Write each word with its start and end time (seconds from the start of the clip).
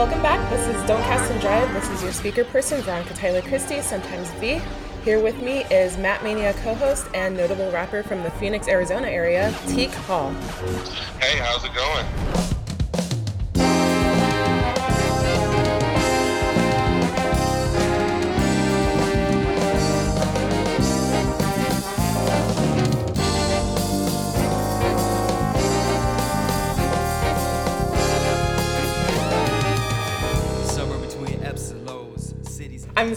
Welcome 0.00 0.22
back. 0.22 0.48
This 0.48 0.66
is 0.66 0.82
Don't 0.88 1.02
Cast 1.02 1.30
and 1.30 1.38
Drive. 1.42 1.70
This 1.74 1.86
is 1.90 2.02
your 2.02 2.12
speaker 2.12 2.42
person, 2.42 2.80
Veronica 2.80 3.12
Tyler 3.12 3.42
Christie, 3.42 3.82
sometimes 3.82 4.30
V. 4.40 4.58
Here 5.04 5.22
with 5.22 5.42
me 5.42 5.64
is 5.64 5.98
Mat 5.98 6.24
Mania 6.24 6.54
co 6.54 6.74
host 6.74 7.06
and 7.12 7.36
notable 7.36 7.70
rapper 7.70 8.02
from 8.02 8.22
the 8.22 8.30
Phoenix, 8.30 8.66
Arizona 8.66 9.08
area, 9.08 9.54
Teak 9.68 9.90
Hall. 9.90 10.32
Hey, 11.20 11.36
how's 11.36 11.66
it 11.66 11.74
going? 11.74 12.39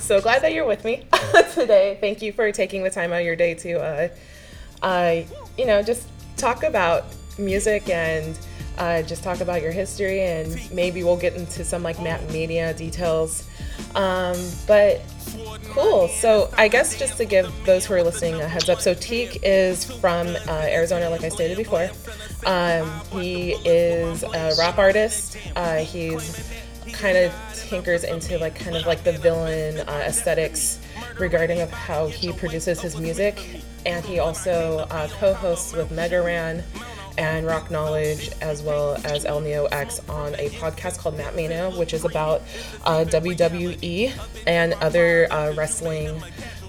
So 0.03 0.19
glad 0.19 0.41
that 0.41 0.51
you're 0.51 0.65
with 0.65 0.83
me 0.83 1.05
today. 1.53 1.97
Thank 2.01 2.21
you 2.21 2.33
for 2.33 2.51
taking 2.51 2.83
the 2.83 2.89
time 2.89 3.13
out 3.13 3.21
of 3.21 3.25
your 3.25 3.37
day 3.37 3.53
to, 3.53 3.73
uh, 3.79 4.09
uh, 4.81 5.21
you 5.57 5.65
know, 5.65 5.81
just 5.81 6.09
talk 6.35 6.63
about 6.63 7.05
music 7.37 7.87
and 7.87 8.37
uh, 8.77 9.03
just 9.03 9.23
talk 9.23 9.39
about 9.39 9.61
your 9.61 9.71
history, 9.71 10.19
and 10.19 10.59
maybe 10.73 11.05
we'll 11.05 11.15
get 11.15 11.35
into 11.35 11.63
some 11.63 11.83
like 11.83 12.01
Mat 12.01 12.21
Mania 12.33 12.73
details. 12.73 13.47
Um, 13.95 14.35
but 14.67 15.01
cool. 15.69 16.09
So 16.09 16.53
I 16.57 16.67
guess 16.67 16.99
just 16.99 17.15
to 17.15 17.25
give 17.25 17.49
those 17.65 17.85
who 17.85 17.93
are 17.93 18.03
listening 18.03 18.41
a 18.41 18.47
heads 18.47 18.67
up, 18.67 18.81
so 18.81 18.93
Teak 18.93 19.39
is 19.41 19.85
from 19.85 20.27
uh, 20.27 20.65
Arizona, 20.67 21.09
like 21.09 21.23
I 21.23 21.29
stated 21.29 21.55
before. 21.55 21.89
Um, 22.45 22.91
he 23.11 23.53
is 23.63 24.23
a 24.23 24.53
rap 24.59 24.77
artist. 24.77 25.37
Uh, 25.55 25.77
he's 25.77 26.51
kind 26.93 27.17
of 27.17 27.33
tinkers 27.53 28.03
into 28.03 28.37
like 28.37 28.55
kind 28.55 28.75
of 28.75 28.85
like 28.85 29.03
the 29.03 29.13
villain 29.13 29.79
uh, 29.87 30.03
aesthetics 30.05 30.79
regarding 31.19 31.61
of 31.61 31.71
how 31.71 32.07
he 32.07 32.31
produces 32.31 32.81
his 32.81 32.99
music. 32.99 33.61
And 33.85 34.05
he 34.05 34.19
also 34.19 34.87
uh, 34.89 35.07
co-hosts 35.19 35.73
with 35.73 35.91
Mega 35.91 36.21
Ran 36.21 36.63
and 37.17 37.45
Rock 37.45 37.69
Knowledge 37.69 38.31
as 38.41 38.61
well 38.61 38.95
as 39.05 39.25
El 39.25 39.41
Neo 39.41 39.65
X 39.65 39.99
on 40.09 40.33
a 40.35 40.49
podcast 40.49 40.99
called 40.99 41.17
Mat 41.17 41.35
Mania, 41.35 41.69
which 41.71 41.93
is 41.93 42.05
about 42.05 42.41
uh, 42.85 43.05
WWE 43.07 44.11
and 44.47 44.73
other 44.75 45.31
uh, 45.31 45.53
wrestling 45.53 46.21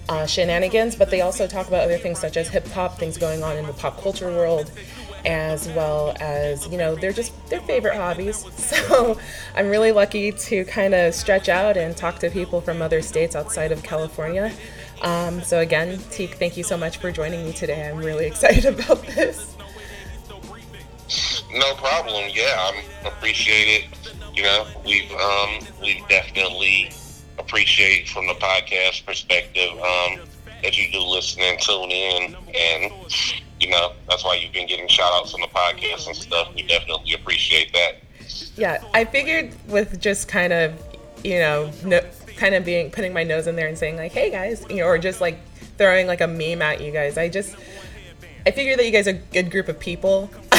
uh, 0.08 0.26
shenanigans, 0.26 0.96
but 0.96 1.10
they 1.10 1.20
also 1.22 1.46
talk 1.46 1.68
about 1.68 1.84
other 1.84 1.98
things 1.98 2.18
such 2.18 2.36
as 2.36 2.48
hip 2.48 2.66
hop, 2.68 2.98
things 2.98 3.16
going 3.16 3.42
on 3.42 3.56
in 3.56 3.66
the 3.66 3.72
pop 3.72 4.00
culture 4.00 4.30
world, 4.30 4.70
as 5.26 5.68
well 5.68 6.14
as 6.20 6.66
you 6.68 6.78
know 6.78 6.94
they're 6.94 7.12
just 7.12 7.32
their 7.48 7.60
favorite 7.60 7.96
hobbies. 7.96 8.44
So 8.64 9.18
i'm 9.54 9.68
really 9.68 9.92
lucky 9.92 10.32
to 10.32 10.64
kind 10.64 10.94
of 10.94 11.14
stretch 11.14 11.48
out 11.48 11.76
and 11.76 11.96
talk 11.96 12.18
to 12.20 12.30
people 12.30 12.60
from 12.60 12.82
other 12.82 13.02
states 13.02 13.36
outside 13.36 13.72
of 13.72 13.82
california. 13.82 14.52
Um, 15.02 15.42
so 15.42 15.60
again 15.60 15.98
teak 16.10 16.34
thank 16.34 16.56
you 16.56 16.64
so 16.64 16.76
much 16.76 16.96
for 16.96 17.12
joining 17.12 17.44
me 17.44 17.52
today. 17.52 17.88
I'm 17.88 17.98
really 17.98 18.26
excited 18.32 18.64
about 18.64 19.02
this. 19.06 19.54
No 21.52 21.74
problem. 21.74 22.30
Yeah 22.32 22.72
i 23.04 23.08
appreciate 23.08 23.84
it. 23.84 24.12
You 24.34 24.42
know 24.42 24.66
we've 24.84 25.12
um, 25.12 25.58
we've 25.80 26.06
definitely 26.08 26.90
appreciate 27.38 28.08
from 28.08 28.26
the 28.26 28.34
podcast 28.34 29.04
perspective 29.06 29.70
um, 29.72 30.20
that 30.62 30.76
you 30.78 30.90
do 30.90 31.00
listen 31.00 31.42
and 31.42 31.60
tune 31.60 31.90
in 31.90 32.36
and 32.54 32.92
you 33.64 33.70
know, 33.70 33.92
that's 34.08 34.24
why 34.24 34.34
you've 34.34 34.52
been 34.52 34.66
getting 34.66 34.88
shout 34.88 35.10
outs 35.14 35.34
on 35.34 35.40
the 35.40 35.46
podcast 35.46 36.06
and 36.06 36.16
stuff. 36.16 36.54
We 36.54 36.62
definitely 36.62 37.14
appreciate 37.14 37.72
that. 37.72 37.96
Yeah, 38.56 38.82
I 38.92 39.04
figured 39.04 39.54
with 39.68 40.00
just 40.00 40.28
kind 40.28 40.52
of, 40.52 40.74
you 41.24 41.38
know, 41.38 41.70
no, 41.84 42.00
kind 42.36 42.54
of 42.54 42.64
being 42.64 42.90
putting 42.90 43.12
my 43.12 43.22
nose 43.22 43.46
in 43.46 43.56
there 43.56 43.68
and 43.68 43.78
saying 43.78 43.96
like, 43.96 44.12
"Hey 44.12 44.30
guys," 44.30 44.64
you 44.68 44.76
know, 44.76 44.86
or 44.86 44.98
just 44.98 45.20
like 45.20 45.38
throwing 45.78 46.06
like 46.06 46.20
a 46.20 46.26
meme 46.26 46.62
at 46.62 46.80
you 46.80 46.92
guys. 46.92 47.16
I 47.16 47.28
just 47.28 47.56
I 48.46 48.50
figured 48.50 48.78
that 48.78 48.84
you 48.84 48.92
guys 48.92 49.08
are 49.08 49.12
a 49.12 49.14
good 49.14 49.50
group 49.50 49.68
of 49.68 49.80
people 49.80 50.30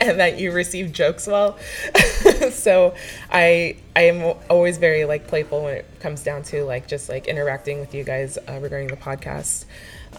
and 0.00 0.20
that 0.20 0.38
you 0.38 0.52
receive 0.52 0.92
jokes 0.92 1.26
well. 1.26 1.58
so 2.50 2.94
I 3.30 3.76
I 3.96 4.02
am 4.02 4.36
always 4.50 4.76
very 4.76 5.04
like 5.06 5.26
playful 5.26 5.64
when 5.64 5.74
it 5.74 5.86
comes 6.00 6.22
down 6.22 6.42
to 6.44 6.64
like 6.64 6.86
just 6.86 7.08
like 7.08 7.26
interacting 7.26 7.80
with 7.80 7.94
you 7.94 8.04
guys 8.04 8.36
uh, 8.48 8.58
regarding 8.60 8.88
the 8.88 8.96
podcast. 8.96 9.64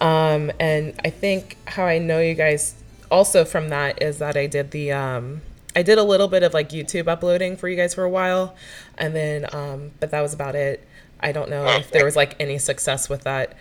Um, 0.01 0.51
and 0.59 0.99
I 1.05 1.11
think 1.11 1.57
how 1.65 1.85
I 1.85 1.99
know 1.99 2.19
you 2.19 2.33
guys 2.33 2.73
also 3.11 3.45
from 3.45 3.69
that 3.69 4.01
is 4.01 4.17
that 4.17 4.35
I 4.35 4.47
did 4.47 4.71
the 4.71 4.91
um, 4.91 5.41
I 5.75 5.83
did 5.83 5.99
a 5.99 6.03
little 6.03 6.27
bit 6.27 6.41
of 6.43 6.53
like 6.53 6.69
YouTube 6.69 7.07
uploading 7.07 7.55
for 7.55 7.69
you 7.69 7.75
guys 7.75 7.93
for 7.93 8.03
a 8.03 8.09
while, 8.09 8.55
and 8.97 9.15
then 9.15 9.45
um, 9.53 9.91
but 9.99 10.09
that 10.11 10.21
was 10.21 10.33
about 10.33 10.55
it. 10.55 10.85
I 11.19 11.31
don't 11.31 11.49
know 11.49 11.67
if 11.67 11.91
there 11.91 12.03
was 12.03 12.15
like 12.15 12.35
any 12.39 12.57
success 12.57 13.07
with 13.07 13.23
that. 13.23 13.55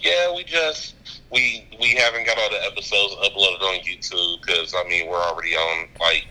Yeah, 0.00 0.34
we 0.34 0.44
just 0.44 0.94
we 1.32 1.66
we 1.80 1.90
haven't 1.96 2.24
got 2.24 2.38
all 2.38 2.50
the 2.50 2.64
episodes 2.64 3.14
uploaded 3.16 3.62
on 3.62 3.80
YouTube 3.80 4.40
because 4.40 4.72
I 4.72 4.88
mean 4.88 5.08
we're 5.08 5.16
already 5.16 5.56
on 5.56 5.88
like 5.98 6.28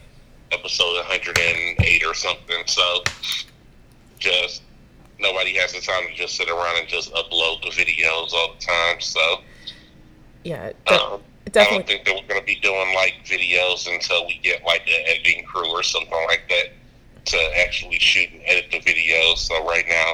episode 0.53 0.95
108 0.95 2.03
or 2.05 2.13
something. 2.13 2.63
So 2.67 3.03
just 4.17 4.61
nobody 5.19 5.55
has 5.55 5.73
the 5.73 5.81
time 5.81 6.07
to 6.07 6.13
just 6.13 6.35
sit 6.35 6.49
around 6.49 6.79
and 6.79 6.87
just 6.87 7.13
upload 7.13 7.61
the 7.61 7.69
videos 7.69 8.33
all 8.33 8.53
the 8.53 8.65
time. 8.65 8.99
So 8.99 9.41
yeah, 10.43 10.71
de- 10.85 10.93
um, 10.93 11.21
definitely. 11.45 11.59
I 11.59 11.77
don't 11.77 11.87
think 11.87 12.05
that 12.05 12.15
we're 12.15 12.27
going 12.27 12.39
to 12.39 12.45
be 12.45 12.59
doing 12.59 12.93
like 12.93 13.15
videos 13.25 13.91
until 13.91 14.25
we 14.27 14.39
get 14.43 14.63
like 14.63 14.87
an 14.87 15.05
editing 15.07 15.43
crew 15.45 15.69
or 15.69 15.83
something 15.83 16.25
like 16.27 16.43
that 16.49 16.73
to 17.25 17.37
actually 17.57 17.99
shoot 17.99 18.29
and 18.31 18.41
edit 18.45 18.65
the 18.71 18.79
videos. 18.79 19.37
So 19.37 19.65
right 19.65 19.85
now 19.87 20.13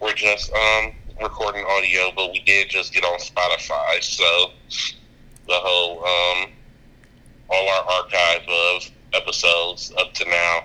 we're 0.00 0.14
just 0.14 0.52
um, 0.52 0.92
recording 1.20 1.64
audio, 1.64 2.12
but 2.14 2.32
we 2.32 2.40
did 2.40 2.70
just 2.70 2.92
get 2.92 3.04
on 3.04 3.18
Spotify. 3.18 4.02
So 4.02 4.52
the 5.46 5.54
whole 5.54 6.04
um, 6.04 6.52
all 7.50 7.68
our 7.68 8.02
archive 8.02 8.42
of 8.48 8.90
episodes 9.12 9.92
up 9.98 10.12
to 10.14 10.24
now 10.28 10.64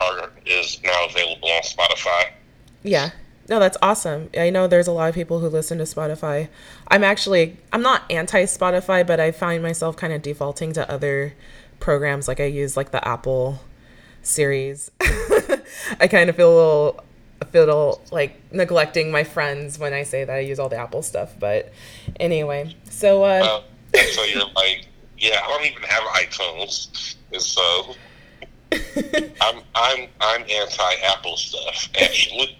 are 0.00 0.30
is 0.44 0.80
now 0.82 1.06
available 1.06 1.48
on 1.48 1.62
Spotify. 1.62 2.30
Yeah. 2.82 3.10
No, 3.48 3.60
that's 3.60 3.76
awesome. 3.80 4.30
I 4.36 4.50
know 4.50 4.66
there's 4.66 4.88
a 4.88 4.92
lot 4.92 5.08
of 5.08 5.14
people 5.14 5.38
who 5.38 5.48
listen 5.48 5.78
to 5.78 5.84
Spotify. 5.84 6.48
I'm 6.88 7.04
actually 7.04 7.56
I'm 7.72 7.82
not 7.82 8.02
anti 8.10 8.44
Spotify, 8.44 9.06
but 9.06 9.20
I 9.20 9.30
find 9.30 9.62
myself 9.62 9.96
kind 9.96 10.12
of 10.12 10.22
defaulting 10.22 10.72
to 10.72 10.90
other 10.90 11.34
programs 11.78 12.26
like 12.28 12.40
I 12.40 12.46
use 12.46 12.76
like 12.76 12.90
the 12.90 13.06
Apple 13.06 13.60
series. 14.22 14.90
I 15.00 16.08
kind 16.10 16.28
of 16.28 16.36
feel 16.36 16.52
a 16.52 16.56
little 16.56 17.04
feel 17.52 18.00
like 18.10 18.40
neglecting 18.52 19.12
my 19.12 19.22
friends 19.22 19.78
when 19.78 19.92
I 19.92 20.02
say 20.02 20.24
that 20.24 20.34
I 20.34 20.40
use 20.40 20.58
all 20.58 20.68
the 20.68 20.76
Apple 20.76 21.02
stuff, 21.02 21.38
but 21.38 21.72
anyway. 22.18 22.74
So 22.90 23.22
uh, 23.22 23.62
so 23.94 24.24
you're 24.24 24.44
like, 24.56 24.86
yeah, 25.18 25.40
I 25.44 25.48
don't 25.48 25.66
even 25.66 25.82
have 25.82 26.02
iPhones. 26.02 27.14
So 27.38 27.94
I'm 29.40 29.62
I'm 29.74 30.08
I'm 30.20 30.42
anti 30.42 30.94
Apple 31.04 31.36
stuff 31.36 31.88
actually 32.00 32.58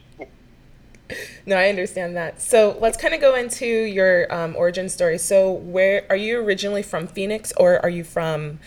no, 1.47 1.57
I 1.57 1.69
understand 1.69 2.17
that. 2.17 2.41
So 2.41 2.77
let's 2.81 2.97
kind 2.97 3.15
of 3.15 3.21
go 3.21 3.35
into 3.35 3.67
your 3.67 4.33
um, 4.35 4.57
origin 4.57 4.89
story. 4.89 5.19
So, 5.19 5.53
where 5.53 6.05
are 6.11 6.17
you 6.17 6.39
originally 6.41 6.83
from? 6.83 7.07
Phoenix, 7.07 7.53
or 7.57 7.81
are 7.83 7.89
you 7.89 8.05
from 8.05 8.59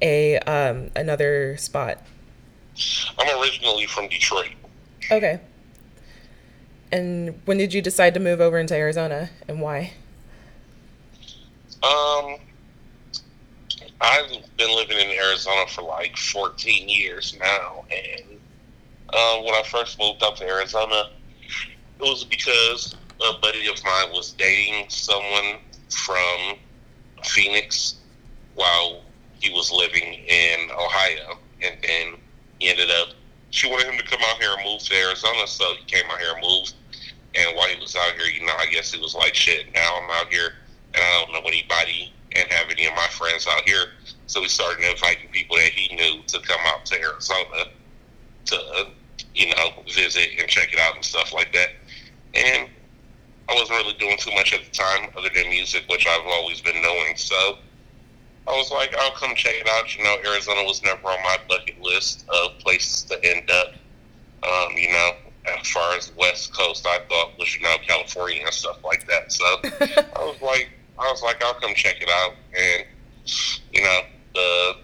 a 0.00 0.38
um, 0.40 0.90
another 0.96 1.56
spot? 1.56 1.98
I'm 3.18 3.40
originally 3.40 3.86
from 3.86 4.08
Detroit. 4.08 4.52
Okay. 5.10 5.40
And 6.90 7.40
when 7.46 7.58
did 7.58 7.72
you 7.72 7.80
decide 7.80 8.14
to 8.14 8.20
move 8.20 8.40
over 8.40 8.58
into 8.58 8.74
Arizona, 8.74 9.30
and 9.48 9.60
why? 9.60 9.92
Um, 11.82 12.36
I've 14.00 14.30
been 14.56 14.74
living 14.74 14.98
in 14.98 15.10
Arizona 15.10 15.66
for 15.68 15.82
like 15.82 16.16
14 16.16 16.88
years 16.88 17.36
now, 17.40 17.84
and 17.90 18.38
uh, 19.08 19.40
when 19.42 19.54
I 19.54 19.62
first 19.64 19.98
moved 19.98 20.22
up 20.22 20.36
to 20.36 20.44
Arizona 20.46 21.10
it 22.02 22.08
was 22.10 22.24
because 22.24 22.96
a 23.20 23.38
buddy 23.40 23.68
of 23.68 23.82
mine 23.84 24.12
was 24.12 24.32
dating 24.32 24.86
someone 24.88 25.58
from 25.88 26.56
Phoenix 27.24 27.96
while 28.54 29.02
he 29.38 29.50
was 29.52 29.70
living 29.70 30.14
in 30.14 30.70
Ohio, 30.72 31.38
and 31.62 31.76
then 31.82 32.14
he 32.58 32.68
ended 32.68 32.90
up. 32.90 33.08
She 33.50 33.70
wanted 33.70 33.86
him 33.86 33.98
to 33.98 34.04
come 34.04 34.20
out 34.24 34.40
here 34.40 34.50
and 34.56 34.64
move 34.64 34.80
to 34.82 34.96
Arizona, 34.96 35.46
so 35.46 35.64
he 35.78 35.84
came 35.84 36.10
out 36.10 36.18
here 36.18 36.32
and 36.32 36.42
moved. 36.42 36.74
And 37.34 37.56
while 37.56 37.68
he 37.68 37.80
was 37.80 37.94
out 37.94 38.12
here, 38.18 38.26
you 38.26 38.44
know, 38.46 38.54
I 38.58 38.66
guess 38.66 38.94
it 38.94 39.00
was 39.00 39.14
like 39.14 39.34
shit. 39.34 39.72
Now 39.74 40.00
I'm 40.02 40.10
out 40.10 40.32
here, 40.32 40.54
and 40.94 41.02
I 41.02 41.20
don't 41.20 41.32
know 41.32 41.48
anybody, 41.48 42.12
and 42.34 42.50
have 42.50 42.70
any 42.70 42.86
of 42.86 42.94
my 42.94 43.06
friends 43.08 43.46
out 43.48 43.62
here. 43.68 43.86
So 44.26 44.40
he 44.42 44.48
started 44.48 44.84
inviting 44.84 45.28
people 45.30 45.56
that 45.56 45.70
he 45.70 45.94
knew 45.94 46.22
to 46.26 46.40
come 46.40 46.60
out 46.64 46.84
to 46.86 47.00
Arizona 47.00 47.66
to, 48.46 48.86
you 49.34 49.54
know, 49.54 49.82
visit 49.94 50.30
and 50.38 50.48
check 50.48 50.72
it 50.72 50.80
out 50.80 50.94
and 50.96 51.04
stuff 51.04 51.32
like 51.32 51.52
that 51.52 51.70
and 52.34 52.68
I 53.48 53.54
wasn't 53.54 53.78
really 53.78 53.94
doing 53.94 54.16
too 54.18 54.32
much 54.34 54.52
at 54.52 54.60
the 54.64 54.70
time 54.70 55.10
other 55.16 55.28
than 55.34 55.50
music, 55.50 55.84
which 55.88 56.06
I've 56.06 56.26
always 56.26 56.60
been 56.60 56.80
doing. 56.80 57.16
So 57.16 57.58
I 58.48 58.52
was 58.52 58.70
like, 58.70 58.94
I'll 58.96 59.12
come 59.12 59.34
check 59.34 59.54
it 59.54 59.68
out. 59.68 59.96
You 59.96 60.04
know, 60.04 60.16
Arizona 60.26 60.64
was 60.64 60.82
never 60.82 61.06
on 61.08 61.22
my 61.22 61.36
bucket 61.48 61.80
list 61.80 62.24
of 62.28 62.58
places 62.58 63.02
to 63.04 63.24
end 63.24 63.50
up. 63.50 63.74
Um, 64.42 64.76
you 64.76 64.90
know, 64.90 65.12
as 65.60 65.68
far 65.70 65.94
as 65.96 66.12
West 66.16 66.54
Coast, 66.54 66.86
I 66.86 66.98
thought 67.08 67.38
was 67.38 67.54
you 67.54 67.62
know 67.62 67.76
California 67.86 68.42
and 68.44 68.52
stuff 68.52 68.82
like 68.84 69.06
that. 69.06 69.32
So 69.32 69.44
I 69.64 70.24
was 70.24 70.40
like, 70.42 70.70
I 70.98 71.10
was 71.10 71.22
like, 71.22 71.42
I'll 71.44 71.54
come 71.54 71.74
check 71.74 72.00
it 72.00 72.08
out, 72.08 72.34
and 72.56 72.84
you 73.72 73.82
know, 73.82 74.00
the 74.34 74.76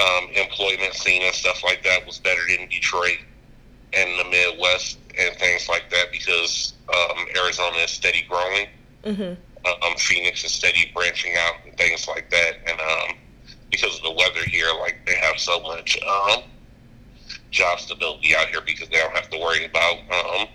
um, 0.00 0.30
employment 0.34 0.94
scene 0.94 1.22
and 1.22 1.34
stuff 1.34 1.62
like 1.62 1.82
that 1.84 2.06
was 2.06 2.18
better 2.18 2.40
than 2.48 2.68
Detroit 2.68 3.18
and 3.92 4.18
the 4.18 4.24
Midwest 4.30 4.98
and 5.18 5.36
things 5.36 5.68
like 5.68 5.90
that 5.90 6.06
because 6.10 6.74
um, 6.88 7.26
Arizona 7.36 7.76
is 7.78 7.90
steady 7.90 8.24
growing. 8.28 8.68
Mm-hmm. 9.04 9.34
Um, 9.64 9.96
Phoenix 9.96 10.44
is 10.44 10.52
steady 10.52 10.90
branching 10.94 11.34
out 11.38 11.54
and 11.64 11.76
things 11.76 12.08
like 12.08 12.30
that, 12.30 12.54
and 12.66 12.80
um, 12.80 13.16
because 13.70 13.96
of 13.96 14.02
the 14.02 14.12
weather 14.12 14.44
here, 14.46 14.68
like 14.80 14.98
they 15.06 15.14
have 15.14 15.38
so 15.38 15.60
much 15.60 15.98
um, 16.02 16.42
job 17.50 17.78
stability 17.78 18.34
out 18.34 18.48
here 18.48 18.60
because 18.60 18.88
they 18.88 18.98
don't 18.98 19.14
have 19.14 19.30
to 19.30 19.38
worry 19.38 19.64
about, 19.66 19.98
um, 20.10 20.48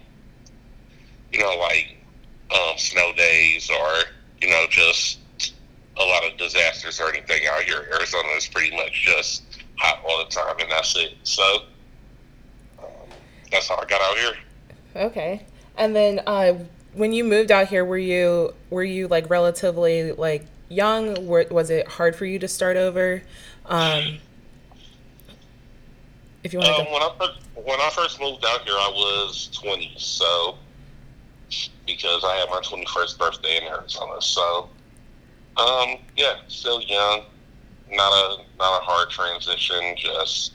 you 1.32 1.40
know, 1.40 1.56
like 1.56 1.98
um, 2.54 2.78
snow 2.78 3.14
days 3.16 3.70
or 3.70 4.04
you 4.42 4.50
know 4.50 4.66
just 4.70 5.20
a 6.00 6.04
lot 6.04 6.24
of 6.26 6.38
disasters 6.38 7.00
or 7.00 7.10
anything 7.10 7.48
out 7.48 7.64
here. 7.64 7.88
Arizona 7.92 8.30
is 8.38 8.48
pretty 8.48 8.76
much 8.76 8.94
just 8.94 9.44
hot 9.78 10.00
all 10.08 10.24
the 10.24 10.30
time, 10.30 10.56
and 10.60 10.72
that's 10.72 10.96
it. 10.96 11.16
So 11.24 11.44
um, 12.80 12.86
that's 13.52 13.68
how 13.68 13.78
I 13.78 13.86
got 13.86 14.02
out 14.02 14.18
here. 14.18 14.34
Okay, 14.98 15.46
and 15.78 15.96
then 15.96 16.22
uh, 16.26 16.54
when 16.94 17.14
you 17.14 17.24
moved 17.24 17.52
out 17.52 17.68
here, 17.68 17.86
were 17.86 17.98
you 17.98 18.54
were 18.70 18.84
you 18.84 19.08
like 19.08 19.30
relatively 19.30 20.12
like 20.12 20.46
young? 20.70 21.28
Were, 21.28 21.46
was 21.52 21.70
it 21.70 21.88
hard 21.88 22.16
for 22.16 22.26
you 22.26 22.40
to 22.40 22.48
start 22.48 22.78
over? 22.78 23.22
Um, 23.66 24.18
if 26.44 26.54
you 26.54 26.60
want 26.60 26.80
um, 26.80 26.86
to. 26.86 26.92
When 26.92 27.02
I 27.02 27.12
first, 27.20 27.40
when 27.56 27.80
I 27.80 27.90
first 27.92 28.20
moved 28.20 28.46
out 28.46 28.62
here, 28.62 28.74
I 28.74 28.92
was 28.94 29.50
twenty. 29.54 29.94
So 29.98 30.58
because 31.86 32.24
I 32.24 32.36
had 32.36 32.50
my 32.50 32.62
twenty 32.62 32.86
first 32.86 33.20
birthday 33.20 33.58
in 33.58 33.64
Arizona, 33.64 34.22
so 34.22 34.70
um, 35.58 35.98
yeah, 36.16 36.38
still 36.48 36.82
young. 36.82 37.24
Not 37.92 38.12
a 38.12 38.38
not 38.58 38.82
a 38.82 38.86
hard 38.86 39.10
transition. 39.10 39.96
Just 39.96 40.54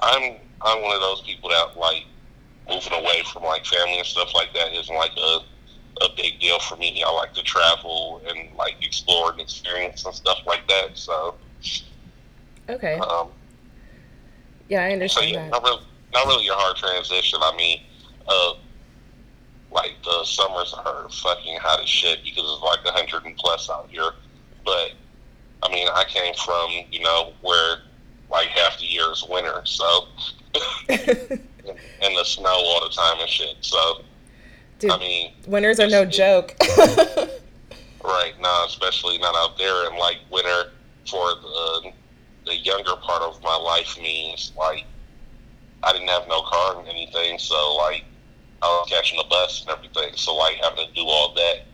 I'm 0.00 0.36
I'm 0.60 0.82
one 0.82 0.94
of 0.94 1.00
those 1.00 1.22
people 1.22 1.50
that 1.50 1.76
like 1.76 2.04
moving 2.68 2.92
away 2.92 3.22
from 3.32 3.42
like 3.42 3.64
family 3.66 3.98
and 3.98 4.06
stuff 4.06 4.34
like 4.34 4.52
that 4.54 4.72
isn't 4.72 4.94
like 4.94 5.12
a 5.16 5.40
a 6.02 6.08
big 6.16 6.40
deal 6.40 6.58
for 6.58 6.76
me. 6.76 7.02
I 7.06 7.10
like 7.12 7.34
to 7.34 7.42
travel 7.42 8.20
and 8.28 8.54
like 8.56 8.76
explore 8.82 9.32
and 9.32 9.40
experience 9.40 10.04
and 10.04 10.14
stuff 10.14 10.40
like 10.46 10.66
that. 10.68 10.90
So 10.94 11.36
okay. 12.68 12.94
Um, 12.94 13.28
yeah, 14.68 14.84
I 14.84 14.92
understand 14.92 15.28
so 15.28 15.34
yeah, 15.34 15.44
that. 15.44 15.50
Not 15.50 15.62
really, 15.62 15.82
not 16.12 16.26
really 16.26 16.48
a 16.48 16.54
hard 16.54 16.76
transition. 16.76 17.38
I 17.42 17.56
mean, 17.56 17.80
uh, 18.26 18.54
like 19.70 19.92
the 20.04 20.24
summers 20.24 20.74
are 20.84 21.08
fucking 21.10 21.58
hot 21.58 21.82
as 21.82 21.88
shit 21.88 22.24
because 22.24 22.44
it's 22.44 22.62
like 22.62 22.80
a 22.86 22.92
hundred 22.92 23.24
and 23.26 23.36
plus 23.36 23.70
out 23.70 23.88
here. 23.90 24.12
But 24.64 24.92
I 25.62 25.70
mean, 25.70 25.88
I 25.92 26.04
came 26.08 26.34
from 26.34 26.70
you 26.90 27.00
know 27.00 27.32
where 27.42 27.78
like 28.30 28.48
half 28.48 28.78
the 28.78 28.86
year 28.86 29.12
is 29.12 29.24
winter, 29.28 29.62
so 29.64 30.08
and 31.66 32.16
the 32.16 32.24
snow 32.24 32.48
all 32.48 32.80
the 32.82 32.94
time 32.94 33.20
and 33.20 33.28
shit. 33.28 33.56
So 33.60 34.02
Dude, 34.78 34.90
I 34.90 34.98
mean, 34.98 35.32
winters 35.46 35.80
are 35.80 35.88
no 35.88 36.04
joke. 36.04 36.54
right? 38.04 38.34
No, 38.40 38.64
especially 38.66 39.18
not 39.18 39.34
out 39.36 39.56
there. 39.56 39.88
And 39.88 39.98
like 39.98 40.18
winter 40.30 40.72
for 41.06 41.34
the 41.34 41.92
the 42.46 42.56
younger 42.56 42.96
part 42.96 43.22
of 43.22 43.42
my 43.42 43.56
life 43.56 43.96
means 43.98 44.52
like 44.58 44.84
I 45.82 45.92
didn't 45.92 46.08
have 46.08 46.28
no 46.28 46.42
car 46.42 46.78
and 46.78 46.88
anything, 46.88 47.38
so 47.38 47.74
like 47.76 48.04
I 48.62 48.66
was 48.66 48.88
catching 48.90 49.18
a 49.18 49.28
bus 49.28 49.62
and 49.62 49.70
everything. 49.70 50.16
So 50.16 50.34
like 50.34 50.56
having 50.56 50.86
to 50.86 50.92
do 50.94 51.06
all 51.06 51.34
that 51.34 51.66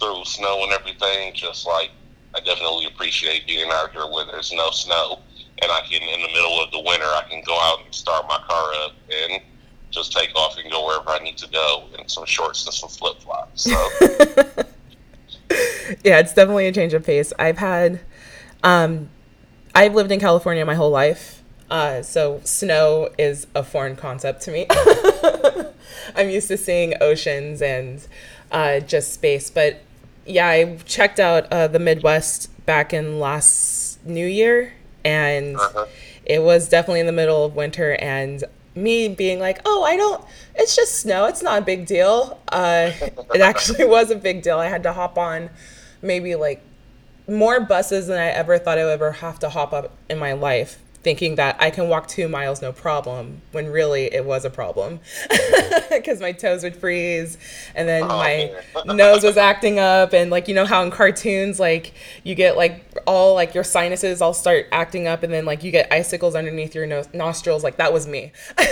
through 0.00 0.24
snow 0.24 0.62
and 0.64 0.72
everything, 0.72 1.34
just 1.34 1.66
like 1.66 1.90
I 2.34 2.40
definitely 2.40 2.86
appreciate 2.86 3.46
being 3.46 3.70
out 3.70 3.92
here 3.92 4.06
when 4.06 4.26
there's 4.28 4.52
no 4.52 4.70
snow 4.70 5.20
and 5.62 5.70
I 5.70 5.80
can 5.82 6.02
in 6.02 6.22
the 6.22 6.28
middle 6.28 6.60
of 6.60 6.70
the 6.70 6.80
winter 6.80 7.06
I 7.06 7.24
can 7.28 7.42
go 7.44 7.58
out 7.58 7.84
and 7.84 7.94
start 7.94 8.26
my 8.28 8.38
car 8.46 8.72
up 8.84 8.92
and 9.10 9.42
just 9.90 10.12
take 10.12 10.34
off 10.34 10.58
and 10.58 10.70
go 10.70 10.86
wherever 10.86 11.10
I 11.10 11.18
need 11.20 11.38
to 11.38 11.48
go 11.50 11.84
in 11.98 12.08
some 12.08 12.26
shorts 12.26 12.66
and 12.66 12.74
some 12.74 12.90
flip 12.90 13.20
flops. 13.20 13.62
So 13.62 13.70
yeah, 16.04 16.18
it's 16.18 16.34
definitely 16.34 16.66
a 16.66 16.72
change 16.72 16.92
of 16.94 17.04
pace. 17.04 17.32
I've 17.38 17.58
had 17.58 18.00
um 18.62 19.08
I've 19.74 19.94
lived 19.94 20.10
in 20.10 20.20
California 20.20 20.64
my 20.64 20.74
whole 20.74 20.90
life. 20.90 21.42
Uh, 21.68 22.00
so 22.00 22.40
snow 22.44 23.10
is 23.18 23.46
a 23.54 23.62
foreign 23.62 23.96
concept 23.96 24.40
to 24.42 24.50
me. 24.50 24.66
I'm 26.16 26.30
used 26.30 26.48
to 26.48 26.56
seeing 26.56 26.94
oceans 27.00 27.60
and 27.60 28.06
uh, 28.50 28.80
just 28.80 29.12
space. 29.12 29.50
But 29.50 29.80
yeah, 30.24 30.48
I 30.48 30.78
checked 30.86 31.20
out 31.20 31.50
uh, 31.52 31.66
the 31.68 31.78
Midwest 31.78 32.50
back 32.66 32.94
in 32.94 33.18
last 33.20 34.04
New 34.06 34.26
Year, 34.26 34.72
and 35.06 35.56
uh-huh. 35.56 35.86
it 36.24 36.42
was 36.42 36.68
definitely 36.68 37.00
in 37.00 37.06
the 37.06 37.12
middle 37.12 37.44
of 37.44 37.54
winter. 37.54 37.94
And 37.94 38.42
me 38.74 39.08
being 39.08 39.38
like, 39.38 39.60
oh, 39.64 39.84
I 39.84 39.96
don't, 39.96 40.22
it's 40.56 40.74
just 40.74 40.96
snow. 40.96 41.26
It's 41.26 41.42
not 41.42 41.62
a 41.62 41.64
big 41.64 41.86
deal. 41.86 42.40
Uh, 42.48 42.90
it 43.34 43.40
actually 43.40 43.84
was 43.84 44.10
a 44.10 44.16
big 44.16 44.42
deal. 44.42 44.58
I 44.58 44.66
had 44.66 44.82
to 44.82 44.92
hop 44.92 45.16
on 45.16 45.48
maybe 46.02 46.34
like 46.34 46.60
more 47.28 47.60
buses 47.60 48.08
than 48.08 48.18
I 48.18 48.26
ever 48.26 48.58
thought 48.58 48.78
I 48.78 48.84
would 48.84 48.90
ever 48.90 49.12
have 49.12 49.38
to 49.40 49.48
hop 49.48 49.72
up 49.72 49.92
in 50.10 50.18
my 50.18 50.32
life 50.32 50.82
thinking 51.06 51.36
that 51.36 51.54
I 51.60 51.70
can 51.70 51.88
walk 51.88 52.08
two 52.08 52.26
miles 52.28 52.60
no 52.60 52.72
problem 52.72 53.40
when 53.52 53.70
really 53.70 54.12
it 54.12 54.24
was 54.24 54.44
a 54.44 54.50
problem. 54.50 54.98
Because 55.88 56.20
my 56.20 56.32
toes 56.32 56.62
would 56.62 56.76
freeze 56.76 57.38
and 57.74 57.88
then 57.88 58.02
oh, 58.02 58.08
my 58.08 58.52
nose 58.86 59.22
was 59.22 59.36
acting 59.36 59.78
up 59.78 60.12
and 60.12 60.30
like 60.30 60.46
you 60.48 60.54
know 60.54 60.66
how 60.66 60.82
in 60.82 60.90
cartoons 60.90 61.58
like 61.58 61.94
you 62.22 62.34
get 62.34 62.56
like 62.56 62.84
all 63.06 63.34
like 63.34 63.54
your 63.54 63.64
sinuses 63.64 64.20
all 64.20 64.34
start 64.34 64.66
acting 64.72 65.06
up 65.06 65.22
and 65.22 65.32
then 65.32 65.44
like 65.44 65.62
you 65.64 65.70
get 65.70 65.90
icicles 65.92 66.34
underneath 66.34 66.74
your 66.74 66.86
no- 66.86 67.04
nostrils 67.14 67.62
like 67.64 67.76
that 67.76 67.92
was 67.92 68.06
me. 68.06 68.32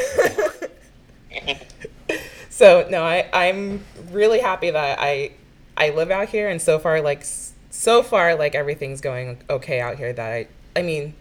So 2.51 2.87
no 2.91 3.03
I 3.03 3.29
I'm 3.33 3.85
really 4.11 4.41
happy 4.41 4.71
that 4.71 4.99
I 5.01 5.33
I 5.77 5.91
live 5.91 6.11
out 6.11 6.29
here 6.29 6.49
and 6.49 6.61
so 6.61 6.79
far 6.79 7.01
like 7.01 7.25
so 7.71 8.03
far 8.03 8.35
like 8.35 8.55
everything's 8.55 9.01
going 9.01 9.39
okay 9.49 9.81
out 9.81 9.97
here 9.97 10.13
that 10.13 10.33
I 10.33 10.47
I 10.77 10.83
mean 10.83 11.15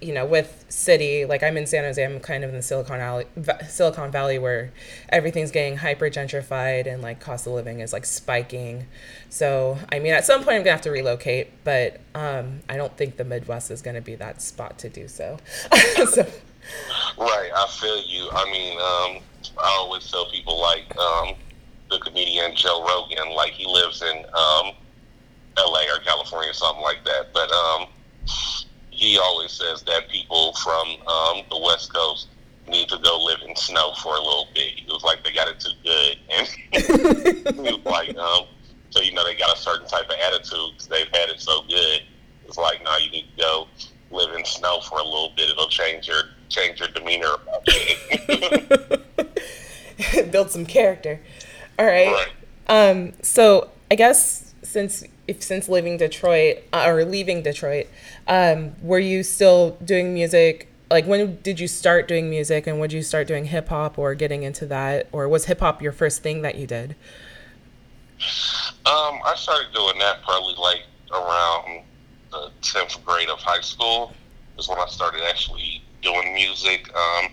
you 0.00 0.12
know, 0.12 0.24
with 0.24 0.64
city, 0.68 1.24
like 1.24 1.42
I'm 1.42 1.56
in 1.56 1.66
San 1.66 1.84
Jose, 1.84 2.02
I'm 2.02 2.20
kind 2.20 2.44
of 2.44 2.50
in 2.50 2.56
the 2.56 2.62
Silicon 2.62 2.98
Valley, 2.98 3.26
Silicon 3.68 4.10
Valley 4.10 4.38
where 4.38 4.72
everything's 5.08 5.50
getting 5.50 5.78
hyper 5.78 6.08
gentrified 6.08 6.86
and 6.86 7.02
like 7.02 7.20
cost 7.20 7.46
of 7.46 7.52
living 7.52 7.80
is 7.80 7.92
like 7.92 8.04
spiking. 8.04 8.86
So, 9.28 9.78
I 9.90 9.98
mean, 9.98 10.12
at 10.12 10.24
some 10.24 10.44
point 10.44 10.56
I'm 10.56 10.62
gonna 10.62 10.72
have 10.72 10.82
to 10.82 10.90
relocate, 10.90 11.64
but 11.64 12.00
um, 12.14 12.60
I 12.68 12.76
don't 12.76 12.96
think 12.96 13.16
the 13.16 13.24
Midwest 13.24 13.70
is 13.70 13.82
gonna 13.82 14.00
be 14.00 14.14
that 14.16 14.40
spot 14.40 14.78
to 14.78 14.88
do 14.88 15.08
so. 15.08 15.38
so. 16.10 16.26
Right, 17.16 17.50
I 17.54 17.66
feel 17.68 18.02
you. 18.02 18.28
I 18.30 18.44
mean, 18.52 18.72
um, 18.78 19.22
I 19.58 19.76
always 19.78 20.08
tell 20.10 20.30
people 20.30 20.60
like 20.60 20.96
um, 20.96 21.34
the 21.90 21.98
comedian 21.98 22.54
Joe 22.54 22.86
Rogan, 22.86 23.34
like 23.34 23.52
he 23.52 23.66
lives 23.66 24.02
in 24.02 24.18
um, 24.26 24.72
L.A. 25.56 25.90
or 25.90 25.98
California, 26.04 26.54
something 26.54 26.82
like 26.82 27.04
that, 27.04 27.32
but 27.32 27.50
um, 27.50 27.86
he 28.98 29.16
always 29.16 29.52
says 29.52 29.82
that 29.82 30.08
people 30.08 30.52
from 30.54 30.88
um, 31.06 31.42
the 31.50 31.60
West 31.64 31.94
Coast 31.94 32.26
need 32.66 32.88
to 32.88 32.98
go 32.98 33.22
live 33.22 33.38
in 33.46 33.54
snow 33.54 33.92
for 34.02 34.16
a 34.16 34.18
little 34.18 34.48
bit. 34.54 34.72
He 34.74 34.86
was 34.86 35.04
like, 35.04 35.22
they 35.22 35.32
got 35.32 35.46
it 35.46 35.60
too 35.60 35.70
good. 35.84 36.18
And 36.32 37.56
he 37.56 37.72
was 37.72 37.84
like, 37.84 38.16
um, 38.16 38.46
so, 38.90 39.00
you 39.00 39.12
know, 39.12 39.24
they 39.24 39.36
got 39.36 39.56
a 39.56 39.60
certain 39.60 39.86
type 39.86 40.06
of 40.06 40.16
attitude 40.20 40.72
because 40.72 40.88
they've 40.88 41.06
had 41.12 41.28
it 41.30 41.40
so 41.40 41.62
good. 41.68 42.02
It's 42.44 42.58
like, 42.58 42.82
now 42.82 42.90
nah, 42.90 42.96
you 42.96 43.10
need 43.10 43.26
to 43.36 43.42
go 43.42 43.68
live 44.10 44.34
in 44.34 44.44
snow 44.44 44.80
for 44.80 44.98
a 44.98 45.04
little 45.04 45.32
bit. 45.36 45.48
It'll 45.48 45.68
change 45.68 46.08
your 46.08 46.22
change 46.48 46.80
your 46.80 46.88
demeanor 46.88 47.36
Build 50.30 50.50
some 50.50 50.66
character. 50.66 51.20
All 51.78 51.86
right. 51.86 52.08
right. 52.08 52.28
Um, 52.68 53.12
so 53.22 53.70
I 53.90 53.94
guess 53.94 54.54
since 54.62 55.04
if 55.28 55.42
since 55.42 55.68
living 55.68 55.98
Detroit 55.98 56.64
uh, 56.72 56.84
or 56.86 57.04
leaving 57.04 57.42
Detroit, 57.42 57.86
um, 58.26 58.74
were 58.82 58.98
you 58.98 59.22
still 59.22 59.72
doing 59.84 60.14
music? 60.14 60.72
Like 60.90 61.06
when 61.06 61.38
did 61.42 61.60
you 61.60 61.68
start 61.68 62.08
doing 62.08 62.30
music, 62.30 62.66
and 62.66 62.80
would 62.80 62.92
you 62.92 63.02
start 63.02 63.28
doing 63.28 63.44
hip 63.44 63.68
hop 63.68 63.98
or 63.98 64.14
getting 64.14 64.42
into 64.42 64.66
that, 64.66 65.08
or 65.12 65.28
was 65.28 65.44
hip 65.44 65.60
hop 65.60 65.82
your 65.82 65.92
first 65.92 66.22
thing 66.22 66.42
that 66.42 66.56
you 66.56 66.66
did? 66.66 66.96
Um, 68.86 69.20
I 69.24 69.34
started 69.36 69.72
doing 69.74 69.98
that 69.98 70.22
probably 70.22 70.54
like 70.54 70.84
around 71.12 71.82
the 72.32 72.50
tenth 72.62 73.04
grade 73.04 73.28
of 73.28 73.38
high 73.38 73.60
school. 73.60 74.14
Is 74.58 74.68
when 74.68 74.78
I 74.78 74.86
started 74.86 75.22
actually 75.28 75.84
doing 76.02 76.34
music. 76.34 76.90
Um, 76.96 77.30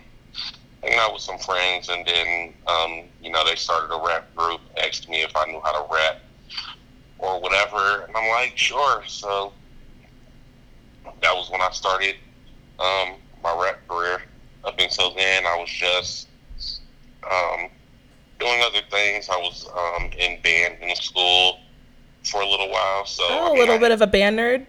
hanging 0.83 0.99
out 0.99 1.13
with 1.13 1.21
some 1.21 1.39
friends, 1.39 1.89
and 1.89 2.05
then 2.05 2.53
um, 2.67 3.03
you 3.21 3.31
know 3.31 3.43
they 3.45 3.55
started 3.55 3.93
a 3.93 4.05
rap 4.05 4.33
group. 4.35 4.61
Asked 4.77 5.09
me 5.09 5.23
if 5.23 5.35
I 5.35 5.45
knew 5.45 5.59
how 5.63 5.83
to 5.83 5.93
rap 5.93 6.17
or 7.19 7.39
whatever. 7.41 8.05
And 8.07 8.15
I'm 8.15 8.29
like, 8.29 8.57
sure. 8.57 9.03
So 9.07 9.53
that 11.22 11.34
was 11.34 11.50
when 11.50 11.62
I 11.62 11.69
started 11.72 12.15
um, 12.79 13.15
my 13.43 13.57
rap 13.62 13.88
career. 13.88 14.22
Up 14.63 14.79
until 14.79 15.13
then, 15.13 15.45
I 15.45 15.55
was 15.57 15.69
just 15.69 16.27
um, 17.31 17.69
doing 18.39 18.62
other 18.65 18.81
things. 18.89 19.29
I 19.29 19.38
was 19.38 19.67
um, 19.77 20.10
in 20.17 20.41
band 20.41 20.77
in 20.81 20.95
school 20.95 21.60
for 22.24 22.41
a 22.41 22.50
little 22.50 22.69
while. 22.69 23.05
So 23.05 23.24
oh, 23.27 23.50
I 23.50 23.50
mean, 23.50 23.57
a 23.57 23.60
little 23.60 23.75
I- 23.75 23.79
bit 23.79 23.91
of 23.91 24.01
a 24.01 24.07
band 24.07 24.39
nerd. 24.39 24.65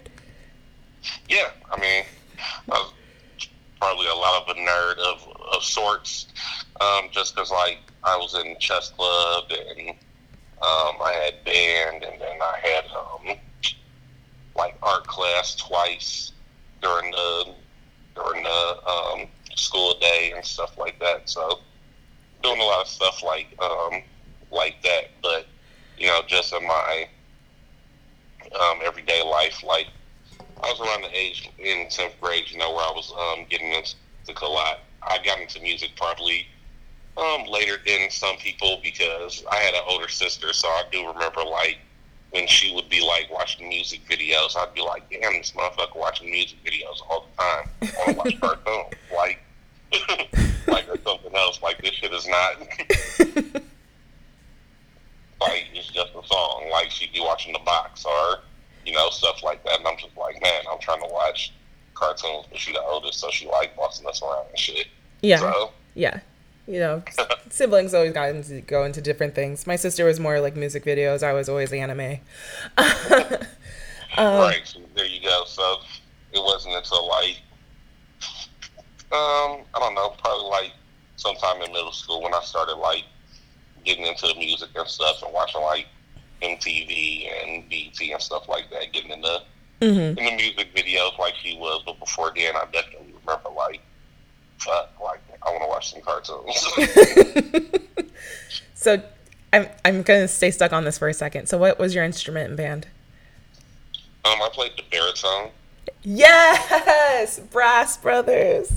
Yeah, 1.29 1.47
I 1.71 1.79
mean, 1.79 2.03
I 2.71 2.73
was 2.73 2.93
probably 3.79 4.07
a 4.07 4.15
lot 4.15 4.43
of 4.43 4.55
a 4.55 4.59
nerd 4.59 4.97
of 4.97 5.27
of 5.53 5.63
sorts, 5.63 6.27
um, 6.81 7.09
just 7.11 7.33
because 7.35 7.49
like 7.49 7.79
I 8.03 8.17
was 8.17 8.35
in 8.35 8.55
chess 8.59 8.89
club 8.89 9.45
and 9.49 9.89
um, 9.89 10.95
I 11.01 11.13
had 11.23 11.43
band, 11.45 12.03
and 12.03 12.21
then 12.21 12.37
I 12.41 12.59
had 12.67 12.83
um, 12.95 13.37
like 14.55 14.75
art 14.83 15.07
class 15.47 15.55
twice 15.55 16.31
during 16.81 17.11
the 17.11 17.53
during 18.15 18.43
the 18.43 18.77
um, 18.87 19.27
school 19.55 19.95
day 19.99 20.33
and 20.35 20.43
stuff 20.43 20.77
like 20.77 20.99
that. 20.99 21.29
So 21.29 21.59
doing 22.43 22.59
a 22.59 22.63
lot 22.63 22.81
of 22.81 22.87
stuff 22.87 23.23
like 23.23 23.47
um, 23.61 24.01
like 24.51 24.81
that, 24.83 25.11
but 25.21 25.47
you 25.97 26.07
know, 26.07 26.21
just 26.27 26.53
in 26.53 26.65
my 26.65 27.07
um, 28.59 28.79
everyday 28.83 29.23
life, 29.23 29.63
like 29.63 29.87
I 30.63 30.71
was 30.71 30.79
around 30.79 31.03
the 31.03 31.17
age 31.17 31.49
in 31.59 31.87
tenth 31.89 32.19
grade, 32.21 32.45
you 32.49 32.57
know, 32.57 32.71
where 32.73 32.85
I 32.85 32.91
was 32.91 33.11
um, 33.17 33.45
getting 33.49 33.71
into 33.71 33.95
a 34.41 34.47
lot. 34.47 34.79
I 35.03 35.19
got 35.23 35.39
into 35.39 35.61
music 35.61 35.91
probably 35.95 36.47
um, 37.17 37.45
later 37.49 37.77
than 37.85 38.09
some 38.09 38.35
people 38.37 38.79
because 38.83 39.43
I 39.51 39.57
had 39.57 39.73
an 39.73 39.81
older 39.87 40.09
sister, 40.09 40.53
so 40.53 40.67
I 40.67 40.83
do 40.91 41.07
remember 41.07 41.43
like 41.43 41.77
when 42.37 42.47
she 42.47 42.73
would 42.73 42.87
be 42.87 43.01
like 43.01 43.27
watching 43.31 43.67
music 43.67 44.01
videos, 44.07 44.55
I'd 44.55 44.73
be 44.75 44.81
like, 44.81 45.09
"Damn, 45.09 45.33
this 45.33 45.51
motherfucker 45.51 45.95
watching 45.95 46.29
music 46.29 46.59
videos 46.63 47.01
all 47.09 47.25
the 47.25 47.41
time. 47.41 47.67
I 47.81 47.85
want 47.97 48.09
to 48.09 48.17
watch 48.17 48.39
cartoons, 48.63 48.93
like, 49.15 49.39
like 50.67 50.87
or 50.87 50.99
something 51.03 51.35
else. 51.35 51.59
Like 51.63 51.81
this 51.81 51.95
shit 51.95 52.13
is 52.13 52.27
not 52.27 52.59
like 55.41 55.65
it's 55.73 55.87
just 55.87 56.11
a 56.11 56.27
song. 56.27 56.69
Like 56.71 56.91
she'd 56.91 57.11
be 57.11 57.21
watching 57.21 57.53
the 57.53 57.59
box 57.59 58.05
or 58.05 58.41
you 58.85 58.93
know 58.93 59.09
stuff 59.09 59.41
like 59.41 59.63
that, 59.63 59.79
and 59.79 59.87
I'm 59.87 59.97
just 59.97 60.15
like, 60.15 60.39
man, 60.39 60.61
I'm 60.71 60.79
trying 60.79 61.01
to 61.01 61.09
watch 61.11 61.53
cartoons, 61.95 62.45
but 62.51 62.59
she 62.59 62.71
the 62.71 62.81
oldest, 62.83 63.19
so 63.19 63.31
she 63.31 63.47
like 63.47 63.75
bossing 63.75 64.07
us 64.07 64.21
around 64.21 64.45
and 64.49 64.59
shit. 64.59 64.85
Yeah. 65.23 65.39
So 65.39 65.71
Yeah. 65.95 66.19
You 66.67 66.79
know, 66.79 67.03
siblings 67.49 67.93
always 67.93 68.11
got 68.11 68.29
into 68.29 68.61
go 68.61 68.83
into 68.83 69.01
different 69.01 69.35
things. 69.35 69.65
My 69.65 69.77
sister 69.77 70.05
was 70.05 70.19
more 70.19 70.39
like 70.39 70.55
music 70.55 70.83
videos. 70.83 71.23
I 71.23 71.33
was 71.33 71.49
always 71.49 71.71
anime. 71.73 72.19
Um, 74.17 74.39
right, 74.39 74.61
so 74.65 74.79
there 74.95 75.05
you 75.05 75.21
go. 75.21 75.43
So 75.45 75.79
it 76.33 76.39
wasn't 76.39 76.73
until 76.75 77.07
like 77.07 77.39
um 79.11 79.63
I 79.75 79.79
don't 79.79 79.93
know, 79.93 80.15
probably 80.23 80.49
like 80.49 80.71
sometime 81.17 81.61
in 81.61 81.71
middle 81.71 81.91
school 81.91 82.23
when 82.23 82.33
I 82.33 82.41
started 82.41 82.75
like 82.75 83.03
getting 83.85 84.05
into 84.05 84.27
the 84.27 84.35
music 84.35 84.69
and 84.75 84.87
stuff 84.87 85.21
and 85.23 85.33
watching 85.33 85.61
like 85.61 85.87
MTV 86.41 87.29
and 87.43 87.69
BT 87.69 88.11
and 88.11 88.21
stuff 88.21 88.47
like 88.47 88.69
that, 88.71 88.91
getting 88.91 89.11
into 89.11 89.43
mhm. 89.81 90.17
in 90.17 90.25
the 90.25 90.35
music 90.35 90.73
videos 90.75 91.17
like 91.17 91.35
she 91.35 91.57
was, 91.57 91.83
but 91.85 91.99
before 91.99 92.31
then, 92.35 92.55
I 92.55 92.65
definitely 92.71 93.13
remember 93.25 93.49
like, 93.55 93.81
fuck, 94.57 94.91
like 95.01 95.21
I 95.45 95.49
want 95.51 95.63
to 95.63 95.67
watch 95.67 95.91
some 95.93 96.01
cartoons. 96.01 97.73
So 98.77 99.01
I'm 99.51 99.67
I'm 99.83 100.03
gonna 100.03 100.27
stay 100.27 100.51
stuck 100.51 100.71
on 100.71 100.85
this 100.85 100.99
for 100.99 101.09
a 101.09 101.13
second. 101.13 101.47
So 101.49 101.57
what 101.57 101.79
was 101.79 101.95
your 101.95 102.03
instrument 102.03 102.51
in 102.51 102.55
band? 102.55 102.87
um, 104.23 104.41
I 104.41 104.49
played 104.53 104.73
the 104.77 104.83
baritone. 104.91 105.49
Yes, 106.03 107.39
Brass 107.51 107.97
Brothers. 107.97 108.71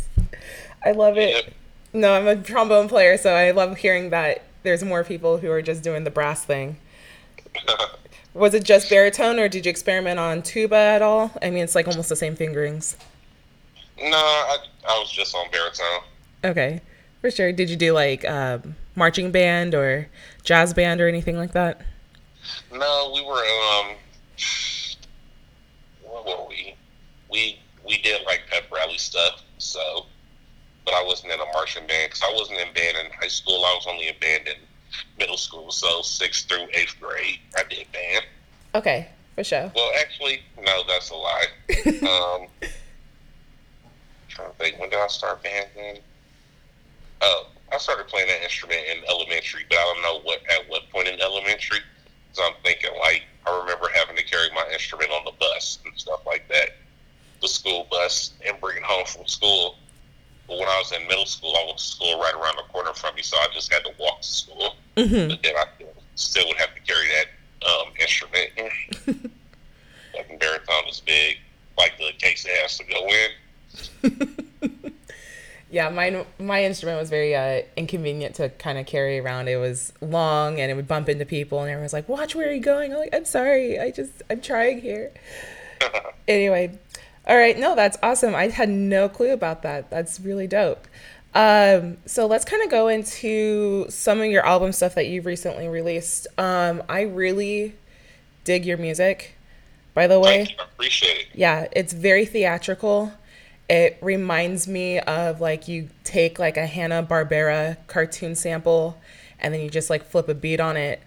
I 0.85 0.93
love 0.93 1.19
it. 1.19 1.35
Yep. 1.45 1.55
No, 1.93 2.15
I'm 2.15 2.27
a 2.27 2.37
trombone 2.37 2.89
player, 2.89 3.19
so 3.19 3.35
I 3.35 3.51
love 3.51 3.77
hearing 3.77 4.11
that 4.11 4.43
there's 4.63 4.83
more 4.83 5.05
people 5.05 5.39
who 5.39 5.51
are 5.51 5.61
just 5.61 5.83
doing 5.83 6.05
the 6.05 6.11
brass 6.11 6.45
thing. 6.45 6.79
Was 8.35 8.55
it 8.55 8.65
just 8.65 8.89
baritone, 8.89 9.39
or 9.39 9.49
did 9.49 9.67
you 9.67 9.71
experiment 9.71 10.19
on 10.19 10.43
tuba 10.43 10.77
at 10.77 11.03
all? 11.03 11.31
I 11.43 11.51
mean, 11.51 11.65
it's 11.65 11.75
like 11.75 11.89
almost 11.89 12.09
the 12.09 12.17
same 12.17 12.37
fingerings. 12.37 12.97
No, 14.03 14.17
I, 14.17 14.57
I 14.89 14.99
was 14.99 15.11
just 15.11 15.35
on 15.35 15.51
baritone. 15.51 16.03
Okay, 16.45 16.81
for 17.21 17.31
sure. 17.31 17.53
Did 17.53 17.71
you 17.71 17.77
do 17.77 17.93
like 17.93 18.29
um, 18.29 18.77
marching 18.97 19.31
band 19.31 19.75
or 19.75 20.09
jazz 20.43 20.73
band 20.73 21.01
or 21.01 21.09
anything 21.09 21.37
like 21.37 21.53
that? 21.53 21.81
No, 22.73 23.13
we 23.15 23.23
were 23.23 23.43
um, 23.45 23.97
what 26.03 26.27
were 26.27 26.49
we? 26.49 26.75
We 27.31 27.61
we 27.87 27.99
did 27.99 28.25
like 28.25 28.43
pep 28.51 28.65
rally 28.73 28.99
stuff. 28.99 29.43
So, 29.59 30.07
but 30.85 30.95
I 30.95 31.05
wasn't 31.05 31.33
in 31.33 31.41
a 31.41 31.47
marching 31.53 31.87
band 31.87 32.11
because 32.11 32.23
I 32.23 32.33
wasn't 32.35 32.59
in 32.61 32.73
band 32.75 32.97
in 32.97 33.13
high 33.13 33.29
school. 33.29 33.65
I 33.65 33.75
was 33.75 33.87
only 33.89 34.09
in 34.09 34.15
band 34.21 34.49
in 34.49 34.55
middle 35.19 35.37
school. 35.37 35.71
So 35.71 36.03
sixth 36.03 36.49
through 36.49 36.67
eighth 36.73 36.97
grade, 37.01 37.39
I 37.57 37.63
did 37.69 37.87
band. 37.93 38.25
Okay, 38.75 39.09
for 39.35 39.45
sure. 39.45 39.71
Well, 39.75 39.91
actually, 40.01 40.41
no, 40.63 40.83
that's 40.89 41.11
a 41.11 41.15
lie. 41.15 41.47
um, 42.09 42.71
trying 44.41 44.53
to 44.53 44.59
think, 44.59 44.81
when 44.81 44.91
did 44.91 44.99
I 44.99 45.07
start 45.09 45.43
band? 45.43 46.01
Oh, 47.23 47.47
I 47.73 47.79
started 47.79 48.09
playing 48.09 48.29
that 48.29 48.43
instrument 48.43 48.81
in 48.91 49.03
elementary, 49.09 49.65
but 49.69 49.79
I 49.79 49.83
don't 49.83 50.03
know 50.03 50.21
what 50.25 50.41
at 50.51 50.69
what 50.69 50.89
point 50.91 51.09
in 51.09 51.21
elementary. 51.21 51.81
So 52.33 52.43
I'm 52.45 52.55
thinking, 52.65 52.91
like, 53.01 53.23
I 53.47 53.59
remember 53.59 53.89
having 53.95 54.17
to 54.17 54.25
carry 54.25 54.49
my 54.55 54.65
instrument 54.73 55.11
on 55.11 55.25
the 55.25 55.33
bus 55.39 55.79
and 55.85 55.93
stuff 55.99 56.21
like 56.27 56.49
that, 56.49 56.71
the 57.43 57.49
school 57.49 57.87
bus, 57.91 58.33
and 58.47 58.61
bring 58.61 58.79
it 58.79 58.83
home 58.83 59.05
from 59.07 59.27
school. 59.27 59.77
But 60.49 60.59
when 60.59 60.69
I 60.69 60.79
was 60.79 60.93
in 60.93 61.07
middle 61.07 61.27
school, 61.27 61.55
I 61.57 61.65
went 61.67 61.79
to 61.79 61.85
school 61.85 62.21
right 62.21 62.35
around 62.35 62.57
the 62.57 62.73
corner 62.73 62.93
from 62.95 63.15
me, 63.15 63.23
so 63.23 63.37
I 63.37 63.49
just 63.53 63.73
had 63.73 63.85
to 63.85 63.93
walk 63.99 64.23
to 64.23 64.29
school. 64.29 64.75
hmm 64.97 65.29
But 65.29 65.43
then 65.43 65.55
I 65.57 65.65
still 66.15 66.47
would 66.49 66.57
have 66.57 66.75
to 66.75 66.81
carry 66.81 67.07
that 67.09 67.69
um, 67.69 67.93
instrument. 68.01 68.51
like 70.15 70.41
baritone 70.41 70.89
is 70.89 71.01
big, 71.01 71.37
like 71.77 71.97
the 71.99 72.13
case 72.19 72.47
it 72.47 72.57
has 72.63 72.79
to 72.79 72.85
go 72.85 73.07
in. 73.09 73.31
Yeah, 75.71 75.89
mine 75.89 76.25
my 76.39 76.65
instrument 76.65 76.99
was 76.99 77.11
very 77.11 77.35
uh, 77.37 77.63
inconvenient 77.77 78.35
to 78.37 78.49
kind 78.49 78.77
of 78.79 78.87
carry 78.87 79.21
around. 79.21 79.49
It 79.49 79.57
was 79.57 79.93
long 80.01 80.61
and 80.61 80.71
it 80.71 80.75
would 80.75 80.89
bump 80.89 81.09
into 81.09 81.25
people, 81.25 81.61
and 81.61 81.69
everyone 81.69 81.85
was 81.85 81.93
like, 81.93 82.09
"Watch 82.09 82.35
where 82.35 82.51
you're 82.53 82.63
going." 82.63 82.93
I'm 82.93 82.99
like, 82.99 83.15
"I'm 83.15 83.25
sorry, 83.25 83.79
I 83.79 83.91
just 83.91 84.23
I'm 84.29 84.41
trying 84.41 84.81
here." 84.81 85.13
anyway, 86.29 86.79
all 87.27 87.37
right, 87.37 87.59
no, 87.59 87.77
that's 87.77 87.97
awesome. 88.03 88.35
I 88.35 88.49
had 88.49 88.69
no 88.69 89.09
clue 89.09 89.33
about 89.33 89.63
that. 89.63 89.91
That's 89.91 90.19
really 90.21 90.47
dope. 90.49 90.87
Um, 91.35 91.99
so 92.07 92.27
let's 92.27 92.45
kind 92.45 92.63
of 92.65 92.71
go 92.71 92.89
into 92.89 93.87
some 93.89 94.21
of 94.21 94.27
your 94.27 94.45
album 94.45 94.73
stuff 94.73 94.97
that 94.97 95.07
you've 95.07 95.27
recently 95.27 95.69
released. 95.69 96.27
Um, 96.37 96.83
I 96.89 97.03
really 97.03 97.77
dig 98.43 98.67
your 98.67 98.77
music. 98.79 99.37
By 99.95 100.07
the 100.09 100.19
way, 100.19 100.47
Thank 100.47 100.51
you, 100.51 100.57
I 100.59 100.65
appreciate 100.65 101.19
it. 101.21 101.27
yeah, 101.35 101.69
it's 101.73 101.93
very 101.93 102.25
theatrical. 102.25 103.13
It 103.71 103.97
reminds 104.03 104.67
me 104.67 104.99
of 104.99 105.41
like 105.41 105.69
you 105.69 105.89
take 106.03 106.41
like 106.41 106.57
a 106.57 106.67
Hanna 106.67 107.07
Barbera 107.09 107.77
cartoon 107.87 108.35
sample 108.35 108.99
and 109.39 109.55
then 109.55 109.61
you 109.61 109.71
just 109.71 109.89
like 109.89 110.05
flip 110.05 110.29
a 110.29 110.35
beat 110.35 110.59
on 110.59 110.77
it. 110.77 111.01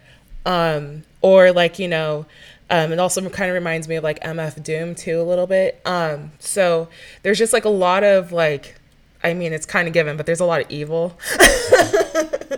Um, 0.45 1.03
or 1.21 1.51
like, 1.51 1.77
you 1.77 1.89
know, 1.89 2.25
um, 2.69 2.93
it 2.93 2.99
also 2.99 3.27
kind 3.29 3.49
of 3.49 3.55
reminds 3.55 3.89
me 3.89 3.95
of 3.95 4.03
like 4.03 4.21
MF 4.23 4.63
Doom 4.63 4.95
too 4.95 5.21
a 5.21 5.23
little 5.23 5.45
bit. 5.45 5.81
Um, 5.85 6.31
so 6.39 6.87
there's 7.21 7.37
just 7.37 7.51
like 7.51 7.65
a 7.65 7.69
lot 7.69 8.05
of 8.05 8.31
like, 8.31 8.75
I 9.23 9.33
mean, 9.33 9.53
it's 9.53 9.65
kind 9.65 9.87
of 9.87 9.93
given, 9.93 10.17
but 10.17 10.25
there's 10.25 10.39
a 10.39 10.45
lot 10.45 10.61
of 10.61 10.69
evil. 10.69 11.17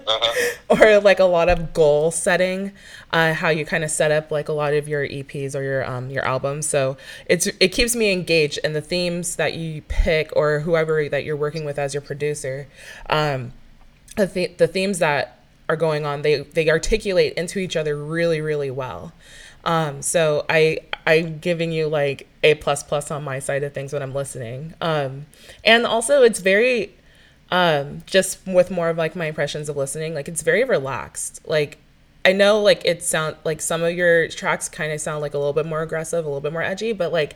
Uh-huh. 0.07 0.55
or 0.69 0.99
like 0.99 1.19
a 1.19 1.25
lot 1.25 1.49
of 1.49 1.73
goal 1.73 2.11
setting 2.11 2.71
uh, 3.11 3.33
how 3.33 3.49
you 3.49 3.65
kind 3.65 3.83
of 3.83 3.91
set 3.91 4.11
up 4.11 4.31
like 4.31 4.49
a 4.49 4.53
lot 4.53 4.73
of 4.73 4.87
your 4.87 5.07
eps 5.07 5.55
or 5.55 5.61
your 5.61 5.85
um, 5.89 6.09
your 6.09 6.25
albums 6.25 6.67
so 6.67 6.97
it's 7.27 7.47
it 7.59 7.69
keeps 7.69 7.95
me 7.95 8.11
engaged 8.11 8.59
and 8.63 8.75
the 8.75 8.81
themes 8.81 9.35
that 9.35 9.53
you 9.53 9.81
pick 9.83 10.31
or 10.35 10.61
whoever 10.61 11.07
that 11.09 11.23
you're 11.23 11.35
working 11.35 11.65
with 11.65 11.77
as 11.79 11.93
your 11.93 12.01
producer 12.01 12.67
um, 13.09 13.51
the, 14.17 14.27
th- 14.27 14.57
the 14.57 14.67
themes 14.67 14.99
that 14.99 15.39
are 15.69 15.75
going 15.75 16.05
on 16.05 16.21
they 16.21 16.41
they 16.41 16.69
articulate 16.69 17.33
into 17.33 17.59
each 17.59 17.75
other 17.75 17.95
really 17.95 18.41
really 18.41 18.71
well 18.71 19.13
um, 19.63 20.01
so 20.01 20.45
i 20.49 20.77
i'm 21.05 21.39
giving 21.39 21.71
you 21.71 21.87
like 21.87 22.27
a 22.43 22.55
plus 22.55 22.83
plus 22.83 23.11
on 23.11 23.23
my 23.23 23.39
side 23.39 23.63
of 23.63 23.73
things 23.73 23.93
when 23.93 24.01
i'm 24.01 24.13
listening. 24.13 24.73
Um, 24.81 25.25
and 25.63 25.85
also 25.85 26.23
it's 26.23 26.39
very 26.39 26.93
um 27.51 28.01
just 28.05 28.39
with 28.47 28.71
more 28.71 28.89
of 28.89 28.97
like 28.97 29.15
my 29.15 29.25
impressions 29.25 29.69
of 29.69 29.77
listening 29.77 30.13
like 30.13 30.27
it's 30.27 30.41
very 30.41 30.63
relaxed. 30.63 31.41
Like 31.45 31.77
i 32.23 32.31
know 32.31 32.59
like 32.59 32.83
it 32.85 33.03
sound 33.03 33.35
like 33.43 33.61
some 33.61 33.83
of 33.83 33.93
your 33.93 34.27
tracks 34.29 34.67
kind 34.67 34.91
of 34.91 34.99
sound 34.99 35.21
like 35.21 35.33
a 35.33 35.37
little 35.37 35.53
bit 35.53 35.65
more 35.65 35.83
aggressive 35.83 36.25
a 36.25 36.27
little 36.27 36.41
bit 36.41 36.51
more 36.51 36.63
edgy 36.63 36.91
but 36.91 37.13
like 37.13 37.35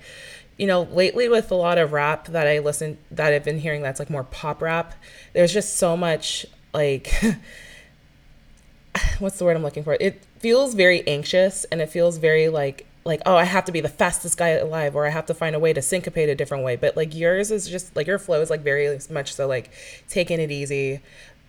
you 0.58 0.66
know 0.66 0.82
lately 0.82 1.30
with 1.30 1.52
a 1.52 1.56
lot 1.56 1.78
of 1.78 1.94
rap 1.94 2.26
that 2.26 2.48
i 2.48 2.58
listen 2.58 2.98
that 3.12 3.32
i've 3.32 3.44
been 3.44 3.60
hearing 3.60 3.84
that's 3.84 4.00
like 4.00 4.10
more 4.10 4.24
pop 4.24 4.64
rap 4.64 4.96
there's 5.34 5.54
just 5.54 5.78
so 5.78 5.96
much 5.96 6.44
like 6.74 7.14
what's 9.20 9.38
the 9.38 9.46
word 9.46 9.56
i'm 9.56 9.64
looking 9.64 9.84
for? 9.84 9.98
It 10.00 10.24
feels 10.40 10.74
very 10.74 11.08
anxious 11.08 11.66
and 11.66 11.82
it 11.82 11.90
feels 11.90 12.18
very 12.18 12.50
like 12.50 12.86
like 13.10 13.22
oh 13.26 13.36
I 13.36 13.44
have 13.44 13.66
to 13.66 13.72
be 13.72 13.82
the 13.82 13.90
fastest 13.90 14.38
guy 14.38 14.50
alive 14.50 14.96
or 14.96 15.06
I 15.06 15.10
have 15.10 15.26
to 15.26 15.34
find 15.34 15.56
a 15.56 15.60
way 15.60 15.74
to 15.74 15.82
syncopate 15.82 16.30
a 16.30 16.36
different 16.36 16.64
way. 16.64 16.76
But 16.78 16.96
like 16.96 17.14
yours 17.14 17.52
is 17.52 17.68
just 17.68 17.96
like 17.96 18.08
your 18.08 18.20
flow 18.20 18.42
is 18.42 18.50
like 18.50 18.62
very 18.62 18.98
much 19.10 19.34
so 19.34 19.48
like 19.48 19.72
taking 20.08 20.40
it 20.40 20.52
easy, 20.52 21.02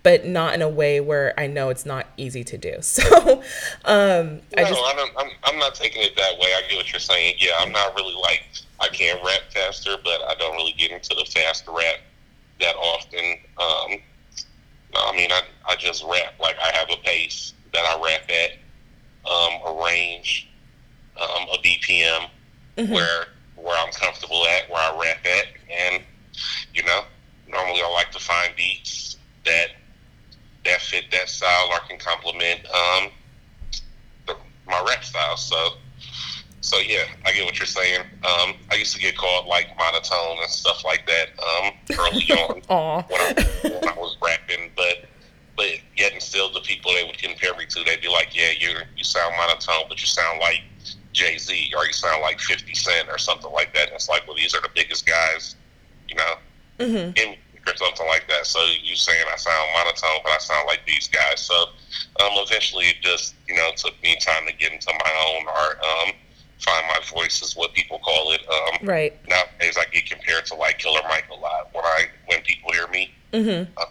but 0.03 0.27
not 0.27 0.55
in 0.55 0.63
a 0.63 0.69
way 0.69 1.01
where 1.01 1.39
I 1.39 1.47
know 1.47 1.69
it's 1.69 1.87
not 1.87 2.07
easy 2.17 2.43
to 2.45 2.59
do. 2.59 2.79
So 2.83 3.43
um, 3.85 4.41
I 4.57 4.65
just 4.65 4.81
I 4.81 4.95
don't, 4.97 5.13
I'm 5.17 5.31
I'm 5.45 5.59
not 5.59 5.75
taking 5.75 6.03
it 6.03 6.17
that 6.17 6.39
way. 6.39 6.49
I 6.55 6.63
get 6.69 6.77
what 6.77 6.93
you're 6.93 6.99
saying. 6.99 7.37
Yeah, 7.39 7.53
I'm 7.59 7.71
not 7.71 7.95
really 7.95 8.15
like 8.15 8.45
I 8.81 8.89
can't 8.89 9.23
rap 9.25 9.43
faster, 9.53 9.97
but 10.03 10.23
I 10.29 10.35
don't 10.39 10.57
really 10.57 10.73
get 10.73 10.91
into 10.91 11.11
the 11.11 11.25
fast 11.31 11.69
rap 11.69 12.01
that 12.61 12.77
often. 12.77 13.39
Um, 13.59 14.01
I 14.95 15.17
mean, 15.17 15.31
I, 15.31 15.43
I 15.69 15.77
just 15.77 16.05
rap. 16.05 16.35
Like, 16.41 16.57
I 16.59 16.77
have 16.77 16.89
a 16.91 16.97
pace 17.03 17.55
that 17.73 17.81
I 17.81 18.03
rap 18.03 18.23
at, 18.31 18.53
um, 19.31 19.77
a 19.77 19.85
range, 19.85 20.49
um, 21.21 21.49
a 21.53 21.59
BPM 21.63 22.29
mm-hmm. 22.77 22.93
where 22.93 23.27
where 23.63 23.79
I'm 23.79 23.93
comfortable 23.93 24.47
at, 24.47 24.71
where 24.71 24.81
I 24.81 24.99
rap 25.01 25.25
at. 25.25 25.47
And, 25.71 26.03
you 26.75 26.83
know, 26.85 27.03
normally 27.49 27.81
I 27.83 27.91
like 27.91 28.11
to 28.13 28.19
find 28.19 28.55
beats 28.57 29.17
that 29.45 29.69
that 30.65 30.81
fit 30.81 31.05
that 31.11 31.29
style 31.29 31.69
or 31.73 31.79
can 31.89 31.99
complement 31.99 32.61
um, 32.67 33.09
the, 34.27 34.37
my 34.67 34.85
rap 34.87 35.03
style. 35.03 35.37
So, 35.37 35.75
so 36.61 36.79
yeah, 36.79 37.05
I 37.25 37.33
get 37.33 37.47
what 37.47 37.59
you're 37.59 37.67
saying. 37.67 38.01
Um, 38.01 38.55
I 38.71 38.75
used 38.77 38.95
to 38.95 39.01
get 39.01 39.17
called 39.17 39.47
like 39.47 39.69
monotone 39.79 40.39
and 40.41 40.51
stuff 40.51 40.85
like 40.85 41.07
that 41.07 41.29
um, 41.39 41.73
early 41.99 42.31
on 42.69 43.05
when 43.09 43.21
I, 43.21 43.47
when 43.63 43.89
I 43.89 43.95
was 43.97 44.17
rapping, 44.23 44.71
but 44.77 45.07
but 45.57 45.67
yet 45.97 46.13
and 46.13 46.23
still 46.23 46.53
the 46.53 46.61
people 46.61 46.93
they 46.95 47.05
would 47.05 47.19
compare 47.19 47.55
me 47.57 47.67
to, 47.67 47.85
they'd 47.85 48.01
be 48.01 48.09
like, 48.09 48.37
yeah, 48.37 48.51
you 48.59 48.77
you 48.97 49.05
sound 49.05 49.35
monotone, 49.37 49.85
but 49.89 50.01
you 50.01 50.07
sound 50.07 50.41
like 50.41 50.63
Jay 51.13 51.39
Z 51.39 51.73
or 51.77 51.85
you 51.87 51.93
sound 51.93 52.23
like 52.23 52.41
Fifty 52.41 52.75
Cent 52.75 53.09
or 53.09 53.19
something 53.19 53.51
like 53.53 53.75
that. 53.75 53.89
And 53.89 53.97
it's 53.97 54.09
like, 54.09 54.27
well, 54.27 54.37
these 54.37 54.55
are 54.55 54.61
the 54.61 54.71
biggest 54.75 55.07
guys, 55.07 55.57
you 56.09 56.15
know, 56.15 56.35
mm-hmm. 56.79 57.17
in 57.17 57.37
or 57.67 57.77
something 57.77 58.07
like 58.07 58.27
that. 58.29 58.47
So 58.47 58.59
you 58.83 58.97
saying 58.97 59.25
I 59.33 59.37
sound 59.37 59.69
monotone, 59.77 60.21
but 60.25 60.33
I 60.33 60.39
sound 60.39 60.67
like 60.67 60.81
these 60.87 61.09
guys. 61.09 61.41
So 61.41 61.55
um, 61.55 62.33
eventually, 62.47 62.87
it 62.87 62.97
just 63.01 63.35
you 63.49 63.55
know 63.55 63.71
took 63.77 64.01
me 64.03 64.17
time 64.21 64.47
to 64.47 64.53
get 64.55 64.73
into 64.73 64.93
my 64.93 65.37
own 65.37 65.47
art. 65.49 65.79
Um, 65.81 66.13
find 66.59 66.87
my 66.89 67.01
voice 67.13 67.43
is 67.43 67.57
what 67.57 67.73
people 67.73 67.99
call 67.99 68.33
it. 68.33 68.43
Um, 68.49 68.87
right. 68.87 69.17
Nowadays, 69.29 69.77
I 69.79 69.85
get 69.93 70.07
compared 70.07 70.47
to 70.47 70.55
like 70.55 70.79
Killer 70.79 71.01
Mike 71.09 71.27
a 71.31 71.39
lot 71.39 71.71
when 71.73 71.85
I 71.85 72.07
when 72.27 72.41
people 72.43 72.73
hear 72.73 72.87
me. 72.89 73.13
Mm-hmm. 73.33 73.73
Uh, 73.77 73.85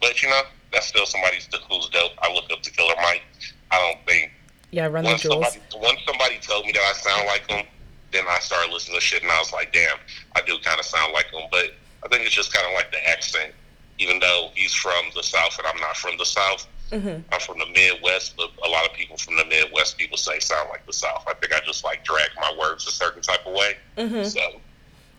but 0.00 0.22
you 0.22 0.28
know, 0.28 0.42
that's 0.72 0.86
still 0.86 1.06
somebody 1.06 1.36
who's 1.36 1.88
dope. 1.90 2.12
I 2.18 2.32
look 2.32 2.50
up 2.52 2.62
to 2.62 2.70
Killer 2.70 2.94
Mike. 3.02 3.22
I 3.70 3.78
don't 3.78 4.06
think. 4.06 4.32
Yeah, 4.70 4.86
run 4.86 5.04
the 5.04 5.14
jewels. 5.16 5.46
Somebody, 5.46 5.60
once 5.74 6.00
somebody 6.06 6.38
told 6.40 6.66
me 6.66 6.72
that 6.72 6.82
I 6.82 6.92
sound 6.92 7.26
like 7.26 7.48
him, 7.48 7.66
then 8.12 8.24
I 8.28 8.38
started 8.38 8.72
listening 8.72 8.96
to 8.96 9.00
shit, 9.00 9.22
and 9.22 9.30
I 9.30 9.38
was 9.38 9.52
like, 9.52 9.72
damn, 9.72 9.96
I 10.36 10.40
do 10.42 10.58
kind 10.62 10.78
of 10.78 10.84
sound 10.84 11.12
like 11.12 11.30
him. 11.32 11.48
But 11.50 11.74
I 12.04 12.08
think 12.08 12.24
it's 12.24 12.34
just 12.34 12.52
kind 12.52 12.66
of 12.66 12.74
like 12.74 12.90
the 12.90 13.08
accent. 13.08 13.52
Even 14.00 14.20
though 14.20 14.50
he's 14.54 14.74
from 14.74 15.06
the 15.16 15.22
South 15.24 15.58
and 15.58 15.66
I'm 15.66 15.80
not 15.80 15.96
from 15.96 16.16
the 16.18 16.24
South, 16.24 16.68
Mm-hmm. 16.90 17.20
I'm 17.32 17.40
from 17.40 17.58
the 17.58 17.66
Midwest, 17.66 18.36
but 18.36 18.50
a 18.64 18.68
lot 18.68 18.86
of 18.86 18.94
people 18.94 19.16
from 19.16 19.36
the 19.36 19.44
Midwest 19.44 19.98
people 19.98 20.16
say 20.16 20.38
sound 20.38 20.70
like 20.70 20.86
the 20.86 20.92
South. 20.92 21.24
I 21.26 21.34
think 21.34 21.52
I 21.52 21.60
just 21.64 21.84
like 21.84 22.04
drag 22.04 22.30
my 22.36 22.54
words 22.58 22.86
a 22.86 22.90
certain 22.90 23.20
type 23.20 23.46
of 23.46 23.52
way. 23.52 23.76
Mm-hmm. 23.98 24.24
So, 24.24 24.40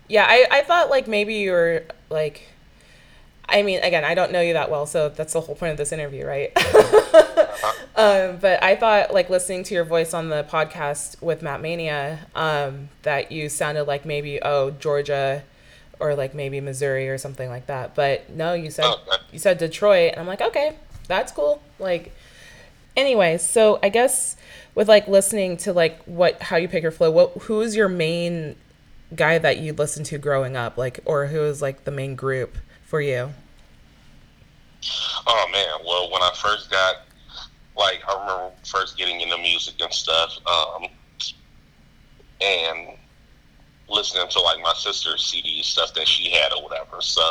yeah, 0.07 0.25
I, 0.27 0.47
I 0.49 0.61
thought 0.63 0.89
like 0.89 1.07
maybe 1.07 1.35
you 1.35 1.51
were 1.51 1.83
like, 2.09 2.47
I 3.51 3.63
mean, 3.63 3.81
again, 3.81 4.05
I 4.05 4.13
don't 4.13 4.31
know 4.31 4.41
you 4.41 4.53
that 4.53 4.69
well, 4.69 4.85
so 4.85 5.09
that's 5.09 5.33
the 5.33 5.41
whole 5.41 5.55
point 5.55 5.71
of 5.71 5.77
this 5.77 5.91
interview, 5.91 6.25
right? 6.25 6.51
uh-huh. 6.57 7.73
um, 7.95 8.37
but 8.37 8.61
I 8.63 8.75
thought 8.75 9.13
like 9.13 9.29
listening 9.29 9.63
to 9.63 9.73
your 9.73 9.83
voice 9.83 10.13
on 10.13 10.29
the 10.29 10.43
podcast 10.43 11.21
with 11.21 11.41
Mat 11.41 11.61
Mania, 11.61 12.19
um, 12.35 12.89
that 13.03 13.31
you 13.31 13.49
sounded 13.49 13.83
like 13.83 14.05
maybe 14.05 14.41
oh 14.41 14.71
Georgia 14.71 15.43
or 15.99 16.15
like 16.15 16.33
maybe 16.33 16.61
Missouri 16.61 17.09
or 17.09 17.17
something 17.17 17.49
like 17.49 17.67
that. 17.67 17.95
But 17.95 18.29
no, 18.29 18.53
you 18.53 18.71
said 18.71 18.85
oh, 18.85 19.17
you 19.31 19.39
said 19.39 19.57
Detroit, 19.57 20.11
and 20.11 20.21
I'm 20.21 20.27
like, 20.27 20.41
okay, 20.41 20.75
that's 21.07 21.31
cool. 21.31 21.61
Like, 21.77 22.13
anyway, 22.95 23.37
so 23.37 23.79
I 23.83 23.89
guess 23.89 24.35
with 24.75 24.87
like 24.87 25.07
listening 25.07 25.57
to 25.57 25.73
like 25.73 26.01
what 26.03 26.41
how 26.41 26.57
you 26.57 26.67
pick 26.67 26.83
your 26.83 26.91
flow, 26.91 27.11
what 27.11 27.31
who 27.43 27.61
is 27.61 27.75
your 27.75 27.89
main 27.89 28.55
guy 29.15 29.37
that 29.37 29.57
you 29.57 29.73
listened 29.73 30.05
to 30.07 30.17
growing 30.17 30.55
up, 30.55 30.77
like, 30.77 30.99
or 31.05 31.27
who 31.27 31.43
is 31.43 31.61
like 31.61 31.83
the 31.83 31.91
main 31.91 32.15
group 32.15 32.57
for 32.83 33.01
you? 33.01 33.33
Oh 35.27 35.49
man, 35.51 35.85
well, 35.85 36.11
when 36.11 36.21
I 36.21 36.31
first 36.35 36.71
got 36.71 36.95
like 37.77 38.01
I 38.07 38.13
remember 38.13 38.55
first 38.65 38.97
getting 38.97 39.21
into 39.21 39.37
music 39.37 39.75
and 39.79 39.93
stuff, 39.93 40.37
um, 40.47 40.87
and 42.41 42.97
listening 43.89 44.27
to 44.29 44.41
like 44.41 44.61
my 44.61 44.73
sister's 44.73 45.25
CD 45.25 45.63
stuff 45.63 45.93
that 45.95 46.07
she 46.07 46.29
had 46.29 46.51
or 46.53 46.63
whatever. 46.63 47.01
So 47.01 47.21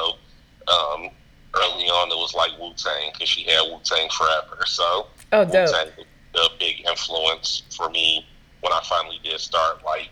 um, 0.68 1.10
early 1.54 1.86
on, 1.86 2.10
it 2.10 2.16
was 2.16 2.34
like 2.34 2.58
Wu 2.58 2.72
Tang 2.74 3.10
because 3.12 3.28
she 3.28 3.44
had 3.44 3.62
Wu 3.70 3.78
Tang 3.84 4.08
forever. 4.10 4.64
So 4.66 5.08
oh, 5.32 5.44
dope. 5.44 5.68
Wu-Tang 5.68 5.88
was 6.34 6.50
a 6.52 6.58
big 6.58 6.86
influence 6.86 7.62
for 7.76 7.88
me 7.90 8.26
when 8.60 8.72
I 8.72 8.80
finally 8.84 9.20
did 9.22 9.40
start 9.40 9.84
like 9.84 10.10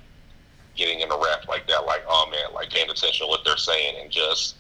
getting 0.77 1.01
into 1.01 1.17
rap 1.17 1.49
like 1.49 1.67
that. 1.69 1.85
Like, 1.87 2.03
oh 2.09 2.29
man, 2.31 2.55
like 2.55 2.71
paying 2.71 2.89
attention 2.91 3.27
to 3.27 3.31
what 3.31 3.41
they're 3.45 3.57
saying 3.57 3.97
and 4.01 4.11
just 4.11 4.57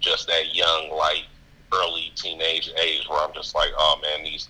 just 0.00 0.26
that 0.28 0.54
young 0.54 0.90
like 0.90 1.24
early 1.72 2.12
teenage 2.14 2.70
age 2.82 3.08
where 3.08 3.20
I'm 3.20 3.32
just 3.32 3.54
like, 3.54 3.70
oh 3.76 3.98
man, 4.02 4.24
these 4.24 4.48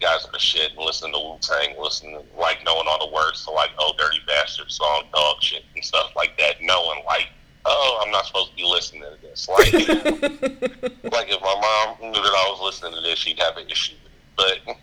guys 0.00 0.24
are 0.26 0.32
the 0.32 0.38
shit 0.38 0.72
and 0.72 0.80
listening 0.80 1.12
to 1.12 1.18
Wu 1.18 1.38
Tang, 1.40 1.74
listening 1.80 2.18
like 2.38 2.64
knowing 2.64 2.86
all 2.86 3.06
the 3.06 3.12
words 3.14 3.44
to 3.44 3.50
like 3.50 3.70
Oh 3.78 3.92
Dirty 3.98 4.20
Bastard 4.26 4.70
song, 4.70 5.04
dog 5.14 5.42
shit 5.42 5.64
and 5.74 5.84
stuff 5.84 6.12
like 6.16 6.36
that, 6.38 6.56
knowing 6.60 7.02
like 7.06 7.28
oh, 7.64 8.02
I'm 8.04 8.10
not 8.10 8.26
supposed 8.26 8.50
to 8.50 8.56
be 8.56 8.64
listening 8.64 9.02
to 9.02 9.16
this. 9.22 9.48
Like, 9.48 9.72
like 9.72 11.28
if 11.30 11.40
my 11.40 11.94
mom 12.00 12.12
knew 12.12 12.12
that 12.12 12.22
I 12.22 12.48
was 12.50 12.60
listening 12.62 12.94
to 12.94 13.00
this, 13.00 13.18
she'd 13.18 13.38
have 13.38 13.56
an 13.56 13.68
issue. 13.68 13.94
But, 14.36 14.58
but 14.66 14.76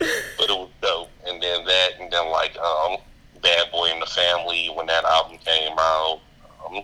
it 0.00 0.50
was 0.50 0.70
dope. 0.80 1.08
And 1.26 1.42
then 1.42 1.64
that, 1.64 1.90
and 2.00 2.12
then 2.12 2.28
like 2.30 2.56
um, 2.58 2.96
Bad 3.42 3.70
Boy 3.70 3.90
in 3.92 4.00
the 4.00 4.06
Family, 4.06 4.70
when 4.74 4.86
that 4.86 5.04
album 5.04 5.38
came 5.38 5.72
out, 5.78 6.20
um, 6.66 6.82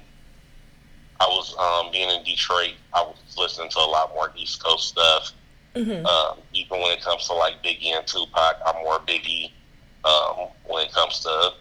I 1.20 1.26
was 1.26 1.56
um, 1.58 1.90
being 1.92 2.08
in 2.10 2.22
Detroit. 2.24 2.74
I 2.94 3.02
was 3.02 3.16
listening 3.36 3.70
to 3.70 3.78
a 3.78 3.88
lot 3.90 4.14
more 4.14 4.32
East 4.36 4.62
Coast 4.62 4.88
stuff. 4.88 5.32
Mm-hmm. 5.74 6.06
Um, 6.06 6.38
even 6.52 6.80
when 6.80 6.92
it 6.92 7.02
comes 7.02 7.26
to 7.26 7.34
like 7.34 7.62
Biggie 7.62 7.86
and 7.86 8.06
Tupac, 8.06 8.56
I'm 8.66 8.82
more 8.84 8.98
Biggie. 9.00 9.52
Um, 10.04 10.48
when 10.66 10.86
it 10.86 10.92
comes 10.92 11.20
to 11.20 11.52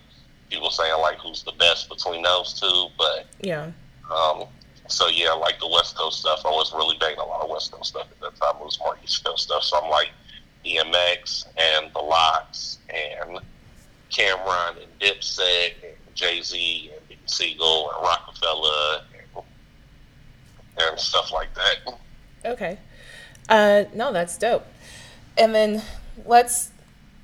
people 0.50 0.70
saying 0.70 0.94
like 1.02 1.18
who's 1.18 1.44
the 1.44 1.52
best 1.54 1.90
between 1.90 2.24
those 2.24 2.60
two, 2.60 2.88
but 2.98 3.26
yeah. 3.42 3.72
Um, 4.14 4.46
so 4.88 5.08
yeah, 5.08 5.32
like 5.32 5.60
the 5.60 5.68
West 5.68 5.98
Coast 5.98 6.20
stuff, 6.20 6.42
I 6.46 6.50
was 6.50 6.74
really 6.74 6.98
banging 7.00 7.20
a 7.20 7.26
lot 7.26 7.42
of 7.42 7.50
West 7.50 7.72
Coast 7.72 7.90
stuff 7.90 8.08
at 8.10 8.20
that 8.22 8.36
time. 8.40 8.56
It 8.62 8.66
was 8.66 8.80
more 8.80 8.98
East 9.04 9.24
Coast 9.24 9.44
stuff. 9.44 9.64
So 9.64 9.80
I'm 9.82 9.90
like 9.90 10.10
DMX 10.66 11.48
and 11.58 11.92
the 11.94 12.00
Lox 12.00 12.78
and 12.90 13.40
Cam'ron 14.12 14.82
and 14.82 15.00
Dipset 15.00 15.74
and 15.84 16.16
Jay 16.16 16.42
Z 16.42 16.92
and 16.94 17.08
Big 17.10 17.18
Siegel 17.26 17.92
and 17.92 18.04
Rockefeller 18.04 19.02
and, 20.78 21.00
stuff 21.00 21.32
like 21.32 21.50
that. 21.56 21.94
Okay. 22.46 22.78
Uh, 23.50 23.86
no, 23.94 24.12
that's 24.12 24.38
dope. 24.38 24.66
And 25.38 25.54
then 25.54 25.82
let's 26.26 26.72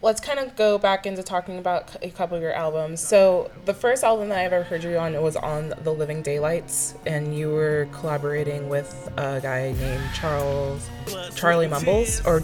let's 0.04 0.20
kind 0.20 0.38
of 0.38 0.56
go 0.58 0.78
back 0.78 1.06
into 1.06 1.24
talking 1.24 1.58
about 1.58 1.96
a 2.02 2.10
couple 2.10 2.36
of 2.36 2.44
your 2.44 2.52
albums. 2.52 3.00
So 3.00 3.50
the 3.66 3.74
first 3.74 4.04
album 4.04 4.30
that 4.30 4.38
I 4.38 4.44
ever 4.44 4.64
heard 4.64 4.84
you 4.84 4.98
on 4.98 5.20
was 5.22 5.36
on 5.38 5.74
The 5.84 5.92
Living 5.92 6.22
Daylights, 6.22 6.94
and 7.06 7.36
you 7.36 7.50
were 7.50 7.88
collaborating 7.94 8.70
with 8.70 9.10
a 9.18 9.40
guy 9.42 9.72
named 9.72 10.04
Charles 10.14 10.90
Charlie 11.36 11.68
Mumbles. 11.68 12.22
Or 12.26 12.44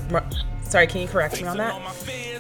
sorry, 0.64 0.88
can 0.88 1.02
you 1.02 1.08
correct 1.08 1.42
me 1.42 1.48
on 1.48 1.58
that? 1.58 1.80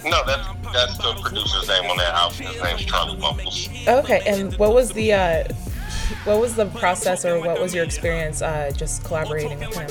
No, 0.03 0.23
that's 0.25 0.47
that's 0.73 0.97
the 0.97 1.13
producer's 1.21 1.67
name 1.67 1.89
on 1.91 1.97
that 1.97 2.13
album. 2.13 2.37
His 2.47 2.63
name's 2.63 2.85
Charlie 2.85 3.17
Mumbles. 3.17 3.69
Okay, 3.87 4.21
and 4.25 4.55
what 4.55 4.73
was 4.73 4.91
the 4.93 5.13
uh, 5.13 5.43
what 6.23 6.39
was 6.39 6.55
the 6.55 6.65
process, 6.65 7.25
or 7.25 7.39
what 7.39 7.59
was 7.59 7.73
your 7.73 7.83
experience 7.83 8.41
uh, 8.41 8.71
just 8.75 9.03
collaborating 9.03 9.59
with 9.59 9.75
him? 9.75 9.89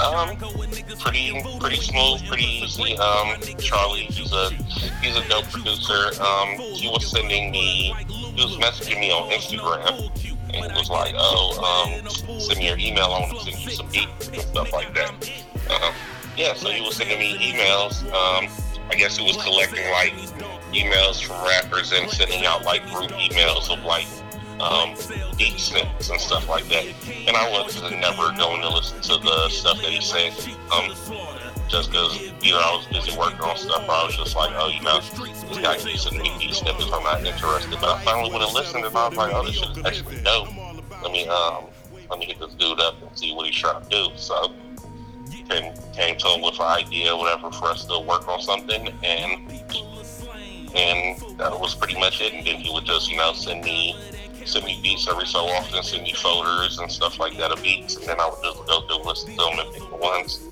Um, 0.00 0.36
pretty 0.98 1.42
pretty 1.58 1.76
smooth, 1.76 2.26
pretty 2.26 2.44
easy. 2.44 2.96
Um, 2.98 3.40
Charlie, 3.58 4.02
he's 4.02 4.32
a 4.32 4.50
he's 5.02 5.16
a 5.16 5.28
dope 5.28 5.44
producer. 5.50 6.20
Um, 6.22 6.58
he 6.58 6.88
was 6.88 7.10
sending 7.10 7.50
me, 7.50 7.94
he 8.08 8.44
was 8.44 8.56
messaging 8.56 9.00
me 9.00 9.10
on 9.10 9.30
Instagram, 9.30 10.10
and 10.52 10.72
he 10.72 10.78
was 10.78 10.90
like, 10.90 11.14
"Oh, 11.16 11.58
um, 11.64 12.08
send 12.40 12.58
me 12.58 12.68
your 12.68 12.78
email. 12.78 13.06
I 13.06 13.20
want 13.20 13.38
to 13.38 13.44
send 13.44 13.64
you 13.64 13.70
some 13.70 13.88
beats 13.88 14.28
and 14.28 14.40
stuff 14.40 14.72
like 14.72 14.94
that." 14.94 15.30
Uh, 15.68 15.92
yeah, 16.36 16.54
so 16.54 16.70
he 16.70 16.80
was 16.80 16.96
sending 16.96 17.18
me 17.18 17.52
emails. 17.52 18.04
Um, 18.12 18.48
I 18.90 18.94
guess 18.94 19.16
he 19.16 19.24
was 19.24 19.36
collecting 19.42 19.88
like 19.92 20.12
emails 20.72 21.22
from 21.22 21.44
rappers 21.46 21.92
and 21.92 22.10
sending 22.10 22.46
out 22.46 22.64
like 22.64 22.84
group 22.86 23.10
emails 23.12 23.70
of 23.70 23.84
like 23.84 24.06
um, 24.60 24.94
beat 25.36 25.58
snippets 25.58 26.10
and 26.10 26.20
stuff 26.20 26.48
like 26.48 26.64
that. 26.68 26.86
And 27.26 27.36
I 27.36 27.50
was 27.50 27.80
never 27.90 28.32
going 28.36 28.60
to 28.60 28.68
listen 28.68 29.00
to 29.02 29.18
the 29.18 29.48
stuff 29.48 29.78
that 29.78 29.90
he 29.90 30.00
said. 30.00 30.32
Um, 30.72 30.92
just 31.68 31.90
because 31.90 32.20
either 32.42 32.58
I 32.58 32.74
was 32.74 32.86
busy 32.88 33.16
working 33.16 33.40
on 33.40 33.56
stuff 33.56 33.88
or 33.88 33.92
I 33.92 34.04
was 34.04 34.16
just 34.16 34.34
like, 34.34 34.50
oh, 34.54 34.68
you 34.68 34.82
know, 34.82 34.98
this 35.00 35.58
guy 35.58 35.76
keeps 35.78 36.02
sending 36.02 36.22
me 36.22 36.36
these 36.40 36.56
snippets, 36.56 36.90
I'm 36.92 37.04
not 37.04 37.24
interested. 37.24 37.70
But 37.80 37.84
I 37.84 38.04
finally 38.04 38.30
went 38.30 38.42
and 38.42 38.52
listened 38.52 38.84
and 38.84 38.96
I 38.96 39.08
was 39.08 39.16
like, 39.16 39.32
oh, 39.32 39.46
this 39.46 39.54
shit 39.54 39.76
is 39.76 39.84
actually 39.84 40.20
dope. 40.22 40.48
Let 41.02 41.12
me, 41.12 41.28
um, 41.28 41.66
let 42.10 42.18
me 42.18 42.26
hit 42.26 42.40
this 42.40 42.54
dude 42.54 42.80
up 42.80 43.00
and 43.00 43.16
see 43.16 43.32
what 43.32 43.46
he's 43.46 43.54
trying 43.54 43.82
to 43.84 43.88
do. 43.88 44.08
So, 44.16 44.52
came, 45.48 45.72
came 45.92 46.16
to 46.18 46.28
him 46.28 46.42
with 46.42 46.58
an 46.58 46.66
idea, 46.66 47.16
whatever, 47.16 47.50
for 47.52 47.66
us 47.66 47.84
to 47.84 48.00
work 48.00 48.26
on 48.28 48.40
something, 48.40 48.88
and 49.04 49.50
and 50.74 51.20
that 51.38 51.58
was 51.58 51.74
pretty 51.74 51.98
much 51.98 52.20
it. 52.20 52.32
And 52.32 52.46
then 52.46 52.56
he 52.56 52.72
would 52.72 52.84
just, 52.84 53.10
you 53.10 53.16
know, 53.16 53.32
send 53.32 53.64
me 53.64 53.96
send 54.44 54.64
me 54.64 54.80
beats 54.82 55.08
every 55.08 55.26
so 55.26 55.40
often, 55.46 55.82
send 55.82 56.02
me 56.02 56.12
folders 56.14 56.78
and 56.78 56.90
stuff 56.90 57.18
like 57.18 57.36
that 57.38 57.52
of 57.52 57.62
beats, 57.62 57.96
and 57.96 58.06
then 58.06 58.20
I 58.20 58.28
would 58.28 58.42
just 58.42 58.66
go 58.66 58.80
through 58.82 59.04
listen 59.04 59.30
to 59.30 59.36
them 59.36 59.58
and 59.58 59.72
pick 59.72 59.88
the 59.88 59.96
ones 59.96 60.48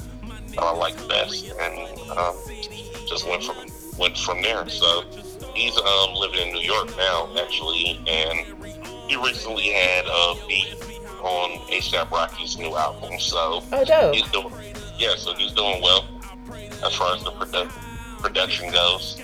that 0.55 0.63
I 0.63 0.73
like 0.73 0.97
best, 1.09 1.53
and 1.61 2.11
um, 2.11 2.37
just 3.07 3.27
went 3.29 3.45
from 3.45 3.57
went 3.99 4.17
from 4.19 4.43
there. 4.43 4.69
So 4.69 5.05
he's 5.55 5.77
um, 5.77 6.15
living 6.15 6.49
in 6.49 6.55
New 6.55 6.61
York 6.61 6.97
now, 6.97 7.29
actually, 7.39 8.01
and 8.07 8.41
he 9.09 9.17
recently 9.17 9.71
had 9.71 10.07
a 10.07 10.35
beat 10.47 10.75
on 11.23 11.59
ASAP 11.69 12.11
Rocky's 12.11 12.57
new 12.59 12.77
album. 12.77 13.19
So 13.19 13.63
oh, 13.73 13.85
dope. 13.85 14.15
he's 14.15 14.31
doing 14.31 14.53
yeah, 14.99 15.15
so 15.17 15.35
he's 15.35 15.53
doing 15.53 15.81
well 15.83 16.07
as 16.85 16.95
far 16.95 17.15
as 17.15 17.25
the 17.25 17.33
produ- 17.33 17.71
production 18.21 18.71
goes. 18.73 19.21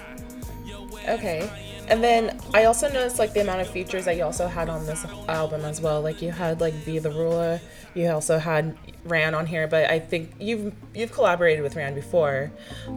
Okay. 1.08 1.50
And 1.88 2.02
then 2.02 2.40
I 2.52 2.64
also 2.64 2.88
noticed 2.88 3.18
like 3.18 3.34
the 3.34 3.40
amount 3.40 3.60
of 3.60 3.68
features 3.68 4.04
that 4.06 4.16
you 4.16 4.24
also 4.24 4.46
had 4.46 4.68
on 4.68 4.86
this 4.86 5.04
album 5.28 5.64
as 5.64 5.80
well. 5.80 6.00
Like 6.00 6.22
you 6.22 6.30
had 6.30 6.60
like 6.60 6.84
Be 6.84 6.98
the 6.98 7.10
Ruler, 7.10 7.60
you 7.94 8.08
also 8.08 8.38
had 8.38 8.76
Ran 9.04 9.34
on 9.34 9.46
here, 9.46 9.66
but 9.66 9.90
I 9.90 9.98
think 9.98 10.32
you've 10.40 10.72
you've 10.94 11.12
collaborated 11.12 11.62
with 11.62 11.76
Ran 11.76 11.94
before. 11.94 12.50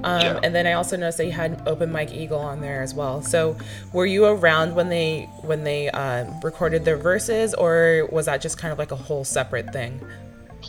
Um, 0.04 0.22
yeah. 0.22 0.40
And 0.42 0.56
then 0.56 0.66
I 0.66 0.74
also 0.74 0.96
noticed 0.96 1.18
that 1.18 1.26
you 1.26 1.34
had 1.34 1.62
Open 1.68 1.92
Mike 1.92 2.14
Eagle 2.14 2.40
on 2.40 2.62
there 2.62 2.82
as 2.82 2.94
well. 2.94 3.22
So 3.22 3.58
were 3.94 4.06
you 4.06 4.26
around 4.26 4.74
when 4.76 4.90
they 4.90 5.30
when 5.42 5.64
they 5.64 5.90
um, 5.90 6.40
recorded 6.42 6.86
their 6.86 6.98
verses, 6.98 7.54
or 7.54 8.08
was 8.12 8.26
that 8.28 8.42
just 8.42 8.58
kind 8.58 8.72
of 8.72 8.80
like 8.80 8.92
a 8.92 8.96
whole 8.96 9.24
separate 9.26 9.72
thing? 9.74 10.02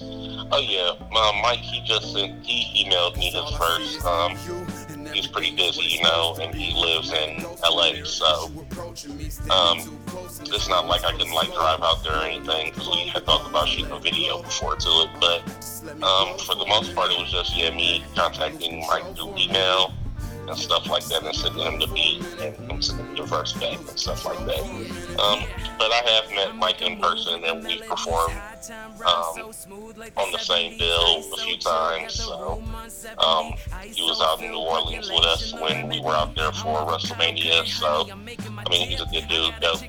Oh 0.01 0.59
yeah, 0.61 0.93
um, 1.01 1.43
Mike. 1.43 1.59
He 1.59 1.81
just 1.85 2.13
sent, 2.13 2.45
he 2.45 2.85
emailed 2.85 3.17
me 3.17 3.31
his 3.31 3.51
first. 3.57 4.01
He's 5.13 5.27
pretty 5.27 5.55
busy, 5.55 5.83
you 5.83 6.03
know, 6.03 6.37
and 6.41 6.55
he 6.55 6.75
lives 6.75 7.13
in 7.13 7.43
LA, 7.63 8.05
so 8.05 8.51
um, 9.51 9.99
it's 10.43 10.69
not 10.69 10.87
like 10.87 11.05
I 11.05 11.13
can 11.13 11.33
like 11.33 11.53
drive 11.53 11.83
out 11.83 12.03
there 12.05 12.15
or 12.15 12.23
anything 12.23 12.71
because 12.71 12.89
we 12.89 13.09
had 13.09 13.25
talked 13.25 13.49
about 13.49 13.69
shooting 13.69 13.93
a 13.93 13.99
video 13.99 14.43
before 14.43 14.77
to 14.77 14.89
it. 14.89 15.11
But 15.21 15.41
um, 16.03 16.39
for 16.39 16.55
the 16.55 16.67
most 16.69 16.95
part, 16.95 17.11
it 17.11 17.19
was 17.19 17.31
just 17.31 17.57
yeah, 17.57 17.71
me 17.75 18.05
contacting 18.15 18.87
Mike 18.87 19.17
through 19.17 19.37
email 19.37 19.93
and 20.49 20.57
stuff 20.57 20.89
like 20.89 21.05
that, 21.07 21.23
and 21.23 21.35
sending 21.35 21.63
him 21.63 21.79
the 21.79 21.87
beat 21.89 22.23
and 22.41 22.71
him 22.71 22.83
sending 22.83 23.15
the 23.15 23.25
verse 23.25 23.53
back 23.55 23.79
and 23.79 23.99
stuff 23.99 24.25
like 24.25 24.39
that. 24.47 24.61
Um, 25.19 25.45
but 25.79 25.93
I 25.93 26.03
have 26.07 26.31
met 26.31 26.57
Mike 26.57 26.83
in 26.83 26.99
person, 26.99 27.45
and 27.45 27.65
we've 27.65 27.85
performed 27.87 28.35
um, 28.71 29.53
on 30.17 30.33
the 30.33 30.39
same 30.39 30.79
bill 30.79 31.25
a 31.33 31.37
few 31.39 31.59
times. 31.59 32.15
So 32.15 32.63
um, 33.19 33.55
he 33.83 34.03
was 34.03 34.21
out 34.21 34.43
in 34.43 34.51
New 34.51 34.59
Orleans 34.59 35.11
with 35.11 35.25
us 35.25 35.53
when 35.55 35.89
we 35.89 36.01
were 36.01 36.15
out 36.15 36.35
there 36.35 36.53
for 36.53 36.79
WrestleMania. 36.87 37.67
So 37.67 38.09
I 38.11 38.71
mean, 38.71 38.89
he's 38.89 39.01
a 39.01 39.07
good 39.07 39.29
dude. 39.29 39.55
Dope. 39.61 39.81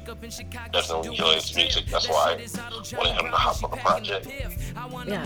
Definitely 0.71 1.09
enjoy 1.09 1.33
his 1.35 1.55
music. 1.55 1.85
That's 1.87 2.07
why 2.07 2.37
I 2.39 2.97
wanted 2.97 3.13
him 3.13 3.31
to 3.31 3.37
hop 3.37 3.63
on 3.63 3.71
the 3.71 3.77
project. 3.77 4.27
Yeah. 5.07 5.25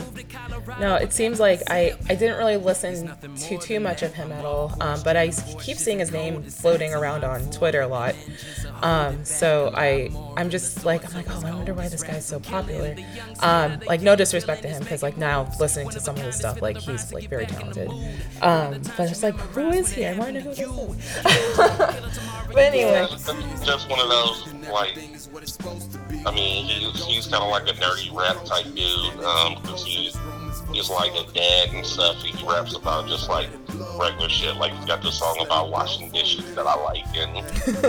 No, 0.79 0.95
it 0.95 1.13
seems 1.13 1.39
like 1.39 1.61
I 1.69 1.93
I 2.09 2.15
didn't 2.15 2.37
really 2.37 2.57
listen 2.57 3.11
to 3.35 3.57
too 3.57 3.79
much 3.79 4.01
of 4.03 4.13
him 4.13 4.31
at 4.31 4.45
all, 4.45 4.75
um, 4.81 5.01
but 5.03 5.15
I 5.15 5.29
keep 5.61 5.77
seeing 5.77 5.99
his 5.99 6.11
name 6.11 6.43
floating 6.43 6.93
around 6.93 7.23
on 7.23 7.49
Twitter 7.51 7.81
a 7.81 7.87
lot. 7.87 8.15
Um, 8.81 9.23
so 9.23 9.71
I 9.75 10.09
I'm 10.35 10.49
just 10.49 10.85
like 10.85 11.05
I'm 11.07 11.13
like 11.13 11.29
oh 11.29 11.41
I 11.45 11.53
wonder 11.53 11.73
why 11.73 11.87
this 11.87 12.03
guy's 12.03 12.25
so 12.25 12.39
popular. 12.39 12.95
Um, 13.41 13.79
like 13.87 14.01
no 14.01 14.15
disrespect 14.15 14.61
to 14.63 14.67
him 14.67 14.81
because 14.81 15.03
like 15.03 15.17
now 15.17 15.49
listening 15.59 15.89
to 15.89 15.99
some 15.99 16.15
of 16.15 16.21
his 16.21 16.35
stuff 16.35 16.61
like 16.61 16.77
he's 16.77 17.11
like 17.11 17.29
very 17.29 17.45
talented. 17.45 17.89
Um, 18.41 18.81
but 18.97 19.09
it's 19.09 19.23
like 19.23 19.35
who 19.35 19.69
is 19.69 19.91
he? 19.91 20.05
I 20.05 20.17
want 20.17 20.35
to 20.35 20.43
know 20.43 20.53
who 20.53 20.93
this 20.93 21.17
is. 21.17 21.57
but 22.47 22.57
anyway, 22.57 23.07
just 23.65 23.89
one 23.89 23.99
of 23.99 24.09
those 24.09 24.53
like 24.71 24.97
I 26.25 26.31
mean 26.33 26.65
he's 26.65 27.05
he's 27.05 27.27
kind 27.27 27.43
of 27.43 27.49
like 27.49 27.67
a 27.67 27.73
nerdy 27.79 28.13
rap 28.13 28.43
type 28.45 28.65
dude 28.65 29.13
because 29.15 29.81
um, 29.81 29.87
he's 29.87 30.17
he's 30.71 30.89
like 30.89 31.11
a 31.13 31.31
dad 31.33 31.69
and 31.73 31.85
stuff. 31.85 32.17
He 32.21 32.31
raps 32.45 32.75
about 32.75 33.07
just 33.07 33.29
like 33.29 33.49
regular 33.99 34.29
shit. 34.29 34.55
Like 34.57 34.73
he's 34.73 34.85
got 34.85 35.01
this 35.01 35.19
song 35.19 35.37
about 35.39 35.69
washing 35.69 36.11
dishes 36.11 36.53
that 36.55 36.65
I 36.67 36.75
like 36.83 37.05
and, 37.15 37.37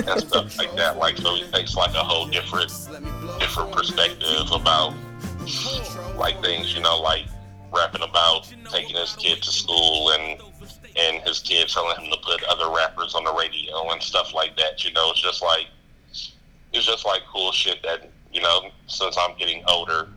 and 0.09 0.21
stuff 0.21 0.59
like 0.59 0.75
that. 0.77 0.99
Like 0.99 1.17
so 1.19 1.35
he 1.35 1.45
takes 1.51 1.77
like 1.77 1.95
a 1.95 2.05
whole 2.05 2.27
different 2.27 2.71
different 3.39 3.73
perspective 3.73 4.51
about 4.53 4.95
like 6.17 6.41
things, 6.43 6.75
you 6.75 6.81
know, 6.81 7.01
like 7.01 7.27
rapping 7.73 8.03
about 8.03 8.53
taking 8.71 8.97
his 8.97 9.15
kid 9.17 9.43
to 9.43 9.51
school 9.51 10.11
and 10.13 10.41
and 10.97 11.23
his 11.23 11.41
kid 11.41 11.69
telling 11.69 11.99
him 12.01 12.11
to 12.11 12.17
put 12.19 12.43
other 12.45 12.71
rappers 12.71 13.15
on 13.15 13.25
the 13.25 13.33
radio 13.35 13.91
and 13.91 14.03
stuff 14.03 14.33
like 14.33 14.57
that. 14.57 14.85
You 14.85 14.93
know, 14.93 15.11
it's 15.11 15.21
just 15.21 15.43
like 15.43 15.67
it's 16.73 16.87
just 16.87 17.05
like 17.05 17.23
cool 17.31 17.53
shit 17.53 17.83
that 17.83 18.11
you 18.33 18.41
know. 18.41 18.71
Since 18.87 19.17
I'm 19.19 19.37
getting 19.37 19.63
older, 19.69 20.09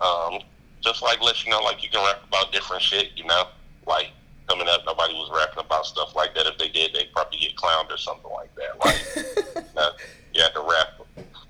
um, 0.00 0.40
just 0.80 1.02
like 1.02 1.20
let 1.20 1.44
you 1.44 1.50
know, 1.50 1.60
like 1.60 1.82
you 1.82 1.90
can 1.90 2.04
rap 2.04 2.22
about 2.26 2.52
different 2.52 2.82
shit. 2.82 3.10
You 3.16 3.24
know, 3.24 3.48
like 3.86 4.10
coming 4.48 4.68
up, 4.68 4.82
nobody 4.86 5.14
was 5.14 5.30
rapping 5.34 5.64
about 5.64 5.84
stuff 5.84 6.14
like 6.14 6.34
that. 6.34 6.46
If 6.46 6.58
they 6.58 6.68
did, 6.68 6.94
they'd 6.94 7.12
probably 7.12 7.38
get 7.38 7.56
clowned 7.56 7.90
or 7.92 7.98
something 7.98 8.30
like 8.30 8.54
that. 8.54 8.78
Like 8.84 9.66
uh, 9.76 9.90
you 10.32 10.42
had 10.42 10.54
to 10.54 10.60
rap 10.60 10.95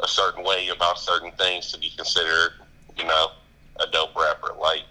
a 0.06 0.08
certain 0.08 0.44
way 0.44 0.68
about 0.68 0.98
certain 0.98 1.32
things 1.32 1.72
to 1.72 1.78
be 1.78 1.90
considered, 1.90 2.52
you 2.96 3.04
know, 3.04 3.32
a 3.80 3.90
dope 3.90 4.16
rapper. 4.16 4.54
Like 4.58 4.84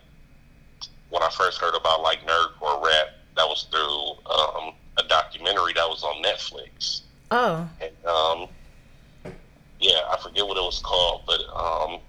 when 1.10 1.24
I 1.24 1.30
first 1.30 1.60
heard 1.60 1.74
about 1.74 2.02
like 2.02 2.20
nerdcore 2.26 2.84
rap, 2.86 3.08
that 3.38 3.48
was 3.48 3.68
through 3.72 4.32
um, 4.32 4.74
a 4.98 5.04
documentary 5.08 5.74
that 5.74 5.88
was 5.88 6.04
on 6.04 6.22
Netflix. 6.22 7.02
Oh. 7.32 7.68
And 7.82 8.06
um, 8.06 9.34
yeah, 9.80 10.02
I 10.12 10.18
forget 10.22 10.46
what 10.46 10.58
it 10.58 10.64
was 10.64 10.82
called, 10.84 11.22
but 11.26 11.42
um, 11.56 12.00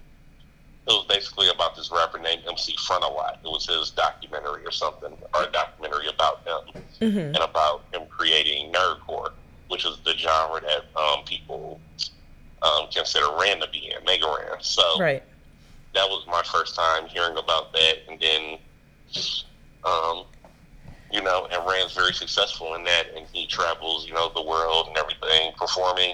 it 0.87 0.91
was 0.91 1.05
basically 1.07 1.47
about 1.49 1.75
this 1.77 1.89
rapper 1.89 2.19
named 2.19 2.43
MC 2.47 2.75
Frontalot. 2.75 3.37
It 3.43 3.47
was 3.47 3.67
his 3.67 3.91
documentary 3.91 4.65
or 4.65 4.71
something, 4.71 5.13
or 5.33 5.43
a 5.43 5.51
documentary 5.51 6.07
about 6.07 6.45
him 6.45 6.83
mm-hmm. 7.01 7.17
and 7.17 7.37
about 7.37 7.83
him 7.93 8.03
creating 8.09 8.73
nerdcore, 8.73 9.31
which 9.69 9.85
is 9.85 9.97
the 10.03 10.13
genre 10.17 10.61
that 10.61 10.99
um, 10.99 11.23
people 11.25 11.79
um, 12.61 12.87
consider 12.93 13.27
Ran 13.39 13.59
to 13.59 13.67
be 13.71 13.91
in, 13.91 14.03
Mega 14.05 14.25
Ran. 14.25 14.61
So 14.61 14.99
right. 14.99 15.23
that 15.93 16.07
was 16.07 16.25
my 16.27 16.41
first 16.51 16.75
time 16.75 17.07
hearing 17.07 17.37
about 17.37 17.73
that, 17.73 17.95
and 18.09 18.19
then, 18.19 18.57
um, 19.83 20.25
you 21.11 21.21
know, 21.21 21.47
and 21.51 21.65
Ran's 21.69 21.93
very 21.93 22.13
successful 22.13 22.75
in 22.75 22.83
that, 22.83 23.05
and 23.15 23.25
he 23.31 23.47
travels, 23.47 24.07
you 24.07 24.13
know, 24.13 24.31
the 24.35 24.43
world 24.43 24.87
and 24.87 24.97
everything, 24.97 25.53
performing, 25.57 26.13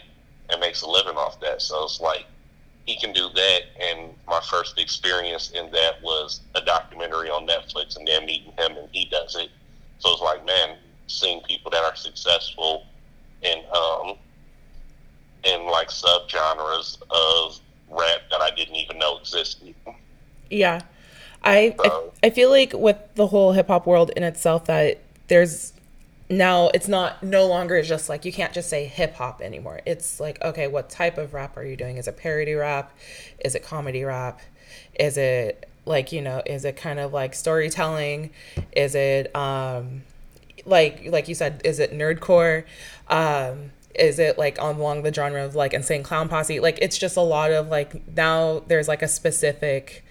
and 0.49 0.59
makes 0.59 0.81
a 0.81 0.87
living 0.87 1.15
off 1.15 1.39
that. 1.39 1.61
So 1.61 1.83
it's 1.83 1.99
like 1.99 2.25
he 2.85 2.99
can 2.99 3.13
do 3.13 3.29
that. 3.33 3.59
And 3.81 4.11
my 4.27 4.41
first 4.49 4.79
experience 4.79 5.51
in 5.51 5.71
that 5.71 6.01
was 6.03 6.41
a 6.55 6.61
documentary 6.61 7.29
on 7.29 7.47
Netflix, 7.47 7.97
and 7.97 8.07
then 8.07 8.25
meeting 8.25 8.51
him, 8.57 8.77
and 8.77 8.89
he 8.91 9.05
does 9.05 9.35
it. 9.35 9.49
So 9.99 10.11
it's 10.11 10.21
like, 10.21 10.45
man, 10.45 10.77
seeing 11.07 11.41
people 11.41 11.71
that 11.71 11.83
are 11.83 11.95
successful 11.95 12.83
in 13.41 13.59
um 13.75 14.15
in 15.43 15.65
like 15.65 15.89
subgenres 15.89 17.01
of 17.09 17.59
rap 17.89 18.21
that 18.31 18.41
I 18.41 18.51
didn't 18.51 18.75
even 18.75 18.97
know 18.97 19.17
existed. 19.17 19.75
Yeah. 20.49 20.81
I, 21.43 21.75
I 21.79 22.09
I 22.23 22.29
feel 22.29 22.49
like 22.49 22.73
with 22.73 22.97
the 23.15 23.27
whole 23.27 23.51
hip 23.51 23.67
hop 23.67 23.85
world 23.85 24.11
in 24.15 24.23
itself 24.23 24.65
that 24.65 25.01
there's 25.27 25.73
now 26.29 26.69
it's 26.69 26.87
not 26.87 27.21
no 27.21 27.47
longer 27.47 27.81
just 27.81 28.07
like 28.07 28.23
you 28.23 28.31
can't 28.31 28.53
just 28.53 28.69
say 28.69 28.85
hip 28.85 29.15
hop 29.15 29.41
anymore. 29.41 29.81
It's 29.85 30.19
like 30.19 30.41
okay, 30.41 30.67
what 30.67 30.89
type 30.89 31.17
of 31.17 31.33
rap 31.33 31.57
are 31.57 31.63
you 31.63 31.75
doing? 31.75 31.97
Is 31.97 32.07
it 32.07 32.17
parody 32.17 32.53
rap? 32.53 32.95
Is 33.43 33.55
it 33.55 33.63
comedy 33.63 34.03
rap? 34.03 34.39
Is 34.95 35.17
it 35.17 35.69
like 35.85 36.11
you 36.11 36.21
know? 36.21 36.41
Is 36.45 36.63
it 36.63 36.77
kind 36.77 36.99
of 36.99 37.11
like 37.11 37.33
storytelling? 37.33 38.29
Is 38.71 38.95
it 38.95 39.35
um 39.35 40.03
like 40.65 41.05
like 41.07 41.27
you 41.27 41.35
said? 41.35 41.61
Is 41.65 41.79
it 41.79 41.91
nerdcore? 41.91 42.63
Um, 43.09 43.71
is 43.95 44.19
it 44.19 44.37
like 44.37 44.61
on 44.61 44.75
along 44.75 45.03
the 45.03 45.13
genre 45.13 45.43
of 45.43 45.55
like 45.55 45.73
insane 45.73 46.03
clown 46.03 46.29
posse? 46.29 46.59
Like 46.59 46.79
it's 46.81 46.97
just 46.97 47.17
a 47.17 47.21
lot 47.21 47.51
of 47.51 47.67
like 47.69 48.07
now 48.15 48.63
there's 48.67 48.87
like 48.87 49.01
a 49.01 49.07
specific 49.07 50.03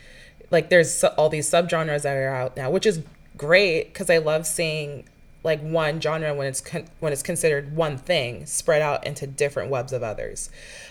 like 0.51 0.69
there's 0.69 1.03
all 1.05 1.29
these 1.29 1.49
subgenres 1.49 2.03
that 2.03 2.17
are 2.17 2.29
out 2.29 2.57
now, 2.57 2.71
which 2.71 2.87
is 2.87 3.03
great 3.37 3.93
because 3.93 4.11
I 4.11 4.19
love 4.19 4.47
seeing 4.47 5.05
like 5.45 5.61
one 5.61 6.01
genre 6.01 6.35
when 6.35 6.47
it's 6.47 6.61
con- 6.61 6.87
when 7.01 7.13
it's 7.13 7.23
considered 7.23 7.75
one 7.75 7.97
thing 7.99 8.47
spread 8.47 8.81
out 8.81 9.05
into 9.07 9.27
different 9.27 9.71
webs 9.71 9.93
of 9.93 10.03
others. 10.03 10.51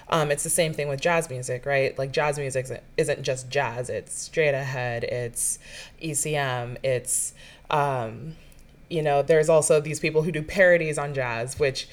Um, 0.10 0.30
it's 0.32 0.44
the 0.44 0.50
same 0.50 0.74
thing 0.74 0.90
with 0.90 1.00
jazz 1.00 1.30
music, 1.30 1.66
right? 1.66 1.98
Like 1.98 2.12
jazz 2.12 2.38
music 2.38 2.66
isn't, 2.66 2.84
isn't 2.98 3.24
just 3.24 3.50
jazz; 3.50 3.90
it's 3.90 4.14
straight 4.14 4.54
ahead, 4.54 5.06
it's 5.06 5.60
ECM, 6.02 6.78
it's 6.84 7.34
Um, 7.70 8.36
you 8.90 9.02
know, 9.02 9.22
there's 9.22 9.48
also 9.48 9.80
these 9.80 10.02
people 10.02 10.24
who 10.24 10.34
do 10.34 10.42
parodies 10.44 10.98
on 10.98 11.14
jazz, 11.14 11.58
which 11.58 11.88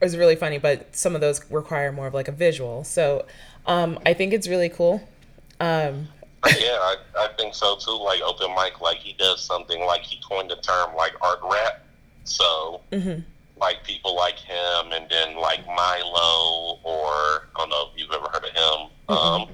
is 0.00 0.16
really 0.16 0.36
funny, 0.36 0.58
but 0.58 0.94
some 0.94 1.14
of 1.14 1.20
those 1.20 1.48
require 1.50 1.92
more 1.92 2.06
of 2.06 2.14
like 2.14 2.28
a 2.28 2.32
visual. 2.32 2.84
So 2.84 3.26
um, 3.66 3.98
I 4.06 4.14
think 4.14 4.32
it's 4.32 4.48
really 4.48 4.68
cool. 4.68 5.02
Um, 5.60 6.08
yeah, 6.58 6.78
I, 6.80 6.96
I 7.18 7.28
think 7.36 7.54
so 7.54 7.76
too. 7.76 7.92
Like 7.92 8.20
Open 8.22 8.54
Mike, 8.54 8.80
like 8.80 8.98
he 8.98 9.12
does 9.14 9.44
something 9.44 9.84
like 9.84 10.02
he 10.02 10.20
coined 10.26 10.50
the 10.50 10.56
term 10.56 10.94
like 10.96 11.12
art 11.20 11.40
rap. 11.42 11.84
So 12.24 12.80
mm-hmm. 12.92 13.20
like 13.58 13.84
people 13.84 14.16
like 14.16 14.38
him, 14.38 14.92
and 14.92 15.06
then 15.10 15.36
like 15.36 15.66
Milo, 15.66 16.78
or 16.82 17.48
I 17.54 17.58
don't 17.58 17.68
know 17.68 17.88
if 17.92 18.00
you've 18.00 18.10
ever 18.12 18.28
heard 18.32 18.44
of 18.44 18.50
him. 18.50 18.90
Mm-hmm. 19.08 19.12
Um, 19.12 19.48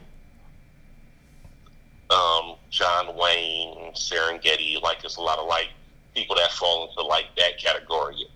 um, 2.08 2.56
Jonwayne, 2.70 3.96
Serengeti, 3.96 4.80
like 4.80 5.00
there's 5.02 5.16
a 5.16 5.20
lot 5.20 5.38
of 5.38 5.46
like 5.48 5.68
people 6.14 6.36
that 6.36 6.52
fall 6.52 6.88
into 6.88 7.02
like 7.02 7.26
that 7.36 7.58
category, 7.58 8.26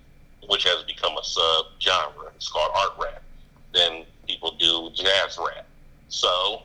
which 0.50 0.64
has 0.64 0.82
become 0.82 1.16
a 1.16 1.22
sub 1.22 1.66
genre. 1.80 2.32
It's 2.34 2.48
called 2.48 2.72
art 2.74 2.92
rap. 3.00 3.22
Then 3.72 4.04
people 4.26 4.56
do 4.58 4.90
jazz 4.94 5.38
rap. 5.38 5.64
So 6.08 6.62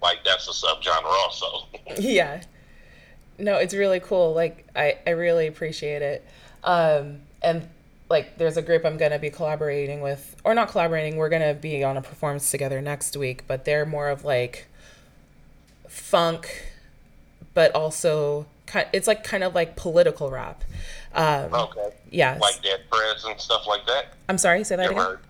like 0.00 0.24
that's 0.24 0.48
a 0.48 0.52
sub 0.52 0.82
genre 0.82 1.10
also. 1.10 1.66
yeah. 1.98 2.42
No, 3.38 3.56
it's 3.56 3.74
really 3.74 3.98
cool. 3.98 4.34
Like 4.34 4.66
I, 4.76 4.98
I 5.04 5.10
really 5.10 5.48
appreciate 5.48 6.02
it. 6.02 6.24
Um, 6.62 7.22
and 7.42 7.68
like 8.08 8.38
there's 8.38 8.56
a 8.56 8.62
group 8.62 8.84
I'm 8.84 8.98
gonna 8.98 9.18
be 9.18 9.30
collaborating 9.30 10.00
with 10.00 10.36
or 10.44 10.54
not 10.54 10.68
collaborating, 10.68 11.16
we're 11.16 11.28
gonna 11.28 11.54
be 11.54 11.82
on 11.82 11.96
a 11.96 12.02
performance 12.02 12.52
together 12.52 12.80
next 12.80 13.16
week, 13.16 13.48
but 13.48 13.64
they're 13.64 13.84
more 13.84 14.10
of 14.10 14.24
like 14.24 14.68
funk 15.88 16.68
but 17.54 17.74
also 17.74 18.46
kind 18.66 18.86
it's 18.92 19.06
like 19.06 19.24
kind 19.24 19.42
of 19.42 19.54
like 19.54 19.76
political 19.76 20.30
rap. 20.30 20.62
Um, 21.14 21.52
okay. 21.52 21.90
Yeah. 22.10 22.38
Like 22.40 22.62
Dead 22.62 22.80
Prez 22.90 23.24
and 23.24 23.40
stuff 23.40 23.66
like 23.66 23.86
that. 23.86 24.14
I'm 24.28 24.38
sorry, 24.38 24.64
say 24.64 24.76
that 24.76 24.90
again. 24.90 25.02
Heard, 25.02 25.20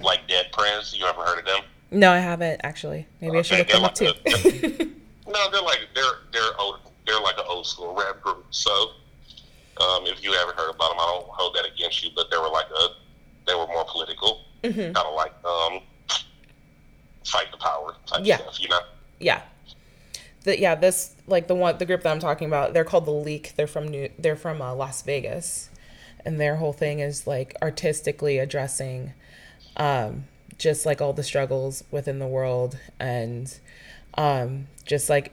like 0.00 0.26
Dead 0.28 0.46
Prez, 0.52 0.96
you 0.96 1.04
ever 1.06 1.22
heard 1.22 1.38
of 1.38 1.44
them? 1.44 1.62
No, 1.90 2.10
I 2.10 2.18
haven't 2.18 2.60
actually. 2.64 3.06
Maybe 3.20 3.38
okay, 3.38 3.38
I 3.38 3.42
should 3.42 3.58
look 3.58 3.68
them 3.68 3.82
like 3.82 3.90
up 3.90 3.94
too. 3.94 4.88
A, 5.26 5.30
no, 5.30 5.50
they're 5.50 5.62
like 5.62 5.80
they're 5.94 6.04
they're 6.32 6.58
old. 6.58 6.78
They're 7.06 7.20
like 7.20 7.36
an 7.36 7.44
old 7.48 7.66
school 7.66 7.94
rap 7.94 8.20
group. 8.20 8.46
So, 8.50 8.70
um, 9.80 10.06
if 10.06 10.22
you 10.22 10.32
ever 10.34 10.52
heard 10.52 10.70
about 10.70 10.90
them, 10.90 10.98
I 11.00 11.18
don't 11.18 11.28
hold 11.28 11.54
that 11.56 11.66
against 11.66 12.02
you. 12.02 12.10
But 12.14 12.30
they 12.30 12.38
were 12.38 12.48
like 12.48 12.66
a 12.74 12.88
they 13.46 13.54
were 13.54 13.66
more 13.66 13.84
political, 13.86 14.40
mm-hmm. 14.62 14.92
kind 14.92 14.96
of 14.96 15.14
like 15.14 15.34
um, 15.44 15.80
fight 17.24 17.50
the 17.50 17.58
power 17.58 17.94
type 18.06 18.20
yeah. 18.24 18.38
stuff. 18.38 18.60
You 18.60 18.68
know? 18.68 18.80
Yeah. 19.20 19.42
The, 20.44 20.58
yeah, 20.58 20.74
this 20.74 21.14
like 21.26 21.46
the 21.46 21.54
one 21.54 21.78
the 21.78 21.86
group 21.86 22.02
that 22.02 22.10
I'm 22.10 22.20
talking 22.20 22.46
about. 22.46 22.74
They're 22.74 22.84
called 22.84 23.06
the 23.06 23.12
Leak. 23.12 23.52
They're 23.56 23.66
from 23.66 23.88
New. 23.88 24.10
They're 24.18 24.36
from 24.36 24.60
uh, 24.60 24.74
Las 24.74 25.02
Vegas, 25.02 25.70
and 26.24 26.40
their 26.40 26.56
whole 26.56 26.72
thing 26.72 27.00
is 27.00 27.26
like 27.26 27.54
artistically 27.62 28.38
addressing 28.38 29.12
um, 29.76 30.24
just 30.58 30.86
like 30.86 31.00
all 31.00 31.12
the 31.12 31.22
struggles 31.22 31.84
within 31.90 32.18
the 32.18 32.26
world 32.26 32.78
and 32.98 33.58
um, 34.14 34.66
just 34.84 35.08
like 35.08 35.32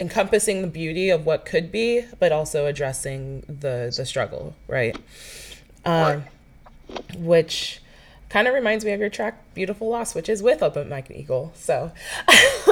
encompassing 0.00 0.62
the 0.62 0.68
beauty 0.68 1.10
of 1.10 1.26
what 1.26 1.44
could 1.44 1.72
be, 1.72 2.04
but 2.18 2.32
also 2.32 2.66
addressing 2.66 3.40
the 3.48 3.92
the 3.96 4.06
struggle, 4.06 4.54
right? 4.66 4.96
Um, 5.84 6.24
which 7.16 7.80
kind 8.28 8.46
of 8.46 8.54
reminds 8.54 8.84
me 8.84 8.92
of 8.92 9.00
your 9.00 9.08
track 9.08 9.42
"Beautiful 9.54 9.88
Loss," 9.88 10.14
which 10.14 10.28
is 10.28 10.42
with 10.42 10.62
Open 10.62 10.88
Mike 10.88 11.10
Eagle. 11.10 11.52
So, 11.54 11.92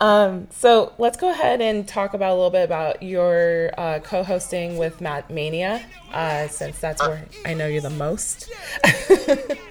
um, 0.00 0.48
so 0.50 0.92
let's 0.98 1.16
go 1.16 1.30
ahead 1.30 1.60
and 1.60 1.86
talk 1.86 2.14
about 2.14 2.32
a 2.32 2.34
little 2.34 2.50
bit 2.50 2.64
about 2.64 3.02
your 3.02 3.70
uh, 3.78 3.98
co-hosting 4.00 4.76
with 4.76 5.00
Mat 5.00 5.30
Mania, 5.30 5.84
uh, 6.12 6.48
since 6.48 6.78
that's 6.78 7.00
where 7.00 7.24
I 7.44 7.54
know 7.54 7.66
you 7.66 7.80
the 7.80 7.90
most. 7.90 8.50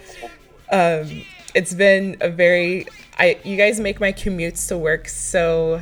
Um, 0.72 1.24
it's 1.54 1.74
been 1.74 2.18
a 2.22 2.30
very 2.30 2.88
I 3.18 3.40
you 3.44 3.56
guys 3.56 3.80
make 3.80 4.00
my 4.00 4.12
commutes 4.12 4.68
to 4.70 4.78
work 4.78 5.08
so 5.08 5.82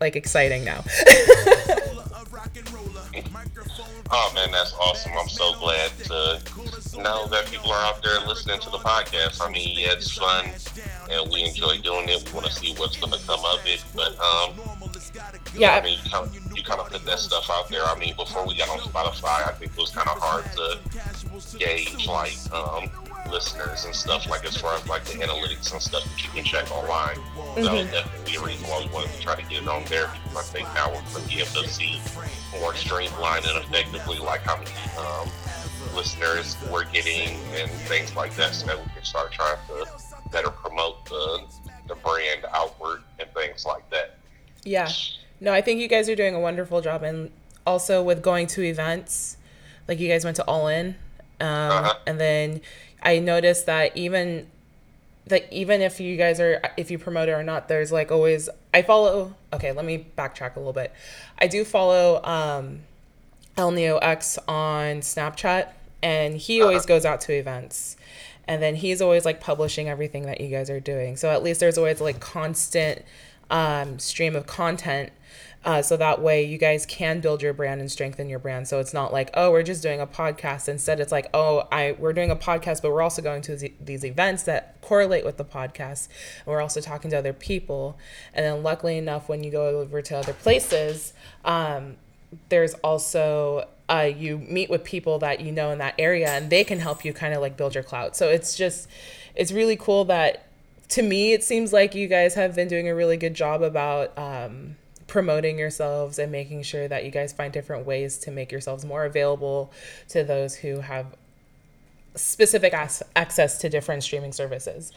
like 0.00 0.16
exciting 0.16 0.64
now. 0.64 0.84
oh 4.12 4.32
man, 4.34 4.50
that's 4.52 4.74
awesome! 4.74 5.12
I'm 5.18 5.28
so 5.28 5.54
glad 5.58 5.90
to 6.04 6.40
know 7.02 7.26
that 7.28 7.46
people 7.46 7.72
are 7.72 7.84
out 7.86 8.02
there 8.02 8.20
listening 8.26 8.60
to 8.60 8.70
the 8.70 8.78
podcast. 8.78 9.40
I 9.40 9.50
mean, 9.50 9.78
yeah, 9.78 9.92
it's 9.92 10.16
fun 10.16 10.50
and 11.10 11.30
we 11.30 11.42
enjoy 11.44 11.78
doing 11.78 12.08
it. 12.08 12.24
We 12.26 12.32
want 12.32 12.46
to 12.46 12.52
see 12.52 12.74
what's 12.74 12.96
going 12.96 13.12
to 13.12 13.26
come 13.26 13.44
of 13.44 13.60
it, 13.66 13.84
but 13.94 14.18
um, 14.20 14.54
yeah, 15.54 15.76
I 15.76 15.82
mean, 15.82 15.98
you 16.02 16.10
kind, 16.10 16.26
of, 16.26 16.56
you 16.56 16.62
kind 16.62 16.80
of 16.80 16.90
put 16.90 17.04
that 17.04 17.18
stuff 17.18 17.50
out 17.50 17.68
there. 17.68 17.84
I 17.84 17.98
mean, 17.98 18.14
before 18.16 18.46
we 18.46 18.56
got 18.56 18.68
on 18.68 18.78
Spotify, 18.78 19.48
I 19.48 19.52
think 19.52 19.72
it 19.72 19.78
was 19.78 19.90
kind 19.90 20.08
of 20.08 20.18
hard 20.18 20.44
to 20.52 21.58
gauge 21.58 22.06
like 22.06 22.36
um, 22.52 22.90
listeners 23.30 23.84
and 23.84 23.94
stuff 23.94 24.28
like 24.28 24.44
as 24.44 24.56
far 24.56 24.74
as 24.74 24.86
like 24.88 25.04
the 25.04 25.18
analytics 25.18 25.72
and 25.72 25.80
stuff 25.80 26.04
that 26.04 26.22
you 26.22 26.30
can 26.30 26.44
check 26.44 26.70
online. 26.70 27.16
Mm-hmm. 27.16 27.62
That 27.62 27.72
was 27.72 27.90
definitely 27.90 28.32
be 28.32 28.38
a 28.38 28.44
reason 28.44 28.68
why 28.68 28.84
we 28.84 28.92
wanted 28.92 29.12
to 29.12 29.20
try 29.20 29.34
to 29.34 29.42
get 29.42 29.62
it 29.62 29.68
on 29.68 29.84
there 29.84 30.10
because 30.12 30.36
I 30.36 30.42
think 30.52 30.68
now 30.74 30.88
we're 30.88 31.02
going 31.12 31.24
to 31.24 31.28
be 31.28 31.40
able 31.40 31.62
to 31.62 31.68
see 31.68 32.00
more 32.60 32.74
streamlined 32.74 33.46
and 33.46 33.64
effectively 33.64 34.18
like 34.18 34.40
how 34.42 34.56
many 34.56 34.70
um, 34.98 35.28
listeners 35.94 36.56
we're 36.70 36.84
getting 36.84 37.38
and 37.54 37.70
things 37.88 38.14
like 38.16 38.34
that, 38.36 38.54
so 38.54 38.66
that 38.66 38.78
we 38.78 38.90
can 38.92 39.04
start 39.04 39.32
trying 39.32 39.56
to 39.68 39.86
better 40.30 40.50
promote 40.50 41.04
the 41.06 41.42
the 41.88 41.94
brand 41.96 42.44
outward 42.52 43.02
and 43.18 43.28
things 43.34 43.66
like 43.66 43.88
that. 43.90 44.18
Yeah. 44.64 44.88
No, 45.40 45.52
I 45.52 45.60
think 45.60 45.80
you 45.80 45.88
guys 45.88 46.08
are 46.08 46.14
doing 46.14 46.34
a 46.34 46.40
wonderful 46.40 46.80
job, 46.80 47.02
and 47.02 47.30
also 47.66 48.02
with 48.02 48.22
going 48.22 48.46
to 48.48 48.62
events, 48.62 49.36
like 49.88 49.98
you 49.98 50.08
guys 50.08 50.24
went 50.24 50.36
to 50.36 50.44
All 50.44 50.68
In, 50.68 50.94
um, 51.40 51.46
uh-huh. 51.48 51.94
and 52.06 52.20
then 52.20 52.60
I 53.02 53.18
noticed 53.18 53.66
that 53.66 53.96
even 53.96 54.46
that 55.26 55.52
even 55.52 55.80
if 55.80 56.00
you 56.00 56.16
guys 56.16 56.40
are 56.40 56.60
if 56.76 56.90
you 56.90 56.98
promote 56.98 57.28
it 57.28 57.32
or 57.32 57.42
not, 57.42 57.68
there's 57.68 57.92
like 57.92 58.10
always 58.10 58.48
I 58.72 58.82
follow. 58.82 59.34
Okay, 59.52 59.72
let 59.72 59.84
me 59.84 60.06
backtrack 60.16 60.56
a 60.56 60.58
little 60.58 60.72
bit. 60.72 60.92
I 61.38 61.46
do 61.46 61.64
follow 61.64 62.22
um, 62.24 62.80
El 63.56 63.70
Neo 63.70 63.98
X 63.98 64.38
on 64.48 65.00
Snapchat, 65.00 65.68
and 66.02 66.36
he 66.36 66.60
uh-huh. 66.60 66.68
always 66.68 66.86
goes 66.86 67.04
out 67.04 67.20
to 67.22 67.32
events. 67.32 67.96
And 68.48 68.60
then 68.60 68.74
he's 68.74 69.00
always 69.00 69.24
like 69.24 69.40
publishing 69.40 69.88
everything 69.88 70.24
that 70.26 70.40
you 70.40 70.48
guys 70.48 70.68
are 70.68 70.80
doing. 70.80 71.16
So 71.16 71.30
at 71.30 71.44
least 71.44 71.60
there's 71.60 71.78
always 71.78 72.00
like 72.00 72.18
constant 72.18 73.04
um, 73.50 74.00
stream 74.00 74.34
of 74.34 74.46
content 74.46 75.12
uh, 75.64 75.80
so 75.80 75.96
that 75.96 76.20
way 76.20 76.42
you 76.44 76.58
guys 76.58 76.84
can 76.84 77.20
build 77.20 77.40
your 77.40 77.52
brand 77.52 77.80
and 77.80 77.90
strengthen 77.90 78.28
your 78.28 78.38
brand. 78.38 78.66
So 78.66 78.80
it's 78.80 78.92
not 78.92 79.12
like, 79.12 79.30
oh, 79.34 79.50
we're 79.50 79.62
just 79.62 79.82
doing 79.82 80.00
a 80.00 80.06
podcast. 80.06 80.68
Instead, 80.68 80.98
it's 80.98 81.12
like, 81.12 81.28
oh, 81.32 81.68
I 81.70 81.94
we're 81.98 82.12
doing 82.12 82.30
a 82.30 82.36
podcast, 82.36 82.82
but 82.82 82.90
we're 82.90 83.02
also 83.02 83.22
going 83.22 83.42
to 83.42 83.70
these 83.80 84.04
events 84.04 84.42
that 84.44 84.80
correlate 84.80 85.24
with 85.24 85.36
the 85.36 85.44
podcast. 85.44 86.08
And 86.38 86.48
we're 86.48 86.60
also 86.60 86.80
talking 86.80 87.10
to 87.12 87.18
other 87.18 87.32
people. 87.32 87.96
And 88.34 88.44
then 88.44 88.62
luckily 88.62 88.98
enough, 88.98 89.28
when 89.28 89.44
you 89.44 89.52
go 89.52 89.80
over 89.80 90.02
to 90.02 90.16
other 90.16 90.32
places, 90.32 91.12
um, 91.44 91.96
there's 92.48 92.74
also 92.74 93.68
uh, 93.88 94.10
you 94.16 94.38
meet 94.38 94.68
with 94.68 94.82
people 94.82 95.18
that 95.20 95.40
you 95.40 95.52
know 95.52 95.70
in 95.70 95.78
that 95.78 95.94
area 95.98 96.28
and 96.28 96.50
they 96.50 96.64
can 96.64 96.80
help 96.80 97.04
you 97.04 97.12
kind 97.12 97.34
of 97.34 97.40
like 97.40 97.56
build 97.56 97.74
your 97.74 97.84
clout. 97.84 98.16
So 98.16 98.30
it's 98.30 98.56
just, 98.56 98.88
it's 99.34 99.52
really 99.52 99.76
cool 99.76 100.04
that 100.06 100.46
to 100.88 101.02
me, 101.02 101.32
it 101.32 101.44
seems 101.44 101.72
like 101.72 101.94
you 101.94 102.08
guys 102.08 102.34
have 102.34 102.54
been 102.54 102.68
doing 102.68 102.88
a 102.88 102.94
really 102.94 103.16
good 103.16 103.34
job 103.34 103.62
about, 103.62 104.16
um, 104.18 104.76
promoting 105.12 105.58
yourselves 105.58 106.18
and 106.18 106.32
making 106.32 106.62
sure 106.62 106.88
that 106.88 107.04
you 107.04 107.10
guys 107.10 107.34
find 107.34 107.52
different 107.52 107.86
ways 107.86 108.16
to 108.16 108.30
make 108.30 108.50
yourselves 108.50 108.82
more 108.82 109.04
available 109.04 109.70
to 110.08 110.24
those 110.24 110.54
who 110.54 110.80
have 110.80 111.04
specific 112.14 112.72
as- 112.72 113.02
access 113.14 113.58
to 113.58 113.68
different 113.68 114.02
streaming 114.02 114.32
services. 114.32 114.90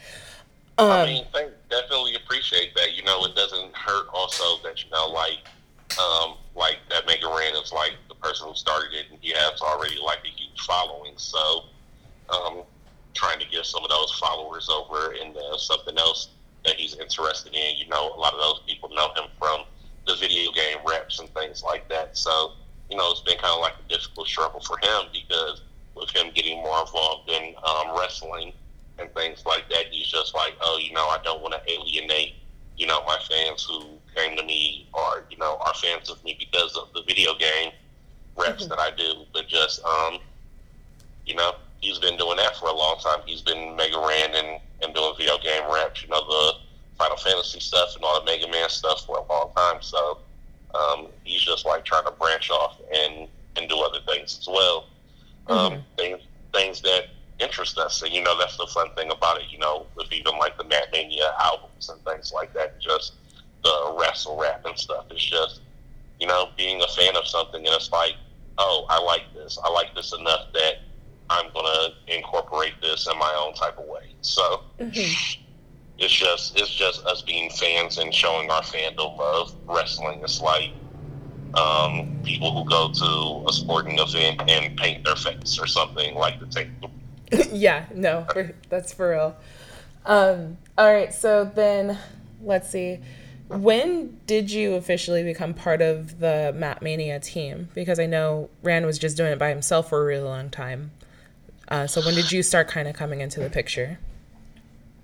Um, 0.78 0.90
I 0.90 1.06
mean, 1.06 1.26
thank, 1.34 1.52
definitely 1.70 2.16
appreciate 2.16 2.74
that. 2.76 2.96
You 2.96 3.04
know, 3.04 3.26
it 3.26 3.36
doesn't 3.36 3.76
hurt 3.76 4.08
also 4.14 4.64
that 4.64 4.82
you 4.86 4.90
know, 4.90 5.10
like, 5.10 5.40
um, 6.00 6.36
like 6.56 6.78
that 6.90 7.06
Mega 7.06 7.28
Ran 7.28 7.54
is 7.62 7.74
like 7.74 7.96
the 8.08 8.16
person 8.16 8.48
who 8.48 8.56
started 8.56 8.94
it, 8.94 9.08
and 9.12 9.20
he 9.20 9.32
has 9.32 9.60
already 9.60 9.98
like 10.02 10.20
a 10.24 10.30
huge 10.30 10.62
following. 10.62 11.12
So, 11.18 11.66
um, 12.30 12.64
trying 13.14 13.40
to 13.42 13.48
get 13.50 13.66
some 13.66 13.84
of 13.84 13.90
those 13.90 14.14
followers 14.14 14.70
over 14.70 15.14
into 15.14 15.42
something 15.58 15.98
else 15.98 16.30
that 16.64 16.76
he's 16.76 16.96
interested 16.96 17.54
in. 17.54 17.78
You 17.78 17.90
know, 17.90 18.14
a 18.14 18.18
lot 18.18 18.34
of 18.34 18.40
those 18.40 18.62
people 18.66 18.90
know 18.96 19.10
him 19.10 19.30
from 19.38 19.66
the 20.08 20.16
video 20.16 20.52
game 20.52 20.78
reps 20.88 21.20
and 21.20 21.30
things 21.34 21.64
like 21.64 21.88
that. 21.90 22.18
So, 22.18 22.54
you 22.90 22.98
know, 22.98 23.12
it's 23.12 23.22
been 23.22 23.38
kind 23.38 23.54
of 23.54 23.62
like 23.62 23.74
a 23.74 23.90
difficult 23.90 24.28
struggle 24.28 24.60
for 24.62 24.78
him 24.78 25.08
because 25.12 25.62
with 25.96 26.10
him 26.12 26.32
getting 26.34 26.62
more 26.62 26.82
involved 26.82 27.30
in 27.30 27.56
um, 27.66 27.98
wrestling 27.98 28.54
and 29.00 29.14
things 29.14 29.44
like 29.46 29.68
that, 29.70 29.86
he's 29.92 30.08
just 30.08 30.36
like, 30.36 30.54
oh, 30.62 30.80
you 30.82 30.94
know, 30.94 31.08
I 31.08 31.20
don't 31.24 31.42
want 31.42 31.54
to 31.54 31.72
alienate, 31.72 32.34
you 32.78 32.88
know, 32.88 33.04
my 33.06 33.18
fans 33.30 33.64
who 33.64 33.84
came 34.16 34.38
to 34.38 34.44
me 34.44 34.88
or, 34.94 35.26
you 35.30 35.38
know, 35.38 35.58
are 35.66 35.74
fans 35.74 36.10
of 36.10 36.24
me 36.24 36.38
because 36.40 36.78
of 36.78 36.94
the 36.94 37.02
video 37.08 37.34
game 37.36 37.72
reps 38.38 38.64
mm-hmm. 38.64 38.70
that 38.70 38.80
I 38.80 38.92
do. 38.96 39.26
But 39.34 39.48
just, 39.48 39.84
um, 39.84 40.20
you 41.26 41.36
know, 41.36 41.54
he's 41.82 42.00
been 42.00 42.18
doing 42.18 42.38
that 42.38 42.56
for 42.58 42.70
a 42.70 42.76
long 42.76 42.98
time. 43.02 43.20
He's 43.26 43.42
been 43.42 43.76
Mega 43.76 43.98
Ran 43.98 44.36
and, 44.36 44.62
and 44.82 44.94
doing 44.94 45.14
video 45.18 45.38
game 45.40 45.64
reps, 45.72 46.04
you 46.04 46.10
know, 46.10 46.22
the 46.22 46.54
Final 46.98 47.18
Fantasy 47.18 47.60
stuff 47.60 47.96
and 47.96 48.04
all 48.04 48.20
the 48.20 48.26
Mega 48.26 48.48
Man 48.50 48.70
stuff 48.70 49.06
for 49.06 49.18
a 49.18 49.26
long 49.32 49.52
time. 49.56 49.82
So 49.82 50.20
Um, 50.76 51.08
he's 51.24 51.42
just 51.42 51.66
like 51.66 51.86
trying 51.86 52.04
to 52.06 52.12
branch 52.12 52.50
off 52.52 52.78
and 52.94 53.28
and 53.56 53.70
do 53.70 53.80
other 53.80 54.00
things 54.06 54.38
as 54.40 54.48
well. 54.48 54.88
Um, 55.48 55.58
mm-hmm. 55.58 55.82
things 55.96 56.22
things 56.54 56.82
that 56.82 57.08
interest 57.40 57.78
us, 57.78 58.02
and 58.02 58.14
you 58.14 58.22
know 58.22 58.38
that's 58.38 58.58
the 58.58 58.68
fun 58.68 58.90
thing 58.96 59.12
about 59.12 59.40
it. 59.40 59.46
You 59.50 59.60
know, 59.60 59.86
with 59.96 60.12
even 60.12 60.38
like 60.38 60.58
the 60.58 60.66
Mat 60.66 60.88
Mania 60.92 61.34
albums 61.40 61.90
and 61.90 62.04
things 62.04 62.34
like 62.34 62.54
that, 62.54 62.80
just 62.82 63.14
the 63.64 63.96
wrestle 64.00 64.38
rap 64.38 64.66
and 64.66 64.78
stuff. 64.78 65.06
It's 65.12 65.24
just 65.24 65.62
you 66.20 66.28
know 66.28 66.50
being 66.58 66.82
a 66.82 66.88
fan 66.88 67.16
of 67.16 67.26
something, 67.28 67.66
and 67.66 67.76
it's 67.76 67.92
like, 67.92 68.16
oh, 68.58 68.86
I 68.90 69.02
like 69.02 69.34
this. 69.34 69.58
I 69.64 69.70
like 69.70 69.96
this 69.96 70.14
enough 70.14 70.52
that 70.54 70.80
I'm 71.30 71.52
gonna 71.54 71.94
incorporate 72.08 72.74
this 72.82 73.08
in 73.08 73.18
my 73.18 73.34
own 73.38 73.54
type 73.54 73.78
of 73.78 73.86
way. 73.86 74.10
So. 74.22 74.62
Mm-hmm 74.80 75.42
it's 75.98 76.14
just 76.14 76.60
it's 76.60 76.74
just 76.74 77.06
us 77.06 77.22
being 77.22 77.50
fans 77.50 77.98
and 77.98 78.14
showing 78.14 78.50
our 78.50 78.62
fandom 78.62 79.20
of 79.20 79.56
wrestling. 79.68 80.22
It's 80.24 80.42
like 80.42 80.72
um, 81.56 82.20
people 82.24 82.52
who 82.52 82.70
go 82.70 82.92
to 82.92 83.50
a 83.50 83.54
sporting 83.54 83.98
event 84.00 84.42
and 84.50 84.78
paint 84.78 85.06
their 85.06 85.16
face 85.16 85.58
or 85.60 85.68
something 85.68 86.16
like 86.16 86.40
the 86.40 86.48
tape. 86.48 86.70
yeah, 87.52 87.86
no, 87.94 88.26
for, 88.32 88.54
that's 88.70 88.94
for 88.94 89.12
real. 89.12 89.36
Um, 90.06 90.58
all 90.78 90.92
right, 90.92 91.14
so 91.14 91.46
then 91.46 91.98
let's 92.42 92.70
see. 92.70 93.00
When 93.48 94.20
did 94.26 94.52
you 94.52 94.74
officially 94.74 95.24
become 95.24 95.54
part 95.54 95.82
of 95.82 96.20
the 96.20 96.54
Mat 96.56 96.82
Mania 96.82 97.20
team? 97.20 97.70
Because 97.74 98.00
I 98.00 98.06
know 98.06 98.50
Ran 98.64 98.86
was 98.86 98.98
just 98.98 99.18
doing 99.18 99.32
it 99.32 99.40
by 99.40 99.50
himself 99.50 99.90
for 99.90 100.02
a 100.02 100.06
really 100.06 100.24
long 100.24 100.50
time. 100.50 100.92
Uh, 101.68 101.88
so 101.88 102.02
when 102.02 102.16
did 102.16 102.32
you 102.32 102.44
start 102.44 102.68
kind 102.68 102.88
of 102.88 102.96
coming 102.96 103.22
into 103.22 103.40
the 103.40 103.50
picture? 103.50 104.00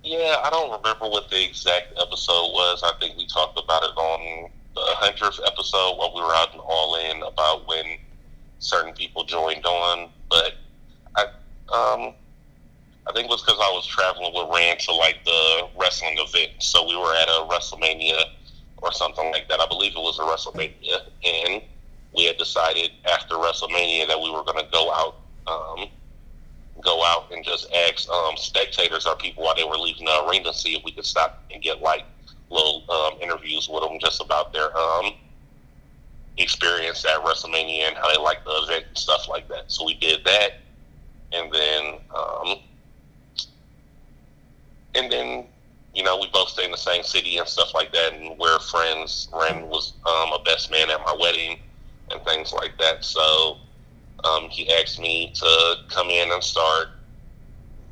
Yeah, 0.04 0.36
I 0.42 0.50
don't 0.50 0.70
remember 0.70 1.08
what 1.08 1.30
the 1.30 1.44
exact 1.44 1.92
episode 2.00 2.50
was. 2.52 2.82
I 2.82 2.92
think 2.98 3.16
we 3.16 3.26
talked 3.26 3.58
about 3.58 3.84
it 3.84 3.96
on 3.96 4.50
the 4.74 4.80
hundredth 4.84 5.38
episode 5.46 5.96
while 5.96 6.12
we 6.14 6.22
were 6.22 6.34
out 6.34 6.52
in 6.52 6.60
All 6.60 6.96
In 6.96 7.22
about 7.22 7.68
when 7.68 7.84
certain 8.58 8.92
people 8.94 9.24
joined 9.24 9.64
on. 9.64 10.10
But 10.28 10.54
I, 11.14 11.22
um, 11.22 12.14
I 13.06 13.12
think 13.12 13.26
it 13.26 13.30
was 13.30 13.42
because 13.42 13.58
I 13.60 13.70
was 13.70 13.86
traveling 13.86 14.32
with 14.34 14.48
Ran 14.52 14.76
to 14.78 14.92
like 14.92 15.24
the 15.24 15.68
wrestling 15.78 16.16
event. 16.18 16.50
So 16.58 16.86
we 16.86 16.96
were 16.96 17.14
at 17.14 17.28
a 17.28 17.46
WrestleMania 17.48 18.24
or 18.78 18.90
something 18.92 19.30
like 19.30 19.48
that. 19.48 19.60
I 19.60 19.66
believe 19.68 19.92
it 19.92 20.00
was 20.00 20.18
a 20.18 20.22
WrestleMania, 20.22 20.98
and 21.24 21.62
we 22.16 22.24
had 22.24 22.38
decided 22.38 22.90
after 23.08 23.36
WrestleMania 23.36 24.08
that 24.08 24.20
we 24.20 24.30
were 24.32 24.42
going 24.42 24.64
to 24.64 24.70
go 24.72 24.92
out. 24.92 25.16
Um, 25.46 25.86
go 26.82 27.04
out 27.04 27.30
and 27.32 27.44
just 27.44 27.72
ask 27.88 28.08
um, 28.08 28.36
spectators 28.36 29.06
or 29.06 29.16
people 29.16 29.44
while 29.44 29.54
they 29.54 29.64
were 29.64 29.76
leaving 29.76 30.04
the 30.04 30.24
arena, 30.28 30.52
see 30.52 30.74
if 30.74 30.84
we 30.84 30.92
could 30.92 31.06
stop 31.06 31.44
and 31.52 31.62
get 31.62 31.80
like 31.80 32.04
little 32.50 32.84
um, 32.90 33.20
interviews 33.20 33.68
with 33.68 33.82
them 33.82 33.98
just 34.00 34.20
about 34.20 34.52
their 34.52 34.76
um, 34.76 35.12
experience 36.38 37.04
at 37.04 37.20
WrestleMania 37.24 37.88
and 37.88 37.96
how 37.96 38.12
they 38.12 38.20
like 38.20 38.44
the 38.44 38.50
event 38.64 38.84
and 38.88 38.98
stuff 38.98 39.28
like 39.28 39.48
that. 39.48 39.64
So 39.68 39.84
we 39.84 39.94
did 39.94 40.24
that, 40.24 40.60
and 41.32 41.52
then 41.52 41.94
um, 42.16 42.56
and 44.94 45.10
then 45.10 45.46
you 45.94 46.02
know 46.02 46.18
we 46.18 46.28
both 46.32 46.48
stay 46.48 46.64
in 46.64 46.70
the 46.70 46.76
same 46.76 47.02
city 47.02 47.38
and 47.38 47.48
stuff 47.48 47.72
like 47.74 47.92
that, 47.92 48.12
and 48.14 48.38
we're 48.38 48.58
friends. 48.60 49.28
Ran 49.32 49.68
was 49.68 49.94
um, 50.06 50.32
a 50.32 50.42
best 50.44 50.70
man 50.70 50.90
at 50.90 51.00
my 51.00 51.16
wedding 51.18 51.58
and 52.10 52.22
things 52.24 52.52
like 52.52 52.76
that. 52.78 53.04
So 53.04 53.58
um, 54.24 54.48
he 54.50 54.70
asked 54.72 55.00
me 55.00 55.32
to 55.34 55.74
come 55.88 56.08
in 56.08 56.30
and 56.32 56.42
start 56.42 56.88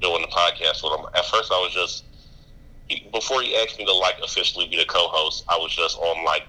doing 0.00 0.22
the 0.22 0.28
podcast 0.28 0.82
with 0.82 0.98
him. 0.98 1.06
At 1.14 1.24
first, 1.26 1.52
I 1.52 1.56
was 1.56 1.72
just 1.72 2.04
before 3.12 3.42
he 3.42 3.56
asked 3.56 3.78
me 3.78 3.84
to 3.84 3.92
like 3.94 4.16
officially 4.24 4.66
be 4.68 4.76
the 4.76 4.84
co-host, 4.84 5.44
I 5.48 5.56
was 5.56 5.74
just 5.74 5.96
on 5.98 6.24
like 6.24 6.42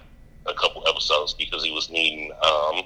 a 0.46 0.54
couple 0.54 0.82
episodes 0.88 1.34
because 1.34 1.64
he 1.64 1.70
was 1.70 1.88
needing 1.90 2.32
um, 2.42 2.82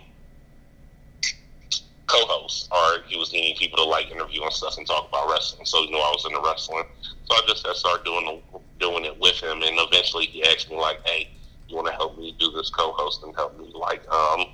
co-hosts 2.07 2.69
or 2.71 3.03
he 3.07 3.17
was 3.19 3.33
needing 3.33 3.57
people 3.57 3.79
to 3.79 3.85
like 3.85 4.11
interview 4.11 4.43
and 4.43 4.53
stuff 4.53 4.77
and 4.77 4.87
talk 4.87 5.09
about 5.09 5.29
wrestling. 5.31 5.65
So 5.65 5.83
he 5.83 5.91
knew 5.91 5.99
I 5.99 6.13
was 6.15 6.25
into 6.27 6.41
wrestling, 6.45 6.85
so 7.25 7.35
I 7.35 7.41
just 7.49 7.67
I 7.67 7.73
started 7.73 8.05
doing 8.05 8.43
doing 8.79 9.05
it 9.05 9.19
with 9.19 9.43
him. 9.43 9.63
And 9.63 9.79
eventually, 9.79 10.27
he 10.27 10.45
asked 10.45 10.71
me 10.71 10.77
like, 10.77 10.99
"Hey, 11.07 11.29
you 11.69 11.77
want 11.77 11.89
to 11.89 11.95
help 11.95 12.19
me 12.19 12.37
do 12.39 12.51
this 12.53 12.71
co-host 12.71 13.23
and 13.25 13.35
help 13.35 13.59
me 13.59 13.73
like 13.75 14.07
um, 14.13 14.47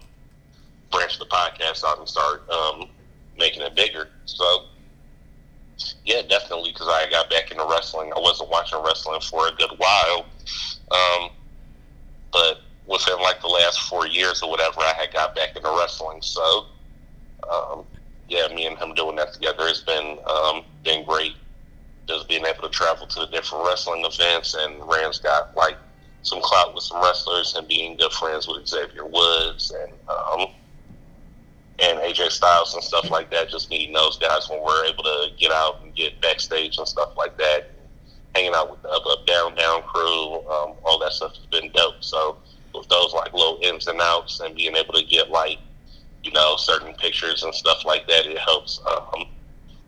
branch 0.93 1.19
the 1.19 1.27
podcast 1.27 1.85
out 1.85 1.99
and 1.99 2.09
start 2.09 2.49
um, 2.51 2.89
making 3.37 3.63
it 3.63 3.75
bigger. 3.75 4.09
So, 4.27 4.45
yeah, 6.05 6.23
definitely, 6.29 6.71
because 6.73 6.89
I 6.89 7.09
got 7.11 7.31
back 7.31 7.51
into 7.51 7.67
wrestling. 7.69 8.13
I 8.15 8.21
wasn't 8.21 8.51
watching 8.51 8.79
wrestling 8.85 9.21
for 9.21 9.49
a 9.49 9.53
good 9.53 9.71
while, 9.79 10.27
um, 10.91 11.31
but 12.33 12.61
within 12.87 13.21
like 13.21 13.41
the 13.41 13.49
last 13.49 13.81
four 13.83 14.07
years 14.07 14.43
or 14.43 14.51
whatever, 14.51 14.81
I 14.81 14.93
had 14.97 15.13
got 15.13 15.35
back 15.35 15.57
into 15.57 15.75
wrestling. 15.77 16.21
So, 16.23 16.67
um, 17.51 17.85
yeah, 18.29 18.49
me 18.55 18.67
and 18.67 18.79
him 18.79 18.95
doing 18.95 19.17
that 19.17 19.33
together 19.33 19.67
has 19.67 19.81
been 19.81 20.19
um, 20.29 20.63
been 20.85 21.05
great. 21.05 21.33
Just 22.09 22.29
being 22.29 22.45
able 22.45 22.63
to 22.63 22.69
travel 22.69 23.07
to 23.07 23.21
the 23.21 23.27
different 23.27 23.65
wrestling 23.67 24.05
events, 24.05 24.55
and 24.59 24.75
Ran's 24.89 25.19
got 25.19 25.57
like 25.57 25.79
some 26.23 26.41
clout 26.43 26.75
with 26.75 26.85
some 26.85 27.03
wrestlers, 27.03 27.55
and 27.57 27.67
being 27.69 27.97
good 27.97 28.13
friends 28.13 28.47
with 28.47 28.67
Xavier 28.67 29.07
Woods, 29.07 29.73
and 29.83 29.93
um, 30.09 30.47
and 31.83 31.99
AJ 31.99 32.31
Styles 32.31 32.75
and 32.75 32.83
stuff 32.83 33.11
like 33.11 33.31
that. 33.33 33.51
Just 33.51 33.69
meeting 33.69 33.93
those 33.93 34.17
guys 34.17 34.49
when 34.49 34.63
we're 34.63 34.85
able 34.87 35.03
to 35.03 35.29
get 35.37 35.51
out 35.51 35.83
and 35.83 35.95
get 35.95 36.21
backstage 36.21 36.79
and 36.79 36.87
stuff 36.87 37.11
like 37.17 37.37
that. 37.39 37.71
Hanging 38.37 38.55
out 38.55 38.71
with 38.71 38.81
the 38.83 38.89
up, 38.89 39.05
up, 39.05 39.27
down, 39.27 39.55
down 39.57 39.83
crew, 39.83 40.35
um, 40.49 40.75
all 40.85 40.99
that 41.01 41.13
stuff 41.13 41.35
has 41.35 41.47
been 41.47 41.71
dope. 41.73 41.97
So 42.01 42.39
with 42.73 42.89
those 42.89 43.13
like 43.13 43.33
little 43.33 43.59
ins 43.63 43.89
and 43.89 44.01
outs 44.01 44.41
and 44.41 44.55
being 44.55 44.77
able 44.77 44.95
to 44.95 45.05
get 45.05 45.31
like, 45.31 45.59
you 46.23 46.31
know, 46.31 46.57
certain 46.57 46.95
pictures 46.95 47.43
and 47.43 47.53
stuff 47.53 47.85
like 47.85 48.07
that, 48.07 48.27
it 48.27 48.39
helps 48.39 48.81
um, 48.87 49.25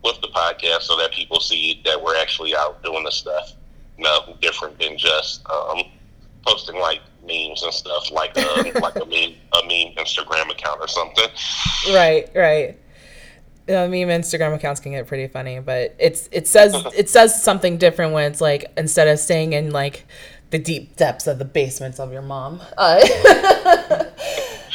with 0.02 0.20
the 0.20 0.28
podcast 0.28 0.83
so 0.83 0.96
that 0.98 1.12
people 1.12 1.38
see 1.38 1.80
that 1.85 2.02
we're 2.02 2.16
actually 2.16 2.57
out 2.57 2.83
doing 2.83 3.04
the 3.04 3.12
stuff. 3.12 3.52
You 3.96 4.04
know, 4.04 4.37
different 4.40 4.80
than 4.80 4.98
just 4.98 5.48
um, 5.48 5.85
posting 6.46 6.78
like 6.78 7.00
memes 7.26 7.62
and 7.62 7.72
stuff, 7.72 8.11
like 8.11 8.37
a 8.37 8.78
like 8.80 8.96
a 8.96 9.07
meme 9.07 9.35
a 9.52 9.62
meme 9.62 9.94
Instagram 9.96 10.50
account 10.50 10.80
or 10.80 10.88
something. 10.88 11.28
Right, 11.88 12.28
right. 12.35 12.78
Uh, 13.66 13.88
meme 13.88 14.09
Instagram 14.09 14.54
accounts 14.54 14.80
can 14.80 14.92
get 14.92 15.07
pretty 15.07 15.26
funny, 15.26 15.59
but 15.61 15.94
it's 15.98 16.28
it 16.33 16.46
says 16.46 16.74
it 16.96 17.09
says 17.09 17.42
something 17.42 17.78
different 17.78 18.12
when 18.12 18.30
it's 18.30 18.40
like 18.40 18.70
instead 18.76 19.09
of 19.09 19.18
staying 19.18 19.52
in 19.52 19.70
like 19.70 20.07
the 20.50 20.59
deep 20.59 20.96
depths 20.96 21.26
of 21.26 21.38
the 21.38 21.44
basements 21.44 21.98
of 21.98 22.12
your 22.12 22.22
mom. 22.22 22.61
Uh, 22.76 24.11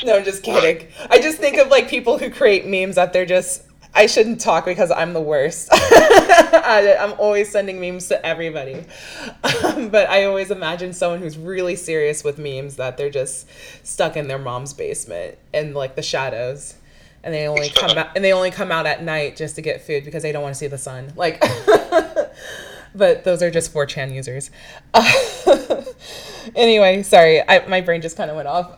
no, 0.06 0.16
I'm 0.16 0.24
just 0.24 0.44
kidding. 0.44 0.88
I 1.10 1.20
just 1.20 1.40
think 1.40 1.58
of 1.58 1.68
like 1.68 1.90
people 1.90 2.18
who 2.18 2.30
create 2.30 2.66
memes 2.66 2.96
that 2.96 3.12
they're 3.12 3.26
just 3.26 3.64
I 3.94 4.06
shouldn't 4.06 4.40
talk 4.40 4.66
because 4.66 4.92
I'm 4.92 5.14
the 5.14 5.22
worst. 5.22 5.70
I, 5.74 6.96
am 7.00 7.14
always 7.18 7.50
sending 7.52 7.82
memes 7.82 8.08
to 8.10 8.26
everybody. 8.26 8.86
Um, 9.64 9.90
but 9.90 10.10
I 10.10 10.26
always 10.26 10.52
imagine 10.52 10.94
someone 10.94 11.20
who's 11.20 11.38
really 11.38 11.76
serious 11.76 12.24
with 12.24 12.38
memes 12.38 12.76
that 12.76 12.98
they're 12.98 13.10
just 13.10 13.48
stuck 13.84 14.16
in 14.16 14.28
their 14.28 14.38
mom's 14.38 14.74
basement 14.74 15.38
in 15.54 15.74
like 15.74 15.96
the 15.96 16.04
shadows. 16.04 16.76
And 17.24 17.34
they 17.34 17.48
only 17.48 17.70
come 17.70 17.98
out 17.98 18.16
and 18.16 18.24
they 18.24 18.32
only 18.32 18.52
come 18.52 18.72
out 18.72 18.86
at 18.86 19.04
night 19.04 19.36
just 19.36 19.56
to 19.56 19.62
get 19.62 19.82
food 19.82 20.06
because 20.06 20.24
they 20.24 20.32
don't 20.32 20.44
want 20.44 20.56
to 20.56 20.60
see 20.60 20.68
the 20.68 20.78
sun. 20.78 21.12
Like 21.18 21.42
but 22.96 23.24
those 23.24 23.42
are 23.42 23.52
just 23.52 23.74
4chan 23.74 24.14
users. 24.14 24.52
Uh, 24.94 25.84
anyway, 26.56 27.04
sorry, 27.04 27.42
I, 27.48 27.68
my 27.68 27.82
brain 27.82 28.02
just 28.02 28.18
kind 28.18 28.30
of 28.30 28.36
went 28.36 28.48
off. 28.48 28.76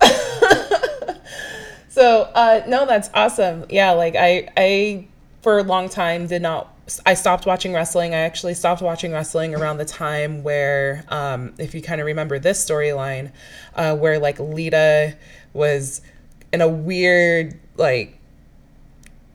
So 1.91 2.21
uh, 2.33 2.63
no, 2.69 2.85
that's 2.85 3.09
awesome. 3.13 3.65
Yeah, 3.69 3.91
like 3.91 4.15
I 4.15 4.47
I 4.55 5.07
for 5.41 5.57
a 5.57 5.63
long 5.63 5.89
time 5.89 6.25
did 6.25 6.41
not. 6.41 6.73
I 7.05 7.15
stopped 7.15 7.45
watching 7.45 7.73
wrestling. 7.73 8.13
I 8.13 8.19
actually 8.19 8.53
stopped 8.53 8.81
watching 8.81 9.11
wrestling 9.11 9.53
around 9.53 9.77
the 9.77 9.85
time 9.85 10.41
where, 10.41 11.03
um, 11.09 11.53
if 11.57 11.75
you 11.75 11.81
kind 11.81 11.99
of 11.99 12.07
remember 12.07 12.39
this 12.39 12.63
storyline, 12.65 13.31
uh, 13.75 13.95
where 13.95 14.19
like 14.19 14.39
Lita 14.39 15.17
was 15.51 16.01
in 16.53 16.61
a 16.61 16.67
weird 16.69 17.59
like 17.75 18.17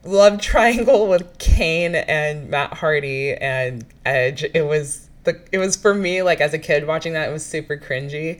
love 0.03 0.41
triangle 0.41 1.07
with 1.07 1.37
Kane 1.37 1.93
and 1.93 2.49
Matt 2.49 2.73
Hardy 2.73 3.35
and 3.35 3.85
Edge. 4.03 4.43
It 4.43 4.65
was 4.65 5.06
the 5.27 5.39
it 5.51 5.59
was 5.59 5.75
for 5.75 5.93
me 5.93 6.23
like 6.23 6.41
as 6.41 6.53
a 6.53 6.57
kid 6.57 6.87
watching 6.87 7.13
that 7.13 7.29
it 7.29 7.31
was 7.31 7.45
super 7.45 7.77
cringy. 7.77 8.39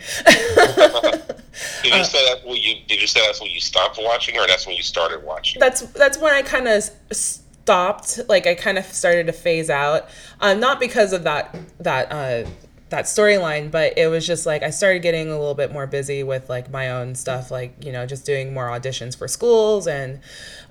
did 1.83 1.93
you 1.93 2.03
say 2.03 2.25
that 2.29 2.41
when 2.45 2.55
you 2.55 2.75
did 2.87 2.99
you 2.99 3.05
say 3.05 3.21
that's 3.23 3.39
when 3.39 3.51
you 3.51 3.59
stopped 3.59 3.99
watching 4.01 4.39
or 4.39 4.47
that's 4.47 4.65
when 4.65 4.75
you 4.75 4.81
started 4.81 5.23
watching? 5.23 5.59
That's 5.59 5.81
that's 5.81 6.17
when 6.17 6.33
I 6.33 6.41
kind 6.41 6.67
of 6.67 6.89
stopped. 7.11 8.21
Like 8.27 8.47
I 8.47 8.55
kind 8.55 8.77
of 8.79 8.85
started 8.85 9.27
to 9.27 9.33
phase 9.33 9.69
out. 9.69 10.07
Um, 10.39 10.59
not 10.59 10.79
because 10.79 11.13
of 11.13 11.23
that 11.23 11.55
that 11.79 12.11
uh, 12.11 12.49
that 12.89 13.05
storyline, 13.05 13.69
but 13.69 13.97
it 13.97 14.07
was 14.07 14.25
just 14.25 14.45
like 14.45 14.63
I 14.63 14.69
started 14.69 15.01
getting 15.01 15.27
a 15.27 15.37
little 15.37 15.55
bit 15.55 15.71
more 15.71 15.87
busy 15.87 16.23
with 16.23 16.49
like 16.49 16.71
my 16.71 16.89
own 16.89 17.15
stuff, 17.15 17.51
like 17.51 17.83
you 17.83 17.91
know, 17.91 18.05
just 18.05 18.25
doing 18.25 18.53
more 18.53 18.67
auditions 18.67 19.17
for 19.17 19.27
schools 19.27 19.87
and 19.87 20.21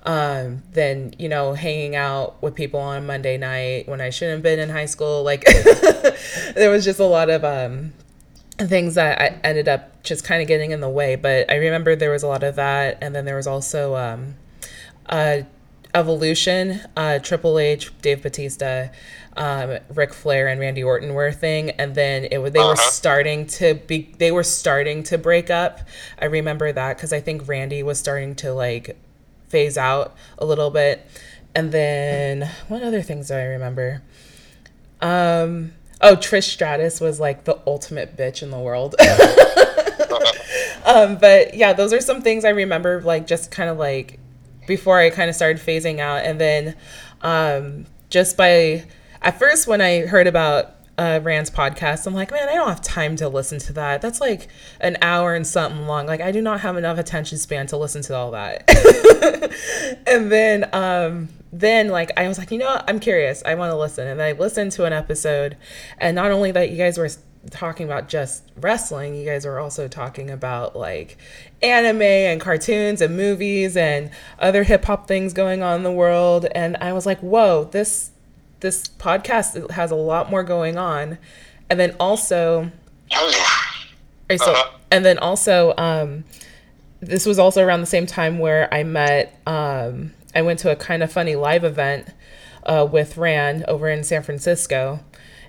um, 0.03 0.63
then 0.71 1.13
you 1.19 1.29
know 1.29 1.53
hanging 1.53 1.95
out 1.95 2.41
with 2.41 2.55
people 2.55 2.79
on 2.79 3.05
Monday 3.05 3.37
night 3.37 3.87
when 3.87 4.01
I 4.01 4.09
shouldn't 4.09 4.37
have 4.37 4.43
been 4.43 4.59
in 4.59 4.69
high 4.69 4.85
school. 4.85 5.23
Like 5.23 5.45
there 6.55 6.71
was 6.71 6.85
just 6.85 6.99
a 6.99 7.05
lot 7.05 7.29
of 7.29 7.43
um, 7.43 7.93
things 8.57 8.95
that 8.95 9.21
I 9.21 9.39
ended 9.43 9.67
up 9.67 10.01
just 10.03 10.23
kind 10.23 10.41
of 10.41 10.47
getting 10.47 10.71
in 10.71 10.81
the 10.81 10.89
way. 10.89 11.15
But 11.15 11.51
I 11.51 11.55
remember 11.55 11.95
there 11.95 12.11
was 12.11 12.23
a 12.23 12.27
lot 12.27 12.43
of 12.43 12.55
that, 12.55 12.97
and 13.01 13.15
then 13.15 13.25
there 13.25 13.35
was 13.35 13.47
also 13.47 13.95
um, 13.95 14.35
uh, 15.07 15.41
Evolution, 15.93 16.81
uh, 16.95 17.19
Triple 17.19 17.59
H, 17.59 17.91
Dave 18.01 18.23
Batista, 18.23 18.89
um, 19.37 19.77
Ric 19.93 20.13
Flair, 20.13 20.47
and 20.47 20.59
Randy 20.59 20.83
Orton 20.83 21.13
were 21.13 21.27
a 21.27 21.31
thing, 21.31 21.69
and 21.71 21.93
then 21.93 22.25
it 22.25 22.39
they 22.53 22.59
uh-huh. 22.59 22.69
were 22.69 22.75
starting 22.75 23.45
to 23.47 23.75
be 23.75 24.13
they 24.17 24.31
were 24.31 24.43
starting 24.43 25.03
to 25.03 25.17
break 25.17 25.49
up. 25.49 25.79
I 26.19 26.25
remember 26.25 26.71
that 26.71 26.97
because 26.97 27.13
I 27.13 27.19
think 27.19 27.47
Randy 27.47 27.83
was 27.83 27.99
starting 27.99 28.35
to 28.37 28.51
like 28.51 28.97
phase 29.47 29.77
out 29.77 30.15
a 30.39 30.45
little 30.45 30.71
bit, 30.71 31.07
and 31.55 31.71
then 31.71 32.49
what 32.67 32.81
other 32.81 33.01
things 33.01 33.27
do 33.27 33.35
I 33.35 33.43
remember? 33.43 34.01
Um, 35.01 35.73
oh, 36.01 36.15
Trish 36.15 36.49
Stratus 36.49 36.99
was 36.99 37.19
like 37.19 37.43
the 37.43 37.59
ultimate 37.67 38.17
bitch 38.17 38.41
in 38.41 38.49
the 38.49 38.59
world. 38.59 38.95
um, 40.85 41.17
but 41.17 41.53
yeah, 41.53 41.73
those 41.73 41.93
are 41.93 42.01
some 42.01 42.23
things 42.23 42.43
I 42.43 42.49
remember, 42.49 43.01
like 43.01 43.27
just 43.27 43.51
kind 43.51 43.69
of 43.69 43.77
like 43.77 44.19
before 44.65 44.97
I 44.99 45.11
kind 45.11 45.29
of 45.29 45.35
started 45.35 45.61
phasing 45.61 45.99
out, 45.99 46.25
and 46.25 46.41
then 46.41 46.75
um, 47.21 47.85
just 48.09 48.35
by 48.35 48.83
at 49.21 49.39
first 49.39 49.67
when 49.67 49.81
I 49.81 50.05
heard 50.05 50.27
about 50.27 50.75
uh, 50.97 51.19
Ran's 51.21 51.51
podcast, 51.51 52.07
I'm 52.07 52.13
like, 52.13 52.31
man, 52.31 52.49
I 52.49 52.55
don't 52.55 52.69
have 52.69 52.81
time 52.81 53.15
to 53.17 53.29
listen 53.29 53.59
to 53.59 53.73
that. 53.73 54.01
That's 54.01 54.19
like 54.19 54.47
an 54.79 54.97
hour 55.01 55.35
and 55.35 55.45
something 55.45 55.85
long. 55.85 56.07
Like, 56.07 56.21
I 56.21 56.31
do 56.31 56.41
not 56.41 56.61
have 56.61 56.75
enough 56.75 56.97
attention 56.97 57.37
span 57.37 57.67
to 57.67 57.77
listen 57.77 58.01
to 58.03 58.15
all 58.15 58.31
that. 58.31 58.67
and 60.07 60.31
then, 60.31 60.69
um, 60.73 61.29
then 61.53 61.89
like 61.89 62.11
I 62.17 62.27
was 62.27 62.37
like, 62.37 62.51
you 62.51 62.57
know 62.57 62.65
what? 62.65 62.85
I'm 62.89 62.99
curious. 62.99 63.43
I 63.45 63.55
want 63.55 63.71
to 63.71 63.77
listen. 63.77 64.07
And 64.07 64.21
I 64.21 64.33
listened 64.33 64.71
to 64.73 64.85
an 64.85 64.93
episode, 64.93 65.57
and 65.97 66.15
not 66.15 66.31
only 66.31 66.51
that, 66.51 66.71
you 66.71 66.77
guys 66.77 66.97
were 66.97 67.09
talking 67.49 67.85
about 67.85 68.09
just 68.09 68.43
wrestling, 68.57 69.15
you 69.15 69.25
guys 69.25 69.45
were 69.45 69.59
also 69.59 69.87
talking 69.87 70.29
about 70.29 70.75
like 70.75 71.17
anime 71.61 72.01
and 72.01 72.41
cartoons 72.41 73.01
and 73.01 73.15
movies 73.15 73.77
and 73.77 74.09
other 74.39 74.63
hip 74.63 74.85
hop 74.85 75.07
things 75.07 75.33
going 75.33 75.63
on 75.63 75.77
in 75.77 75.83
the 75.83 75.91
world. 75.91 76.45
And 76.53 76.77
I 76.77 76.93
was 76.93 77.05
like, 77.05 77.19
whoa, 77.19 77.65
this 77.65 78.11
this 78.59 78.87
podcast 78.87 79.71
has 79.71 79.91
a 79.91 79.95
lot 79.95 80.29
more 80.29 80.43
going 80.43 80.77
on. 80.77 81.17
And 81.69 81.79
then 81.79 81.95
also, 81.99 82.71
so, 84.37 84.51
uh-huh. 84.51 84.77
and 84.91 85.05
then 85.05 85.17
also, 85.17 85.73
um, 85.77 86.23
this 86.99 87.25
was 87.25 87.37
also 87.39 87.63
around 87.63 87.81
the 87.81 87.87
same 87.87 88.05
time 88.05 88.39
where 88.39 88.73
I 88.73 88.83
met, 88.83 89.39
um, 89.45 90.13
I 90.33 90.41
went 90.41 90.59
to 90.59 90.71
a 90.71 90.75
kind 90.75 91.03
of 91.03 91.11
funny 91.11 91.35
live 91.35 91.63
event 91.63 92.09
uh, 92.63 92.87
with 92.89 93.17
Ran 93.17 93.63
over 93.67 93.89
in 93.89 94.03
San 94.03 94.23
Francisco, 94.23 94.99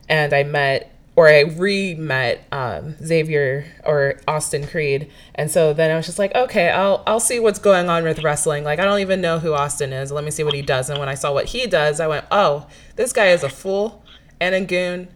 and 0.09 0.33
I 0.33 0.43
met 0.43 0.93
or 1.19 1.27
I 1.27 1.41
re 1.41 1.97
met 1.97 2.47
um, 2.53 2.95
Xavier 3.05 3.67
or 3.85 4.21
Austin 4.29 4.65
Creed, 4.65 5.11
and 5.35 5.51
so 5.51 5.73
then 5.73 5.91
I 5.91 5.97
was 5.97 6.07
just 6.07 6.21
like, 6.21 6.33
okay, 6.33 6.71
I'll 6.71 7.03
I'll 7.09 7.19
see 7.19 7.41
what's 7.41 7.59
going 7.59 7.89
on 7.89 8.05
with 8.05 8.23
wrestling. 8.23 8.63
Like 8.63 8.79
I 8.79 8.85
don't 8.85 9.01
even 9.01 9.21
know 9.21 9.41
who 9.41 9.53
Austin 9.53 9.93
is. 9.93 10.13
Let 10.13 10.23
me 10.23 10.31
see 10.31 10.45
what 10.45 10.55
he 10.55 10.63
does. 10.63 10.89
And 10.89 11.01
when 11.01 11.09
I 11.09 11.15
saw 11.15 11.33
what 11.33 11.47
he 11.47 11.67
does, 11.67 11.99
I 11.99 12.07
went, 12.07 12.25
oh, 12.31 12.69
this 12.95 13.13
guy 13.13 13.31
is 13.31 13.43
a 13.43 13.49
fool 13.49 14.05
and 14.39 14.55
a 14.55 14.61
goon. 14.61 15.09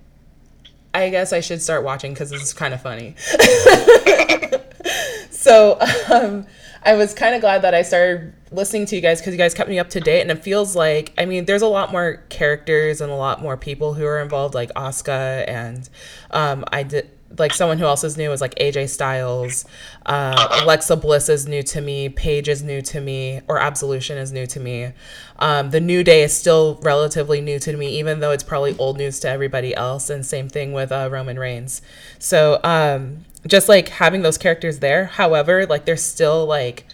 I 0.92 1.08
guess 1.08 1.32
I 1.32 1.38
should 1.38 1.62
start 1.62 1.84
watching 1.84 2.14
because 2.14 2.30
this 2.30 2.42
is 2.42 2.52
kind 2.52 2.74
of 2.74 2.82
funny. 2.82 3.14
so 5.30 5.78
um, 6.12 6.48
I 6.84 6.94
was 6.94 7.14
kind 7.14 7.34
of 7.34 7.40
glad 7.40 7.62
that 7.62 7.74
I 7.74 7.82
started 7.82 8.32
listening 8.50 8.86
to 8.86 8.96
you 8.96 9.02
guys 9.02 9.20
because 9.20 9.32
you 9.32 9.38
guys 9.38 9.54
kept 9.54 9.70
me 9.70 9.78
up 9.78 9.90
to 9.90 10.00
date 10.00 10.20
and 10.20 10.30
it 10.30 10.42
feels 10.42 10.76
like 10.76 11.12
i 11.16 11.24
mean 11.24 11.46
there's 11.46 11.62
a 11.62 11.66
lot 11.66 11.90
more 11.90 12.22
characters 12.28 13.00
and 13.00 13.10
a 13.10 13.14
lot 13.14 13.40
more 13.40 13.56
people 13.56 13.94
who 13.94 14.04
are 14.04 14.20
involved 14.20 14.54
like 14.54 14.70
Asuka 14.74 15.48
and 15.48 15.88
um, 16.32 16.62
i 16.70 16.82
did 16.82 17.08
like 17.38 17.52
someone 17.54 17.78
who 17.78 17.84
else 17.84 18.04
is 18.04 18.16
new 18.16 18.30
is 18.32 18.40
like 18.40 18.54
AJ 18.56 18.88
Styles, 18.88 19.64
uh, 20.06 20.60
Alexa 20.62 20.96
Bliss 20.96 21.28
is 21.28 21.46
new 21.46 21.62
to 21.64 21.80
me, 21.80 22.08
Paige 22.08 22.48
is 22.48 22.62
new 22.62 22.82
to 22.82 23.00
me, 23.00 23.40
or 23.48 23.58
Absolution 23.58 24.18
is 24.18 24.32
new 24.32 24.46
to 24.46 24.60
me. 24.60 24.92
Um, 25.38 25.70
the 25.70 25.80
New 25.80 26.04
Day 26.04 26.22
is 26.22 26.36
still 26.36 26.78
relatively 26.82 27.40
new 27.40 27.58
to 27.60 27.76
me, 27.76 27.88
even 27.98 28.20
though 28.20 28.30
it's 28.30 28.44
probably 28.44 28.76
old 28.78 28.98
news 28.98 29.18
to 29.20 29.28
everybody 29.28 29.74
else. 29.74 30.10
And 30.10 30.24
same 30.24 30.48
thing 30.48 30.72
with 30.72 30.92
uh, 30.92 31.08
Roman 31.10 31.38
Reigns. 31.38 31.82
So 32.18 32.60
um, 32.62 33.24
just 33.46 33.68
like 33.68 33.88
having 33.88 34.22
those 34.22 34.38
characters 34.38 34.78
there, 34.78 35.06
however, 35.06 35.66
like 35.66 35.84
they're 35.84 35.96
still 35.96 36.46
like 36.46 36.86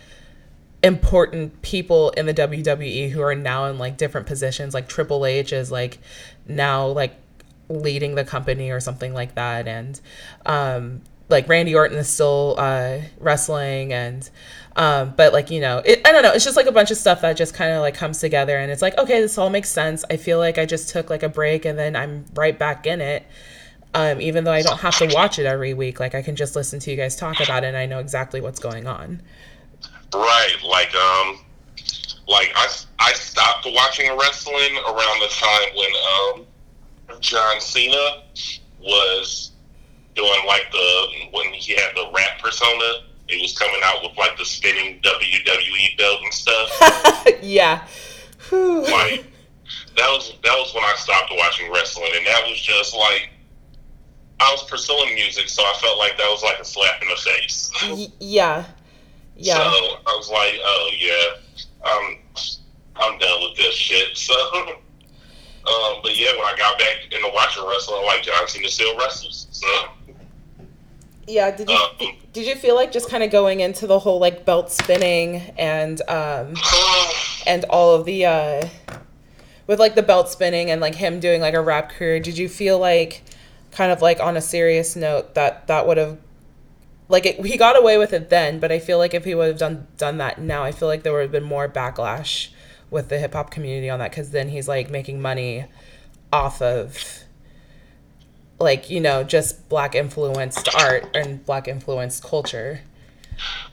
important 0.83 1.61
people 1.63 2.11
in 2.11 2.27
the 2.27 2.35
WWE 2.35 3.11
who 3.11 3.21
are 3.21 3.35
now 3.35 3.67
in 3.67 3.79
like 3.79 3.97
different 3.97 4.27
positions. 4.27 4.75
Like 4.75 4.89
Triple 4.89 5.27
H 5.27 5.53
is 5.53 5.71
like 5.71 5.99
now 6.47 6.87
like 6.87 7.17
leading 7.69 8.15
the 8.15 8.25
company 8.25 8.71
or 8.71 8.81
something 8.81 9.13
like 9.13 9.35
that, 9.35 9.69
and 9.69 10.01
um, 10.47 11.03
like 11.29 11.49
Randy 11.49 11.75
Orton 11.75 11.99
is 11.99 12.09
still 12.09 12.55
uh, 12.59 13.01
wrestling 13.19 13.93
and. 13.93 14.29
Um, 14.77 15.13
but 15.17 15.33
like 15.33 15.51
you 15.51 15.61
know, 15.61 15.83
it, 15.85 16.07
I 16.07 16.13
don't 16.13 16.23
know. 16.23 16.31
It's 16.31 16.45
just 16.45 16.57
like 16.57 16.67
a 16.67 16.73
bunch 16.73 16.93
of 16.93 16.97
stuff 16.97 17.23
that 17.23 17.37
just 17.37 17.53
kind 17.53 17.73
of 17.73 17.81
like 17.81 17.95
comes 17.95 18.21
together, 18.21 18.57
and 18.57 18.71
it's 18.71 18.81
like, 18.81 18.97
okay, 18.97 19.21
this 19.21 19.37
all 19.37 19.51
makes 19.51 19.69
sense. 19.69 20.05
I 20.09 20.17
feel 20.17 20.39
like 20.39 20.57
I 20.57 20.67
just 20.67 20.91
took 20.91 21.11
like 21.11 21.25
a 21.25 21.29
break, 21.29 21.65
and 21.65 21.77
then 21.77 21.97
I'm 21.97 22.27
right 22.35 22.57
back 22.57 22.87
in 22.87 23.01
it. 23.01 23.27
Um, 23.95 24.21
even 24.21 24.45
though 24.45 24.53
I 24.53 24.63
don't 24.63 24.79
have 24.79 24.97
to 24.99 25.07
watch 25.15 25.39
it 25.39 25.47
every 25.47 25.73
week, 25.75 25.99
like 25.99 26.15
I 26.15 26.23
can 26.23 26.37
just 26.37 26.55
listen 26.55 26.79
to 26.81 26.91
you 26.91 26.97
guys 26.97 27.17
talk 27.17 27.41
about 27.41 27.65
it, 27.65 27.69
and 27.69 27.77
I 27.77 27.87
know 27.87 27.99
exactly 27.99 28.41
what's 28.41 28.61
going 28.61 28.87
on. 28.87 29.23
Right, 30.15 30.57
like 30.67 30.95
um, 30.95 31.41
like 32.29 32.53
I 32.55 32.69
I 32.99 33.13
stopped 33.15 33.67
watching 33.71 34.11
wrestling 34.19 34.77
around 34.87 35.21
the 35.21 35.29
time 35.31 35.77
when 35.77 35.91
um, 36.13 37.21
John 37.21 37.61
Cena 37.61 38.23
was 38.81 39.53
doing 40.15 40.47
like 40.47 40.71
the 40.71 41.07
when 41.33 41.53
he 41.55 41.75
had 41.75 41.93
the 41.95 42.11
rap 42.15 42.41
persona. 42.43 43.05
It 43.29 43.43
was 43.43 43.57
coming 43.59 43.81
out 43.85 44.03
with 44.03 44.17
like 44.17 44.39
the 44.39 44.45
spinning 44.45 45.01
WWE 45.03 45.99
belt 45.99 46.21
and 46.23 46.33
stuff. 46.33 47.27
yeah. 47.43 47.87
like 48.51 49.25
that 49.97 50.09
was 50.09 50.35
that 50.45 50.57
was 50.57 50.75
when 50.75 50.85
I 50.85 50.95
stopped 50.97 51.33
watching 51.37 51.71
wrestling, 51.73 52.11
and 52.17 52.27
that 52.27 52.43
was 52.47 52.61
just 52.61 52.95
like 52.95 53.31
I 54.41 54.53
was 54.53 54.63
pursuing 54.65 55.15
music, 55.15 55.49
so 55.49 55.63
I 55.63 55.75
felt 55.81 55.99
like 55.99 56.17
that 56.17 56.29
was 56.29 56.43
like 56.43 56.59
a 56.61 56.65
slap 56.65 57.03
in 57.03 57.09
the 57.09 57.17
face. 57.17 57.71
Y- 57.91 58.13
yeah. 58.21 58.65
Yeah. 59.37 59.55
So 59.55 59.61
I 59.61 60.17
was 60.17 60.31
like, 60.31 60.55
oh 60.63 60.91
yeah, 60.99 61.85
I'm 61.85 62.19
I'm 62.97 63.19
done 63.19 63.43
with 63.43 63.57
this 63.57 63.75
shit. 63.75 64.17
So, 64.17 64.35
um, 64.57 66.01
but 66.03 66.17
yeah, 66.17 66.33
when 66.33 66.43
I 66.47 66.55
got 66.57 66.79
back 66.79 66.97
into 67.11 67.31
watching 67.33 67.65
wrestling, 67.69 68.05
like 68.05 68.23
John 68.23 68.49
Cena 68.49 68.69
still 68.69 68.97
wrestles. 68.99 69.47
So. 69.51 69.67
Yeah, 71.29 71.55
did 71.55 71.69
you 71.69 71.77
um, 71.77 72.17
did 72.33 72.47
you 72.47 72.55
feel 72.55 72.75
like 72.75 72.91
just 72.91 73.11
kind 73.11 73.23
of 73.23 73.31
going 73.31 73.61
into 73.61 73.87
the 73.87 73.99
whole 73.99 74.19
like 74.19 74.45
belt 74.47 74.73
spinning 74.73 75.37
and 75.59 76.01
um 76.09 76.55
and 77.47 77.65
all 77.69 77.95
of 77.95 78.07
the 78.07 78.25
uh 78.25 78.67
with 79.67 79.79
like 79.79 79.95
the 79.95 80.03
belt 80.03 80.31
spinning 80.31 80.71
and 80.71 80.81
like 80.81 80.95
him 80.95 81.21
doing 81.21 81.41
like 81.43 81.55
a 81.55 81.61
rap 81.61 81.91
career, 81.91 82.19
did 82.19 82.39
you 82.39 82.49
feel 82.49 82.79
like 82.79 83.23
kind 83.79 83.93
of 83.93 84.03
like 84.03 84.19
on 84.19 84.37
a 84.37 84.41
serious 84.41 84.97
note 84.97 85.37
that 85.37 85.69
that 85.69 85.87
would 85.87 85.97
have 85.97 86.19
like 87.07 87.25
it, 87.25 87.47
he 87.47 87.57
got 87.57 87.79
away 87.79 87.97
with 87.97 88.13
it 88.13 88.29
then, 88.29 88.59
but 88.59 88.73
I 88.73 88.81
feel 88.81 88.99
like 88.99 89.15
if 89.15 89.25
he 89.25 89.37
would 89.37 89.47
have 89.47 89.57
done 89.57 89.87
done 89.97 90.19
that 90.19 90.41
now, 90.41 90.65
I 90.65 90.73
feel 90.73 90.89
like 90.89 91.05
there 91.05 91.13
would 91.13 91.23
have 91.23 91.31
been 91.31 91.45
more 91.45 91.69
backlash 91.69 92.49
with 92.91 93.09
the 93.09 93.21
hip 93.21 93.35
hop 93.35 93.53
community 93.53 93.89
on 93.89 94.01
that 94.01 94.11
because 94.11 94.33
then 94.33 94.49
he's 94.49 94.67
like 94.67 94.91
making 94.91 95.23
money 95.23 95.67
off 96.33 96.61
of 96.61 97.23
like 98.59 98.91
you 98.91 99.01
know 99.01 99.23
just 99.23 99.69
black 99.69 99.95
influenced 99.95 100.69
art 100.75 101.07
and 101.15 101.47
black 101.47 101.69
influenced 101.69 102.25
culture. 102.25 102.81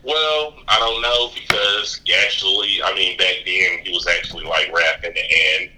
Well, 0.03 0.53
I 0.68 0.78
don't 0.78 1.01
know 1.01 1.32
because 1.34 1.99
actually, 2.24 2.80
I 2.84 2.93
mean, 2.93 3.18
back 3.18 3.38
then 3.43 3.80
he 3.84 3.91
was 3.91 4.06
actually 4.06 4.43
like 4.43 4.72
rapping, 4.72 5.16
and 5.18 5.72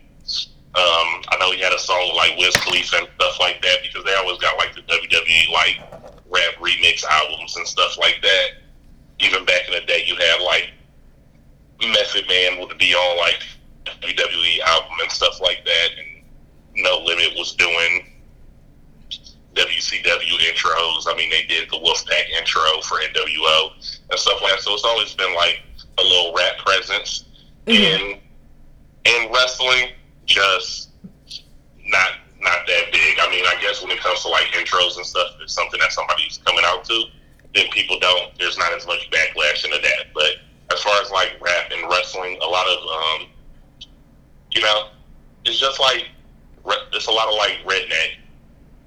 um, 0.75 1.23
I 1.29 1.37
know 1.39 1.51
he 1.51 1.61
had 1.61 1.73
a 1.73 1.79
song 1.79 2.11
like 2.15 2.37
Wiz 2.37 2.55
Khalifa 2.57 2.97
and 2.97 3.07
stuff 3.15 3.39
like 3.39 3.61
that 3.61 3.77
because 3.81 4.03
they 4.03 4.13
always 4.15 4.37
got 4.37 4.57
like 4.57 4.75
the 4.75 4.81
WWE 4.81 5.51
like 5.51 5.79
rap 6.29 6.53
remix 6.59 7.03
albums 7.05 7.55
and 7.57 7.65
stuff 7.65 7.97
like 7.97 8.19
that. 8.21 8.47
Even 9.19 9.45
back 9.45 9.67
in 9.67 9.73
the 9.73 9.81
day, 9.81 10.03
you 10.05 10.15
had 10.15 10.41
like 10.41 10.69
Method 11.81 12.27
Man 12.27 12.59
would 12.59 12.77
be 12.77 12.93
on 12.93 13.17
like 13.17 13.41
WWE 13.85 14.59
album 14.61 14.91
and 15.01 15.11
stuff 15.11 15.41
like 15.41 15.65
that, 15.65 15.89
and 15.97 16.23
No 16.75 16.99
Limit 16.99 17.33
was 17.37 17.55
doing 17.55 18.13
WCW 19.55 20.37
intros. 20.51 21.07
I 21.07 21.15
mean, 21.17 21.29
they 21.29 21.43
did 21.43 21.69
the 21.69 21.77
Wolfpack 21.77 22.29
intro 22.37 22.81
for 22.81 22.99
NWO 22.99 23.71
and 24.11 24.19
stuff 24.19 24.41
like 24.41 24.53
that. 24.53 24.61
So 24.61 24.73
it's 24.73 24.83
always 24.83 25.13
been 25.15 25.33
like 25.33 25.61
a 25.97 26.03
little 26.03 26.33
rap 26.35 26.57
presence 26.59 27.25
mm-hmm. 27.65 27.81
in 27.81 28.19
in 29.05 29.31
wrestling, 29.31 29.91
just 30.27 30.89
not 31.85 32.11
not 32.39 32.67
that 32.67 32.91
big. 32.91 33.17
I 33.19 33.29
mean, 33.31 33.43
I 33.45 33.59
guess 33.61 33.81
when 33.81 33.91
it 33.91 33.99
comes 33.99 34.21
to 34.21 34.29
like 34.29 34.45
intros 34.53 34.97
and 34.97 35.05
stuff, 35.05 35.31
it's 35.41 35.53
something 35.53 35.79
that 35.79 35.91
somebody's 35.91 36.39
coming 36.45 36.63
out 36.65 36.85
to, 36.85 37.03
then 37.55 37.65
people 37.71 37.99
don't. 37.99 38.37
There's 38.37 38.57
not 38.57 38.71
as 38.73 38.85
much 38.85 39.09
backlash 39.09 39.65
into 39.65 39.79
that. 39.81 40.13
But 40.13 40.31
as 40.71 40.81
far 40.83 41.01
as 41.01 41.09
like 41.09 41.37
rap 41.41 41.71
and 41.71 41.89
wrestling, 41.89 42.37
a 42.41 42.45
lot 42.45 42.67
of 42.67 42.77
um, 42.77 43.27
you 44.51 44.61
know, 44.61 44.89
it's 45.45 45.59
just 45.59 45.79
like 45.79 46.05
it's 46.93 47.07
a 47.07 47.11
lot 47.11 47.27
of 47.27 47.35
like 47.35 47.57
redneck 47.65 48.17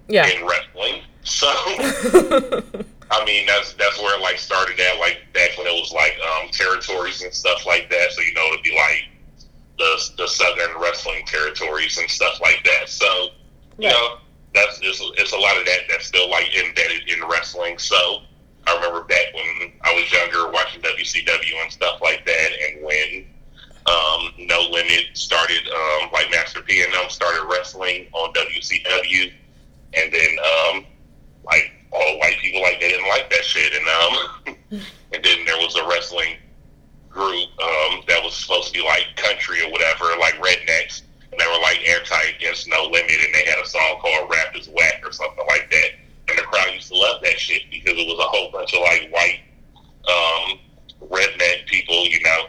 yeah. 0.08 0.26
in 0.26 0.46
wrestling. 0.46 1.02
So 1.22 1.48
I 3.10 3.24
mean, 3.24 3.46
that's 3.46 3.74
that's 3.74 3.98
where 3.98 4.16
it 4.16 4.22
like 4.22 4.38
started 4.38 4.78
at, 4.78 4.98
like 5.00 5.18
back 5.32 5.56
when 5.58 5.66
it 5.66 5.72
was 5.72 5.92
like 5.92 6.16
um, 6.20 6.48
territories 6.50 7.22
and 7.22 7.34
stuff 7.34 7.66
like 7.66 7.90
that. 7.90 8.12
So 8.12 8.20
you 8.22 8.34
know, 8.34 8.46
it'd 8.52 8.62
be 8.62 8.74
like 8.74 9.08
the 9.80 10.10
the 10.18 10.28
southern 10.28 10.78
wrestling 10.78 11.24
territories 11.26 11.96
and 11.98 12.08
stuff 12.08 12.38
like 12.40 12.62
that. 12.64 12.88
So 12.88 13.30
you 13.78 13.88
know, 13.88 14.18
that's 14.54 14.78
it's, 14.82 15.00
it's 15.16 15.32
a 15.32 15.38
lot 15.38 15.56
of 15.56 15.64
that 15.64 15.80
that's 15.88 16.06
still 16.06 16.28
like 16.30 16.54
embedded 16.54 17.08
in 17.08 17.26
wrestling. 17.26 17.78
So 17.78 17.96
I 18.66 18.74
remember 18.74 19.04
back 19.04 19.32
when 19.34 19.72
I 19.82 19.94
was 19.94 20.12
younger, 20.12 20.50
watching 20.52 20.82
WCW 20.82 21.62
and 21.62 21.72
stuff 21.72 22.00
like 22.02 22.26
that, 22.26 22.50
and 22.68 22.84
when 22.84 23.26
um, 23.86 24.34
No 24.38 24.60
Limit 24.70 25.06
started, 25.14 25.66
um, 25.68 26.10
like 26.12 26.30
Master 26.30 26.60
P 26.60 26.82
and 26.84 26.92
them 26.92 27.08
started 27.08 27.48
wrestling 27.50 28.08
on 28.12 28.34
WCW, 28.34 29.32
and 29.94 30.12
then 30.12 30.36
um, 30.38 30.84
like 31.44 31.72
all 31.90 32.18
white 32.18 32.36
people 32.42 32.60
like 32.60 32.80
they 32.80 32.90
didn't 32.90 33.08
like 33.08 33.30
that 33.30 33.44
shit, 33.44 33.72
and 33.72 33.88
um, 33.88 34.56
and 35.14 35.24
then 35.24 35.44
there 35.46 35.56
was 35.56 35.74
a 35.76 35.88
wrestling 35.88 36.36
group 37.10 37.48
um, 37.60 38.02
that 38.08 38.20
was 38.22 38.34
supposed 38.34 38.68
to 38.68 38.72
be 38.72 38.84
like 38.84 39.06
country 39.16 39.62
or 39.62 39.70
whatever, 39.70 40.04
like 40.18 40.34
rednecks, 40.34 41.02
and 41.30 41.40
they 41.40 41.46
were 41.46 41.60
like 41.62 41.78
anti 41.88 42.22
against 42.36 42.68
No 42.68 42.84
Limit, 42.84 43.10
and 43.24 43.34
they 43.34 43.44
had 43.44 43.58
a 43.58 43.66
song 43.66 43.98
called 44.00 44.30
"Rap 44.30 44.56
Is 44.56 44.68
Whack" 44.68 45.02
or 45.04 45.12
something 45.12 45.44
like 45.48 45.70
that, 45.70 45.90
and 46.28 46.38
the 46.38 46.42
crowd 46.42 46.72
used 46.72 46.88
to 46.88 46.96
love 46.96 47.20
that 47.22 47.38
shit 47.38 47.62
because 47.70 47.94
it 47.94 48.06
was 48.06 48.18
a 48.18 48.28
whole 48.28 48.50
bunch 48.50 48.74
of 48.74 48.80
like 48.80 49.10
white 49.12 49.40
um, 50.08 50.58
redneck 51.08 51.66
people, 51.66 52.06
you 52.06 52.22
know. 52.22 52.46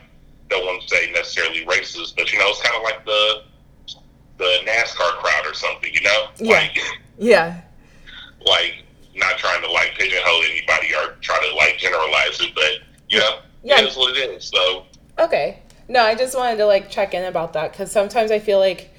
Don't 0.50 0.66
want 0.66 0.82
to 0.82 0.88
say 0.88 1.12
necessarily 1.12 1.66
racist, 1.66 2.16
but 2.16 2.32
you 2.32 2.40
know, 2.40 2.50
it's 2.50 2.62
kind 2.62 2.76
of 2.76 2.84
like 2.84 3.06
the 3.06 3.44
the 4.38 4.58
NASCAR 4.66 5.18
crowd 5.20 5.46
or 5.46 5.54
something, 5.54 5.94
you 5.94 6.02
know. 6.02 6.28
Yeah. 6.38 6.56
Like, 6.56 6.80
Yeah. 7.18 7.62
like 8.46 8.84
not 9.16 9.38
trying 9.38 9.62
to 9.62 9.72
like 9.72 9.94
pigeonhole 9.98 10.42
anybody 10.50 10.94
or 10.96 11.16
try 11.22 11.38
to 11.38 11.56
like 11.56 11.78
generalize 11.78 12.42
it, 12.42 12.54
but 12.56 12.72
you 13.10 13.20
know, 13.20 13.40
Yeah. 13.64 13.82
it 13.82 13.88
is 13.88 13.98
what 13.98 14.16
it 14.16 14.30
is. 14.30 14.46
So 14.46 14.86
Okay. 15.20 15.60
No, 15.88 16.02
I 16.04 16.16
just 16.16 16.36
wanted 16.36 16.58
to 16.58 16.66
like 16.66 16.90
check 16.90 17.14
in 17.14 17.26
about 17.26 17.54
that 17.54 17.72
because 17.72 17.92
sometimes 17.92 18.32
I 18.32 18.40
feel 18.40 18.60
like 18.60 18.90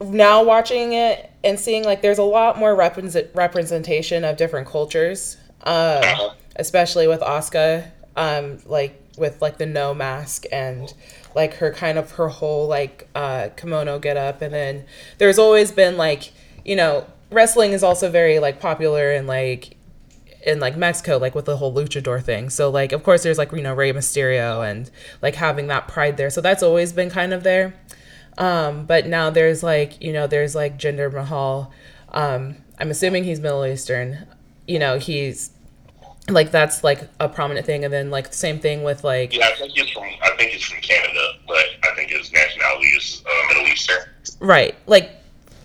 now 0.00 0.44
watching 0.44 0.92
it 0.92 1.30
and 1.42 1.58
seeing 1.58 1.84
like 1.84 2.02
there's 2.02 2.18
a 2.18 2.24
lot 2.24 2.58
more 2.58 2.74
represent- 2.74 3.30
representation 3.34 4.24
of 4.24 4.36
different 4.36 4.68
cultures, 4.68 5.36
uh, 5.64 6.02
uh, 6.04 6.34
especially 6.56 7.08
with 7.08 7.20
Asuka, 7.20 7.90
um, 8.16 8.58
like 8.66 9.00
with 9.16 9.42
like 9.42 9.58
the 9.58 9.66
no 9.66 9.92
mask 9.92 10.44
and 10.52 10.94
like 11.34 11.54
her 11.54 11.72
kind 11.72 11.98
of 11.98 12.12
her 12.12 12.28
whole 12.28 12.68
like 12.68 13.08
uh, 13.14 13.48
kimono 13.56 13.98
get 13.98 14.16
up, 14.16 14.40
and 14.40 14.54
then 14.54 14.84
there's 15.18 15.38
always 15.38 15.72
been 15.72 15.96
like 15.96 16.32
you 16.64 16.76
know 16.76 17.06
wrestling 17.30 17.72
is 17.72 17.82
also 17.82 18.10
very 18.10 18.38
like 18.38 18.60
popular 18.60 19.10
and 19.10 19.26
like 19.26 19.76
in 20.42 20.60
like 20.60 20.76
Mexico, 20.76 21.18
like 21.18 21.34
with 21.34 21.44
the 21.44 21.56
whole 21.56 21.72
luchador 21.72 22.22
thing. 22.22 22.50
So 22.50 22.70
like 22.70 22.92
of 22.92 23.02
course 23.02 23.22
there's 23.22 23.38
like 23.38 23.52
you 23.52 23.62
know 23.62 23.74
Rey 23.74 23.92
Mysterio 23.92 24.68
and 24.68 24.90
like 25.22 25.34
having 25.34 25.66
that 25.68 25.88
pride 25.88 26.16
there. 26.16 26.30
So 26.30 26.40
that's 26.40 26.62
always 26.62 26.92
been 26.92 27.10
kind 27.10 27.32
of 27.32 27.42
there. 27.42 27.74
Um, 28.36 28.86
but 28.86 29.06
now 29.06 29.30
there's 29.30 29.62
like 29.62 30.00
you 30.02 30.12
know 30.12 30.26
there's 30.26 30.54
like 30.54 30.78
Jinder 30.78 31.12
Mahal. 31.12 31.72
Um, 32.10 32.56
I'm 32.78 32.90
assuming 32.90 33.24
he's 33.24 33.40
Middle 33.40 33.66
Eastern. 33.66 34.26
You 34.66 34.78
know 34.78 34.98
he's 34.98 35.50
like 36.28 36.50
that's 36.50 36.84
like 36.84 37.08
a 37.20 37.28
prominent 37.28 37.66
thing, 37.66 37.84
and 37.84 37.92
then 37.92 38.10
like 38.10 38.32
same 38.32 38.60
thing 38.60 38.82
with 38.82 39.02
like 39.02 39.34
yeah, 39.34 39.48
I 39.48 39.54
think 39.56 39.72
he's 39.72 39.90
from 39.90 40.04
I 40.22 40.30
think 40.36 40.52
he's 40.52 40.62
from 40.62 40.80
Canada, 40.80 41.32
but 41.46 41.64
I 41.82 41.94
think 41.96 42.10
his 42.10 42.32
nationality 42.32 42.88
is 42.88 43.22
uh, 43.26 43.48
Middle 43.48 43.66
Eastern. 43.66 43.98
Right. 44.40 44.74
Like 44.86 45.10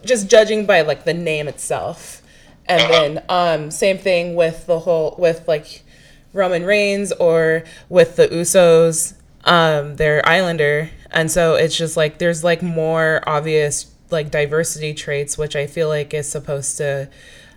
just 0.03 0.29
judging 0.29 0.65
by 0.65 0.81
like 0.81 1.05
the 1.05 1.13
name 1.13 1.47
itself. 1.47 2.21
And 2.67 2.93
then 2.93 3.23
um 3.29 3.71
same 3.71 3.97
thing 3.97 4.35
with 4.35 4.65
the 4.67 4.79
whole 4.79 5.15
with 5.17 5.47
like 5.47 5.83
Roman 6.31 6.63
Reigns 6.65 7.11
or 7.13 7.63
with 7.89 8.15
the 8.15 8.27
Usos. 8.27 9.15
Um 9.45 9.95
they're 9.97 10.27
Islander. 10.27 10.89
And 11.11 11.29
so 11.29 11.55
it's 11.55 11.77
just 11.77 11.97
like 11.97 12.17
there's 12.17 12.43
like 12.43 12.61
more 12.61 13.21
obvious 13.27 13.91
like 14.09 14.31
diversity 14.31 14.93
traits 14.93 15.37
which 15.37 15.55
I 15.55 15.67
feel 15.67 15.87
like 15.89 16.13
is 16.13 16.29
supposed 16.29 16.77
to 16.77 17.09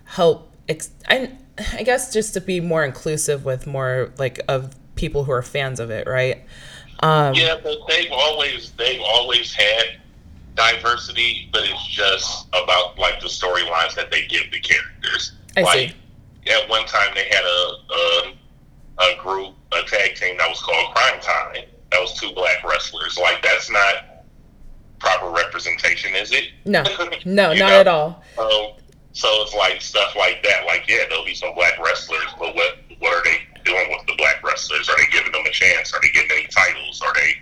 help 0.05 0.51
ex- 0.67 0.91
I 1.07 1.31
I 1.73 1.83
guess 1.83 2.13
just 2.13 2.33
to 2.35 2.41
be 2.41 2.59
more 2.59 2.83
inclusive 2.83 3.45
with 3.45 3.65
more 3.67 4.11
like 4.17 4.39
of 4.47 4.75
people 4.95 5.23
who 5.23 5.31
are 5.31 5.41
fans 5.41 5.79
of 5.79 5.89
it, 5.89 6.07
right? 6.07 6.43
Um 6.99 7.33
Yeah, 7.35 7.55
but 7.63 7.77
they've 7.87 8.11
always 8.11 8.71
they've 8.71 9.01
always 9.01 9.53
had 9.53 9.85
diversity, 10.57 11.49
but 11.53 11.61
it's 11.63 11.87
just 11.87 12.47
about 12.49 12.97
like 12.99 13.21
the 13.21 13.27
storylines 13.27 13.95
that 13.95 14.11
they 14.11 14.25
give 14.27 14.51
the 14.51 14.59
characters. 14.59 15.33
I 15.55 15.61
like 15.61 15.95
see. 16.45 16.51
at 16.51 16.67
one 16.67 16.85
time 16.87 17.09
they 17.15 17.25
had 17.29 17.43
a, 17.45 17.93
a 17.93 18.33
a 18.99 19.21
group, 19.21 19.53
a 19.71 19.83
tag 19.83 20.15
team 20.15 20.37
that 20.37 20.49
was 20.49 20.59
called 20.59 20.93
Crime 20.93 21.21
Time. 21.21 21.63
That 21.91 22.01
was 22.01 22.19
two 22.19 22.33
black 22.33 22.63
wrestlers. 22.63 23.17
Like 23.17 23.41
that's 23.41 23.71
not 23.71 24.25
proper 24.99 25.29
representation, 25.29 26.15
is 26.15 26.31
it? 26.31 26.49
No. 26.65 26.83
No, 27.25 27.53
not 27.53 27.57
know? 27.57 27.79
at 27.79 27.87
all. 27.87 28.23
So, 28.35 28.75
so 29.13 29.27
it's 29.43 29.53
like 29.53 29.81
stuff 29.81 30.15
like 30.15 30.43
that. 30.43 30.65
Like, 30.65 30.87
yeah, 30.87 31.03
there'll 31.09 31.25
be 31.25 31.35
some 31.35 31.53
black 31.55 31.77
wrestlers, 31.83 32.27
but 32.39 32.55
what 32.55 32.77
what 32.99 33.13
are 33.13 33.23
they 33.23 33.41
doing 33.63 33.89
with 33.89 34.05
the 34.07 34.15
black 34.17 34.43
wrestlers? 34.43 34.89
Are 34.89 34.97
they 34.97 35.11
giving 35.11 35.31
them 35.31 35.45
a 35.45 35.51
chance? 35.51 35.93
Are 35.93 35.99
they 36.01 36.09
getting 36.09 36.31
any 36.31 36.47
titles? 36.47 37.01
Are 37.01 37.13
they, 37.13 37.33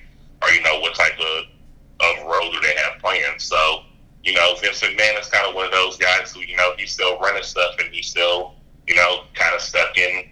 are 0.41 0.51
you 0.51 0.61
know, 0.63 0.79
what 0.79 0.95
type 0.95 1.17
of 1.19 1.45
of 1.99 2.25
role 2.25 2.51
do 2.51 2.59
they 2.61 2.75
have 2.75 2.99
planned? 3.01 3.39
So, 3.41 3.81
you 4.23 4.33
know, 4.33 4.55
Vince 4.61 4.81
McMahon 4.81 5.19
is 5.19 5.27
kind 5.27 5.47
of 5.47 5.55
one 5.55 5.65
of 5.65 5.71
those 5.71 5.97
guys 5.97 6.31
who, 6.33 6.41
you 6.41 6.57
know, 6.57 6.71
he's 6.77 6.91
still 6.91 7.19
running 7.19 7.43
stuff 7.43 7.75
and 7.79 7.93
he's 7.93 8.07
still, 8.07 8.55
you 8.87 8.95
know, 8.95 9.21
kind 9.33 9.53
of 9.55 9.61
stuck 9.61 9.97
in 9.97 10.23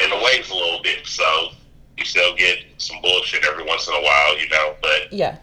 in 0.00 0.10
the 0.10 0.16
waves 0.16 0.50
a 0.50 0.54
little 0.54 0.82
bit. 0.82 1.06
So 1.06 1.48
you 1.96 2.04
still 2.04 2.34
get 2.36 2.58
some 2.78 3.00
bullshit 3.02 3.44
every 3.44 3.64
once 3.64 3.86
in 3.86 3.94
a 3.94 4.02
while, 4.02 4.38
you 4.38 4.48
know, 4.48 4.74
but 4.82 5.12
Yeah. 5.12 5.36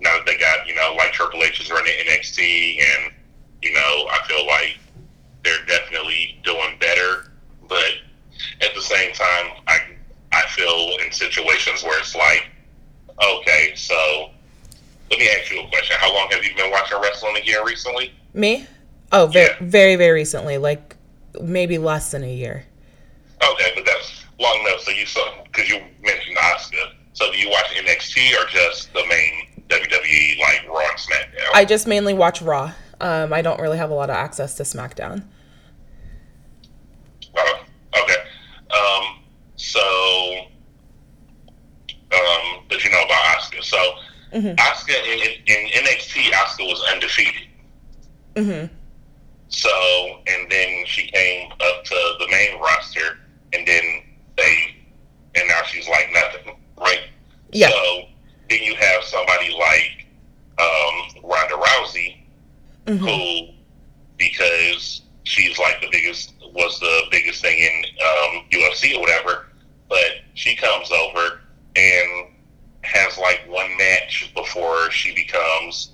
now 0.00 0.16
that 0.16 0.26
they 0.26 0.38
got, 0.38 0.66
you 0.66 0.74
know, 0.74 0.94
like 0.96 1.12
Triple 1.12 1.42
H 1.42 1.60
is 1.60 1.70
running 1.70 1.92
NXT, 2.06 2.80
and 2.80 3.12
you 3.62 3.72
know, 3.74 4.06
I 4.10 4.20
feel 4.26 4.46
like 4.46 4.78
they're 5.44 5.64
definitely 5.66 6.40
doing 6.44 6.78
better. 6.80 7.32
But 7.68 7.92
at 8.62 8.74
the 8.74 8.80
same 8.80 9.12
time, 9.12 9.50
I 9.66 9.80
I 10.32 10.42
feel 10.48 10.96
in 11.04 11.12
situations 11.12 11.82
where 11.82 11.98
it's 11.98 12.14
like, 12.14 12.48
okay, 13.22 13.72
so 13.74 14.30
let 15.10 15.18
me 15.18 15.28
ask 15.30 15.50
you 15.50 15.60
a 15.60 15.68
question: 15.68 15.96
How 15.98 16.12
long 16.14 16.28
have 16.30 16.44
you 16.44 16.54
been 16.56 16.70
watching 16.70 17.00
wrestling 17.00 17.36
again 17.36 17.64
recently? 17.64 18.12
Me? 18.34 18.66
Oh, 19.12 19.26
very, 19.26 19.46
Yeah. 19.48 19.56
very, 19.60 19.96
very 19.96 20.12
recently, 20.12 20.58
like 20.58 20.96
maybe 21.40 21.78
less 21.78 22.10
than 22.10 22.24
a 22.24 22.32
year. 22.32 22.64
Okay, 23.42 23.72
but 23.74 23.84
that's 23.86 24.24
long 24.38 24.60
enough. 24.66 24.80
So 24.80 24.90
you 24.90 25.06
saw 25.06 25.42
because 25.44 25.68
you 25.68 25.80
mentioned 26.02 26.36
Asuka. 26.36 26.92
So 27.14 27.30
do 27.32 27.38
you 27.38 27.48
watch 27.50 27.66
NXT 27.74 28.32
or 28.40 28.46
just 28.48 28.92
the 28.92 29.04
main 29.08 29.48
WWE 29.68 30.38
like 30.40 30.66
Raw 30.68 30.78
and 30.80 30.98
SmackDown? 30.98 31.50
I 31.54 31.64
just 31.64 31.86
mainly 31.86 32.14
watch 32.14 32.42
Raw. 32.42 32.72
Um, 33.00 33.32
I 33.32 33.42
don't 33.42 33.60
really 33.60 33.78
have 33.78 33.90
a 33.90 33.94
lot 33.94 34.10
of 34.10 34.16
access 34.16 34.54
to 34.56 34.62
SmackDown. 34.64 35.24
Oh, 37.36 37.60
okay. 38.02 38.16
Um, 38.70 39.22
so, 39.56 39.80
um, 42.12 42.64
but 42.68 42.84
you 42.84 42.90
know 42.90 43.02
about 43.04 43.38
Asuka. 43.38 43.62
So, 43.62 43.78
Mhm. 44.32 44.56
Asuka 44.56 44.94
in, 45.04 45.20
in, 45.46 45.84
NXT, 45.84 46.30
Asuka 46.32 46.66
was 46.68 46.82
undefeated. 46.92 47.48
hmm 48.36 48.66
So, 49.48 49.70
and 50.26 50.50
then 50.50 50.84
she 50.86 51.06
came 51.08 51.50
up 51.52 51.84
to 51.84 51.94
the 52.18 52.28
main 52.30 52.60
roster, 52.60 53.18
and 53.52 53.66
then 53.66 54.02
they, 54.36 54.74
and 55.34 55.48
now 55.48 55.62
she's 55.62 55.88
like 55.88 56.08
nothing, 56.12 56.56
right? 56.78 57.00
Yeah. 57.52 57.68
So 57.70 58.02
then 58.50 58.62
you 58.62 58.74
have 58.74 59.02
somebody 59.04 59.54
like 59.58 60.06
um, 60.58 61.22
Ronda 61.24 61.54
Rousey, 61.54 62.16
hmm 62.86 62.96
who 62.96 63.48
because 64.18 65.02
she's 65.24 65.58
like 65.58 65.80
the 65.80 65.88
biggest 65.92 66.34
was 66.54 66.78
the 66.80 67.02
biggest 67.10 67.40
thing 67.42 67.58
in 67.58 67.84
um, 68.02 68.44
UFC 68.50 68.96
or 68.96 69.00
whatever. 69.00 69.46
But 69.88 70.22
she 70.34 70.54
comes 70.56 70.90
over 70.90 71.40
and 71.76 72.26
has 72.88 73.18
like 73.18 73.40
one 73.48 73.68
match 73.78 74.30
before 74.34 74.90
she 74.90 75.14
becomes 75.14 75.92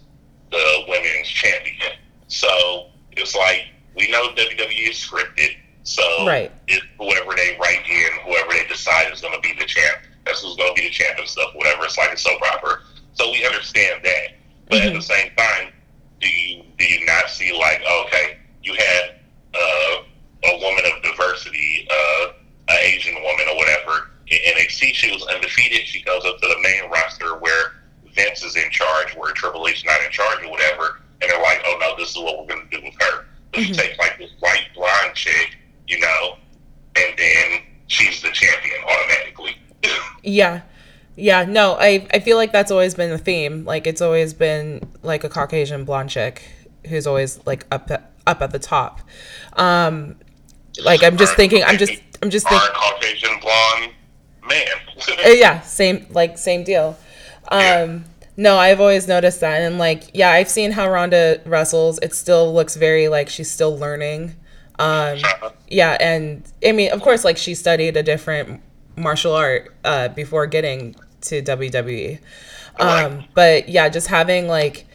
the 0.50 0.84
women's 0.88 1.28
champion. 1.28 1.92
So 2.28 2.86
it's 3.12 3.34
like 3.34 3.66
we 3.96 4.10
know 4.10 4.28
WWE 4.34 4.90
is 4.90 4.96
scripted. 4.96 5.56
So 5.82 6.02
Right. 6.26 6.50
it's 6.66 6.84
whoever 6.98 7.34
they 7.36 7.56
write 7.60 7.86
in, 7.88 8.08
whoever 8.24 8.52
they 8.52 8.66
decide 8.66 9.12
is 9.12 9.20
going 9.20 9.34
to 9.34 9.40
be 9.40 9.52
the 9.58 9.66
champ. 9.66 9.98
That's 10.24 10.40
who's 10.42 10.56
going 10.56 10.74
to 10.74 10.80
be 10.80 10.88
the 10.88 10.94
champ 10.94 11.18
and 11.18 11.28
stuff. 11.28 11.50
Whatever. 11.54 11.84
It's 11.84 11.98
like 11.98 12.12
a 12.12 12.16
soap 12.16 12.40
opera. 12.52 12.78
So 13.12 13.30
we 13.30 13.44
understand 13.46 14.00
that. 14.04 14.28
But 14.70 14.80
at 14.82 14.92
Mhm. 14.92 14.96
the 14.96 15.02
same 15.02 15.30
time, 15.36 15.72
do 16.20 16.28
you 16.28 16.64
do 16.78 16.84
you 16.86 17.04
not 17.04 17.28
see 17.28 17.52
like 17.52 17.82
okay, 17.84 18.38
you 18.62 18.72
had 18.74 19.14
uh, 19.54 19.96
a 20.44 20.58
woman 20.58 20.84
of 20.86 21.02
diversity, 21.02 21.86
uh, 21.90 22.26
an 22.68 22.78
Asian 22.80 23.14
woman 23.22 23.46
or 23.50 23.56
whatever 23.56 24.10
in 24.28 24.56
She 25.24 25.26
was 25.26 25.34
undefeated. 25.36 25.86
She 25.86 26.02
goes 26.02 26.24
up 26.24 26.40
to 26.40 26.48
the 26.48 26.56
main 26.62 26.90
roster 26.90 27.36
where 27.38 27.72
Vince 28.14 28.42
is 28.44 28.56
in 28.56 28.70
charge, 28.70 29.14
where 29.16 29.32
Triple 29.32 29.66
H 29.68 29.78
is 29.78 29.84
not 29.84 30.00
in 30.04 30.10
charge 30.10 30.42
or 30.44 30.50
whatever, 30.50 31.00
and 31.22 31.30
they're 31.30 31.42
like, 31.42 31.62
oh 31.66 31.76
no, 31.80 31.96
this 31.96 32.10
is 32.10 32.16
what 32.16 32.38
we're 32.38 32.46
going 32.54 32.68
to 32.68 32.76
do 32.78 32.84
with 32.84 32.94
her. 33.00 33.24
But 33.52 33.62
you 33.62 33.74
Mhm. 33.74 33.78
take 33.78 33.98
like 33.98 34.18
this 34.18 34.30
white 34.40 34.66
blonde 34.74 35.14
chick, 35.14 35.56
you 35.88 35.98
know, 36.00 36.36
and 36.96 37.18
then 37.18 37.60
she's 37.86 38.22
the 38.22 38.30
champion 38.30 38.76
automatically. 38.84 39.56
yeah. 40.22 40.62
Yeah, 41.16 41.44
no, 41.44 41.76
I, 41.78 42.06
I 42.12 42.18
feel 42.18 42.36
like 42.36 42.50
that's 42.50 42.72
always 42.72 42.96
been 42.96 43.10
the 43.10 43.18
theme. 43.18 43.64
Like 43.64 43.86
it's 43.86 44.00
always 44.00 44.34
been 44.34 44.80
like 45.04 45.22
a 45.22 45.28
Caucasian 45.28 45.84
blonde 45.84 46.10
chick 46.10 46.42
who's 46.88 47.06
always 47.06 47.38
like 47.46 47.66
up 47.70 47.88
at, 47.90 48.10
up 48.26 48.42
at 48.42 48.50
the 48.50 48.58
top. 48.58 49.00
Um, 49.52 50.16
like 50.84 51.04
I'm 51.04 51.16
just 51.16 51.36
thinking, 51.36 51.62
I'm 51.62 51.78
just 51.78 51.92
I'm 52.20 52.30
just 52.30 52.48
thinking. 52.48 52.68
Caucasian 52.74 53.38
blonde 53.40 53.92
man. 54.48 54.66
Uh, 55.24 55.30
yeah, 55.30 55.60
same 55.60 56.06
like 56.10 56.38
same 56.38 56.64
deal. 56.64 56.96
Um, 57.48 57.60
yeah. 57.60 57.98
No, 58.36 58.56
I've 58.56 58.80
always 58.80 59.06
noticed 59.06 59.40
that, 59.40 59.62
and 59.62 59.78
like 59.78 60.04
yeah, 60.12 60.30
I've 60.30 60.48
seen 60.48 60.72
how 60.72 60.90
Ronda 60.90 61.40
wrestles. 61.44 61.98
It 62.02 62.14
still 62.14 62.52
looks 62.52 62.76
very 62.76 63.08
like 63.08 63.28
she's 63.28 63.50
still 63.50 63.76
learning. 63.76 64.34
Um, 64.78 65.18
yeah, 65.68 65.96
and 66.00 66.42
I 66.66 66.72
mean, 66.72 66.90
of 66.90 67.00
course, 67.00 67.24
like 67.24 67.36
she 67.36 67.54
studied 67.54 67.96
a 67.96 68.02
different 68.02 68.60
martial 68.96 69.34
art 69.34 69.74
uh, 69.84 70.08
before 70.08 70.46
getting 70.46 70.96
to 71.22 71.42
WWE. 71.42 72.18
Um, 72.80 73.24
but 73.34 73.68
yeah, 73.68 73.88
just 73.88 74.08
having 74.08 74.48
like 74.48 74.86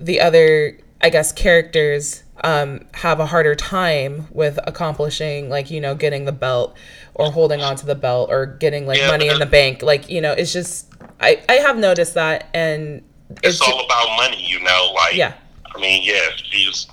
the 0.00 0.20
other, 0.20 0.78
I 1.00 1.10
guess, 1.10 1.32
characters 1.32 2.22
um, 2.44 2.86
have 2.94 3.20
a 3.20 3.26
harder 3.26 3.54
time 3.54 4.28
with 4.30 4.58
accomplishing, 4.66 5.48
like, 5.50 5.70
you 5.70 5.80
know, 5.80 5.94
getting 5.94 6.24
the 6.24 6.32
belt 6.32 6.76
or 7.18 7.30
holding 7.30 7.60
on 7.60 7.76
to 7.76 7.86
the 7.86 7.94
belt 7.94 8.30
or 8.30 8.46
getting 8.46 8.86
like 8.86 8.98
yeah, 8.98 9.08
money 9.08 9.28
in 9.28 9.38
the 9.38 9.46
bank. 9.46 9.82
Like, 9.82 10.08
you 10.08 10.20
know, 10.20 10.32
it's 10.32 10.52
just, 10.52 10.92
I, 11.20 11.42
I 11.48 11.54
have 11.54 11.76
noticed 11.76 12.14
that. 12.14 12.48
And 12.54 13.02
it's, 13.42 13.60
it's 13.60 13.60
all 13.60 13.84
about 13.84 14.16
money, 14.16 14.42
you 14.42 14.60
know, 14.60 14.92
like, 14.94 15.14
yeah. 15.14 15.34
I 15.74 15.80
mean, 15.80 16.02
yeah, 16.04 16.30
she's, 16.36 16.86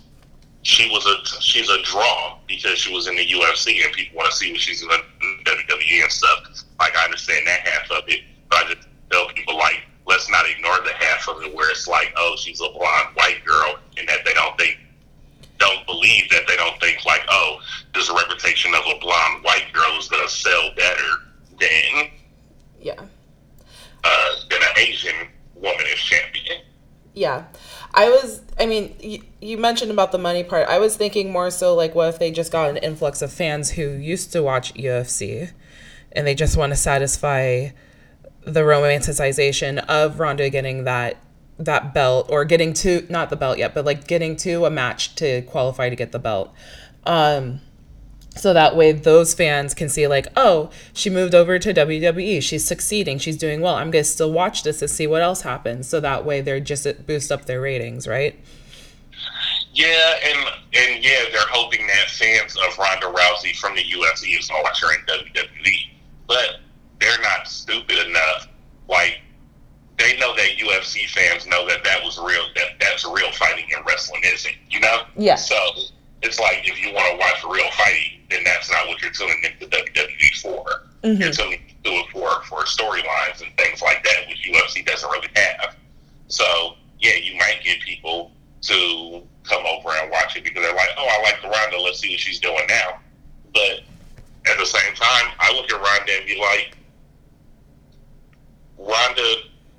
she 0.63 0.89
was 0.89 1.05
a, 1.05 1.41
she's 1.41 1.69
a 1.69 1.81
draw 1.83 2.37
because 2.47 2.77
she 2.77 2.93
was 2.93 3.07
in 3.07 3.15
the 3.15 3.25
UFC 3.25 3.85
and 3.85 3.93
people 3.93 4.17
want 4.17 4.29
to 4.29 4.35
see 4.35 4.51
what 4.51 4.59
she's 4.59 4.81
in 4.81 4.89
the 4.89 4.97
WWE 5.45 6.03
and 6.03 6.11
stuff. 6.11 6.39
Like, 6.79 6.95
I 6.97 7.05
understand 7.05 7.47
that 7.47 7.59
half 7.61 7.91
of 7.91 8.03
it 8.07 8.21
but 8.49 8.65
I 8.65 8.73
just 8.73 8.87
tell 9.11 9.27
people 9.29 9.57
like, 9.57 9.83
let's 10.07 10.29
not 10.29 10.45
ignore 10.49 10.77
the 10.83 10.93
half 10.93 11.27
of 11.27 11.41
it 11.41 11.53
where 11.53 11.69
it's 11.71 11.87
like, 11.87 12.13
oh, 12.17 12.35
she's 12.37 12.61
a 12.61 12.69
blonde 12.69 13.09
white 13.15 13.43
girl, 13.45 13.77
and 13.97 14.07
that 14.07 14.19
they 14.25 14.33
don't 14.33 14.57
think, 14.57 14.77
don't 15.57 15.85
believe 15.85 16.29
that 16.31 16.43
they 16.47 16.55
don't 16.55 16.79
think 16.79 17.05
like, 17.05 17.21
oh, 17.29 17.59
there's 17.93 18.09
a 18.09 18.13
reputation 18.13 18.73
of 18.73 18.81
a 18.81 18.99
blonde 18.99 19.43
white 19.43 19.65
girl 19.73 19.97
is 19.99 20.07
gonna 20.07 20.27
sell 20.27 20.69
better 20.75 21.09
than, 21.59 22.09
yeah, 22.81 23.01
uh, 24.03 24.29
than 24.49 24.61
an 24.61 24.77
Asian 24.77 25.27
woman 25.55 25.85
is 25.91 25.99
champion. 25.99 26.61
Yeah. 27.13 27.45
I 27.93 28.09
was, 28.09 28.41
I 28.59 28.65
mean, 28.65 28.93
you, 28.99 29.21
you, 29.39 29.57
mentioned 29.57 29.89
about 29.89 30.11
the 30.11 30.17
money 30.17 30.43
part. 30.43 30.67
I 30.67 30.79
was 30.79 30.97
thinking 30.97 31.31
more 31.31 31.49
so 31.49 31.73
like, 31.73 31.95
what 31.95 32.09
if 32.09 32.19
they 32.19 32.29
just 32.29 32.51
got 32.51 32.69
an 32.69 32.77
influx 32.77 33.21
of 33.21 33.31
fans 33.31 33.71
who 33.71 33.91
used 33.91 34.33
to 34.33 34.43
watch 34.43 34.73
UFC 34.73 35.51
and 36.11 36.27
they 36.27 36.35
just 36.35 36.57
want 36.57 36.73
to 36.73 36.75
satisfy 36.75 37.69
the 38.45 38.61
romanticization 38.61 39.79
of 39.85 40.19
Ronda 40.19 40.49
getting 40.49 40.83
that 40.83 41.17
that 41.57 41.93
belt 41.93 42.27
or 42.29 42.45
getting 42.45 42.73
to 42.73 43.05
not 43.09 43.29
the 43.29 43.35
belt 43.35 43.57
yet, 43.57 43.73
but 43.73 43.85
like 43.85 44.07
getting 44.07 44.35
to 44.37 44.65
a 44.65 44.69
match 44.69 45.15
to 45.15 45.41
qualify 45.43 45.89
to 45.89 45.95
get 45.95 46.11
the 46.11 46.19
belt. 46.19 46.53
Um, 47.05 47.61
so 48.35 48.53
that 48.53 48.75
way 48.75 48.91
those 48.91 49.33
fans 49.33 49.73
can 49.73 49.87
see 49.87 50.07
like, 50.07 50.27
oh, 50.35 50.69
she 50.93 51.09
moved 51.09 51.33
over 51.33 51.57
to 51.57 51.73
WWE. 51.73 52.41
She's 52.41 52.65
succeeding. 52.65 53.17
She's 53.17 53.37
doing 53.37 53.61
well. 53.61 53.75
I'm 53.75 53.91
gonna 53.91 54.03
still 54.03 54.31
watch 54.31 54.63
this 54.63 54.79
to 54.79 54.87
see 54.87 55.07
what 55.07 55.21
else 55.21 55.41
happens. 55.41 55.87
So 55.87 55.99
that 56.01 56.25
way 56.25 56.41
they're 56.41 56.59
just 56.59 57.07
boost 57.07 57.31
up 57.31 57.45
their 57.45 57.61
ratings, 57.61 58.07
right? 58.07 58.37
Yeah, 59.73 60.13
and 60.25 60.39
and 60.73 61.03
yeah, 61.03 61.23
they're 61.31 61.47
hoping 61.49 61.87
that 61.87 62.09
fans 62.09 62.57
of 62.57 62.77
Ronda 62.77 63.07
Rousey 63.07 63.55
from 63.55 63.75
the 63.75 63.83
UFC 63.83 64.37
is 64.37 64.49
in 64.49 64.55
WWE. 64.55 65.89
But 66.27 66.59
they're 66.99 67.21
not 67.21 67.47
stupid 67.47 68.07
enough. 68.07 68.47
Like 68.87 69.19
they 69.97 70.17
know 70.17 70.35
that 70.35 70.57
UFC 70.57 71.07
fans 71.09 71.47
know 71.47 71.67
that 71.67 71.83
that 71.83 72.03
was 72.03 72.17
real. 72.17 72.43
That 72.55 72.79
that's 72.79 73.05
real 73.05 73.31
fighting 73.31 73.65
and 73.75 73.85
wrestling, 73.85 74.21
isn't? 74.25 74.55
You 74.69 74.79
know? 74.81 75.03
Yeah. 75.15 75.35
So 75.35 75.55
it's 76.21 76.39
like 76.39 76.67
if 76.67 76.81
you 76.83 76.93
want 76.93 77.11
to 77.11 77.17
watch 77.17 77.43
real 77.43 77.69
fighting, 77.71 78.21
then 78.29 78.43
that's 78.43 78.69
not 78.69 78.87
what 78.87 79.01
you're 79.01 79.11
tuning 79.11 79.43
into 79.43 79.67
WWE 79.67 80.41
for. 80.41 80.65
Mm-hmm. 81.03 81.21
You're 81.21 81.31
tuning 81.31 81.61
into 81.83 81.97
it 81.97 82.09
for 82.11 82.41
for 82.43 82.63
storylines 82.63 83.41
and 83.41 83.55
things 83.57 83.81
like 83.81 84.03
that, 84.03 84.27
which 84.27 84.49
UFC 84.49 84.85
doesn't 84.85 85.09
really 85.09 85.29
have. 85.35 85.75
So 86.27 86.75
yeah, 86.99 87.15
you 87.15 87.37
might 87.37 87.59
get 87.63 87.79
people 87.81 88.31
to 88.61 89.23
come 89.43 89.63
over 89.65 89.89
and 90.01 90.11
watch 90.11 90.35
it 90.35 90.43
because 90.43 90.63
they're 90.63 90.75
like, 90.75 90.89
oh, 90.97 91.07
I 91.07 91.21
like 91.23 91.41
the 91.41 91.49
Ronda. 91.49 91.79
Let's 91.79 91.99
see 91.99 92.09
what 92.09 92.19
she's 92.19 92.39
doing 92.39 92.65
now. 92.67 92.99
But 93.53 93.81
at 94.47 94.57
the 94.57 94.65
same 94.65 94.93
time, 94.95 95.31
I 95.39 95.53
look 95.55 95.71
at 95.71 95.79
Ronda 95.79 96.17
and 96.17 96.25
be 96.25 96.37
like, 96.39 96.75
Ronda 98.77 99.35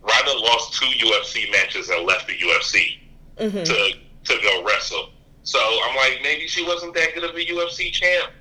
Ronda 0.07 0.39
lost 0.39 0.75
two 0.75 0.87
UFC 0.87 1.51
matches 1.51 1.89
and 1.89 2.07
left 2.07 2.29
the 2.29 2.35
UFC 2.35 2.99
mm-hmm. 3.39 3.63
to 3.63 4.35
to 4.35 4.43
go 4.43 4.65
wrestle. 4.65 5.11
So 5.43 5.59
I'm 5.59 5.97
like, 5.97 6.21
maybe 6.23 6.49
she 6.49 6.65
wasn't 6.65 6.95
that 6.95 7.15
good 7.15 7.25
of 7.25 7.37
a 7.37 7.45
UFC 7.45 7.86
champ. 8.01 8.33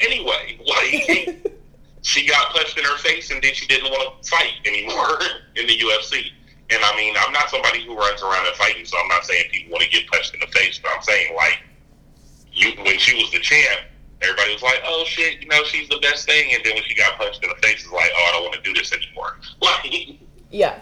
Anyway, 0.00 0.58
like 0.66 1.52
she 2.02 2.26
got 2.26 2.52
punched 2.52 2.78
in 2.78 2.84
her 2.84 2.98
face 2.98 3.30
and 3.30 3.42
then 3.42 3.54
she 3.54 3.66
didn't 3.66 3.90
want 3.90 4.22
to 4.22 4.30
fight 4.30 4.54
anymore 4.64 5.18
in 5.56 5.66
the 5.66 5.78
UFC. 5.78 6.30
And 6.70 6.82
I 6.82 6.96
mean, 6.96 7.14
I'm 7.18 7.32
not 7.32 7.48
somebody 7.48 7.84
who 7.84 7.96
runs 7.96 8.22
around 8.22 8.46
and 8.46 8.56
fighting, 8.56 8.84
so 8.84 8.96
I'm 8.98 9.08
not 9.08 9.24
saying 9.24 9.44
people 9.52 9.72
want 9.72 9.84
to 9.84 9.90
get 9.90 10.06
punched 10.08 10.34
in 10.34 10.40
the 10.40 10.48
face, 10.48 10.78
but 10.78 10.90
I'm 10.94 11.02
saying 11.02 11.34
like 11.36 11.58
you 12.52 12.72
when 12.82 12.98
she 12.98 13.14
was 13.14 13.30
the 13.32 13.38
champ, 13.38 13.82
everybody 14.22 14.52
was 14.52 14.62
like, 14.62 14.80
"Oh 14.84 15.04
shit, 15.06 15.40
you 15.40 15.48
know 15.48 15.62
she's 15.64 15.88
the 15.88 15.98
best 15.98 16.26
thing," 16.26 16.52
and 16.54 16.64
then 16.64 16.74
when 16.74 16.82
she 16.82 16.94
got 16.94 17.16
punched 17.18 17.42
in 17.44 17.50
the 17.50 17.66
face, 17.66 17.84
it's 17.84 17.92
like, 17.92 18.10
"Oh, 18.16 18.26
I 18.28 18.32
don't 18.32 18.42
want 18.42 18.54
to 18.54 18.62
do 18.62 18.74
this 18.74 18.92
anymore." 18.92 19.38
Like, 19.62 20.18
yeah, 20.50 20.78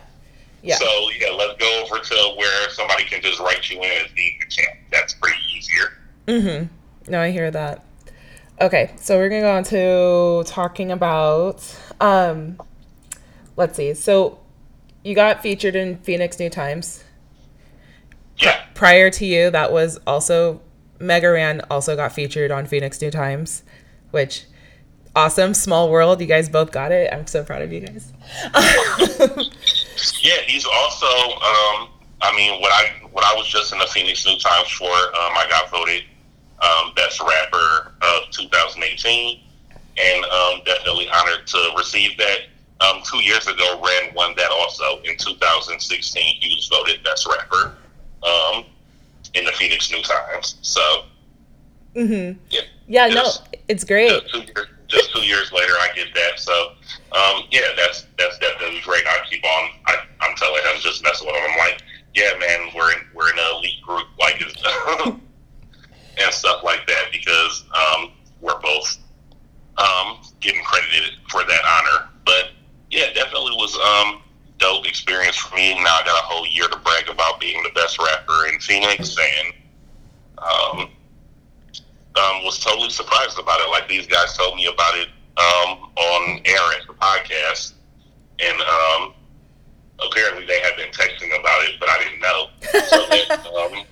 yeah. 0.62 0.76
So 0.76 0.86
yeah, 1.18 1.30
let's 1.30 1.58
go 1.58 1.84
over 1.84 2.02
to 2.02 2.34
where 2.36 2.70
somebody 2.70 3.04
can 3.04 3.22
just 3.22 3.40
write 3.40 3.70
you 3.70 3.76
in 3.82 4.04
as 4.04 4.10
being 4.12 4.38
the 4.40 4.46
champ. 4.48 4.78
That's 4.90 5.14
pretty 5.14 5.38
easier. 5.56 5.98
Mm-hmm. 6.26 7.10
No, 7.10 7.20
I 7.20 7.30
hear 7.30 7.50
that. 7.50 7.84
Okay, 8.64 8.94
so 8.96 9.18
we're 9.18 9.28
gonna 9.28 9.42
go 9.42 9.56
on 9.56 9.64
to 9.64 10.50
talking 10.50 10.90
about. 10.90 11.62
Um, 12.00 12.58
let's 13.56 13.76
see. 13.76 13.92
So, 13.92 14.38
you 15.02 15.14
got 15.14 15.42
featured 15.42 15.76
in 15.76 15.98
Phoenix 15.98 16.38
New 16.38 16.48
Times. 16.48 17.04
Yeah. 18.38 18.58
Prior 18.72 19.10
to 19.10 19.26
you, 19.26 19.50
that 19.50 19.70
was 19.70 19.98
also 20.06 20.62
Mega 20.98 21.30
Ran 21.30 21.60
also 21.70 21.94
got 21.94 22.14
featured 22.14 22.50
on 22.50 22.64
Phoenix 22.64 23.02
New 23.02 23.10
Times, 23.10 23.64
which 24.12 24.46
awesome. 25.14 25.52
Small 25.52 25.90
world. 25.90 26.22
You 26.22 26.26
guys 26.26 26.48
both 26.48 26.72
got 26.72 26.90
it. 26.90 27.12
I'm 27.12 27.26
so 27.26 27.44
proud 27.44 27.60
of 27.60 27.70
you 27.70 27.80
guys. 27.80 28.14
yeah, 30.22 30.40
he's 30.46 30.64
also. 30.64 31.06
Um, 31.06 31.90
I 32.22 32.34
mean, 32.34 32.62
what 32.62 32.72
I 32.72 32.92
what 33.12 33.26
I 33.26 33.34
was 33.34 33.46
just 33.46 33.74
in 33.74 33.78
the 33.78 33.86
Phoenix 33.88 34.24
New 34.24 34.38
Times 34.38 34.70
for. 34.70 34.86
Um, 34.86 35.36
I 35.36 35.44
got 35.50 35.70
voted 35.70 36.04
um, 36.64 36.94
best 36.94 37.20
rapper 37.20 37.92
of 38.02 38.30
2018, 38.30 39.40
and 39.96 40.24
um, 40.24 40.60
definitely 40.64 41.08
honored 41.10 41.46
to 41.46 41.74
receive 41.76 42.16
that. 42.18 42.38
Um, 42.80 43.02
two 43.10 43.22
years 43.22 43.46
ago, 43.46 43.80
Ran 43.84 44.14
won 44.14 44.34
that 44.36 44.50
also 44.50 44.98
in 45.02 45.16
2016. 45.16 46.22
He 46.40 46.54
was 46.54 46.68
voted 46.68 47.02
best 47.04 47.26
rapper. 47.26 47.76
Um, 48.22 48.64
in 49.34 49.44
the 49.44 49.52
Phoenix 49.52 49.90
New 49.90 50.02
Times. 50.02 50.56
So, 50.62 50.80
mm-hmm. 51.94 52.38
yeah, 52.50 52.60
yeah, 52.86 53.08
just, 53.08 53.44
no, 53.44 53.58
it's 53.68 53.84
great. 53.84 54.10
Just 54.10 54.30
two, 54.30 54.40
years, 54.40 54.66
just 54.88 55.12
two, 55.12 55.22
years, 55.22 55.52
later, 55.52 55.72
I 55.72 55.88
get 55.94 56.14
that. 56.14 56.38
So, 56.38 56.52
um, 57.12 57.44
yeah, 57.50 57.60
that's 57.76 58.06
that's 58.18 58.38
definitely 58.38 58.80
great. 58.80 59.04
I 59.06 59.18
keep 59.28 59.44
on. 59.44 59.70
I, 59.86 59.96
I'm 60.20 60.36
telling 60.36 60.62
him, 60.62 60.80
just 60.80 61.02
messing 61.02 61.26
with 61.26 61.36
him. 61.36 61.50
I'm 61.50 61.58
like, 61.58 61.82
yeah, 62.14 62.30
man, 62.38 62.70
we're 62.74 62.92
in, 62.92 62.98
we're 63.12 63.30
in 63.30 63.38
an 63.38 63.56
elite 63.56 63.82
group, 63.82 64.06
like, 64.18 64.40
and 66.20 66.32
stuff 66.32 66.62
like 66.62 66.86
that 66.86 67.06
because 67.12 67.64
um, 67.74 68.12
we're 68.40 68.60
both 68.60 68.98
um, 69.78 70.18
getting 70.40 70.62
credited 70.62 71.18
for 71.28 71.42
that 71.44 71.60
honor. 71.66 72.08
But 72.24 72.50
yeah, 72.90 73.12
definitely 73.14 73.52
was 73.52 73.76
um, 73.76 74.22
dope 74.58 74.86
experience 74.86 75.36
for 75.36 75.54
me. 75.56 75.74
Now 75.74 75.98
I 76.00 76.02
got 76.04 76.18
a 76.18 76.26
whole 76.26 76.46
year 76.46 76.68
to 76.68 76.76
brag 76.78 77.08
about 77.08 77.40
being 77.40 77.62
the 77.62 77.70
best 77.74 77.98
rapper 77.98 78.46
in 78.52 78.58
Phoenix, 78.60 79.16
and 79.18 79.54
um, 80.38 80.88
um, 82.16 82.44
was 82.44 82.58
totally 82.58 82.90
surprised 82.90 83.38
about 83.38 83.60
it. 83.60 83.70
Like 83.70 83.88
these 83.88 84.06
guys 84.06 84.36
told 84.36 84.56
me 84.56 84.66
about 84.66 84.94
it 84.96 85.08
um, 85.36 85.90
on 85.96 86.40
air 86.44 86.80
at 86.80 86.86
the 86.86 86.94
podcast, 86.94 87.74
and 88.40 88.60
um, 88.60 89.14
apparently 90.06 90.46
they 90.46 90.60
had 90.60 90.76
been 90.76 90.90
texting 90.90 91.28
about 91.38 91.64
it, 91.64 91.80
but 91.80 91.88
I 91.88 91.98
didn't 91.98 92.20
know. 92.20 92.46
So 92.88 93.06
then, 93.08 93.78
um, 93.80 93.84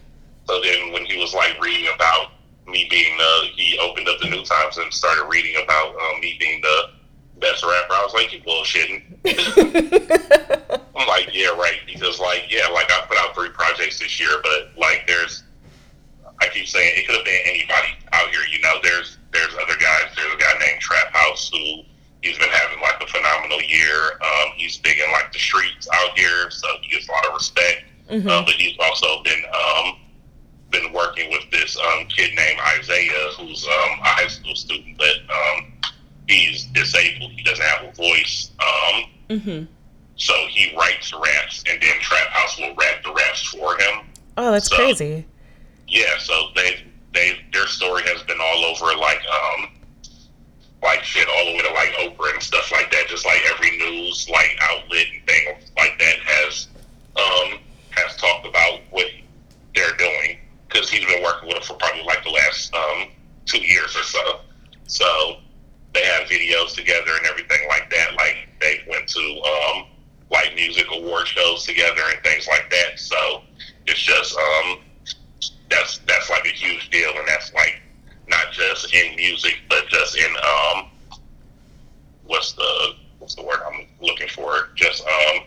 so 0.46 0.60
then 0.62 0.92
when 0.92 1.04
he 1.06 1.18
was 1.18 1.34
like 1.34 1.60
reading 1.60 1.90
about 1.94 2.32
me 2.66 2.86
being 2.90 3.16
the, 3.16 3.48
he 3.54 3.78
opened 3.78 4.08
up 4.08 4.20
the 4.20 4.28
New 4.28 4.44
Times 4.44 4.78
and 4.78 4.92
started 4.92 5.24
reading 5.28 5.62
about 5.62 5.94
um, 5.94 6.20
me 6.20 6.36
being 6.38 6.60
the 6.60 6.90
best 7.40 7.64
rapper. 7.64 7.92
I 7.92 8.02
was 8.02 8.14
like, 8.14 8.32
you 8.32 8.40
bullshitting. 8.40 9.02
I'm 10.96 11.08
like, 11.08 11.30
yeah, 11.32 11.48
right. 11.48 11.80
Because 11.86 12.18
like, 12.20 12.44
yeah, 12.48 12.68
like 12.68 12.90
I 12.90 13.04
put 13.08 13.18
out 13.18 13.34
three 13.34 13.50
projects 13.50 13.98
this 13.98 14.18
year, 14.18 14.40
but 14.42 14.72
like, 14.78 15.06
there's, 15.06 15.44
I 16.40 16.48
keep 16.48 16.66
saying 16.66 16.92
it 16.96 17.06
could 17.06 17.16
have 17.16 17.24
been 17.24 17.40
anybody 17.44 17.88
out 18.12 18.30
here. 18.30 18.42
You 18.50 18.60
know, 18.62 18.76
there's 18.82 19.18
there's 19.32 19.54
other 19.54 19.76
guys. 19.78 20.12
There's 20.16 20.32
a 20.32 20.38
guy 20.38 20.52
named 20.58 20.80
Trap 20.80 21.12
House 21.12 21.50
who 21.52 21.82
he's 22.22 22.38
been 22.38 22.48
having 22.48 22.80
like 22.80 23.00
a 23.02 23.06
phenomenal 23.06 23.62
year. 23.62 24.18
Um, 24.22 24.52
he's 24.56 24.78
big 24.78 24.98
in 24.98 25.10
like 25.12 25.32
the 25.32 25.38
streets 25.38 25.88
out 25.92 26.18
here, 26.18 26.50
so 26.50 26.66
he 26.80 26.90
gets 26.90 27.08
a 27.08 27.12
lot 27.12 27.26
of 27.26 27.34
respect. 27.34 27.84
Mm-hmm. 28.10 28.28
Um, 28.28 28.44
but 28.44 28.54
he's 28.54 28.76
also 28.80 29.22
been 29.22 29.42
um, 29.54 29.96
been 30.70 30.92
working 30.92 31.30
with 31.30 31.48
this 31.50 31.76
um, 31.76 32.06
kid 32.06 32.34
named 32.34 32.58
Isaiah, 32.78 33.28
who's 33.38 33.64
um, 33.64 34.00
a 34.00 34.08
high 34.08 34.28
school 34.28 34.56
student, 34.56 34.98
but 34.98 35.16
um, 35.30 35.72
he's 36.26 36.64
disabled. 36.66 37.32
He 37.32 37.42
doesn't 37.42 37.64
have 37.64 37.88
a 37.88 37.92
voice. 37.92 38.50
Um, 38.60 39.04
mm-hmm. 39.28 39.64
So 40.16 40.34
he 40.48 40.74
writes 40.76 41.12
raps, 41.12 41.64
and 41.70 41.80
then 41.80 41.94
Trap 42.00 42.28
House 42.28 42.58
will 42.58 42.74
rap 42.74 43.02
the 43.04 43.12
raps 43.12 43.48
for 43.48 43.78
him. 43.78 44.06
Oh, 44.36 44.50
that's 44.50 44.68
so, 44.68 44.76
crazy. 44.96 45.26
Yeah, 45.88 46.18
so 46.18 46.48
they 46.54 46.84
they 47.12 47.38
their 47.52 47.66
story 47.66 48.02
has 48.04 48.22
been 48.22 48.38
all 48.40 48.64
over 48.64 48.96
like 48.98 49.20
um 49.30 49.68
like 50.82 51.02
shit 51.04 51.28
all 51.28 51.44
the 51.44 51.52
way 51.52 51.62
to 51.62 51.72
like 51.74 51.90
Oprah 52.00 52.32
and 52.32 52.42
stuff 52.42 52.70
like 52.72 52.90
that. 52.90 53.08
Just 53.08 53.26
like 53.26 53.40
every 53.54 53.76
news 53.76 54.28
like 54.30 54.56
outlet 54.62 55.06
and 55.14 55.26
thing 55.26 55.56
like 55.76 55.98
that 55.98 56.16
has 56.24 56.68
um 57.16 57.58
has 57.90 58.16
talked 58.16 58.46
about 58.46 58.80
what 58.90 59.06
they're 59.74 59.96
doing 59.96 60.38
because 60.68 60.88
he's 60.88 61.04
been 61.04 61.22
working 61.22 61.48
with 61.48 61.56
them 61.56 61.64
for 61.64 61.74
probably 61.74 62.02
like 62.04 62.24
the 62.24 62.30
last 62.30 62.74
um 62.74 63.08
two 63.44 63.60
years 63.60 63.94
or 63.96 64.02
so. 64.02 64.40
So 64.86 65.36
they 65.92 66.04
have 66.04 66.26
videos 66.28 66.74
together 66.74 67.16
and 67.18 67.26
everything 67.26 67.68
like 67.68 67.90
that. 67.90 68.14
Like 68.16 68.48
they 68.60 68.80
went 68.88 69.08
to 69.08 69.20
um 69.20 69.84
like 70.30 70.54
music 70.54 70.86
award 70.90 71.28
shows 71.28 71.66
together 71.66 72.00
and 72.10 72.22
things 72.24 72.48
like 72.48 72.70
that. 72.70 72.98
So 72.98 73.42
it's 73.86 74.00
just 74.00 74.36
um 74.36 74.78
that's 75.72 75.98
that's 76.06 76.30
like 76.30 76.44
a 76.44 76.50
huge 76.50 76.90
deal, 76.90 77.10
and 77.16 77.26
that's 77.26 77.52
like 77.54 77.80
not 78.28 78.52
just 78.52 78.92
in 78.94 79.16
music, 79.16 79.58
but 79.68 79.86
just 79.88 80.16
in 80.16 80.30
um 80.36 80.90
what's 82.24 82.52
the 82.52 82.94
what's 83.18 83.34
the 83.34 83.42
word 83.42 83.58
I'm 83.66 83.86
looking 84.00 84.28
for? 84.28 84.68
Just 84.74 85.02
um 85.02 85.44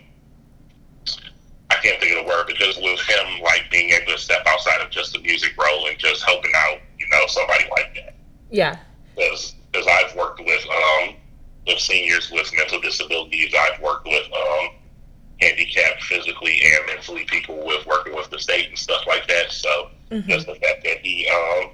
I 1.70 1.76
can't 1.82 2.00
think 2.00 2.18
of 2.18 2.26
the 2.26 2.30
word, 2.30 2.46
but 2.48 2.56
just 2.56 2.82
with 2.82 3.00
him 3.02 3.41
like 3.41 3.70
being 3.72 3.91
able 3.91 4.14
to 4.14 4.18
step 4.18 4.43
outside 4.48 4.82
of 4.82 4.89
just 4.89 5.14
the 5.14 5.20
music 5.20 5.54
role 5.58 5.88
and 5.88 5.98
just 5.98 6.24
helping 6.24 6.52
out, 6.56 6.80
you 7.00 7.08
know, 7.12 7.26
somebody 7.28 7.66
like 7.72 7.96
that. 7.96 8.16
Yeah. 8.50 8.78
Because 9.16 9.56
because 9.72 9.88
I've 9.88 10.16
worked 10.16 10.39
with 10.39 10.66
um 10.70 11.16
with 11.68 11.80
seniors 11.80 12.32
with 12.32 12.52
mental 12.56 12.82
disabilities, 12.82 13.54
I've 13.58 13.82
worked 13.82 14.06
with 14.06 14.26
um 14.34 14.70
handicapped 15.41 16.02
physically 16.04 16.62
and 16.64 16.86
mentally 16.88 17.26
people 17.26 17.66
with 17.66 17.86
working 17.86 18.16
with 18.16 18.30
the 18.30 18.39
state 18.39 18.70
and 18.70 18.78
stuff 18.78 19.06
like 19.06 19.28
that. 19.28 19.52
So 19.52 19.89
mm-hmm. 20.12 20.30
just 20.30 20.48
the 20.48 20.56
fact 20.56 20.84
that 20.84 21.00
he 21.04 21.28
um, 21.28 21.72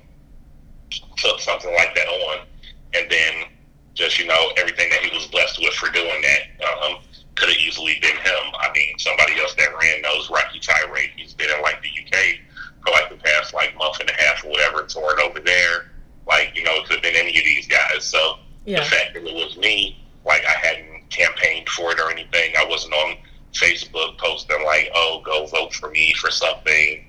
took 1.17 1.39
something 1.39 1.73
like 1.73 1.95
that 1.95 2.07
on, 2.07 2.45
and 2.93 3.09
then 3.09 3.45
just 3.93 4.19
you 4.19 4.25
know 4.25 4.51
everything 4.57 4.89
that 4.89 5.01
he 5.01 5.15
was 5.15 5.27
blessed 5.27 5.59
with 5.59 5.73
for 5.73 5.91
doing 5.91 6.21
that 6.21 6.65
um, 6.67 6.97
could 7.35 7.49
have 7.49 7.57
easily 7.57 7.97
been 8.01 8.15
him. 8.15 8.43
I 8.59 8.71
mean, 8.73 8.97
somebody 8.97 9.39
else 9.39 9.53
that 9.55 9.69
ran 9.79 10.01
knows 10.01 10.29
Rocky 10.29 10.59
Tirade. 10.59 11.11
He's 11.15 11.33
been 11.33 11.49
in 11.49 11.61
like 11.61 11.81
the 11.81 11.89
UK 11.89 12.39
for 12.83 12.91
like 12.91 13.09
the 13.09 13.17
past 13.17 13.53
like 13.53 13.75
month 13.77 13.99
and 13.99 14.09
a 14.09 14.13
half 14.13 14.43
or 14.43 14.51
whatever, 14.51 14.83
touring 14.83 15.19
over 15.23 15.39
there. 15.39 15.91
Like 16.27 16.51
you 16.55 16.63
know, 16.63 16.73
it 16.75 16.85
could 16.85 16.95
have 16.95 17.03
been 17.03 17.15
any 17.15 17.37
of 17.37 17.43
these 17.43 17.67
guys. 17.67 18.03
So 18.03 18.39
yeah. 18.65 18.79
the 18.79 18.85
fact 18.85 19.13
that 19.13 19.23
it 19.23 19.33
was 19.33 19.57
me, 19.57 20.03
like 20.25 20.43
I 20.45 20.51
hadn't 20.51 21.09
campaigned 21.09 21.67
for 21.69 21.91
it 21.91 21.99
or 21.99 22.09
anything. 22.09 22.53
I 22.57 22.65
wasn't 22.65 22.93
on 22.93 23.17
Facebook 23.53 24.17
posting 24.17 24.63
like, 24.63 24.89
"Oh, 24.95 25.21
go 25.25 25.45
vote 25.47 25.73
for 25.73 25.89
me 25.89 26.13
for 26.13 26.31
something." 26.31 27.05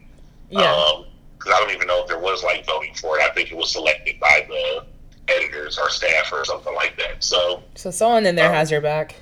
Yeah. 0.51 0.73
Um, 0.75 1.07
because 1.43 1.57
I 1.57 1.61
don't 1.61 1.75
even 1.75 1.89
know 1.89 2.03
if 2.03 2.09
there 2.09 2.19
was 2.19 2.45
like 2.45 2.65
voting 2.67 2.95
for 2.95 3.19
it. 3.19 3.23
I 3.23 3.35
think 3.35 3.51
it 3.51 3.57
was 3.57 3.73
selected 3.73 4.21
by 4.21 4.47
the 4.49 4.85
editors 5.29 5.79
or 5.79 5.91
staff 5.91 6.33
or 6.33 6.45
something 6.45 6.75
like 6.75 6.97
that. 6.99 7.25
So, 7.83 7.91
so 7.91 7.97
someone 7.97 8.27
in 8.27 8.37
there 8.37 8.49
um, 8.49 8.55
has 8.55 8.71
your 8.71 8.81
back, 8.81 9.17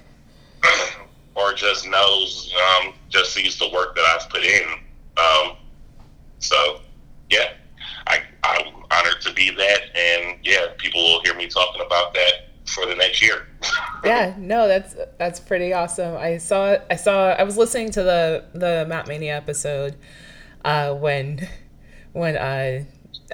or 1.34 1.54
just 1.54 1.88
knows, 1.88 2.52
um, 2.54 2.92
just 3.08 3.32
sees 3.32 3.58
the 3.58 3.70
work 3.70 3.96
that 3.96 4.04
I've 4.04 4.28
put 4.28 4.42
in. 4.42 4.68
Um, 5.16 5.56
so, 6.40 6.80
yeah, 7.30 7.54
I, 8.06 8.20
I'm 8.44 8.66
honored 8.90 9.22
to 9.22 9.32
be 9.32 9.48
that, 9.48 9.80
and 9.96 10.36
yeah, 10.42 10.66
people 10.76 11.00
will 11.00 11.22
hear 11.22 11.34
me 11.34 11.46
talking 11.46 11.80
about 11.80 12.12
that 12.12 12.50
for 12.66 12.84
the 12.84 12.94
next 12.96 13.22
year. 13.22 13.46
yeah, 14.04 14.34
no, 14.36 14.68
that's 14.68 14.94
that's 15.16 15.40
pretty 15.40 15.72
awesome. 15.72 16.18
I 16.18 16.36
saw 16.36 16.76
I 16.90 16.96
saw 16.96 17.30
I 17.30 17.44
was 17.44 17.56
listening 17.56 17.90
to 17.92 18.02
the 18.02 18.44
the 18.52 18.84
Mat 18.86 19.08
Mania 19.08 19.38
episode 19.38 19.96
uh, 20.66 20.92
when 20.92 21.48
when 22.12 22.36
uh, 22.36 22.84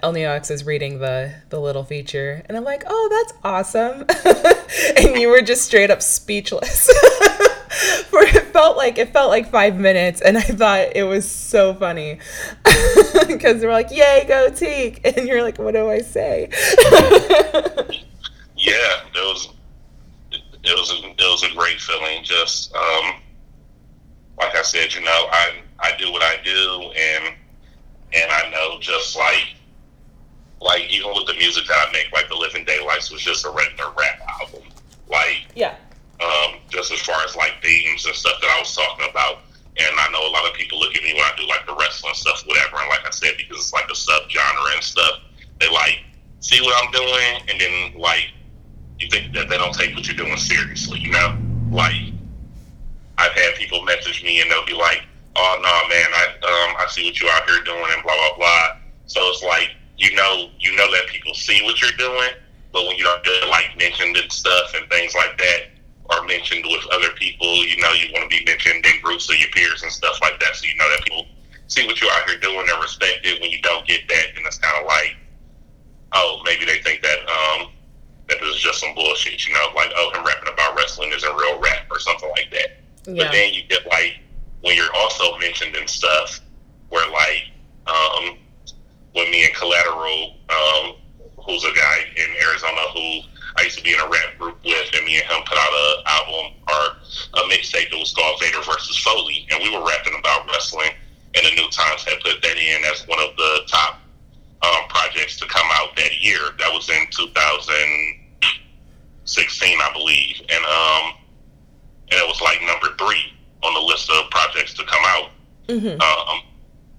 El 0.06 0.12
Neox 0.12 0.52
is 0.52 0.64
reading 0.64 1.00
the 1.00 1.34
the 1.48 1.58
little 1.60 1.82
feature, 1.82 2.40
and 2.46 2.56
I'm 2.56 2.62
like, 2.62 2.84
oh, 2.86 3.08
that's 3.10 3.40
awesome, 3.42 4.06
and 4.96 5.20
you 5.20 5.28
were 5.28 5.42
just 5.42 5.64
straight 5.64 5.90
up 5.90 6.00
speechless. 6.00 6.86
For 8.06 8.20
it 8.20 8.44
felt 8.52 8.76
like 8.76 8.98
it 8.98 9.12
felt 9.12 9.30
like 9.30 9.50
five 9.50 9.74
minutes, 9.76 10.20
and 10.20 10.38
I 10.38 10.42
thought 10.42 10.94
it 10.94 11.02
was 11.02 11.28
so 11.28 11.74
funny 11.74 12.20
because 13.26 13.60
they 13.60 13.66
were 13.66 13.72
like, 13.72 13.90
"Yay, 13.90 14.26
go 14.28 14.48
Teak!" 14.48 15.00
and 15.04 15.26
you're 15.26 15.42
like, 15.42 15.58
"What 15.58 15.74
do 15.74 15.90
I 15.90 15.98
say?" 15.98 16.50
yeah, 18.56 19.00
it 19.10 19.16
was 19.16 19.48
it 20.30 20.78
was 20.78 21.02
a, 21.02 21.04
it 21.04 21.18
was 21.18 21.42
a 21.42 21.52
great 21.56 21.80
feeling. 21.80 22.22
Just 22.22 22.72
um, 22.76 23.14
like 24.38 24.54
I 24.54 24.62
said, 24.62 24.94
you 24.94 25.00
know, 25.00 25.26
I 25.32 25.50
I 25.80 25.96
do 25.98 26.12
what 26.12 26.22
I 26.22 26.36
do, 26.44 26.92
and 26.96 27.34
and 28.12 28.30
I 28.30 28.50
know 28.50 28.78
just 28.78 29.16
like 29.16 29.55
like 30.60 30.82
even 30.90 31.10
with 31.14 31.26
the 31.26 31.34
music 31.34 31.66
that 31.66 31.88
I 31.88 31.92
make, 31.92 32.10
like 32.12 32.28
the 32.28 32.36
Living 32.36 32.64
Daylights 32.64 33.10
was 33.10 33.22
just 33.22 33.44
a 33.44 33.50
regular 33.50 33.90
rap 33.98 34.20
album. 34.40 34.68
Like 35.08 35.46
yeah, 35.54 35.74
um, 36.20 36.60
just 36.68 36.92
as 36.92 37.00
far 37.00 37.22
as 37.24 37.36
like 37.36 37.54
themes 37.62 38.06
and 38.06 38.14
stuff 38.14 38.40
that 38.40 38.50
I 38.56 38.60
was 38.60 38.74
talking 38.74 39.06
about. 39.10 39.42
And 39.78 39.92
I 40.00 40.08
know 40.10 40.26
a 40.26 40.32
lot 40.32 40.48
of 40.48 40.54
people 40.54 40.80
look 40.80 40.96
at 40.96 41.02
me 41.02 41.12
when 41.12 41.22
I 41.22 41.32
do 41.36 41.46
like 41.46 41.66
the 41.66 41.76
wrestling 41.78 42.14
stuff, 42.14 42.42
whatever. 42.46 42.76
And 42.80 42.88
like 42.88 43.06
I 43.06 43.10
said, 43.10 43.34
because 43.36 43.58
it's 43.58 43.72
like 43.74 43.84
a 43.92 43.94
sub 43.94 44.22
genre 44.30 44.72
and 44.72 44.82
stuff, 44.82 45.20
they 45.60 45.68
like 45.68 46.00
see 46.40 46.60
what 46.62 46.72
I'm 46.82 46.90
doing, 46.92 47.50
and 47.50 47.60
then 47.60 48.00
like 48.00 48.32
you 48.98 49.08
think 49.08 49.34
that 49.34 49.48
they 49.48 49.58
don't 49.58 49.74
take 49.74 49.94
what 49.94 50.06
you're 50.06 50.16
doing 50.16 50.36
seriously, 50.36 50.98
you 51.00 51.10
know? 51.10 51.36
Like, 51.70 51.94
I've 53.18 53.32
had 53.32 53.54
people 53.56 53.82
message 53.82 54.22
me 54.22 54.40
and 54.40 54.50
they'll 54.50 54.66
be 54.66 54.74
like, 54.74 55.04
oh, 55.36 55.58
no, 55.62 55.94
man, 55.94 56.06
I, 56.14 56.24
um, 56.42 56.76
I 56.78 56.86
see 56.88 57.04
what 57.04 57.20
you're 57.20 57.30
out 57.30 57.48
here 57.48 57.62
doing 57.64 57.84
and 57.92 58.02
blah, 58.02 58.14
blah, 58.14 58.36
blah. 58.36 58.68
So 59.06 59.20
it's 59.24 59.42
like, 59.42 59.70
you 59.98 60.14
know, 60.14 60.50
you 60.58 60.74
know 60.76 60.90
that 60.92 61.06
people 61.08 61.34
see 61.34 61.62
what 61.64 61.80
you're 61.80 61.92
doing, 61.92 62.30
but 62.72 62.86
when 62.86 62.96
you 62.96 63.04
don't 63.04 63.24
get 63.24 63.48
like 63.48 63.76
mentioned 63.78 64.16
and 64.16 64.30
stuff 64.30 64.74
and 64.74 64.88
things 64.90 65.14
like 65.14 65.38
that, 65.38 65.60
or 66.10 66.24
mentioned 66.26 66.64
with 66.64 66.86
other 66.92 67.10
people, 67.16 67.64
you 67.64 67.76
know, 67.80 67.92
you 67.92 68.12
want 68.12 68.30
to 68.30 68.36
be 68.38 68.44
mentioned 68.44 68.84
in 68.84 69.00
groups 69.02 69.28
of 69.30 69.38
your 69.38 69.48
peers 69.50 69.82
and 69.82 69.90
stuff 69.90 70.18
like 70.22 70.38
that. 70.40 70.54
So 70.54 70.66
you 70.66 70.76
know 70.76 70.88
that 70.90 71.04
people 71.04 71.26
see 71.66 71.86
what 71.86 72.00
you're 72.00 72.10
out 72.12 72.28
here 72.28 72.38
doing 72.38 72.66
and 72.68 72.82
respect 72.82 73.20
it. 73.24 73.40
When 73.40 73.50
you 73.50 73.60
don't 73.62 73.86
get 73.86 74.06
that, 74.08 74.26
then 74.34 74.44
it's 74.46 74.58
kind 74.58 74.78
of 74.80 74.86
like, 74.86 75.16
oh, 76.12 76.42
maybe 76.44 76.64
they 76.64 76.78
think 76.82 77.02
that 77.02 77.18
um, 77.28 77.72
that 78.28 78.38
this 78.40 78.56
is 78.56 78.60
just 78.60 78.80
some 78.80 78.94
bullshit, 78.94 79.46
you 79.46 79.54
know, 79.54 79.66
like, 79.74 79.90
oh, 79.96 80.12
him 80.14 80.24
rapping 80.24 80.52
about 80.52 80.76
wrestling 80.76 81.10
isn't 81.12 81.36
real 81.36 81.60
rap 81.60 81.86
or 81.90 81.98
something 81.98 82.30
like 82.30 82.50
that. 82.52 82.80
Yeah. 83.06 83.24
But 83.24 83.32
then 83.32 83.54
you 83.54 83.62
get 83.68 83.86
like, 83.86 84.18
when 84.62 84.76
you're 84.76 84.94
also 84.96 85.38
mentioned 85.38 85.76
in 85.76 85.86
stuff 85.86 86.40
where 86.88 87.08
like, 87.10 87.50
um, 87.86 88.38
when 89.16 89.28
me 89.30 89.46
and 89.46 89.54
Collateral, 89.54 90.34
um, 90.52 90.96
who's 91.40 91.64
a 91.64 91.72
guy 91.72 92.04
in 92.16 92.36
Arizona 92.36 92.82
who 92.92 93.22
I 93.56 93.62
used 93.64 93.78
to 93.78 93.84
be 93.84 93.94
in 93.94 94.00
a 94.00 94.08
rap 94.08 94.36
group 94.38 94.62
with, 94.62 94.94
and 94.94 95.06
me 95.06 95.16
and 95.16 95.24
him 95.24 95.42
put 95.46 95.56
out 95.56 95.72
a 95.72 96.02
album 96.04 96.52
or 96.68 96.98
a 97.40 97.44
mixtape 97.48 97.88
that 97.90 97.96
was 97.96 98.12
called 98.12 98.38
Vader 98.40 98.60
versus 98.60 98.98
Foley, 98.98 99.48
and 99.50 99.62
we 99.62 99.70
were 99.74 99.82
rapping 99.82 100.12
about 100.18 100.46
wrestling. 100.46 100.90
And 101.34 101.46
the 101.46 101.52
New 101.56 101.66
Times 101.70 102.04
had 102.04 102.20
put 102.20 102.42
that 102.42 102.58
in 102.58 102.84
as 102.84 103.08
one 103.08 103.20
of 103.20 103.34
the 103.36 103.62
top 103.66 104.00
um, 104.62 104.86
projects 104.88 105.38
to 105.40 105.46
come 105.46 105.66
out 105.72 105.96
that 105.96 106.20
year. 106.20 106.52
That 106.58 106.70
was 106.72 106.90
in 106.90 107.06
2016, 107.10 109.80
I 109.80 109.92
believe, 109.94 110.40
and 110.40 110.64
um, 110.64 111.14
and 112.12 112.20
it 112.20 112.28
was 112.28 112.42
like 112.42 112.60
number 112.62 112.94
three 112.98 113.32
on 113.62 113.72
the 113.72 113.80
list 113.80 114.10
of 114.10 114.28
projects 114.30 114.74
to 114.74 114.84
come 114.84 115.04
out. 115.06 115.30
Mm-hmm. 115.68 115.98
Um, 116.00 116.42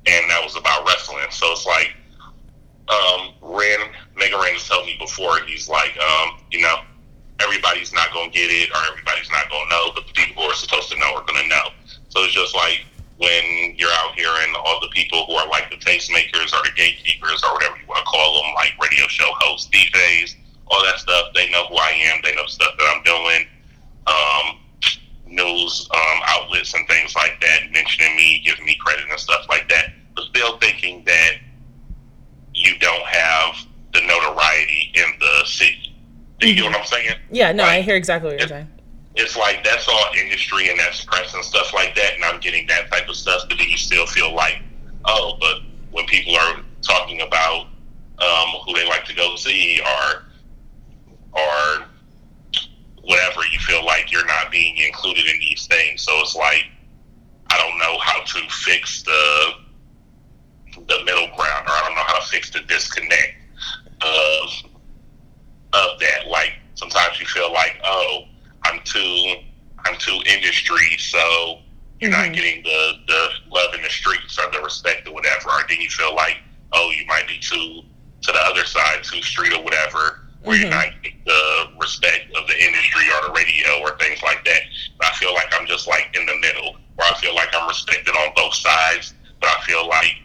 and 0.08 0.30
that 0.30 0.44
was 0.44 0.56
about 0.56 0.88
wrestling. 0.88 1.26
So 1.32 1.52
it's 1.52 1.66
like, 1.66 1.96
um, 2.90 3.34
Ran, 3.42 3.80
Mega 4.16 4.38
Ran 4.38 4.54
has 4.54 4.68
told 4.68 4.86
me 4.86 4.96
before, 5.00 5.40
he's 5.46 5.70
like, 5.70 5.98
um, 5.98 6.40
you 6.52 6.62
know, 6.62 6.82
everybody's 7.40 7.94
not 7.94 8.12
going 8.14 8.32
to 8.32 8.38
get 8.38 8.50
it 8.50 8.70
or 8.72 8.80
everybody's 8.92 9.30
not 9.32 9.50
going 9.50 9.64
to 9.66 9.70
know, 9.70 9.92
but 9.94 10.08
the 10.08 10.14
people 10.14 10.44
who 10.44 10.50
are 10.50 10.56
supposed 10.56 10.90
to 10.92 10.98
know 10.98 11.14
are 11.16 11.26
going 11.26 11.44
to 11.44 11.50
know. 11.50 11.70
So 12.10 12.24
it's 12.24 12.34
just 12.34 12.56
like, 12.56 12.86
when 13.18 13.74
you're 13.76 13.92
out 14.06 14.14
here 14.14 14.30
and 14.30 14.56
all 14.56 14.80
the 14.80 14.90
people 14.90 15.26
who 15.26 15.34
are 15.34 15.50
like 15.50 15.70
the 15.72 15.78
tastemakers 15.78 16.54
or 16.54 16.62
the 16.64 16.72
gatekeepers 16.76 17.44
or 17.44 17.54
whatever 17.54 17.76
you 17.78 17.88
want 17.88 18.06
to 18.06 18.06
call 18.06 18.42
them, 18.42 18.54
like 18.54 18.74
radio 18.82 19.08
show 19.08 19.30
hosts, 19.42 19.70
DJs, 19.74 20.36
all 20.68 20.84
that 20.86 21.00
stuff, 21.00 21.34
they 21.34 21.50
know 21.50 21.66
who 21.66 21.78
I 21.78 21.92
am. 22.14 22.22
They 22.24 22.36
know 22.36 22.46
stuff 22.46 22.74
that 22.78 22.94
I'm 22.96 23.04
doing. 23.04 23.48
Um, 24.06 24.60
news 25.26 25.90
um, 25.94 26.20
outlets 26.28 26.74
and 26.74 26.88
things 26.88 27.16
like 27.16 27.40
that 27.42 27.72
mentioning 27.72 28.16
me, 28.16 28.42
giving 28.46 28.66
me 28.66 28.76
credit 28.80 29.06
and 29.10 29.20
stuff 29.20 29.46
like 29.50 29.68
that, 29.70 29.94
but 30.16 30.26
still 30.26 30.58
thinking 30.60 31.04
that 31.06 31.34
you 32.58 32.78
don't 32.80 33.06
have 33.06 33.56
the 33.94 34.02
notoriety 34.02 34.92
in 34.96 35.06
the 35.20 35.46
city. 35.46 35.96
Do 36.40 36.48
you 36.48 36.54
mm-hmm. 36.54 36.64
get 36.64 36.72
what 36.72 36.80
I'm 36.82 36.86
saying? 36.86 37.16
Yeah, 37.32 37.52
no, 37.52 37.64
like, 37.64 37.74
I 37.74 37.82
hear 37.82 37.96
exactly 37.96 38.32
what 38.32 38.40
you're 38.40 38.48
saying. 38.48 38.68
It's 39.16 39.38
like 39.38 39.64
that's 39.64 39.88
all 39.88 40.06
industry 40.20 40.70
and 40.70 40.80
that's 40.80 41.04
press 41.06 41.34
and 41.34 41.44
stuff 41.44 41.74
like 41.74 41.96
that, 41.96 42.16
and 42.16 42.24
I'm 42.24 42.40
getting 42.40 42.68
that 42.68 42.92
type 42.92 43.08
of 43.10 43.16
stuff. 43.16 43.44
But 43.48 43.58
then 43.58 43.70
you 43.70 43.78
still 43.78 44.06
feel 44.06 44.34
like, 44.34 44.62
oh, 45.06 45.38
but 45.40 45.62
when 45.92 46.06
people 46.06 46.36
are 46.36 46.62
talking 46.82 47.22
about 47.22 47.68
um, 48.20 48.50
who 48.66 48.74
they 48.74 48.88
like 48.88 49.06
to 49.06 49.16
go 49.16 49.36
see 49.36 49.82
or 49.82 50.24
or 51.34 51.86
whatever, 53.04 53.42
you 53.52 53.60
feel 53.60 53.86
like 53.86 54.12
you're 54.12 54.26
not 54.26 54.52
being 54.52 54.78
included 54.78 55.26
in 55.26 55.40
these 55.40 55.68
things. 55.68 56.02
So 56.02 56.20
it's 56.22 56.36
like 56.36 56.66
I 57.50 57.58
don't 57.58 57.80
know 57.80 57.98
how 58.00 58.22
to 58.22 58.40
fix 58.50 59.02
the 59.04 59.52
the 60.76 61.04
middle 61.06 61.28
ground, 61.36 61.68
or 61.68 61.72
I 61.72 61.82
don't 61.86 61.96
know 61.96 62.04
how 62.06 62.20
to 62.20 62.28
fix 62.28 62.52
the 62.52 62.60
disconnect 62.62 63.34
of 64.02 64.50
of 65.74 66.00
that. 66.00 66.28
Like 66.28 66.54
sometimes 66.76 67.20
you 67.20 67.26
feel 67.26 67.52
like, 67.52 67.80
oh, 67.84 68.26
I'm 68.64 68.80
too 68.84 69.36
I'm 69.86 69.98
too 69.98 70.20
industry, 70.26 70.98
so 70.98 71.60
you're 72.00 72.12
mm-hmm. 72.12 72.30
not 72.30 72.34
getting 72.34 72.64
the 72.64 72.94
the 73.08 73.30
love 73.50 73.74
in 73.76 73.82
the 73.82 73.90
streets 73.90 74.38
or 74.40 74.52
the 74.52 74.62
respect 74.62 75.08
or 75.08 75.14
whatever. 75.14 75.50
Or 75.50 75.64
then 75.68 75.80
you 75.80 75.90
feel 75.90 76.16
like, 76.16 76.38
oh, 76.74 76.92
you 76.98 77.06
might 77.08 77.28
be 77.28 77.40
too 77.40 77.82
to 78.22 78.32
the 78.32 78.40
other 78.40 78.66
side, 78.66 79.04
too 79.04 79.22
street 79.22 79.54
or 79.54 79.64
whatever, 79.64 80.28
where 80.44 80.56
mm-hmm. 80.56 80.64
you're 80.64 80.72
not 80.72 80.88
getting 81.02 81.22
the 81.26 81.68
respect 81.80 82.26
of 82.36 82.48
the 82.48 82.64
industry 82.64 83.06
or 83.14 83.28
the 83.28 83.34
radio 83.34 83.80
or 83.82 83.98
things 83.98 84.22
like 84.24 84.44
that. 84.46 84.62
But 84.98 85.08
I 85.08 85.12
feel 85.14 85.34
like 85.34 85.48
I'm 85.52 85.68
just 85.68 85.88
like 85.88 86.16
in 86.20 86.26
the 86.26 86.36
middle, 86.40 86.78
where 86.96 87.08
I 87.08 87.18
feel 87.20 87.36
like 87.36 87.50
I'm 87.54 87.68
respected 87.68 88.12
on 88.16 88.34
both 88.36 88.54
sides, 88.54 89.14
but 89.40 89.50
I 89.50 89.62
feel 89.66 89.88
like 89.88 90.16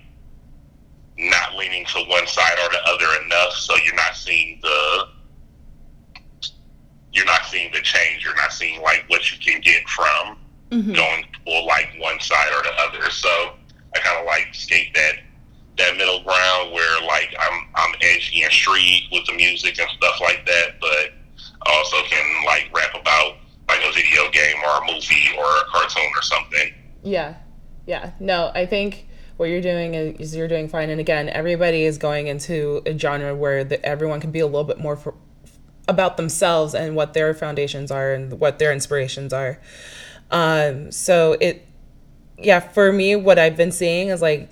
not 1.18 1.54
leaning 1.54 1.84
to 1.86 2.00
one 2.08 2.26
side 2.26 2.58
or 2.64 2.70
the 2.70 2.82
other 2.86 3.22
enough, 3.24 3.52
so 3.52 3.74
you're 3.84 3.94
not 3.94 4.16
seeing 4.16 4.58
the 4.62 5.08
you're 7.12 7.26
not 7.26 7.44
seeing 7.44 7.70
the 7.72 7.80
change. 7.80 8.24
You're 8.24 8.36
not 8.36 8.52
seeing 8.52 8.80
like 8.80 9.04
what 9.08 9.30
you 9.30 9.38
can 9.38 9.60
get 9.60 9.86
from 9.88 10.38
mm-hmm. 10.70 10.92
going 10.92 11.24
for 11.44 11.62
like 11.66 11.88
one 11.98 12.18
side 12.20 12.48
or 12.56 12.62
the 12.62 12.72
other. 12.80 13.10
So 13.10 13.28
I 13.94 13.98
kind 13.98 14.18
of 14.18 14.26
like 14.26 14.48
skate 14.52 14.94
that 14.94 15.16
that 15.78 15.96
middle 15.96 16.22
ground 16.22 16.72
where 16.72 17.00
like 17.02 17.34
I'm 17.38 17.68
I'm 17.74 17.94
edgy 18.00 18.42
and 18.42 18.52
street 18.52 19.08
with 19.12 19.26
the 19.26 19.34
music 19.34 19.78
and 19.78 19.88
stuff 19.90 20.20
like 20.20 20.44
that, 20.46 20.80
but 20.80 21.12
also 21.66 21.96
can 22.08 22.44
like 22.46 22.70
rap 22.74 22.94
about 22.98 23.36
like 23.68 23.80
a 23.84 23.92
video 23.92 24.30
game 24.30 24.56
or 24.64 24.82
a 24.82 24.92
movie 24.92 25.28
or 25.38 25.44
a 25.44 25.64
cartoon 25.70 26.10
or 26.16 26.22
something. 26.22 26.72
Yeah, 27.02 27.34
yeah. 27.86 28.11
No, 28.22 28.52
I 28.54 28.66
think 28.66 29.08
what 29.36 29.46
you're 29.46 29.60
doing 29.60 29.94
is 29.94 30.36
you're 30.36 30.46
doing 30.46 30.68
fine. 30.68 30.90
And 30.90 31.00
again, 31.00 31.28
everybody 31.28 31.82
is 31.82 31.98
going 31.98 32.28
into 32.28 32.80
a 32.86 32.96
genre 32.96 33.34
where 33.34 33.64
the, 33.64 33.84
everyone 33.84 34.20
can 34.20 34.30
be 34.30 34.38
a 34.38 34.46
little 34.46 34.62
bit 34.62 34.78
more 34.78 34.94
for, 34.94 35.14
about 35.88 36.16
themselves 36.16 36.72
and 36.72 36.94
what 36.94 37.14
their 37.14 37.34
foundations 37.34 37.90
are 37.90 38.12
and 38.12 38.38
what 38.38 38.60
their 38.60 38.72
inspirations 38.72 39.32
are. 39.32 39.58
Um, 40.30 40.92
so 40.92 41.36
it, 41.40 41.66
yeah, 42.38 42.60
for 42.60 42.92
me, 42.92 43.16
what 43.16 43.40
I've 43.40 43.56
been 43.56 43.72
seeing 43.72 44.08
is 44.08 44.22
like, 44.22 44.48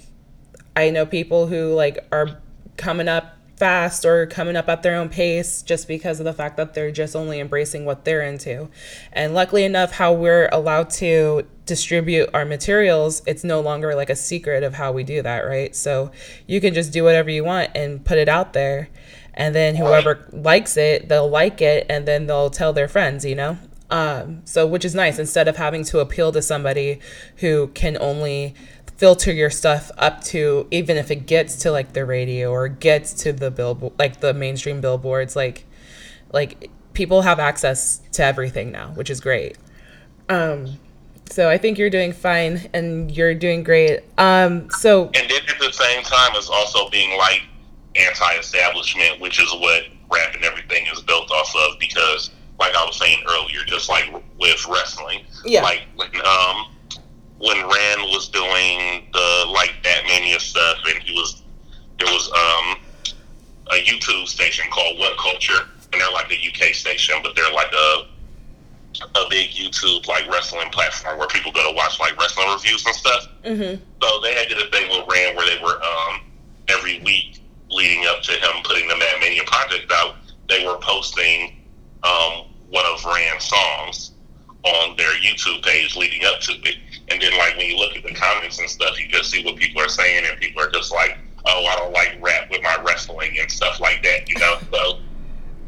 I 0.74 0.90
know 0.90 1.06
people 1.06 1.46
who 1.46 1.72
like 1.72 2.04
are 2.10 2.40
coming 2.76 3.06
up 3.06 3.36
fast 3.54 4.04
or 4.04 4.26
coming 4.26 4.56
up 4.56 4.68
at 4.68 4.82
their 4.82 4.96
own 4.96 5.08
pace 5.08 5.62
just 5.62 5.86
because 5.86 6.18
of 6.18 6.24
the 6.24 6.32
fact 6.32 6.56
that 6.56 6.74
they're 6.74 6.90
just 6.90 7.14
only 7.14 7.38
embracing 7.38 7.84
what 7.84 8.04
they're 8.04 8.22
into. 8.22 8.68
And 9.12 9.32
luckily 9.32 9.64
enough, 9.64 9.92
how 9.92 10.12
we're 10.12 10.48
allowed 10.50 10.90
to 10.90 11.46
distribute 11.70 12.28
our 12.34 12.44
materials, 12.44 13.22
it's 13.28 13.44
no 13.44 13.60
longer 13.60 13.94
like 13.94 14.10
a 14.10 14.16
secret 14.16 14.64
of 14.64 14.74
how 14.74 14.90
we 14.90 15.04
do 15.04 15.22
that, 15.22 15.46
right? 15.46 15.74
So 15.74 16.10
you 16.48 16.60
can 16.60 16.74
just 16.74 16.92
do 16.92 17.04
whatever 17.04 17.30
you 17.30 17.44
want 17.44 17.70
and 17.76 18.04
put 18.04 18.18
it 18.18 18.28
out 18.28 18.54
there. 18.54 18.88
And 19.34 19.54
then 19.54 19.76
whoever 19.76 20.26
likes 20.32 20.76
it, 20.76 21.08
they'll 21.08 21.30
like 21.30 21.62
it 21.62 21.86
and 21.88 22.08
then 22.08 22.26
they'll 22.26 22.50
tell 22.50 22.72
their 22.72 22.88
friends, 22.88 23.24
you 23.24 23.36
know? 23.36 23.56
Um, 23.88 24.42
so, 24.44 24.66
which 24.66 24.84
is 24.84 24.96
nice 24.96 25.18
instead 25.20 25.46
of 25.46 25.56
having 25.56 25.84
to 25.84 26.00
appeal 26.00 26.32
to 26.32 26.42
somebody 26.42 26.98
who 27.36 27.68
can 27.68 27.96
only 28.00 28.54
filter 28.96 29.32
your 29.32 29.50
stuff 29.50 29.92
up 29.96 30.22
to 30.24 30.66
even 30.72 30.96
if 30.96 31.10
it 31.10 31.26
gets 31.26 31.54
to 31.56 31.70
like 31.70 31.92
the 31.92 32.04
radio 32.04 32.50
or 32.50 32.66
gets 32.66 33.14
to 33.14 33.32
the 33.32 33.50
billboard 33.50 33.92
like 33.98 34.20
the 34.20 34.34
mainstream 34.34 34.82
billboards 34.82 35.34
like 35.34 35.64
like 36.32 36.70
people 36.92 37.22
have 37.22 37.40
access 37.40 38.02
to 38.12 38.22
everything 38.22 38.70
now 38.70 38.90
which 38.90 39.08
is 39.08 39.18
great 39.18 39.56
um 40.28 40.78
so 41.30 41.48
i 41.48 41.56
think 41.56 41.78
you're 41.78 41.90
doing 41.90 42.12
fine 42.12 42.68
and 42.74 43.10
you're 43.16 43.34
doing 43.34 43.62
great. 43.62 44.00
Um 44.18 44.68
so 44.70 45.06
and 45.06 45.30
then 45.30 45.42
at 45.48 45.58
the 45.58 45.72
same 45.72 46.02
time 46.02 46.32
it's 46.34 46.50
also 46.50 46.88
being 46.90 47.16
like 47.18 47.42
anti-establishment 47.96 49.20
which 49.20 49.40
is 49.40 49.50
what 49.54 49.84
rap 50.12 50.34
and 50.34 50.44
everything 50.44 50.86
is 50.92 51.00
built 51.02 51.30
off 51.30 51.54
of 51.56 51.78
because 51.78 52.30
like 52.58 52.74
i 52.76 52.84
was 52.84 52.96
saying 52.96 53.22
earlier 53.28 53.64
just 53.66 53.88
like 53.88 54.04
with 54.38 54.66
wrestling 54.68 55.24
yeah. 55.44 55.62
like 55.62 55.80
when 55.96 56.10
um 56.24 56.66
when 57.40 57.56
Ran 57.56 58.02
was 58.12 58.28
doing 58.28 59.08
the 59.12 59.46
like 59.50 59.72
that 59.82 60.04
Batmania 60.04 60.38
stuff, 60.38 60.78
and 60.86 61.02
he 61.02 61.12
was 61.12 61.42
there 61.98 62.12
was 62.12 62.30
um 62.32 62.78
a 63.72 63.82
YouTube 63.82 64.28
station 64.28 64.66
called 64.70 64.98
What 64.98 65.18
Culture, 65.18 65.68
and 65.92 66.00
they're 66.00 66.12
like 66.12 66.30
a 66.30 66.36
UK 66.36 66.74
station, 66.74 67.16
but 67.22 67.34
they're 67.34 67.52
like 67.52 67.72
a 67.72 68.06
a 69.02 69.28
big 69.28 69.50
YouTube 69.50 70.06
like 70.06 70.28
wrestling 70.30 70.70
platform 70.70 71.18
where 71.18 71.28
people 71.28 71.52
go 71.52 71.68
to 71.68 71.74
watch 71.74 71.98
like 72.00 72.18
wrestling 72.18 72.48
reviews 72.50 72.84
and 72.86 72.94
stuff. 72.94 73.26
Mm-hmm. 73.44 73.82
So 74.02 74.20
they 74.20 74.34
had 74.34 74.48
did 74.48 74.58
a 74.58 74.70
thing 74.70 74.88
with 74.90 75.08
Ran 75.08 75.36
where 75.36 75.46
they 75.46 75.62
were 75.62 75.80
um 75.82 76.20
every 76.68 77.00
week 77.00 77.40
leading 77.70 78.04
up 78.06 78.22
to 78.22 78.32
him 78.32 78.62
putting 78.64 78.88
the 78.88 78.94
Batmania 78.94 79.46
project 79.46 79.90
out, 79.92 80.16
they 80.48 80.66
were 80.66 80.78
posting 80.78 81.56
um 82.02 82.46
one 82.70 82.84
of 82.86 83.04
Ran's 83.04 83.44
songs 83.44 84.12
on 84.64 84.96
their 84.96 85.12
YouTube 85.14 85.64
page 85.64 85.96
leading 85.96 86.24
up 86.24 86.40
to 86.40 86.52
it. 86.52 86.76
And 87.08 87.20
then, 87.20 87.36
like, 87.38 87.56
when 87.56 87.66
you 87.66 87.76
look 87.76 87.96
at 87.96 88.04
the 88.04 88.14
comments 88.14 88.60
and 88.60 88.68
stuff, 88.68 89.00
you 89.00 89.08
just 89.08 89.30
see 89.30 89.44
what 89.44 89.56
people 89.56 89.82
are 89.82 89.88
saying, 89.88 90.24
and 90.30 90.38
people 90.38 90.62
are 90.62 90.70
just 90.70 90.92
like, 90.92 91.18
oh, 91.46 91.66
I 91.66 91.76
don't 91.76 91.92
like 91.92 92.18
rap 92.20 92.50
with 92.50 92.62
my 92.62 92.76
wrestling 92.86 93.36
and 93.40 93.50
stuff 93.50 93.80
like 93.80 94.02
that, 94.04 94.28
you 94.28 94.38
know? 94.38 94.58
So. 94.70 95.00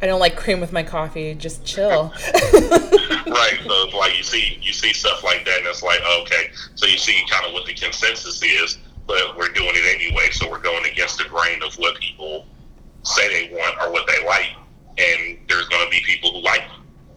I 0.02 0.06
don't 0.06 0.20
like 0.20 0.36
cream 0.36 0.60
with 0.60 0.72
my 0.72 0.82
coffee. 0.82 1.34
Just 1.34 1.64
chill. 1.64 2.12
right. 2.52 3.58
So 3.64 3.96
like 3.96 4.16
you 4.16 4.24
see, 4.24 4.58
you 4.60 4.72
see 4.72 4.92
stuff 4.92 5.22
like 5.22 5.44
that, 5.44 5.58
and 5.58 5.66
it's 5.66 5.82
like 5.82 6.00
okay. 6.22 6.50
So 6.74 6.86
you 6.86 6.98
see 6.98 7.22
kind 7.30 7.46
of 7.46 7.52
what 7.52 7.66
the 7.66 7.74
consensus 7.74 8.42
is, 8.42 8.78
but 9.06 9.36
we're 9.36 9.50
doing 9.50 9.72
it 9.74 9.94
anyway. 9.94 10.30
So 10.32 10.50
we're 10.50 10.60
going 10.60 10.84
against 10.86 11.18
the 11.18 11.24
grain 11.24 11.62
of 11.62 11.74
what 11.74 11.98
people 12.00 12.46
say 13.04 13.48
they 13.48 13.54
want 13.54 13.76
or 13.80 13.92
what 13.92 14.06
they 14.08 14.24
like, 14.26 14.50
and 14.98 15.38
there's 15.48 15.68
going 15.68 15.84
to 15.84 15.90
be 15.90 16.02
people 16.04 16.32
who 16.32 16.40
like, 16.42 16.62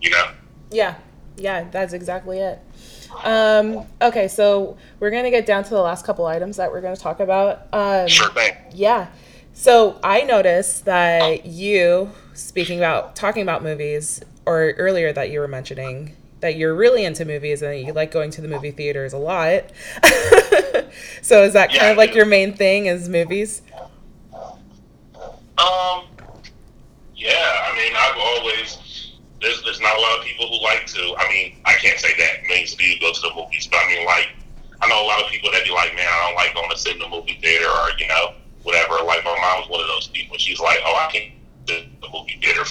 you 0.01 0.11
know. 0.11 0.31
Yeah. 0.71 0.95
Yeah. 1.37 1.67
That's 1.71 1.93
exactly 1.93 2.39
it. 2.39 2.59
Um, 3.23 3.85
okay, 4.01 4.27
so 4.27 4.77
we're 4.99 5.11
gonna 5.11 5.31
get 5.31 5.45
down 5.45 5.63
to 5.63 5.69
the 5.69 5.81
last 5.81 6.05
couple 6.05 6.25
items 6.25 6.57
that 6.57 6.71
we're 6.71 6.81
gonna 6.81 6.95
talk 6.95 7.19
about. 7.19 7.67
Um, 7.71 8.07
sure 8.07 8.29
thing. 8.31 8.55
Yeah. 8.73 9.07
So 9.53 9.99
I 10.03 10.21
noticed 10.21 10.85
that 10.85 11.45
you, 11.45 12.11
speaking 12.35 12.79
about 12.79 13.15
talking 13.15 13.41
about 13.41 13.63
movies, 13.63 14.21
or 14.45 14.73
earlier 14.77 15.11
that 15.13 15.31
you 15.31 15.39
were 15.39 15.47
mentioning 15.47 16.15
that 16.41 16.57
you're 16.57 16.75
really 16.75 17.03
into 17.03 17.25
movies 17.25 17.61
and 17.61 17.79
you 17.79 17.93
like 17.93 18.11
going 18.11 18.29
to 18.29 18.41
the 18.41 18.47
movie 18.47 18.71
theaters 18.71 19.13
a 19.13 19.17
lot. 19.17 19.63
so 21.21 21.43
is 21.43 21.53
that 21.53 21.69
kind 21.69 21.81
yeah, 21.81 21.89
of 21.91 21.97
like 21.97 22.13
your 22.13 22.25
main 22.25 22.53
thing 22.53 22.85
is 22.85 23.09
movies? 23.09 23.61
Um. 25.57 26.05
Yeah, 27.15 27.31
I 27.33 27.75
mean, 27.77 27.93
I've 27.95 28.17
always 28.17 29.15
there's 29.41 29.63
there's 29.63 29.79
not 29.79 29.97
a 29.97 30.01
lot 30.01 30.19
of 30.19 30.25
people 30.25 30.47
who 30.47 30.61
like 30.63 30.85
to. 30.87 31.15
I 31.17 31.27
mean, 31.29 31.57
I 31.65 31.73
can't 31.73 31.99
say 31.99 32.13
that 32.17 32.39
of 32.43 32.77
people 32.77 33.07
go 33.07 33.13
to 33.13 33.21
the 33.21 33.31
movies, 33.35 33.67
but 33.71 33.77
I 33.77 33.87
mean, 33.87 34.05
like, 34.05 34.29
I 34.81 34.87
know 34.87 35.03
a 35.03 35.07
lot 35.07 35.23
of 35.23 35.29
people 35.29 35.49
that 35.51 35.63
be 35.63 35.71
like, 35.71 35.95
man, 35.95 36.07
I 36.07 36.27
don't 36.27 36.35
like 36.35 36.53
going 36.53 36.69
to 36.69 36.77
sit 36.77 36.93
in 36.93 36.99
the 36.99 37.09
movie 37.09 37.39
theater 37.41 37.67
or 37.67 37.89
you 37.97 38.07
know 38.07 38.33
whatever. 38.63 38.95
Like 39.05 39.23
my 39.23 39.37
mom's 39.39 39.69
one 39.69 39.81
of 39.81 39.87
those 39.87 40.07
people. 40.07 40.37
She's 40.37 40.59
like, 40.59 40.79
oh, 40.83 40.95
I 40.95 41.11
can't 41.11 41.31
to 41.67 41.85
the 42.01 42.07
movie 42.13 42.39
theater. 42.41 42.63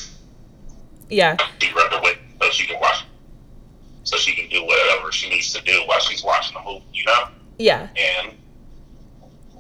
Yeah. 1.11 1.37
She 1.61 1.73
rather 1.75 2.01
wait 2.03 2.19
so 2.41 2.51
she 2.51 2.67
can 2.67 2.81
watch, 2.81 3.05
so 4.05 4.17
she 4.17 4.35
can 4.35 4.49
do 4.49 4.65
whatever 4.65 5.13
she 5.13 5.29
needs 5.31 5.53
to 5.53 5.63
do 5.63 5.83
while 5.87 6.01
she's 6.01 6.25
watching 6.25 6.57
the 6.57 6.71
movie. 6.71 6.85
You 6.93 7.05
know. 7.07 7.25
Yeah. 7.59 7.89
And 7.97 8.35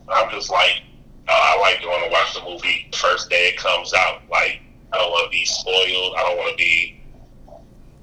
I'm 0.09 0.31
just 0.31 0.51
like, 0.51 0.83
uh, 1.29 1.33
I 1.33 1.59
like 1.61 1.81
going 1.83 2.05
to 2.05 2.11
watch 2.11 2.35
the 2.35 2.43
movie 2.43 2.89
the 2.91 2.97
first 2.97 3.31
day 3.31 3.49
it 3.49 3.57
comes 3.57 3.95
out. 3.95 4.23
Like, 4.31 4.61
I 4.93 4.99
don't 4.99 5.11
want 5.11 5.25
to 5.25 5.31
be 5.31 5.45
spoiled. 5.45 6.15
I 6.17 6.23
don't 6.23 6.37
want 6.37 6.51
to 6.51 6.57
be 6.57 7.01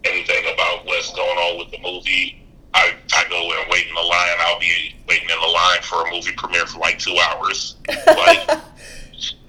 anything 0.04 0.44
about 0.54 0.86
what's 0.86 1.14
going 1.14 1.38
on 1.38 1.60
with 1.60 1.72
the 1.72 1.80
movie. 1.82 2.38
I, 2.74 2.94
I 3.14 3.26
go 3.30 3.36
and 3.36 3.70
wait 3.70 3.88
in 3.88 3.94
the 3.94 4.02
line. 4.02 4.30
I'll 4.40 4.60
be 4.60 4.96
waiting 5.08 5.30
in 5.30 5.40
the 5.40 5.48
line 5.48 5.82
for 5.82 6.08
a 6.08 6.12
movie 6.12 6.32
premiere 6.38 6.66
for 6.66 6.80
like 6.80 7.00
two 7.00 7.18
hours. 7.30 7.76
Like 8.08 8.62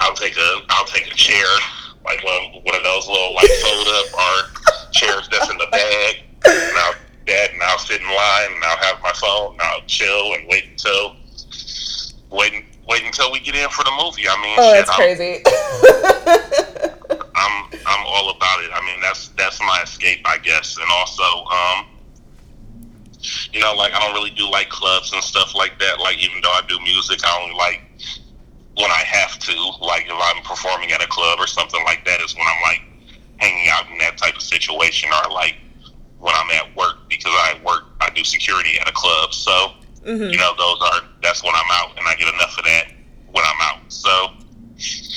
I'll 0.01 0.15
take 0.15 0.37
a 0.37 0.61
I'll 0.71 0.87
take 0.87 1.07
a 1.07 1.15
chair, 1.15 1.47
like 2.05 2.23
one 2.25 2.63
one 2.65 2.75
of 2.75 2.83
those 2.83 3.07
little 3.07 3.35
like 3.35 3.51
fold 3.63 3.89
up 3.89 4.07
or 4.15 4.91
chairs 4.93 5.29
that's 5.31 5.51
in 5.51 5.59
the 5.59 5.69
bag. 5.71 6.25
And 6.45 6.77
I'll 6.77 6.95
that 7.27 7.53
and 7.53 7.63
I'll 7.63 7.79
sit 7.79 8.01
in 8.01 8.07
line 8.07 8.53
and 8.55 8.65
I'll 8.65 8.77
have 8.79 9.03
my 9.03 9.13
phone 9.13 9.53
and 9.53 9.63
I'll 9.63 9.87
chill 9.87 10.35
and 10.35 10.47
wait 10.49 10.65
until 10.71 11.17
wait 12.31 12.65
wait 12.89 13.05
until 13.05 13.31
we 13.31 13.41
get 13.41 13.55
in 13.55 13.69
for 13.71 13.85
the 13.85 13.93
movie. 14.03 14.29
I 14.29 14.43
mean, 14.43 14.57
oh, 14.59 14.73
shit, 14.73 14.87
that's 14.87 14.91
I'm, 14.91 14.97
crazy. 14.97 15.43
I'm 17.35 17.65
I'm 17.87 18.07
all 18.07 18.31
about 18.31 18.63
it. 18.65 18.71
I 18.75 18.85
mean, 18.85 19.01
that's 19.01 19.29
that's 19.29 19.61
my 19.61 19.81
escape, 19.83 20.21
I 20.25 20.39
guess. 20.39 20.77
And 20.77 20.87
also, 20.91 21.23
um, 21.23 21.87
you 23.53 23.61
know, 23.61 23.75
like 23.75 23.93
I 23.95 24.01
don't 24.01 24.15
really 24.15 24.31
do 24.31 24.51
like 24.51 24.69
clubs 24.69 25.13
and 25.13 25.23
stuff 25.23 25.55
like 25.55 25.79
that. 25.79 26.01
Like 26.01 26.19
even 26.19 26.41
though 26.43 26.51
I 26.51 26.63
do 26.69 26.79
music, 26.81 27.21
I 27.25 27.43
only 27.43 27.57
like 27.57 27.83
when 28.77 28.91
I 28.91 29.03
have 29.07 29.39
to. 29.39 29.55
Like 29.81 30.07
if 30.07 30.13
I'm 30.13 30.43
performing 30.43 30.93
at 30.93 31.03
a 31.03 31.07
club 31.07 31.39
or 31.41 31.47
something 31.47 31.83
like 31.85 32.05
that 32.05 32.21
is 32.21 32.35
when 32.35 32.47
I'm 32.47 32.63
like 32.63 32.83
hanging 33.39 33.69
out 33.71 33.91
in 33.91 33.99
that 33.99 34.17
type 34.17 34.37
of 34.37 34.43
situation, 34.43 35.11
or 35.11 35.33
like 35.33 35.57
when 36.19 36.35
I'm 36.35 36.51
at 36.51 36.75
work 36.77 37.09
because 37.09 37.33
I 37.35 37.61
work, 37.65 37.85
I 38.01 38.11
do 38.11 38.25
security 38.25 38.79
at 38.81 38.89
a 38.89 38.93
club. 38.93 39.35
So 39.35 39.73
mm-hmm. 40.05 40.31
you 40.31 40.37
know, 40.37 40.55
those 40.57 40.79
are 40.81 41.09
that's 41.23 41.43
when 41.43 41.55
I'm 41.55 41.71
out, 41.73 41.99
and 41.99 42.07
I 42.07 42.15
get 42.15 42.33
enough 42.33 42.57
of 42.59 42.65
that 42.65 42.93
when 43.33 43.45
I'm 43.45 43.61
out. 43.61 43.81
So 43.89 44.31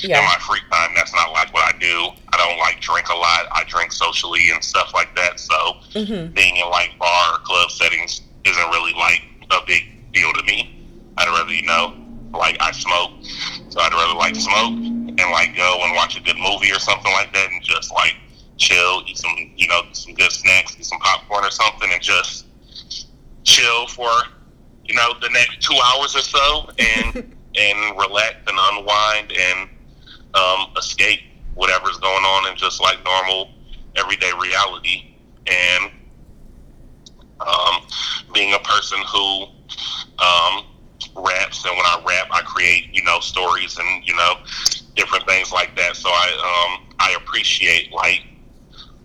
yeah. 0.02 0.18
in 0.18 0.24
my 0.24 0.36
free 0.40 0.60
time, 0.70 0.90
that's 0.94 1.14
not 1.14 1.32
like 1.32 1.52
what 1.52 1.62
I 1.62 1.76
do. 1.78 2.10
I 2.32 2.36
don't 2.36 2.58
like 2.58 2.80
drink 2.80 3.08
a 3.08 3.14
lot. 3.14 3.46
I 3.52 3.64
drink 3.66 3.92
socially 3.92 4.50
and 4.50 4.62
stuff 4.62 4.92
like 4.94 5.14
that. 5.16 5.40
So 5.40 5.54
mm-hmm. 5.94 6.32
being 6.32 6.56
in 6.56 6.70
like 6.70 6.98
bar 6.98 7.34
or 7.34 7.38
club 7.38 7.70
settings 7.70 8.22
isn't 8.44 8.68
really 8.70 8.92
like 8.94 9.22
a 9.50 9.64
big 9.66 10.12
deal 10.12 10.32
to 10.32 10.42
me. 10.44 10.72
I'd 11.16 11.28
rather, 11.28 11.52
you 11.52 11.62
know, 11.62 11.94
like 12.36 12.56
I 12.60 12.72
smoke, 12.72 13.12
so 13.68 13.80
I'd 13.80 13.92
rather 13.92 14.14
like 14.18 14.36
smoke 14.36 14.72
and 14.72 15.18
like 15.18 15.56
go 15.56 15.78
and 15.82 15.94
watch 15.94 16.18
a 16.18 16.22
good 16.22 16.36
movie 16.36 16.72
or 16.72 16.78
something 16.78 17.12
like 17.12 17.32
that, 17.32 17.50
and 17.50 17.62
just 17.62 17.92
like 17.92 18.14
chill, 18.56 19.02
eat 19.06 19.18
some, 19.18 19.34
you 19.56 19.68
know, 19.68 19.82
some 19.92 20.14
good 20.14 20.32
snacks, 20.32 20.76
eat 20.78 20.84
some 20.84 20.98
popcorn 21.00 21.44
or 21.44 21.50
something, 21.50 21.90
and 21.92 22.02
just 22.02 22.46
chill 23.44 23.86
for, 23.88 24.10
you 24.84 24.94
know, 24.94 25.12
the 25.20 25.30
next 25.30 25.60
two 25.60 25.76
hours 25.86 26.14
or 26.14 26.20
so, 26.20 26.70
and 26.78 27.34
and 27.58 27.98
relax 27.98 28.36
and 28.46 28.58
unwind 28.58 29.32
and 29.32 29.68
um, 30.34 30.66
escape 30.76 31.20
whatever's 31.54 31.96
going 31.98 32.24
on 32.24 32.50
in 32.50 32.56
just 32.56 32.80
like 32.80 33.02
normal 33.04 33.50
everyday 33.96 34.30
reality. 34.40 35.14
And 35.46 35.90
um, 37.40 37.86
being 38.32 38.52
a 38.54 38.58
person 38.58 38.98
who 39.10 39.46
um, 40.18 40.64
raps, 41.14 41.64
and 41.64 41.76
when 41.76 41.86
I 41.86 42.02
rap, 42.06 42.28
I 42.30 42.42
create 42.42 42.88
you 42.92 43.02
know 43.04 43.20
stories 43.20 43.78
and 43.78 44.06
you 44.06 44.14
know 44.16 44.34
different 44.94 45.26
things 45.26 45.52
like 45.52 45.76
that. 45.76 45.96
So 45.96 46.08
I 46.08 46.78
um, 46.78 46.94
I 46.98 47.16
appreciate 47.16 47.92
like 47.92 48.22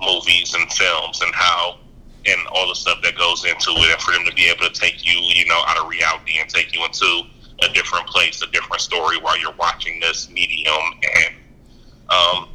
movies 0.01 0.53
and 0.55 0.71
films 0.71 1.21
and 1.21 1.33
how 1.33 1.77
and 2.25 2.47
all 2.51 2.67
the 2.67 2.75
stuff 2.75 2.99
that 3.03 3.17
goes 3.17 3.45
into 3.45 3.71
it, 3.71 3.91
and 3.91 4.01
for 4.01 4.11
them 4.11 4.25
to 4.25 4.33
be 4.33 4.45
able 4.49 4.67
to 4.67 4.73
take 4.73 5.05
you 5.05 5.19
you 5.19 5.45
know 5.45 5.61
out 5.67 5.77
of 5.77 5.87
reality 5.87 6.39
and 6.39 6.49
take 6.49 6.73
you 6.73 6.83
into 6.83 7.23
a 7.63 7.69
different 7.73 8.07
place, 8.07 8.41
a 8.41 8.47
different 8.47 8.81
story 8.81 9.17
while 9.19 9.39
you're 9.39 9.53
watching 9.53 9.99
this 9.99 10.29
medium. 10.29 10.73
And 11.03 11.35
um, 12.09 12.49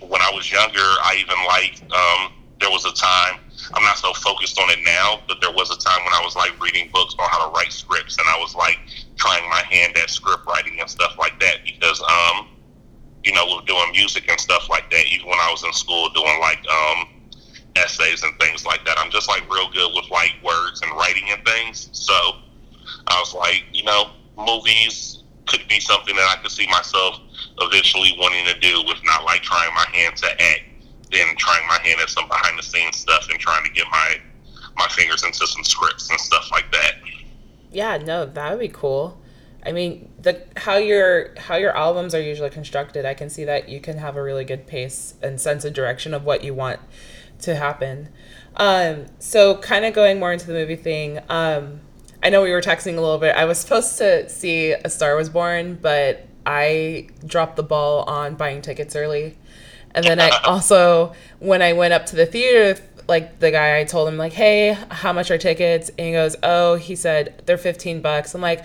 when 0.00 0.20
I 0.20 0.30
was 0.34 0.50
younger, 0.50 0.80
I 0.80 1.16
even 1.20 1.36
liked. 1.46 1.82
Um, 1.92 2.32
there 2.60 2.70
was 2.70 2.84
a 2.84 2.92
time 2.92 3.40
I'm 3.74 3.82
not 3.82 3.98
so 3.98 4.12
focused 4.14 4.58
on 4.58 4.70
it 4.70 4.78
now, 4.84 5.20
but 5.28 5.40
there 5.40 5.52
was 5.52 5.70
a 5.70 5.78
time 5.78 6.04
when 6.04 6.12
I 6.14 6.22
was 6.24 6.36
like 6.36 6.58
reading 6.60 6.90
books 6.92 7.14
on 7.18 7.28
how 7.30 7.48
to 7.48 7.54
write 7.54 7.72
scripts, 7.72 8.18
and 8.18 8.28
I 8.28 8.38
was 8.38 8.54
like 8.54 8.78
trying 9.16 9.48
my 9.50 9.62
hand 9.70 9.96
at 9.96 10.10
script 10.10 10.46
writing 10.46 10.80
and 10.80 10.88
stuff 10.88 11.16
like 11.18 11.38
that 11.40 11.58
because, 11.64 12.00
um, 12.02 12.48
you 13.24 13.32
know, 13.32 13.56
with 13.56 13.66
doing 13.66 13.90
music 13.92 14.28
and 14.28 14.40
stuff 14.40 14.68
like 14.68 14.90
that, 14.90 15.06
even 15.12 15.28
when 15.28 15.38
I 15.38 15.50
was 15.50 15.64
in 15.64 15.72
school 15.72 16.08
doing 16.10 16.40
like 16.40 16.58
um, 16.68 17.08
essays 17.76 18.22
and 18.22 18.36
things 18.40 18.66
like 18.66 18.84
that, 18.84 18.98
I'm 18.98 19.10
just 19.10 19.28
like 19.28 19.48
real 19.50 19.70
good 19.70 19.92
with 19.94 20.10
like 20.10 20.34
words 20.44 20.82
and 20.82 20.90
writing 20.92 21.24
and 21.28 21.44
things. 21.44 21.88
So 21.92 22.14
I 23.06 23.18
was 23.20 23.34
like, 23.34 23.64
you 23.72 23.84
know, 23.84 24.10
movies 24.36 25.22
could 25.46 25.66
be 25.68 25.80
something 25.80 26.16
that 26.16 26.36
I 26.36 26.40
could 26.42 26.50
see 26.50 26.66
myself 26.68 27.20
eventually 27.60 28.14
wanting 28.18 28.46
to 28.46 28.58
do, 28.60 28.82
with 28.86 28.98
not 29.04 29.24
like 29.24 29.42
trying 29.42 29.72
my 29.74 29.86
hand 29.92 30.16
to 30.16 30.42
act, 30.42 30.62
then 31.12 31.36
trying 31.36 31.66
my 31.68 31.78
hand 31.82 32.00
at 32.00 32.10
some 32.10 32.26
behind 32.26 32.58
the 32.58 32.62
scenes 32.62 32.96
stuff 32.96 33.28
and 33.30 33.38
trying 33.38 33.64
to 33.64 33.70
get 33.70 33.86
my 33.90 34.16
my 34.76 34.88
fingers 34.88 35.22
into 35.24 35.46
some 35.46 35.62
scripts 35.62 36.10
and 36.10 36.18
stuff 36.18 36.50
like 36.50 36.70
that. 36.72 36.94
Yeah, 37.70 37.98
no, 37.98 38.26
that 38.26 38.50
would 38.50 38.60
be 38.60 38.68
cool. 38.68 39.20
I 39.64 39.72
mean, 39.72 40.10
the 40.20 40.42
how 40.56 40.76
your 40.76 41.34
how 41.38 41.56
your 41.56 41.76
albums 41.76 42.14
are 42.14 42.20
usually 42.20 42.50
constructed, 42.50 43.04
I 43.04 43.14
can 43.14 43.30
see 43.30 43.44
that 43.44 43.68
you 43.68 43.80
can 43.80 43.98
have 43.98 44.16
a 44.16 44.22
really 44.22 44.44
good 44.44 44.66
pace 44.66 45.14
and 45.22 45.40
sense 45.40 45.64
of 45.64 45.72
direction 45.72 46.14
of 46.14 46.24
what 46.24 46.42
you 46.42 46.52
want 46.54 46.80
to 47.40 47.54
happen. 47.54 48.08
Um, 48.56 49.06
so 49.18 49.56
kind 49.58 49.84
of 49.84 49.94
going 49.94 50.18
more 50.18 50.32
into 50.32 50.46
the 50.46 50.52
movie 50.52 50.76
thing, 50.76 51.20
um, 51.28 51.80
I 52.22 52.30
know 52.30 52.42
we 52.42 52.50
were 52.50 52.60
texting 52.60 52.96
a 52.96 53.00
little 53.00 53.18
bit. 53.18 53.36
I 53.36 53.44
was 53.44 53.58
supposed 53.60 53.98
to 53.98 54.28
see 54.28 54.72
A 54.72 54.90
Star 54.90 55.16
Was 55.16 55.28
Born, 55.28 55.78
but 55.80 56.26
I 56.44 57.08
dropped 57.24 57.56
the 57.56 57.62
ball 57.62 58.02
on 58.04 58.34
buying 58.34 58.62
tickets 58.62 58.96
early. 58.96 59.36
And 59.94 60.04
then 60.04 60.20
I 60.20 60.30
also, 60.44 61.12
when 61.38 61.62
I 61.62 61.72
went 61.72 61.92
up 61.92 62.06
to 62.06 62.16
the 62.16 62.26
theater, 62.26 62.80
like 63.08 63.40
the 63.40 63.50
guy, 63.50 63.78
I 63.78 63.84
told 63.84 64.08
him 64.08 64.16
like, 64.16 64.32
"Hey, 64.32 64.76
how 64.90 65.12
much 65.12 65.30
are 65.30 65.38
tickets?" 65.38 65.90
And 65.98 66.06
he 66.06 66.12
goes, 66.12 66.36
"Oh, 66.42 66.76
he 66.76 66.96
said 66.96 67.42
they're 67.46 67.58
15 67.58 68.00
bucks." 68.00 68.34
I'm 68.34 68.40
like, 68.40 68.64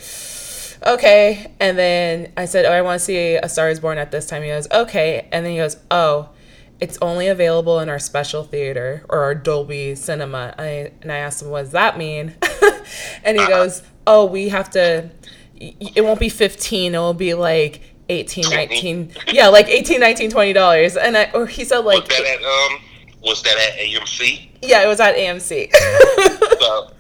"Okay." 0.86 1.52
And 1.60 1.78
then 1.78 2.32
I 2.38 2.46
said, 2.46 2.66
"Oh, 2.66 2.72
I 2.72 2.82
want 2.82 3.00
to 3.00 3.06
see 3.06 3.36
A 3.36 3.50
Star 3.50 3.70
Is 3.70 3.80
Born 3.80 3.98
at 3.98 4.12
this 4.12 4.28
time." 4.28 4.44
He 4.44 4.50
goes, 4.50 4.68
"Okay." 4.72 5.28
And 5.32 5.46
then 5.46 5.54
he 5.54 5.58
goes, 5.58 5.78
"Oh, 5.92 6.30
it's 6.80 6.98
only 7.02 7.28
available 7.28 7.80
in 7.80 7.90
our 7.90 8.00
special 8.00 8.44
theater 8.44 9.04
or 9.10 9.20
our 9.24 9.36
Dolby 9.36 9.96
Cinema." 9.96 10.54
I, 10.58 10.92
and 11.02 11.12
I 11.12 11.18
asked 11.18 11.42
him, 11.42 11.50
"What 11.50 11.64
does 11.64 11.72
that 11.72 11.98
mean?" 11.98 12.36
and 13.24 13.38
he 13.38 13.44
uh-huh. 13.44 13.50
goes, 13.50 13.84
"Oh, 14.06 14.26
we 14.26 14.50
have 14.50 14.70
to. 14.72 15.10
It 15.60 16.04
won't 16.04 16.20
be 16.20 16.30
15. 16.30 16.96
It 16.96 16.98
will 16.98 17.14
be 17.14 17.34
like." 17.34 17.82
18 18.10 18.50
19 18.50 19.12
yeah 19.34 19.48
like 19.48 19.68
18 19.68 20.00
19 20.00 20.30
20 20.32 20.54
dollars. 20.54 20.98
And 20.98 21.18
i 21.18 21.30
or 21.34 21.46
he 21.46 21.66
said 21.66 21.80
like 21.80 22.08
was 22.08 22.18
that 22.18 22.26
at 22.26 22.44
um 22.44 22.82
was 23.22 23.44
that 23.44 23.58
at 23.58 23.80
amc 23.80 24.50
yeah 24.62 24.84
it 24.84 24.88
was 24.88 25.00
at 25.00 25.16
amc 25.16 25.72
so, 26.60 26.92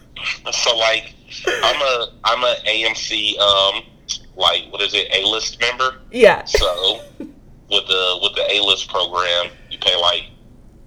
so 0.52 0.78
like 0.78 1.14
i'm 1.64 1.82
a 1.82 2.08
i'm 2.24 2.44
a 2.44 2.56
amc 2.66 3.38
um 3.40 3.84
like 4.38 4.64
what 4.70 4.82
is 4.82 4.94
it 4.94 5.08
a 5.12 5.28
list 5.28 5.60
member? 5.60 6.00
Yeah. 6.12 6.44
So 6.46 7.02
with 7.18 7.88
the 7.88 8.20
with 8.22 8.36
the 8.36 8.46
a 8.50 8.64
list 8.64 8.90
program 8.90 9.48
you 9.70 9.78
pay 9.80 9.96
like 10.00 10.26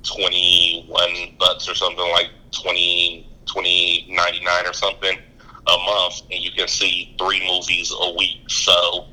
21 0.04 1.36
bucks 1.38 1.68
or 1.68 1.74
something 1.74 2.08
like 2.12 2.30
20 2.52 3.26
twenty 3.46 4.06
ninety 4.10 4.44
nine 4.44 4.66
or 4.66 4.72
something 4.72 5.18
a 5.66 5.76
month, 5.84 6.22
and 6.30 6.40
you 6.40 6.50
can 6.52 6.68
see 6.68 7.14
three 7.18 7.46
movies 7.46 7.92
a 8.00 8.14
week. 8.16 8.48
So 8.48 9.06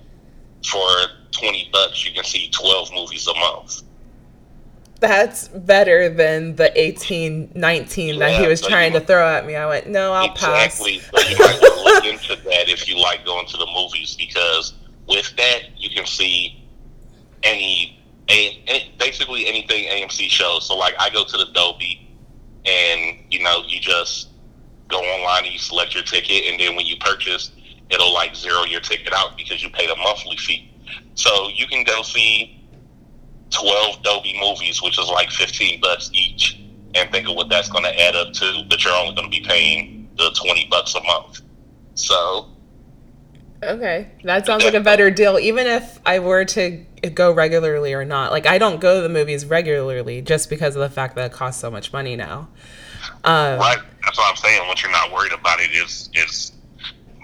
for 0.67 0.87
twenty 1.31 1.69
bucks, 1.71 2.05
you 2.05 2.13
can 2.13 2.23
see 2.23 2.49
twelve 2.51 2.91
movies 2.93 3.27
a 3.27 3.33
month. 3.35 3.83
That's 4.99 5.47
better 5.49 6.09
than 6.09 6.55
the 6.55 6.71
eighteen, 6.79 7.51
nineteen 7.53 8.15
yeah, 8.15 8.29
that 8.29 8.41
he 8.41 8.47
was 8.47 8.61
so 8.61 8.69
trying 8.69 8.93
to 8.93 8.99
throw 8.99 9.27
at 9.27 9.45
me. 9.45 9.55
I 9.55 9.67
went, 9.67 9.87
no, 9.87 10.13
I'll 10.13 10.31
exactly. 10.31 10.99
pass. 10.99 11.11
Exactly. 11.11 11.21
So 11.21 11.29
you 11.29 11.37
might 11.37 11.61
want 11.61 11.73
to 11.73 11.83
look 11.83 12.05
into 12.05 12.43
that 12.49 12.69
if 12.69 12.87
you 12.87 12.99
like 12.99 13.25
going 13.25 13.45
to 13.47 13.57
the 13.57 13.67
movies 13.73 14.15
because 14.15 14.73
with 15.07 15.35
that 15.37 15.61
you 15.77 15.89
can 15.89 16.05
see 16.05 16.65
any, 17.43 17.99
any 18.27 18.93
basically 18.97 19.47
anything 19.47 19.85
AMC 19.85 20.29
shows. 20.29 20.67
So 20.67 20.75
like 20.75 20.95
I 20.99 21.09
go 21.11 21.23
to 21.23 21.37
the 21.37 21.45
Dolby 21.53 22.09
and 22.65 23.17
you 23.29 23.43
know 23.43 23.63
you 23.67 23.79
just 23.79 24.29
go 24.87 24.97
online 24.97 25.43
and 25.43 25.53
you 25.53 25.59
select 25.59 25.93
your 25.93 26.03
ticket, 26.03 26.45
and 26.51 26.59
then 26.59 26.75
when 26.75 26.85
you 26.85 26.97
purchase, 26.97 27.51
it'll 27.89 28.13
like 28.13 28.35
zero 28.35 28.63
your 28.63 28.81
ticket 28.81 29.13
out 29.13 29.37
because 29.37 29.63
you 29.63 29.69
paid 29.69 29.89
a 29.89 29.95
monthly 29.97 30.37
fee. 30.37 30.71
So 31.15 31.49
you 31.49 31.67
can 31.67 31.83
go 31.83 32.01
see 32.01 32.65
twelve 33.49 34.01
Dolby 34.03 34.37
movies, 34.39 34.81
which 34.81 34.99
is 34.99 35.07
like 35.09 35.29
fifteen 35.31 35.79
bucks 35.81 36.09
each, 36.13 36.59
and 36.95 37.11
think 37.11 37.27
of 37.27 37.35
what 37.35 37.49
that's 37.49 37.69
going 37.69 37.83
to 37.83 38.01
add 38.01 38.15
up 38.15 38.33
to. 38.33 38.63
But 38.69 38.83
you're 38.83 38.93
only 38.93 39.15
going 39.15 39.31
to 39.31 39.37
be 39.37 39.45
paying 39.45 40.09
the 40.17 40.31
twenty 40.31 40.67
bucks 40.69 40.95
a 40.95 41.03
month. 41.03 41.41
So. 41.95 42.49
Okay, 43.63 44.11
that 44.23 44.45
sounds 44.45 44.63
like 44.63 44.75
a 44.75 44.79
better 44.79 45.09
deal. 45.09 45.39
Even 45.39 45.65
if 45.65 45.99
I 46.05 46.19
were 46.19 46.45
to 46.45 46.85
go 47.15 47.31
regularly 47.31 47.91
or 47.93 48.05
not, 48.05 48.31
like 48.31 48.45
I 48.45 48.59
don't 48.59 48.79
go 48.79 48.97
to 48.97 49.01
the 49.01 49.09
movies 49.09 49.47
regularly 49.47 50.21
just 50.21 50.47
because 50.47 50.75
of 50.75 50.81
the 50.81 50.91
fact 50.91 51.15
that 51.15 51.31
it 51.31 51.31
costs 51.31 51.59
so 51.59 51.71
much 51.71 51.91
money 51.91 52.15
now. 52.15 52.49
Um, 53.23 53.57
right. 53.57 53.79
That's 54.05 54.17
what 54.17 54.29
I'm 54.29 54.35
saying. 54.35 54.67
Once 54.67 54.83
you're 54.83 54.91
not 54.91 55.11
worried 55.11 55.33
about 55.33 55.59
it, 55.59 55.71
is 55.71 56.09
is 56.13 56.51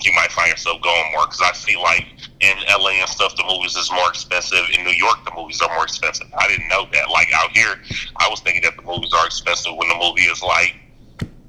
you 0.05 0.13
might 0.13 0.31
find 0.31 0.49
yourself 0.49 0.81
going 0.81 1.11
more 1.11 1.25
because 1.25 1.41
I 1.41 1.51
see 1.53 1.77
like 1.77 2.07
in 2.39 2.57
LA 2.67 3.01
and 3.01 3.09
stuff, 3.09 3.35
the 3.35 3.43
movies 3.43 3.75
is 3.75 3.91
more 3.91 4.09
expensive. 4.09 4.63
In 4.77 4.83
New 4.83 4.91
York, 4.91 5.23
the 5.25 5.31
movies 5.35 5.61
are 5.61 5.73
more 5.75 5.83
expensive. 5.83 6.27
I 6.37 6.47
didn't 6.47 6.67
know 6.67 6.87
that. 6.91 7.09
Like 7.09 7.31
out 7.33 7.51
here, 7.51 7.75
I 8.17 8.29
was 8.29 8.41
thinking 8.41 8.63
that 8.63 8.75
the 8.75 8.83
movies 8.83 9.13
are 9.13 9.25
expensive 9.25 9.75
when 9.75 9.87
the 9.89 9.95
movie 9.95 10.23
is 10.23 10.41
like 10.41 10.75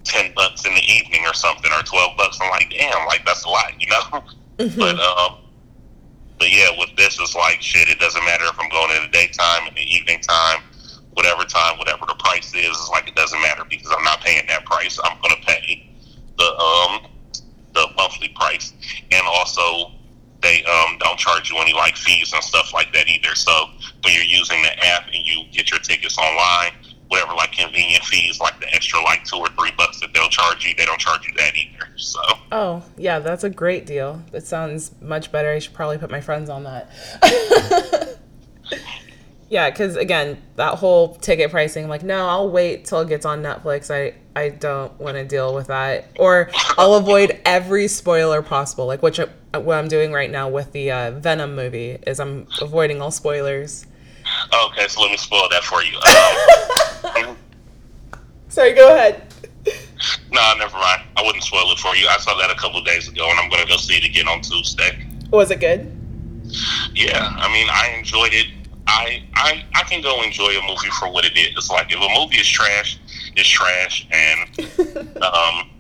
ten 0.05 0.33
bucks 0.35 0.67
in 0.67 0.75
the 0.75 0.83
evening 0.83 1.23
or 1.27 1.35
something, 1.35 1.71
or 1.73 1.83
twelve 1.83 2.17
bucks. 2.17 2.39
I'm 2.41 2.51
like, 2.51 2.71
damn, 2.71 3.07
like 3.07 3.25
that's 3.25 3.45
a 3.45 3.49
lot, 3.49 3.73
you 3.81 3.89
know. 3.89 4.25
Mm-hmm. 4.55 4.79
But 4.79 5.01
um, 5.01 5.39
but 6.39 6.49
yeah, 6.49 6.69
with 6.79 6.95
this, 6.97 7.19
it's 7.19 7.35
like 7.35 7.61
shit. 7.61 7.89
It 7.89 7.99
doesn't 7.99 8.25
matter 8.25 8.45
if 8.45 8.57
I'm 8.57 8.69
going 8.69 8.95
in 8.95 9.03
the 9.03 9.09
daytime, 9.09 9.67
in 9.67 9.75
the 9.75 9.83
evening 9.83 10.21
time 10.21 10.63
whatever 11.15 11.45
time, 11.45 11.79
whatever 11.79 12.07
the 12.07 12.15
price 12.15 12.55
is, 12.55 12.71
it's 12.71 12.89
like 12.91 13.09
it 13.09 13.15
doesn't 13.15 13.41
matter 13.41 13.65
because 13.69 13.93
I'm 13.97 14.05
not 14.05 14.21
paying 14.21 14.47
that 14.49 14.65
price. 14.65 14.99
I'm 15.03 15.21
going 15.23 15.35
to 15.35 15.47
pay 15.47 15.91
the 16.37 16.45
um 16.45 17.07
the 17.75 17.89
monthly 17.97 18.29
price, 18.29 18.73
and 19.11 19.23
also 19.27 19.93
they 20.43 20.63
um, 20.65 20.99
don't 20.99 21.19
charge 21.19 21.51
you 21.51 21.57
any 21.59 21.73
like 21.73 21.97
fees 21.97 22.33
and 22.33 22.43
stuff 22.43 22.73
like 22.73 22.93
that 22.93 23.09
either. 23.09 23.35
So 23.35 23.67
when 24.03 24.15
you're 24.15 24.23
using 24.25 24.63
the 24.63 24.85
app 24.85 25.07
and 25.07 25.25
you 25.27 25.45
get 25.51 25.71
your 25.71 25.81
tickets 25.81 26.19
online, 26.19 26.73
whatever 27.09 27.35
like 27.35 27.53
convenient 27.53 28.05
fees, 28.05 28.41
like 28.41 28.59
the 28.61 28.73
extra 28.75 29.01
like 29.03 29.25
two 29.25 29.37
or 29.37 29.49
three 29.49 29.73
bucks 29.77 30.01
that 30.01 30.13
they'll 30.13 30.29
charge 30.29 30.67
you, 30.67 30.75
they 30.77 30.85
don't 30.85 31.01
charge 31.01 31.27
you 31.27 31.35
that 31.35 31.55
either. 31.57 31.89
So 31.97 32.21
Oh, 32.53 32.83
yeah, 32.97 33.19
that's 33.19 33.43
a 33.45 33.51
great 33.51 33.87
deal. 33.87 34.23
That 34.31 34.47
sounds 34.47 34.93
much 35.01 35.33
better. 35.33 35.51
I 35.51 35.59
should 35.59 35.75
probably 35.75 35.99
put 35.99 36.11
my 36.11 36.21
friends 36.21 36.51
on 36.51 36.65
that. 36.65 36.91
yeah, 39.49 39.71
because 39.71 39.97
again, 39.97 40.43
that 40.57 40.79
whole 40.79 41.15
ticket 41.17 41.51
pricing, 41.51 41.85
I'm 41.85 41.91
like, 41.91 42.03
no, 42.03 42.27
I'll 42.27 42.51
wait 42.51 42.85
till 42.85 43.01
it 43.01 43.09
gets 43.09 43.27
on 43.27 43.43
Netflix. 43.43 43.91
I, 43.91 44.15
I 44.39 44.49
don't 44.51 44.99
want 45.01 45.17
to 45.17 45.25
deal 45.25 45.55
with 45.55 45.69
that. 45.69 46.09
Or 46.19 46.51
I'll 46.77 46.95
avoid 46.95 47.41
every 47.45 47.89
spoiler 47.89 48.43
possible, 48.43 48.87
like 48.87 49.03
which 49.03 49.19
what 49.19 49.77
I'm 49.77 49.89
doing 49.89 50.13
right 50.13 50.31
now 50.31 50.49
with 50.49 50.73
the 50.73 50.91
uh, 50.91 51.11
Venom 51.13 51.55
movie 51.55 51.99
is 52.07 52.19
I'm 52.21 52.47
avoiding 52.61 53.01
all 53.01 53.11
spoilers. 53.11 53.87
okay, 54.53 54.89
so 54.89 55.03
let 55.03 55.11
me 55.11 55.17
spoil 55.17 55.49
that 55.51 55.65
for 55.65 55.83
you. 55.83 55.99
Um, 57.05 57.37
Sorry, 58.49 58.73
go 58.73 58.95
ahead. 58.95 59.23
no, 60.33 60.55
never 60.59 60.77
mind. 60.77 61.03
I 61.17 61.23
wouldn't 61.23 61.45
spoil 61.45 61.71
it 61.71 61.79
for 61.79 61.95
you. 61.95 62.07
I 62.09 62.17
saw 62.17 62.35
that 62.39 62.51
a 62.51 62.55
couple 62.55 62.79
of 62.79 62.87
days 62.87 63.09
ago, 63.09 63.29
and 63.29 63.39
I'm 63.39 63.51
gonna 63.51 63.67
go 63.67 63.77
see 63.77 63.97
it 63.97 64.05
again 64.05 64.27
on 64.27 64.41
Tuesday. 64.41 65.07
Was 65.31 65.51
it 65.51 65.61
good? 65.61 65.93
Yeah, 66.95 67.29
I 67.37 67.53
mean, 67.53 67.69
I 67.71 67.95
enjoyed 67.99 68.33
it. 68.33 68.47
I 68.95 69.25
I 69.35 69.65
I 69.75 69.83
can 69.83 70.01
go 70.03 70.23
enjoy 70.23 70.51
a 70.51 70.63
movie 70.67 70.91
for 71.01 71.11
what 71.11 71.25
it 71.25 71.37
is. 71.37 71.49
It's 71.57 71.71
like 71.71 71.93
if 71.93 71.99
a 71.99 72.21
movie 72.21 72.37
is 72.37 72.47
trash, 72.49 72.99
it's 73.37 73.49
trash. 73.49 74.07
And 74.11 74.41
um, 75.23 75.71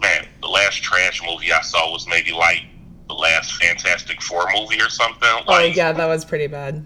man, 0.00 0.26
the 0.42 0.48
last 0.48 0.82
trash 0.82 1.22
movie 1.26 1.52
I 1.52 1.62
saw 1.62 1.90
was 1.90 2.06
maybe 2.06 2.32
like 2.32 2.62
the 3.08 3.14
last 3.14 3.54
Fantastic 3.54 4.20
Four 4.22 4.46
movie 4.54 4.80
or 4.80 4.88
something. 4.90 5.28
Oh, 5.46 5.52
Like, 5.52 5.74
yeah, 5.76 5.92
that 5.92 6.06
was 6.06 6.24
pretty 6.24 6.46
bad. 6.46 6.84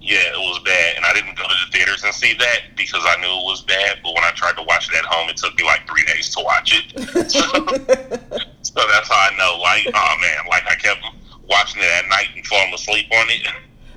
yeah, 0.00 0.18
it 0.32 0.38
was 0.38 0.60
bad, 0.64 0.96
and 0.96 1.04
I 1.06 1.12
didn't 1.14 1.36
go 1.36 1.42
to 1.44 1.54
the 1.64 1.72
theaters 1.72 2.02
and 2.04 2.12
see 2.14 2.34
that 2.34 2.60
because 2.76 3.02
I 3.06 3.16
knew 3.20 3.28
it 3.28 3.44
was 3.44 3.62
bad. 3.62 3.98
But 4.02 4.14
when 4.14 4.24
I 4.24 4.30
tried 4.32 4.56
to 4.56 4.62
watch 4.62 4.88
it 4.90 4.96
at 4.96 5.04
home, 5.04 5.28
it 5.30 5.36
took 5.36 5.56
me 5.58 5.64
like 5.64 5.86
three 5.88 6.04
days 6.04 6.28
to 6.34 6.42
watch 6.44 6.72
it. 6.74 7.30
so 7.30 8.80
that's 8.88 9.08
how 9.08 9.28
I 9.30 9.36
know. 9.38 9.58
Like, 9.60 9.86
oh 9.94 10.14
man, 10.20 10.38
like 10.50 10.64
I 10.66 10.74
kept 10.76 11.00
watching 11.48 11.82
it 11.82 11.88
at 12.04 12.08
night 12.08 12.28
and 12.36 12.46
falling 12.46 12.72
asleep 12.74 13.06
on 13.12 13.26
it. 13.30 13.46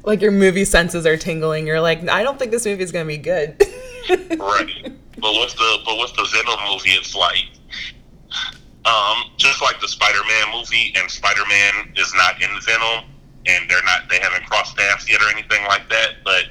Like 0.07 0.21
your 0.21 0.31
movie 0.31 0.65
senses 0.65 1.05
are 1.05 1.17
tingling. 1.17 1.67
You're 1.67 1.81
like, 1.81 2.07
I 2.09 2.23
don't 2.23 2.39
think 2.39 2.51
this 2.51 2.65
movie 2.65 2.81
is 2.81 2.93
gonna 2.93 3.05
be 3.05 3.17
good. 3.17 3.61
right. 4.39 4.93
But 5.19 5.33
what's 5.33 5.53
the 5.53 5.79
but 5.85 5.97
what's 5.97 6.13
the 6.13 6.25
Venom 6.31 6.59
movie, 6.71 6.91
it's 6.91 7.13
like, 7.13 7.45
um, 8.85 9.31
just 9.35 9.61
like 9.61 9.81
the 9.81 9.87
Spider-Man 9.87 10.53
movie, 10.53 10.93
and 10.95 11.11
Spider-Man 11.11 11.91
is 11.97 12.13
not 12.15 12.41
in 12.41 12.49
Venom, 12.65 13.03
and 13.47 13.69
they're 13.69 13.83
not 13.83 14.09
they 14.09 14.19
haven't 14.19 14.45
crossed 14.45 14.77
paths 14.77 15.11
yet 15.11 15.21
or 15.21 15.29
anything 15.29 15.63
like 15.65 15.89
that. 15.89 16.23
But 16.23 16.45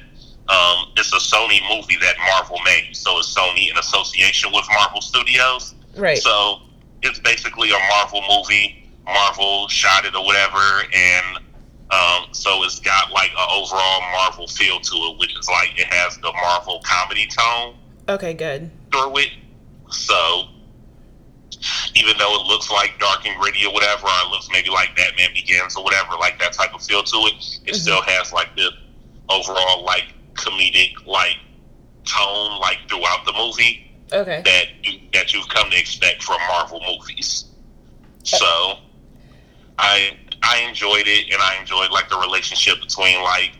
um, 0.53 0.93
it's 0.95 1.11
a 1.11 1.17
Sony 1.17 1.59
movie 1.67 1.97
that 1.99 2.15
Marvel 2.19 2.59
made, 2.63 2.89
so 2.93 3.17
it's 3.17 3.35
Sony 3.35 3.71
in 3.71 3.77
association 3.77 4.51
with 4.53 4.65
Marvel 4.71 5.01
Studios. 5.01 5.73
right. 5.95 6.19
So 6.19 6.59
it's 7.01 7.19
basically 7.19 7.71
a 7.71 7.79
Marvel 7.89 8.21
movie. 8.29 8.83
Marvel 9.05 9.67
shot 9.69 10.05
it 10.05 10.13
or 10.13 10.23
whatever, 10.25 10.83
and 10.93 11.39
um, 11.91 12.25
so 12.31 12.63
it's 12.63 12.79
got 12.79 13.11
like 13.11 13.31
an 13.31 13.47
overall 13.51 14.01
Marvel 14.11 14.47
feel 14.47 14.79
to 14.79 14.95
it, 14.95 15.19
which 15.19 15.37
is 15.37 15.47
like 15.47 15.71
it 15.79 15.87
has 15.87 16.17
the 16.17 16.31
Marvel 16.33 16.81
comedy 16.83 17.27
tone 17.27 17.75
Okay, 18.09 18.33
good. 18.33 18.69
through 18.91 19.17
it. 19.17 19.29
So 19.89 20.49
even 21.95 22.17
though 22.17 22.35
it 22.39 22.45
looks 22.45 22.69
like 22.69 22.97
dark 22.99 23.25
and 23.25 23.39
gritty 23.39 23.65
or 23.65 23.73
whatever, 23.73 24.05
or 24.05 24.25
it 24.25 24.29
looks 24.29 24.47
maybe 24.51 24.69
like 24.69 24.95
Batman 24.95 25.29
Begins 25.33 25.75
or 25.75 25.83
whatever, 25.83 26.15
like 26.19 26.37
that 26.39 26.53
type 26.53 26.73
of 26.73 26.81
feel 26.83 27.03
to 27.03 27.17
it, 27.27 27.59
it 27.65 27.73
Mhm. 27.73 27.75
still 27.75 28.01
has 28.01 28.31
like 28.33 28.55
the 28.55 28.69
overall 29.29 29.83
like 29.83 30.13
comedic 30.33 30.93
like 31.05 31.37
tone 32.05 32.59
like 32.59 32.77
throughout 32.87 33.25
the 33.25 33.33
movie 33.33 33.91
Okay. 34.13 34.41
that 34.45 34.67
you, 34.83 34.99
that 35.13 35.33
you've 35.33 35.47
come 35.49 35.69
to 35.69 35.77
expect 35.77 36.23
from 36.23 36.37
Marvel 36.47 36.81
movies. 36.87 37.45
So, 38.23 38.77
I 39.79 40.17
I 40.43 40.61
enjoyed 40.67 41.07
it, 41.07 41.31
and 41.33 41.41
I 41.41 41.57
enjoyed 41.59 41.91
like 41.91 42.09
the 42.09 42.17
relationship 42.17 42.79
between 42.81 43.21
like 43.23 43.51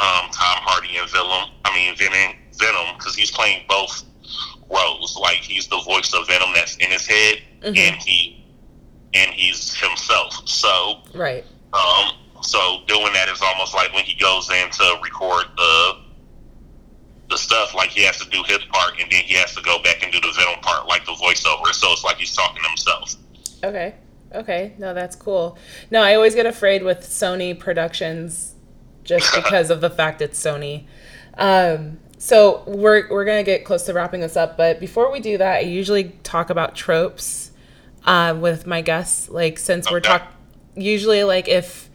um, 0.00 0.28
Tom 0.32 0.58
Hardy 0.64 0.96
and 0.96 1.08
Venom. 1.10 1.50
I 1.64 1.74
mean 1.74 1.96
Venom, 1.96 2.36
Venom, 2.58 2.96
because 2.98 3.14
he's 3.14 3.30
playing 3.30 3.64
both 3.68 4.04
roles. 4.70 5.16
Like 5.20 5.36
he's 5.38 5.66
the 5.68 5.80
voice 5.80 6.12
of 6.14 6.26
Venom 6.26 6.50
that's 6.54 6.76
in 6.76 6.90
his 6.90 7.06
head, 7.06 7.38
Mhm. 7.62 7.76
and 7.78 7.96
he 8.02 8.44
and 9.14 9.30
he's 9.32 9.74
himself. 9.74 10.34
So, 10.48 11.00
Right. 11.14 11.44
um, 11.72 12.12
so 12.42 12.82
doing 12.88 13.12
that 13.12 13.28
is 13.28 13.40
almost 13.40 13.72
like 13.74 13.92
when 13.94 14.04
he 14.04 14.14
goes 14.14 14.50
in 14.50 14.70
to 14.70 14.98
record 15.02 15.46
the 15.56 16.00
the 17.30 17.38
stuff, 17.38 17.74
like 17.74 17.90
he 17.90 18.02
has 18.02 18.18
to 18.18 18.28
do 18.28 18.42
his 18.42 18.58
part, 18.66 19.00
and 19.00 19.10
then 19.10 19.22
he 19.22 19.34
has 19.34 19.54
to 19.54 19.62
go 19.62 19.78
back 19.78 20.02
and 20.02 20.12
do 20.12 20.20
the 20.20 20.30
Venom 20.32 20.60
part, 20.60 20.86
like 20.86 21.06
the 21.06 21.12
voiceover. 21.12 21.72
So 21.72 21.90
it's 21.92 22.04
like 22.04 22.16
he's 22.18 22.34
talking 22.34 22.62
to 22.62 22.68
himself. 22.68 23.14
Okay. 23.64 23.94
Okay. 24.34 24.74
No, 24.78 24.94
that's 24.94 25.16
cool. 25.16 25.56
No, 25.90 26.02
I 26.02 26.14
always 26.14 26.34
get 26.34 26.46
afraid 26.46 26.82
with 26.82 27.00
Sony 27.00 27.58
productions 27.58 28.54
just 29.04 29.34
because 29.36 29.70
of 29.70 29.80
the 29.80 29.90
fact 29.90 30.20
it's 30.20 30.40
Sony. 30.42 30.86
Um, 31.36 31.98
so 32.18 32.62
we're 32.66 33.08
we're 33.10 33.24
gonna 33.24 33.42
get 33.42 33.64
close 33.64 33.84
to 33.84 33.92
wrapping 33.92 34.20
this 34.20 34.36
up, 34.36 34.56
but 34.56 34.80
before 34.80 35.10
we 35.10 35.20
do 35.20 35.38
that, 35.38 35.56
I 35.56 35.60
usually 35.60 36.04
talk 36.22 36.48
about 36.50 36.74
tropes 36.74 37.50
uh, 38.04 38.36
with 38.38 38.66
my 38.66 38.80
guests. 38.80 39.28
Like 39.28 39.58
since 39.58 39.90
we're 39.90 40.00
talk, 40.00 40.22
usually 40.74 41.24
like 41.24 41.48
if 41.48 41.90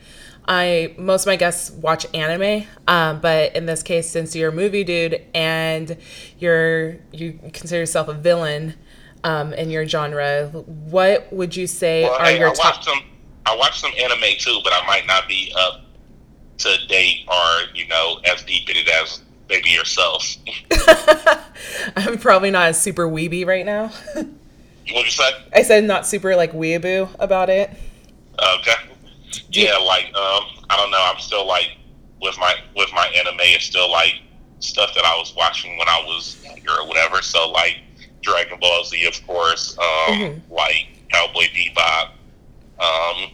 I 0.47 0.93
most 0.97 1.23
of 1.23 1.27
my 1.27 1.35
guests 1.35 1.71
watch 1.71 2.05
anime, 2.13 2.67
um, 2.87 3.21
but 3.21 3.55
in 3.55 3.65
this 3.65 3.81
case, 3.81 4.09
since 4.09 4.35
you're 4.35 4.49
a 4.49 4.53
movie 4.53 4.83
dude 4.83 5.21
and 5.33 5.97
you're 6.37 6.97
you 7.11 7.39
consider 7.53 7.79
yourself 7.79 8.07
a 8.07 8.13
villain 8.13 8.75
um, 9.23 9.53
in 9.53 9.69
your 9.69 9.87
genre, 9.87 10.47
what 10.47 11.31
would 11.33 11.55
you 11.55 11.67
say 11.67 12.03
Well, 12.03 12.13
are 12.13 12.25
hey, 12.25 12.35
I 12.35 12.39
your 12.39 12.53
top? 12.53 12.83
some. 12.83 12.99
I 13.45 13.55
watched 13.55 13.79
some 13.79 13.91
anime 13.99 14.37
too, 14.37 14.59
but 14.63 14.73
I 14.73 14.85
might 14.85 15.07
not 15.07 15.27
be 15.27 15.53
up 15.57 15.81
to 16.59 16.87
date 16.87 17.25
or 17.27 17.61
you 17.73 17.87
know 17.87 18.19
as 18.25 18.43
deep 18.43 18.69
in 18.69 18.77
it 18.77 18.87
as 18.89 19.21
maybe 19.49 19.69
yourself. 19.69 20.35
I'm 21.95 22.17
probably 22.17 22.51
not 22.51 22.67
as 22.67 22.81
super 22.81 23.07
weeby 23.07 23.45
right 23.45 23.65
now. 23.65 23.87
What'd 24.13 25.05
you 25.05 25.11
say? 25.11 25.29
I 25.53 25.63
said 25.63 25.83
not 25.83 26.05
super 26.05 26.35
like 26.35 26.51
weeaboo 26.51 27.09
about 27.19 27.49
it. 27.49 27.69
Okay. 28.57 28.73
Yeah, 29.51 29.77
like 29.77 30.05
um, 30.15 30.43
I 30.69 30.77
don't 30.77 30.91
know. 30.91 31.01
I'm 31.01 31.19
still 31.19 31.45
like 31.47 31.77
with 32.21 32.37
my 32.37 32.55
with 32.75 32.91
my 32.93 33.07
anime. 33.17 33.39
It's 33.41 33.65
still 33.65 33.89
like 33.91 34.15
stuff 34.59 34.93
that 34.95 35.05
I 35.05 35.15
was 35.17 35.33
watching 35.35 35.77
when 35.77 35.87
I 35.87 36.03
was 36.05 36.43
younger 36.43 36.81
or 36.81 36.87
whatever. 36.87 37.21
So 37.21 37.49
like 37.51 37.77
Dragon 38.21 38.59
Ball 38.59 38.83
Z, 38.83 39.05
of 39.05 39.25
course. 39.27 39.77
Um, 39.77 39.85
Mhm. 40.19 40.41
like 40.49 40.87
Cowboy 41.11 41.45
Bebop. 41.55 42.09
Um, 42.79 43.31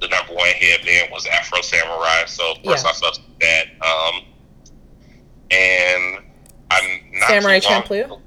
the 0.00 0.08
number 0.08 0.34
one 0.34 0.48
headband 0.48 1.10
was 1.10 1.26
Afro 1.26 1.60
Samurai. 1.62 2.24
So 2.26 2.52
of 2.52 2.62
course 2.62 2.82
Yeah. 2.84 2.90
I 2.90 2.92
saw 2.92 3.12
that. 3.40 3.66
Um, 3.82 4.24
and 5.50 6.18
I'm 6.70 7.00
not 7.12 7.28
Samurai 7.28 7.58
too 7.60 7.68
long- 7.68 7.82
Champloo? 7.82 8.20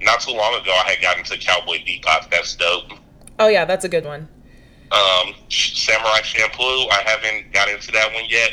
Not 0.00 0.20
too 0.20 0.32
long 0.32 0.54
ago, 0.60 0.72
I 0.72 0.90
had 0.90 1.00
gotten 1.00 1.24
to 1.24 1.38
Cowboy 1.38 1.78
Bebop. 1.84 2.30
That's 2.30 2.54
dope. 2.56 2.92
Oh 3.38 3.48
yeah, 3.48 3.64
that's 3.64 3.84
a 3.84 3.88
good 3.88 4.04
one. 4.04 4.28
Um, 4.92 5.34
Samurai 5.48 6.20
Champloo, 6.20 6.90
I 6.92 7.02
haven't 7.06 7.52
got 7.52 7.68
into 7.68 7.90
that 7.92 8.12
one 8.12 8.24
yet. 8.28 8.52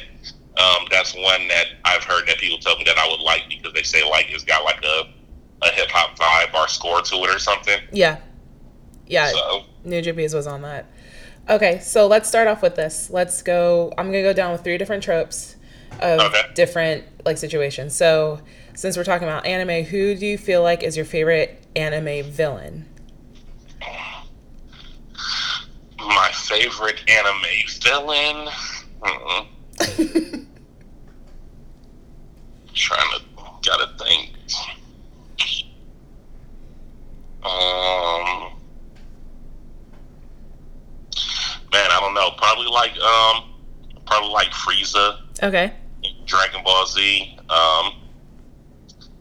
Um, 0.57 0.85
that's 0.89 1.13
one 1.15 1.47
that 1.47 1.67
I've 1.85 2.03
heard 2.03 2.27
that 2.27 2.37
people 2.37 2.57
tell 2.59 2.77
me 2.77 2.83
that 2.85 2.97
I 2.97 3.07
would 3.07 3.19
like 3.21 3.43
because 3.49 3.73
they 3.73 3.83
say 3.83 4.07
like 4.09 4.27
it's 4.29 4.43
got 4.43 4.63
like 4.63 4.83
a, 4.83 5.07
a 5.61 5.69
hip 5.69 5.89
hop 5.91 6.17
vibe 6.17 6.53
or 6.53 6.67
score 6.67 7.01
to 7.01 7.15
it 7.17 7.29
or 7.35 7.39
something. 7.39 7.79
Yeah, 7.91 8.17
yeah. 9.07 9.27
So 9.31 9.63
Nujabes 9.85 10.33
was 10.33 10.47
on 10.47 10.61
that. 10.63 10.85
Okay, 11.49 11.79
so 11.79 12.07
let's 12.07 12.27
start 12.29 12.47
off 12.47 12.61
with 12.61 12.75
this. 12.75 13.09
Let's 13.09 13.41
go. 13.41 13.91
I'm 13.97 14.07
gonna 14.07 14.21
go 14.21 14.33
down 14.33 14.51
with 14.51 14.63
three 14.63 14.77
different 14.77 15.03
tropes 15.03 15.55
of 15.99 16.19
Okay. 16.19 16.41
different 16.55 17.03
like 17.25 17.37
situations. 17.37 17.95
So 17.95 18.39
since 18.75 18.95
we're 18.97 19.03
talking 19.03 19.27
about 19.27 19.45
anime, 19.45 19.83
who 19.85 20.15
do 20.15 20.25
you 20.25 20.37
feel 20.37 20.63
like 20.63 20.83
is 20.83 20.95
your 20.95 21.05
favorite 21.05 21.63
anime 21.75 22.23
villain? 22.25 22.87
my 25.99 26.31
favorite 26.33 26.99
anime 27.07 27.45
villain. 27.81 28.49
Mm-mm. 29.01 30.45
trying 32.73 33.09
to 33.19 33.21
gotta 33.63 33.87
think. 34.03 34.31
Um, 37.43 38.53
man, 41.71 41.89
I 41.91 41.97
don't 41.99 42.13
know. 42.13 42.31
Probably 42.37 42.67
like 42.67 42.97
um, 42.99 43.53
probably 44.05 44.29
like 44.29 44.49
Frieza, 44.51 45.19
Okay. 45.41 45.73
Dragon 46.25 46.63
Ball 46.63 46.85
Z. 46.85 47.37
Um, 47.49 47.93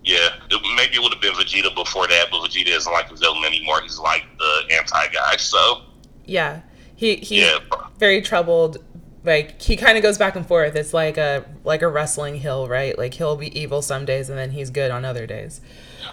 yeah, 0.05 0.29
it, 0.51 0.61
maybe 0.77 0.97
it 0.97 1.03
would 1.03 1.13
have 1.13 1.23
been 1.23 1.35
Vegeta 1.35 1.75
before 1.75 2.07
that, 2.09 2.27
but 2.31 2.41
Vegeta 2.43 2.69
isn't 2.69 2.93
like 2.93 3.11
a 3.11 3.17
villain 3.17 3.45
anymore. 3.45 3.81
He's 3.83 3.99
like 3.99 4.25
the 4.39 4.75
anti 4.77 5.09
guy. 5.09 5.37
So 5.37 5.83
Yeah. 6.25 6.61
He 6.97 7.17
he's 7.17 7.45
yeah, 7.45 7.59
very 7.99 8.21
troubled 8.21 8.77
like 9.25 9.61
he 9.63 9.77
kind 9.77 9.97
of 9.97 10.03
goes 10.03 10.19
back 10.19 10.37
and 10.37 10.47
forth. 10.47 10.77
It's 10.77 10.93
like 10.93 11.17
a 11.17 11.45
like 11.65 11.81
a 11.83 11.89
wrestling 11.89 12.37
hill, 12.37 12.69
right? 12.69 12.97
Like 12.99 13.15
he'll 13.15 13.37
be 13.37 13.59
evil 13.59 13.81
some 13.81 14.05
days 14.05 14.29
and 14.29 14.39
then 14.39 14.51
he's 14.51 14.69
good 14.71 14.91
on 14.91 15.05
other 15.07 15.27
days. 15.27 15.61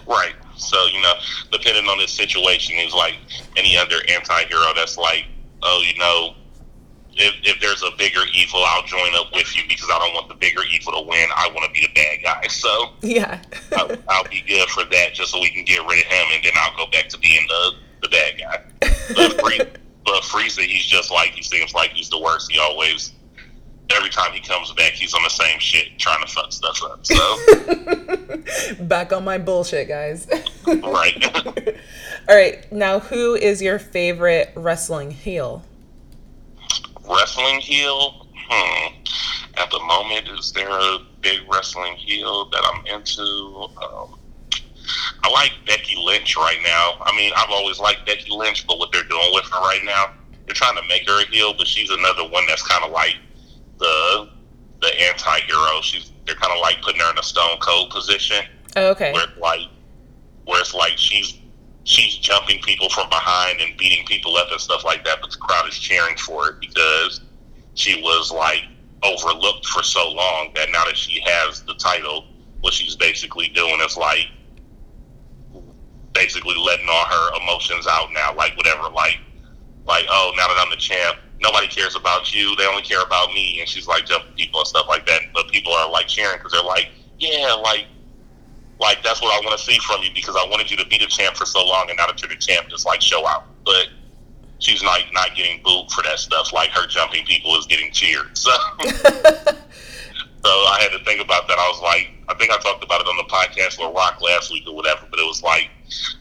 Right. 0.06 0.34
So 0.58 0.86
you 0.88 1.02
know, 1.02 1.14
depending 1.52 1.88
on 1.88 1.98
the 1.98 2.08
situation, 2.08 2.76
he's 2.76 2.94
like 2.94 3.16
any 3.56 3.78
other 3.78 3.98
anti-hero 4.10 4.74
that's 4.76 4.98
like, 4.98 5.26
oh, 5.64 5.84
you 5.86 5.98
know, 6.00 6.36
if, 7.18 7.34
if 7.44 7.60
there's 7.60 7.84
a 7.84 7.92
bigger 7.98 8.22
evil, 8.34 8.64
I'll 8.66 8.84
join 8.84 9.16
up 9.16 9.34
with 9.34 9.56
you 9.56 9.64
because 9.68 9.88
I 9.92 10.00
don't 10.00 10.14
want 10.14 10.30
the 10.30 10.36
bigger 10.36 10.62
evil 10.72 10.94
to 10.94 11.02
win. 11.02 11.30
I 11.36 11.50
want 11.54 11.66
to 11.66 11.72
be 11.72 11.86
the 11.86 11.94
bad 11.94 12.24
guy. 12.24 12.48
So 12.58 12.90
yeah, 13.02 13.42
I'll, 13.78 13.92
I'll, 14.10 14.28
be 14.28 14.42
good 14.42 14.68
for 14.70 14.84
that, 14.84 15.14
just 15.14 15.32
so 15.32 15.40
we 15.40 15.50
can 15.50 15.64
get 15.64 15.80
rid 15.86 16.00
of 16.00 16.12
him, 16.12 16.28
and 16.34 16.44
then 16.44 16.54
I'll 16.56 16.76
go 16.76 16.90
back 16.92 17.08
to 17.10 17.20
being 17.20 17.46
the 17.48 17.72
the 18.02 18.10
bad 18.10 18.40
guy. 18.40 18.64
But, 19.16 19.40
Free, 19.40 19.60
but 20.06 20.24
Frieza, 20.24 20.62
he's 20.62 20.86
just 20.86 21.12
like 21.12 21.32
he 21.32 21.44
seems 21.44 21.74
like 21.74 21.92
he's 21.92 22.10
the 22.10 22.20
worst. 22.20 22.52
He 22.52 22.60
always. 22.60 23.12
Every 23.96 24.10
time 24.10 24.34
he 24.34 24.42
comes 24.42 24.72
back, 24.74 24.94
he's 24.94 25.14
on 25.14 25.24
the 25.24 25.30
same 25.30 25.60
shit, 25.60 25.98
trying 25.98 26.24
to 26.26 26.32
fuck 26.32 26.52
stuff 26.52 26.82
up. 26.84 27.06
So, 27.06 28.84
back 28.84 29.14
on 29.14 29.24
my 29.24 29.38
bullshit, 29.38 29.88
guys. 29.88 30.28
right. 30.68 31.36
All 32.30 32.36
right. 32.36 32.70
Now, 32.72 33.00
who 33.00 33.36
is 33.36 33.62
your 33.62 33.80
favorite 33.80 34.52
wrestling 34.56 35.12
heel? 35.12 35.64
wrestling 37.10 37.60
heel, 37.60 38.28
hmm. 38.36 38.94
At 39.56 39.72
the 39.72 39.80
moment, 39.80 40.28
is 40.28 40.52
there 40.52 40.70
a 40.70 41.00
big 41.22 41.40
wrestling 41.52 41.96
heel 41.96 42.50
that 42.50 42.64
I'm 42.64 42.86
into? 42.86 43.68
Um, 43.82 44.20
I 45.24 45.30
like 45.32 45.52
Becky 45.66 45.96
Lynch 45.98 46.38
right 46.38 46.60
now. 46.64 46.98
I 47.02 47.16
mean, 47.16 47.32
I've 47.36 47.50
always 47.50 47.80
liked 47.80 48.06
Becky 48.06 48.32
Lynch, 48.32 48.68
but 48.68 48.78
what 48.78 48.92
they're 48.92 49.04
doing 49.04 49.32
with 49.34 49.46
her 49.46 49.60
right 49.62 49.84
now, 49.84 50.14
they're 50.46 50.54
trying 50.54 50.76
to 50.76 50.88
make 50.88 51.08
her 51.08 51.22
a 51.22 51.26
heel, 51.26 51.54
but 51.58 51.68
she's 51.68 51.90
another 51.90 52.28
one 52.30 52.46
that's 52.48 52.62
kind 52.62 52.86
of 52.86 52.92
like 52.92 53.16
the 53.80 54.30
the 54.82 55.02
anti-hero. 55.02 55.82
She's 55.82 56.12
they're 56.26 56.36
kind 56.36 56.54
of 56.54 56.60
like 56.62 56.82
putting 56.82 57.02
her 57.02 57.12
in 57.12 57.18
a 57.18 57.24
Stone 57.24 57.58
Cold 57.60 57.90
position. 57.90 58.46
Oh, 58.76 58.90
okay. 58.90 59.12
Where 59.12 59.24
it's 59.24 59.38
like, 59.38 59.68
where 60.46 60.60
it's 60.60 60.74
like 60.74 60.98
she's 60.98 61.40
she's 61.84 62.18
jumping 62.18 62.62
people 62.62 62.90
from 62.90 63.10
behind 63.10 63.62
and 63.62 63.78
beating 63.78 64.06
people 64.06 64.36
up 64.36 64.52
and 64.52 64.60
stuff 64.60 64.84
like 64.84 65.06
that, 65.06 65.20
but 65.22 65.32
the 65.32 65.38
crowd 65.38 65.68
is 65.68 65.80
cheering 65.80 66.18
for 66.18 66.50
it 66.50 66.60
because 66.60 67.22
she 67.76 68.02
was 68.02 68.32
like 68.32 68.64
overlooked 69.04 69.66
for 69.68 69.82
so 69.84 70.12
long 70.12 70.52
that 70.54 70.70
now 70.72 70.84
that 70.84 70.98
she 70.98 71.22
has 71.26 71.64
the 71.64 71.74
title, 71.76 72.26
what 72.60 72.74
she's 72.74 72.96
basically 72.98 73.48
doing 73.50 73.80
is 73.82 73.96
like 73.96 74.28
basically 76.14 76.56
letting 76.58 76.88
all 76.90 77.06
her 77.06 77.42
emotions 77.42 77.88
out 77.88 78.12
now, 78.12 78.36
like 78.36 78.56
whatever, 78.58 78.90
like 78.90 79.18
like 79.86 80.06
oh 80.10 80.34
now 80.36 80.48
that 80.48 80.58
I'm 80.60 80.70
the 80.70 80.76
champ, 80.76 81.18
nobody 81.42 81.68
cares 81.68 81.96
about 81.96 82.34
you, 82.34 82.56
they 82.56 82.66
only 82.66 82.82
care 82.82 83.02
about 83.02 83.34
me, 83.34 83.60
and 83.60 83.70
she's 83.70 83.88
like 83.88 84.06
jumping 84.06 84.34
people 84.34 84.60
and 84.60 84.68
stuff 84.68 84.88
like 84.88 85.06
that, 85.06 85.22
but 85.34 85.48
people 85.50 85.74
are 85.74 85.90
like 85.90 86.08
cheering 86.08 86.38
because 86.38 86.52
they're 86.52 86.64
like 86.64 86.90
yeah, 87.20 87.54
like 87.54 87.86
like 88.80 89.02
that's 89.04 89.22
what 89.22 89.34
I 89.34 89.46
want 89.46 89.58
to 89.58 89.64
see 89.64 89.80
from 89.80 90.04
you 90.04 90.10
because 90.14 90.36
I 90.36 90.48
wanted 90.50 90.70
you 90.70 90.78
to 90.78 90.86
be 90.86 90.98
the 90.98 91.08
champ 91.08 91.36
for 91.36 91.46
so 91.46 91.66
long, 91.66 91.88
and 91.90 91.98
now 91.98 92.08
that 92.08 92.22
you're 92.22 92.30
the 92.30 92.36
champ, 92.36 92.68
just 92.70 92.86
like 92.86 93.02
show 93.02 93.28
out. 93.28 93.46
But 93.66 93.88
she's 94.60 94.84
not 94.84 95.00
not 95.14 95.36
getting 95.36 95.62
booed 95.64 95.92
for 95.92 96.04
that 96.04 96.20
stuff. 96.20 96.54
Like 96.54 96.70
her 96.72 96.88
jumping 96.88 97.26
people 97.26 97.56
is 97.58 97.66
getting 97.66 97.92
cheered. 97.92 98.38
So, 98.38 98.52
so 98.82 98.90
I 100.46 100.78
had 100.80 100.98
to 100.98 101.04
think 101.06 101.24
about 101.24 101.48
that. 101.48 101.58
I 101.58 101.68
was 101.70 101.82
like, 101.82 102.10
I 102.30 102.36
think 102.36 102.52
I 102.52 102.58
talked 102.60 102.84
about 102.84 103.02
it 103.02 103.08
on 103.08 103.18
the 103.18 103.24
podcast 103.24 103.80
with 103.80 103.96
Rock 103.96 104.22
last 104.22 104.52
week 104.52 104.66
or 104.68 104.76
whatever. 104.76 105.08
But 105.10 105.20
it 105.20 105.26
was 105.26 105.42
like 105.42 105.70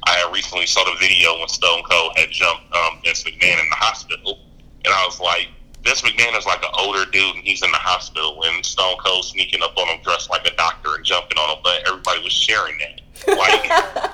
I 0.06 0.12
had 0.12 0.32
recently 0.32 0.66
saw 0.66 0.82
the 0.84 0.98
video 0.98 1.38
when 1.38 1.48
Stone 1.48 1.82
Cold 1.90 2.12
had 2.16 2.30
jumped 2.30 2.64
um, 2.74 3.00
Vince 3.04 3.22
McMahon 3.24 3.60
in 3.60 3.68
the 3.68 3.76
hospital, 3.76 4.38
and 4.86 4.94
I 4.94 5.04
was 5.04 5.20
like, 5.20 5.48
Vince 5.82 6.00
McMahon 6.02 6.36
is 6.36 6.46
like 6.46 6.62
an 6.62 6.70
older 6.78 7.04
dude, 7.10 7.36
and 7.36 7.44
he's 7.44 7.62
in 7.62 7.70
the 7.70 7.78
hospital, 7.78 8.42
and 8.44 8.64
Stone 8.64 8.96
Cold 9.04 9.24
sneaking 9.24 9.62
up 9.62 9.76
on 9.76 9.88
him 9.88 10.00
dressed 10.02 10.30
like 10.30 10.46
a 10.46 10.54
doctor 10.56 10.94
and 10.94 11.04
jumping 11.04 11.38
on 11.38 11.56
him, 11.56 11.62
but 11.62 11.86
everybody 11.86 12.22
was 12.22 12.32
sharing 12.32 12.78
that. 12.78 13.00
Like, 13.28 13.70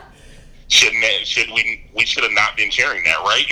shouldn't 0.69 1.03
that, 1.03 1.27
should 1.27 1.51
we 1.51 1.85
we 1.95 2.05
should 2.05 2.25
have 2.25 2.33
not 2.33 2.57
been 2.57 2.71
sharing 2.71 3.05
that, 3.05 3.19
right? 3.21 3.47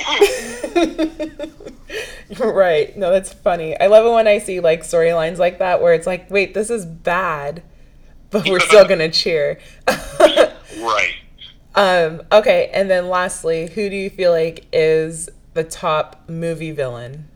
right. 2.38 2.96
No, 2.96 3.10
that's 3.10 3.32
funny. 3.32 3.78
I 3.80 3.86
love 3.86 4.04
it 4.04 4.10
when 4.10 4.26
I 4.26 4.38
see 4.38 4.60
like 4.60 4.82
storylines 4.82 5.38
like 5.38 5.58
that 5.58 5.80
where 5.80 5.94
it's 5.94 6.06
like, 6.06 6.30
wait, 6.30 6.52
this 6.52 6.68
is 6.68 6.84
bad, 6.84 7.62
but 8.30 8.46
we're 8.46 8.60
still 8.60 8.86
gonna 8.86 9.10
cheer. 9.10 9.58
right. 9.88 11.14
Um. 11.74 12.20
Okay, 12.32 12.70
and 12.74 12.90
then 12.90 13.08
lastly, 13.08 13.68
who 13.68 13.88
do 13.88 13.96
you 13.96 14.10
feel 14.10 14.32
like 14.32 14.66
is 14.74 15.30
the 15.54 15.64
top 15.64 16.28
movie 16.28 16.72
villain? 16.72 17.28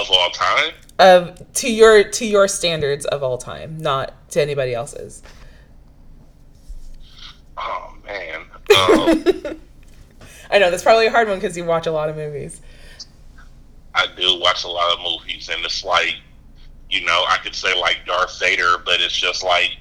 of 0.00 0.10
all 0.10 0.30
time. 0.30 0.72
Of 0.98 1.52
to 1.54 1.72
your 1.72 2.04
to 2.04 2.26
your 2.26 2.48
standards 2.48 3.06
of 3.06 3.22
all 3.22 3.38
time, 3.38 3.78
not 3.78 4.30
to 4.30 4.40
anybody 4.42 4.74
else's. 4.74 5.22
Oh 7.56 7.96
man. 8.04 8.44
Um, 8.70 9.60
I 10.52 10.58
know 10.60 10.70
that's 10.70 10.84
probably 10.84 11.06
a 11.06 11.10
hard 11.10 11.26
one 11.28 11.38
because 11.38 11.56
you 11.56 11.64
watch 11.64 11.88
a 11.88 11.90
lot 11.90 12.08
of 12.08 12.14
movies. 12.14 12.60
I 13.94 14.06
do 14.16 14.38
watch 14.38 14.62
a 14.62 14.68
lot 14.68 14.92
of 14.92 15.00
movies, 15.00 15.48
and 15.48 15.64
it's 15.64 15.84
like, 15.84 16.14
you 16.88 17.04
know, 17.04 17.24
I 17.28 17.38
could 17.38 17.54
say 17.54 17.78
like 17.78 17.98
Darth 18.06 18.38
Vader, 18.38 18.76
but 18.84 19.00
it's 19.00 19.16
just 19.16 19.42
like, 19.42 19.76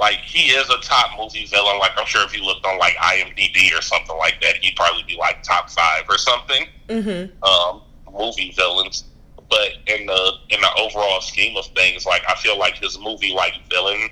like 0.00 0.16
he 0.20 0.50
is 0.50 0.68
a 0.70 0.78
top 0.78 1.10
movie 1.18 1.46
villain. 1.46 1.78
Like 1.78 1.92
I'm 1.96 2.06
sure 2.06 2.24
if 2.24 2.36
you 2.36 2.42
looked 2.42 2.64
on 2.64 2.78
like 2.78 2.94
IMDb 2.96 3.78
or 3.78 3.82
something 3.82 4.16
like 4.16 4.40
that, 4.40 4.56
he'd 4.56 4.74
probably 4.74 5.04
be 5.06 5.16
like 5.16 5.42
top 5.42 5.68
five 5.70 6.04
or 6.08 6.16
something. 6.16 6.66
Mm-hmm. 6.88 7.44
Um, 7.44 7.82
movie 8.10 8.52
villains. 8.56 9.04
But 9.50 9.72
in 9.86 10.06
the 10.06 10.32
in 10.48 10.60
the 10.60 10.70
overall 10.78 11.20
scheme 11.20 11.56
of 11.56 11.66
things, 11.76 12.06
like 12.06 12.22
I 12.28 12.34
feel 12.36 12.58
like 12.58 12.76
his 12.76 12.98
movie 12.98 13.32
like 13.32 13.52
villain 13.68 14.08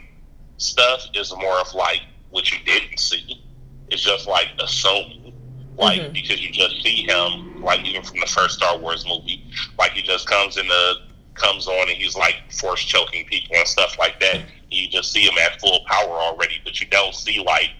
stuff 0.58 1.06
is 1.14 1.34
more 1.36 1.58
of 1.58 1.72
like 1.74 2.02
what 2.30 2.50
you 2.50 2.58
didn't 2.66 2.98
see. 2.98 3.42
It's 3.88 4.02
just 4.02 4.26
like 4.28 4.48
assuming, 4.58 5.32
like 5.78 6.00
mm-hmm. 6.02 6.12
because 6.12 6.44
you 6.44 6.52
just 6.52 6.82
see 6.82 7.04
him, 7.04 7.62
like 7.62 7.82
even 7.86 8.02
from 8.02 8.20
the 8.20 8.26
first 8.26 8.56
Star 8.56 8.76
Wars 8.76 9.06
movie, 9.08 9.42
like 9.78 9.92
he 9.92 10.02
just 10.02 10.28
comes 10.28 10.58
in 10.58 10.68
the 10.68 10.94
comes 11.34 11.66
on 11.66 11.88
and 11.88 11.96
he's 11.96 12.16
like 12.16 12.36
force 12.50 12.82
choking 12.82 13.24
people 13.24 13.56
and 13.56 13.66
stuff 13.66 13.96
like 13.98 14.20
that. 14.20 14.42
You 14.70 14.88
just 14.88 15.12
see 15.12 15.22
him 15.22 15.38
at 15.38 15.60
full 15.60 15.80
power 15.86 16.10
already, 16.10 16.60
but 16.64 16.80
you 16.80 16.86
don't 16.88 17.14
see 17.14 17.42
like 17.42 17.70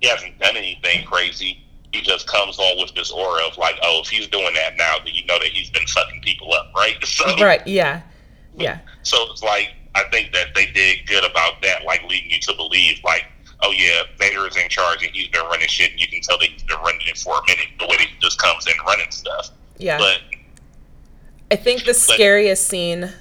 he 0.00 0.08
hasn't 0.08 0.38
done 0.38 0.56
anything 0.56 1.06
crazy 1.06 1.64
he 1.94 2.02
just 2.02 2.26
comes 2.26 2.58
on 2.58 2.80
with 2.80 2.92
this 2.94 3.10
aura 3.10 3.46
of 3.46 3.56
like, 3.56 3.76
oh, 3.82 4.00
if 4.02 4.10
he's 4.10 4.26
doing 4.26 4.52
that 4.54 4.76
now, 4.76 4.96
then 5.04 5.14
you 5.14 5.24
know 5.26 5.38
that 5.38 5.48
he's 5.48 5.70
been 5.70 5.86
fucking 5.86 6.20
people 6.22 6.52
up, 6.52 6.72
right? 6.74 6.96
So, 7.04 7.36
right, 7.36 7.64
yeah, 7.66 8.02
yeah. 8.56 8.80
So 9.02 9.16
it's 9.30 9.42
like 9.42 9.74
I 9.94 10.02
think 10.10 10.32
that 10.32 10.48
they 10.54 10.66
did 10.66 11.06
good 11.06 11.24
about 11.24 11.62
that, 11.62 11.84
like 11.84 12.02
leading 12.02 12.32
you 12.32 12.40
to 12.40 12.54
believe, 12.54 12.98
like, 13.04 13.26
oh 13.62 13.70
yeah, 13.70 14.02
Vader 14.18 14.46
is 14.48 14.56
in 14.56 14.68
charge 14.68 15.04
and 15.04 15.14
he's 15.14 15.28
been 15.28 15.44
running 15.44 15.68
shit, 15.68 15.92
and 15.92 16.00
you 16.00 16.08
can 16.08 16.20
tell 16.22 16.38
that 16.38 16.48
he's 16.48 16.64
been 16.64 16.78
running 16.78 17.06
it 17.06 17.16
for 17.18 17.38
a 17.38 17.42
minute. 17.46 17.68
The 17.78 17.86
way 17.86 17.96
that 17.98 18.08
he 18.08 18.18
just 18.20 18.40
comes 18.40 18.66
in 18.66 18.72
running 18.84 19.10
stuff. 19.10 19.50
Yeah. 19.78 19.98
But 19.98 20.20
I 21.52 21.56
think 21.56 21.80
the 21.80 21.92
but, 21.92 21.96
scariest 21.96 22.66
scene 22.66 23.12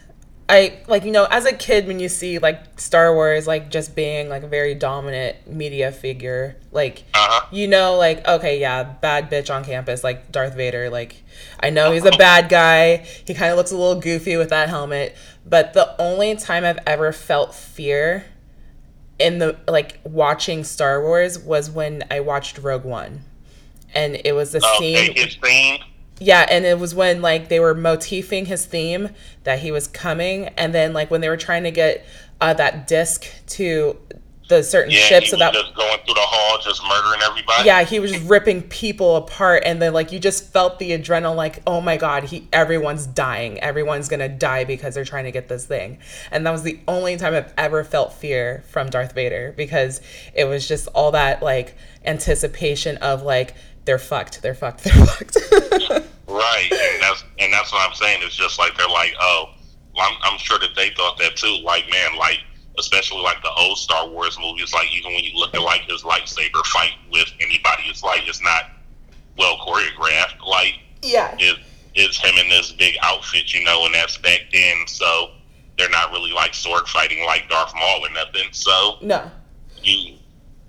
I 0.50 0.80
like 0.88 1.06
you 1.06 1.12
know 1.12 1.26
as 1.30 1.46
a 1.46 1.54
kid 1.54 1.88
when 1.88 2.00
you 2.00 2.10
see 2.10 2.38
like 2.38 2.80
Star 2.80 3.14
Wars 3.14 3.48
like 3.48 3.72
just 3.72 3.96
being 3.96 4.28
like 4.28 4.44
a 4.44 4.48
very 4.48 4.76
dominant 4.76 5.48
media 5.48 5.92
figure 5.92 6.58
like 6.72 7.06
uh-huh. 7.14 7.48
you 7.52 7.68
know 7.68 7.96
like 7.96 8.28
okay 8.28 8.60
yeah 8.60 8.84
bad 8.84 9.32
bitch 9.32 9.54
on 9.54 9.64
campus 9.64 10.04
like 10.04 10.32
Darth 10.32 10.56
Vader 10.56 10.90
like 10.90 11.24
I 11.62 11.70
know 11.70 11.92
he's 11.92 12.06
a 12.06 12.12
bad 12.12 12.50
guy. 12.50 12.98
He 13.26 13.34
kind 13.34 13.52
of 13.52 13.58
looks 13.58 13.72
a 13.72 13.78
little 13.78 14.02
goofy 14.02 14.36
with 14.36 14.50
that 14.50 14.70
helmet 14.70 15.16
but 15.46 15.74
the 15.74 16.00
only 16.02 16.36
time 16.36 16.64
I've 16.64 16.80
ever 16.86 17.12
felt 17.12 17.54
fear 17.56 18.26
in 19.20 19.40
the 19.40 19.58
like 19.68 20.00
watching 20.04 20.64
Star 20.64 21.02
Wars 21.02 21.40
was 21.40 21.70
when 21.70 22.04
I 22.10 22.20
watched 22.20 22.58
Rogue 22.58 22.84
One. 22.84 23.22
And 23.94 24.20
it 24.26 24.34
was 24.34 24.52
the 24.52 24.66
okay, 24.78 25.14
scene 25.14 25.80
yeah, 26.20 26.46
and 26.50 26.66
it 26.66 26.80
was 26.80 26.94
when 26.94 27.22
like 27.22 27.50
they 27.50 27.60
were 27.60 27.76
motifing 27.76 28.46
his 28.46 28.66
theme 28.66 29.10
that 29.44 29.60
he 29.60 29.72
was 29.72 29.88
coming, 29.88 30.48
and 30.58 30.74
then 30.74 30.94
like 30.94 31.12
when 31.12 31.22
they 31.22 31.30
were 31.30 31.38
trying 31.38 31.64
to 31.64 31.72
get 31.72 32.06
uh, 32.40 32.54
that 32.54 32.88
disc 32.88 33.26
to 33.48 33.98
the 34.50 34.62
certain 34.62 34.92
yeah, 34.92 35.00
ships 35.00 35.30
so 35.30 35.38
that 35.38 35.54
just 35.54 35.74
going 35.76 35.98
through 36.06 36.14
the 36.14 36.22
hall, 36.22 36.60
just 36.62 36.84
murdering 36.84 37.22
everybody. 37.24 37.66
Yeah, 37.66 37.84
he 37.84 38.00
was 38.00 38.12
just 38.12 38.30
ripping 38.30 38.64
people 38.64 39.16
apart, 39.16 39.64
and 39.66 39.82
then 39.82 39.94
like 39.94 40.12
you 40.12 40.20
just 40.20 40.52
felt 40.52 40.80
the 40.80 40.92
adrenaline, 40.92 41.36
like 41.36 41.62
oh 41.66 41.82
my 41.82 41.98
god, 41.98 42.26
he 42.26 42.48
everyone's 42.52 43.08
dying, 43.08 43.60
everyone's 43.60 44.10
gonna 44.10 44.30
die 44.30 44.66
because 44.66 44.96
they're 44.96 45.06
trying 45.06 45.26
to 45.26 45.32
get 45.32 45.48
this 45.48 45.66
thing, 45.66 45.98
and 46.32 46.46
that 46.46 46.52
was 46.52 46.64
the 46.64 46.80
only 46.88 47.18
time 47.18 47.34
I've 47.34 47.54
ever 47.58 47.84
felt 47.84 48.14
fear 48.14 48.64
from 48.68 48.90
Darth 48.90 49.14
Vader 49.14 49.54
because 49.56 50.02
it 50.34 50.46
was 50.46 50.68
just 50.68 50.88
all 50.90 51.12
that 51.12 51.42
like 51.42 51.76
anticipation 52.06 52.98
of 52.98 53.24
like 53.24 53.56
they're 53.86 54.00
fucked, 54.00 54.42
they're 54.42 54.56
fucked, 54.56 54.84
they're 54.84 55.06
fucked. 55.06 55.38
right, 56.28 56.70
and 56.72 57.02
that's 57.02 57.24
and 57.40 57.54
that's 57.54 57.72
what 57.72 57.88
I'm 57.88 57.96
saying. 57.96 58.22
It's 58.24 58.36
just 58.36 58.60
like 58.60 58.76
they're 58.78 58.88
like, 58.88 59.14
oh, 59.20 59.54
I'm, 60.00 60.18
I'm 60.24 60.38
sure 60.38 60.60
that 60.60 60.76
they 60.76 60.90
thought 60.92 61.18
that 61.20 61.36
too. 61.36 61.58
Like, 61.64 61.90
man, 61.92 62.18
like 62.18 62.40
especially 62.80 63.22
like 63.22 63.42
the 63.44 63.52
old 63.52 63.78
Star 63.78 64.08
Wars 64.08 64.38
movies, 64.40 64.74
like 64.74 64.92
even 64.94 65.14
when 65.14 65.24
you 65.24 65.38
look 65.38 65.54
at 65.54 65.62
like 65.62 65.82
his 65.82 66.04
lightsaber 66.04 66.66
fight 66.68 66.94
with 67.12 67.32
anybody, 67.40 67.84
it's 67.86 68.04
like 68.04 68.28
it's 68.28 68.42
not 68.42 68.72
well 69.38 69.58
choreographed. 69.58 70.46
Like, 70.46 70.80
yeah, 71.02 71.36
it, 71.40 71.60
is 71.96 72.18
him 72.18 72.36
in 72.38 72.50
this 72.50 72.72
big 72.72 72.96
outfit, 73.04 73.54
you 73.54 73.64
know, 73.64 73.86
and 73.86 73.94
that's 73.94 74.18
back 74.18 74.42
then, 74.52 74.88
so 74.88 75.32
they're 75.78 75.90
not 75.90 76.12
really 76.12 76.32
like 76.32 76.54
sword 76.54 76.88
fighting 76.88 77.24
like 77.26 77.48
Darth 77.50 77.74
Maul 77.76 78.06
or 78.06 78.10
nothing. 78.10 78.48
So 78.52 78.98
no, 79.02 79.30
you 79.82 80.16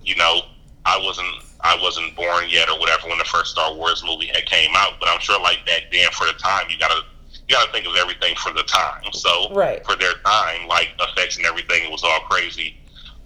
you 0.03 0.17
know, 0.17 0.43
I 0.85 0.99
wasn't 0.99 1.35
I 1.65 1.81
wasn't 1.81 2.15
born 2.15 2.45
yet 2.49 2.69
or 2.69 2.79
whatever 2.79 3.09
when 3.09 3.17
the 3.17 3.25
first 3.25 3.53
Star 3.53 3.75
Wars 3.75 4.05
movie 4.05 4.27
had 4.27 4.45
came 4.45 4.71
out, 4.77 5.01
but 5.01 5.09
I'm 5.09 5.19
sure 5.19 5.41
like 5.41 5.65
back 5.65 5.85
then 5.91 6.11
for 6.13 6.27
the 6.27 6.35
time 6.35 6.67
you 6.69 6.79
gotta 6.79 7.01
you 7.49 7.57
gotta 7.57 7.73
think 7.73 7.87
of 7.87 7.97
everything 7.97 8.37
for 8.37 8.53
the 8.53 8.63
time. 8.65 9.03
So 9.13 9.51
right. 9.51 9.85
for 9.85 9.97
their 9.97 10.13
time, 10.25 10.69
like 10.69 10.91
effects 11.01 11.39
and 11.39 11.47
everything, 11.47 11.85
it 11.85 11.91
was 11.91 12.05
all 12.05 12.21
crazy. 12.29 12.77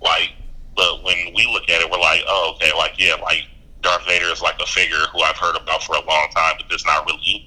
Like, 0.00 0.30
but 0.76 1.02
when 1.02 1.16
we 1.34 1.46
look 1.52 1.68
at 1.68 1.82
it, 1.82 1.90
we're 1.90 1.98
like, 1.98 2.22
oh, 2.28 2.54
okay, 2.54 2.70
like 2.76 2.94
yeah, 2.96 3.16
like 3.16 3.42
Darth 3.82 4.06
Vader 4.06 4.26
is 4.26 4.40
like 4.40 4.58
a 4.60 4.66
figure 4.66 5.04
who 5.12 5.20
I've 5.20 5.36
heard 5.36 5.56
about 5.56 5.82
for 5.82 5.96
a 5.96 6.04
long 6.06 6.28
time, 6.34 6.54
but 6.58 6.72
it's 6.72 6.86
not 6.86 7.06
really. 7.06 7.44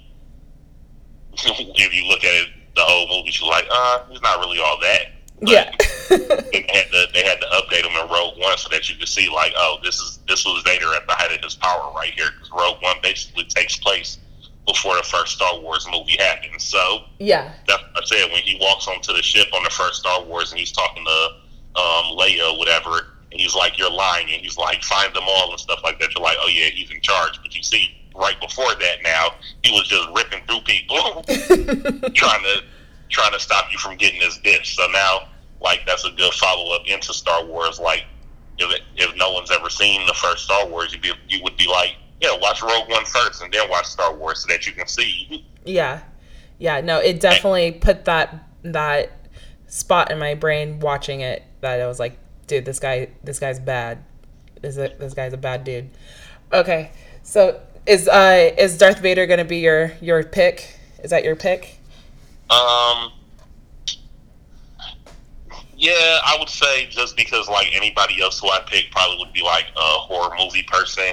if 1.34 1.96
you 1.96 2.06
look 2.10 2.26
at 2.26 2.36
it, 2.36 2.48
the 2.76 2.82
whole 2.82 3.08
movie, 3.08 3.32
you're 3.40 3.50
like, 3.50 3.66
uh, 3.72 4.04
it's 4.10 4.22
not 4.22 4.40
really 4.40 4.60
all 4.60 4.78
that. 4.82 5.08
Yeah. 5.42 5.72
they 6.10 6.66
had 6.70 6.92
to 6.92 7.08
they 7.14 7.24
had 7.24 7.40
to 7.42 7.48
update 7.54 7.84
him 7.86 7.92
in 8.00 8.10
Rogue 8.12 8.38
One 8.38 8.58
so 8.58 8.70
that 8.70 8.90
you 8.90 8.96
could 8.96 9.08
see 9.08 9.30
like, 9.30 9.54
oh, 9.58 9.78
this 9.84 10.00
is 10.00 10.20
this 10.28 10.46
was 10.46 10.62
Vader 10.64 10.94
at 10.94 11.08
the 11.08 11.14
height 11.14 11.36
of 11.36 11.44
his 11.44 11.56
power 11.56 11.92
right 11.96 12.14
here 12.14 12.30
because 12.32 12.52
Rogue 12.52 12.82
One 12.82 12.98
basically 13.02 13.46
takes 13.46 13.78
place 13.78 14.20
before 14.68 14.96
the 14.96 15.04
first 15.04 15.34
Star 15.36 15.60
Wars 15.60 15.88
movie 15.92 16.18
happens. 16.20 16.64
So 16.64 17.06
yeah, 17.20 17.54
that's 17.68 17.84
I 17.96 18.02
said 18.06 18.32
when 18.32 18.42
he 18.42 18.58
walks 18.62 18.88
onto 18.88 19.14
the 19.14 19.22
ship 19.24 19.48
on 19.54 19.64
the 19.64 19.70
first 19.70 20.02
Star 20.02 20.24
Wars 20.24 20.52
and 20.52 20.60
he's 20.60 20.72
talking 20.72 21.04
to 21.04 21.28
um, 21.76 22.18
Leia, 22.18 22.54
or 22.54 22.60
whatever, 22.60 23.08
and 23.32 23.40
he's 23.40 23.56
like, 23.56 23.78
"You're 23.78 23.92
lying," 23.92 24.30
and 24.32 24.42
he's 24.42 24.58
like, 24.58 24.84
"Find 24.84 25.14
them 25.16 25.24
all" 25.28 25.52
and 25.52 25.60
stuff 25.60 25.80
like 25.84 26.00
that. 26.00 26.14
You're 26.14 26.24
like, 26.24 26.38
"Oh 26.42 26.50
yeah, 26.50 26.70
he's 26.70 26.92
in 26.92 27.02
charge." 27.02 27.40
But 27.42 27.56
you 27.56 27.64
see, 27.64 27.96
right 28.16 28.40
before 28.42 28.76
that, 28.76 28.98
now 29.04 29.36
he 29.64 29.72
was 29.72 29.88
just 29.88 30.08
ripping 30.16 30.44
through 30.48 30.62
people, 30.62 31.24
trying 32.14 32.44
to 32.44 32.64
trying 33.10 33.34
to 33.34 33.40
stop 33.40 33.72
you 33.72 33.78
from 33.78 33.98
getting 33.98 34.20
this 34.20 34.38
bitch. 34.40 34.76
So 34.76 34.88
now, 34.92 35.28
like, 35.62 35.86
that's 35.86 36.06
a 36.06 36.12
good 36.12 36.34
follow 36.34 36.76
up 36.76 36.82
into 36.88 37.14
Star 37.14 37.46
Wars. 37.46 37.80
Like, 37.80 38.06
if 38.58 38.72
it, 38.74 38.82
if 38.96 39.16
no 39.16 39.32
one's 39.32 39.52
ever 39.52 39.70
seen 39.70 40.06
the 40.06 40.14
first 40.14 40.46
Star 40.46 40.68
Wars, 40.68 40.94
you'd 40.94 41.02
be 41.02 41.12
you 41.30 41.42
would 41.44 41.58
be 41.58 41.68
like, 41.68 41.96
yeah, 42.20 42.38
watch 42.40 42.62
Rogue 42.62 42.90
One 42.90 43.06
first, 43.06 43.42
and 43.42 43.52
then 43.52 43.70
watch 43.70 43.86
Star 43.86 44.14
Wars 44.16 44.40
so 44.40 44.48
that 44.48 44.68
you 44.68 44.74
can 44.74 44.88
see. 44.88 45.46
Yeah, 45.66 46.02
yeah. 46.60 46.82
No, 46.82 47.00
it 47.00 47.20
definitely 47.20 47.72
put 47.72 48.06
that 48.06 48.48
that 48.64 49.12
spot 49.68 50.12
in 50.12 50.20
my 50.20 50.36
brain 50.36 50.80
watching 50.80 51.22
it 51.22 51.44
that 51.62 51.80
I 51.80 51.88
was 51.88 52.00
like, 52.00 52.18
dude, 52.48 52.66
this 52.66 52.80
guy, 52.80 53.10
this 53.24 53.40
guy's 53.40 53.60
bad. 53.60 54.04
This 54.62 54.76
this 54.76 55.14
guy's 55.14 55.34
a 55.34 55.38
bad 55.38 55.64
dude. 55.64 55.90
Okay, 56.54 56.92
so 57.24 57.62
is 57.88 58.08
uh 58.08 58.52
is 58.58 58.78
Darth 58.78 59.00
Vader 59.00 59.26
gonna 59.26 59.46
be 59.46 59.58
your 59.58 59.94
your 60.02 60.24
pick? 60.24 60.78
Is 61.04 61.10
that 61.10 61.24
your 61.24 61.36
pick? 61.36 61.80
Um. 62.50 63.12
Yeah, 65.82 66.20
I 66.24 66.38
would 66.38 66.48
say 66.48 66.86
just 66.86 67.18
because 67.18 67.50
like 67.50 67.70
anybody 67.74 68.22
else 68.22 68.40
who 68.40 68.48
I 68.52 68.60
pick 68.68 68.92
probably 68.92 69.18
would 69.18 69.34
be 69.34 69.42
like 69.42 69.66
a 69.76 69.98
horror 69.98 70.30
movie 70.38 70.62
person. 70.62 71.12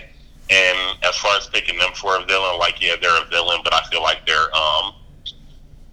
And 0.51 0.99
as 1.03 1.17
far 1.17 1.39
as 1.39 1.47
picking 1.47 1.79
them 1.79 1.93
for 1.95 2.19
a 2.21 2.25
villain, 2.27 2.59
like 2.59 2.79
yeah, 2.79 2.95
they're 3.01 3.23
a 3.23 3.25
villain, 3.29 3.63
but 3.65 3.73
I 3.73 3.83
feel 3.85 4.03
like 4.03 4.27
their 4.27 4.55
um 4.55 4.93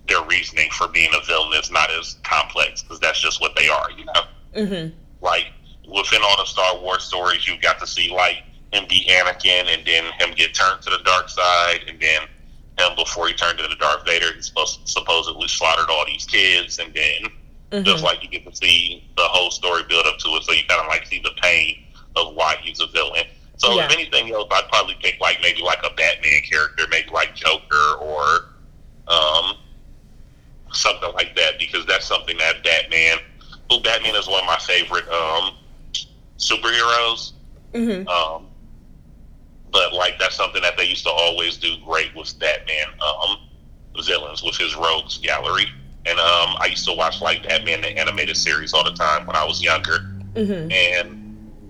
their 0.09 0.21
reasoning 0.25 0.69
for 0.71 0.89
being 0.89 1.09
a 1.13 1.25
villain 1.25 1.57
is 1.57 1.71
not 1.71 1.89
as 1.89 2.17
complex 2.23 2.81
because 2.81 2.99
that's 2.99 3.21
just 3.21 3.39
what 3.39 3.55
they 3.55 3.69
are, 3.69 3.91
you 3.91 4.03
know. 4.03 4.23
Mm-hmm. 4.57 4.97
Like 5.21 5.45
within 5.87 6.19
all 6.21 6.35
the 6.35 6.45
Star 6.45 6.77
Wars 6.81 7.03
stories, 7.03 7.47
you 7.47 7.57
got 7.61 7.79
to 7.79 7.87
see 7.87 8.11
like 8.11 8.43
him 8.73 8.85
be 8.89 9.07
Anakin, 9.09 9.73
and 9.73 9.87
then 9.87 10.03
him 10.19 10.35
get 10.35 10.53
turned 10.53 10.81
to 10.81 10.89
the 10.89 10.99
dark 11.05 11.29
side, 11.29 11.79
and 11.87 11.97
then 12.01 12.23
him 12.77 12.93
before 12.97 13.29
he 13.29 13.33
turned 13.35 13.57
into 13.57 13.69
the 13.69 13.77
Darth 13.77 14.05
Vader, 14.05 14.33
he 14.33 14.41
supposed 14.41 14.81
supposedly 14.83 15.47
slaughtered 15.47 15.89
all 15.89 16.05
these 16.05 16.25
kids, 16.25 16.77
and 16.77 16.93
then 16.93 17.31
mm-hmm. 17.75 17.85
just 17.85 18.03
like 18.03 18.23
you 18.23 18.29
get 18.29 18.45
to 18.45 18.55
see 18.55 19.03
the 19.17 19.23
whole 19.23 19.51
story 19.51 19.83
build 19.87 20.05
up 20.05 20.17
to 20.19 20.29
it, 20.29 20.43
so 20.43 20.51
you 20.51 20.61
kind 20.67 20.81
of 20.81 20.87
like 20.87 21.05
see 21.05 21.19
the 21.23 21.31
pain 21.41 21.83
of 22.15 22.33
why 22.33 22.55
he's 22.61 22.79
a 22.79 22.87
villain. 22.87 23.25
So 23.57 23.73
yeah. 23.73 23.85
if 23.85 23.91
anything 23.91 24.31
else, 24.33 24.47
I'd 24.51 24.67
probably 24.69 24.95
pick 25.01 25.19
like 25.19 25.39
maybe 25.41 25.61
like 25.61 25.79
a 25.83 25.93
Batman 25.95 26.41
character, 26.49 26.83
maybe 26.89 27.09
like 27.11 27.35
Joker 27.35 27.95
or 28.01 28.49
um, 29.07 29.57
something 30.71 31.13
like 31.13 31.35
that, 31.35 31.59
because 31.59 31.85
that's 31.85 32.05
something 32.05 32.37
that 32.37 32.63
Batman, 32.63 33.17
who 33.69 33.79
Batman 33.81 34.15
is 34.15 34.27
one 34.27 34.41
of 34.41 34.47
my 34.47 34.57
favorite 34.57 35.07
um, 35.09 35.55
superheroes. 36.37 37.33
Mm-hmm. 37.73 38.07
Um, 38.07 38.47
but 39.71 39.93
like 39.93 40.17
that's 40.19 40.35
something 40.35 40.61
that 40.61 40.77
they 40.77 40.85
used 40.85 41.03
to 41.05 41.11
always 41.11 41.57
do 41.57 41.75
great 41.85 42.15
with 42.15 42.37
Batman 42.39 42.87
um, 43.01 43.37
villains 44.05 44.43
with 44.43 44.55
his 44.55 44.75
rogues 44.75 45.17
gallery. 45.17 45.67
And 46.07 46.19
um, 46.19 46.55
I 46.59 46.67
used 46.69 46.85
to 46.85 46.93
watch 46.93 47.19
like 47.19 47.47
Batman 47.47 47.81
the 47.81 47.97
animated 47.97 48.37
series 48.37 48.73
all 48.73 48.83
the 48.83 48.93
time 48.93 49.25
when 49.25 49.35
I 49.35 49.43
was 49.43 49.61
younger, 49.61 49.99
mm-hmm. 50.33 50.71
and 50.71 51.09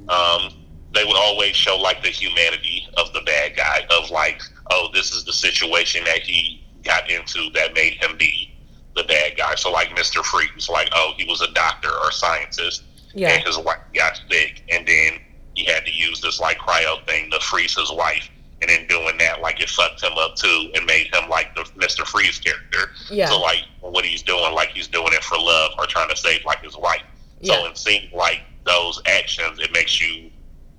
um, 0.09 0.53
they 0.93 1.05
would 1.05 1.15
always 1.15 1.55
show 1.55 1.77
like 1.77 2.03
the 2.03 2.09
humanity 2.09 2.87
of 2.97 3.13
the 3.13 3.21
bad 3.21 3.55
guy 3.55 3.87
of 3.89 4.11
like, 4.11 4.41
oh, 4.71 4.89
this 4.93 5.13
is 5.13 5.23
the 5.23 5.31
situation 5.31 6.03
that 6.03 6.19
he 6.19 6.65
got 6.83 7.09
into 7.09 7.49
that 7.53 7.73
made 7.73 7.93
him 7.93 8.17
be 8.17 8.53
the 8.95 9.03
bad 9.05 9.37
guy. 9.37 9.55
So 9.55 9.71
like 9.71 9.95
Mister 9.95 10.21
Freeze, 10.21 10.67
like, 10.69 10.89
oh, 10.93 11.13
he 11.17 11.25
was 11.25 11.41
a 11.41 11.51
doctor 11.53 11.89
or 11.89 12.11
scientist, 12.11 12.83
yeah. 13.13 13.29
and 13.29 13.43
his 13.43 13.57
wife 13.57 13.79
got 13.93 14.19
sick, 14.29 14.63
and 14.69 14.85
then 14.85 15.13
he 15.53 15.63
had 15.63 15.85
to 15.85 15.93
use 15.93 16.19
this 16.19 16.41
like 16.41 16.57
cryo 16.57 17.05
thing 17.05 17.31
to 17.31 17.39
freeze 17.39 17.77
his 17.77 17.91
wife. 17.91 18.29
And 18.61 18.71
in 18.71 18.87
doing 18.87 19.17
that, 19.17 19.41
like 19.41 19.61
it 19.61 19.69
fucked 19.69 20.01
him 20.01 20.13
up 20.17 20.35
too, 20.37 20.71
and 20.75 20.85
made 20.85 21.13
him 21.13 21.29
like 21.29 21.53
the 21.55 21.69
Mister 21.75 22.05
Freeze 22.05 22.39
character. 22.39 22.91
Yeah. 23.11 23.29
So 23.29 23.39
like 23.39 23.65
what 23.81 24.05
he's 24.05 24.23
doing, 24.23 24.53
like 24.53 24.69
he's 24.69 24.87
doing 24.87 25.11
it 25.11 25.23
for 25.23 25.37
love 25.37 25.73
or 25.77 25.85
trying 25.85 26.09
to 26.09 26.15
save 26.15 26.43
like 26.45 26.63
his 26.63 26.77
wife. 26.77 27.03
Yeah. 27.41 27.55
So 27.55 27.65
in 27.67 27.75
seeing 27.75 28.09
like 28.13 28.41
those 28.65 29.01
actions, 29.05 29.59
it 29.59 29.73
makes 29.73 29.99
you 30.01 30.31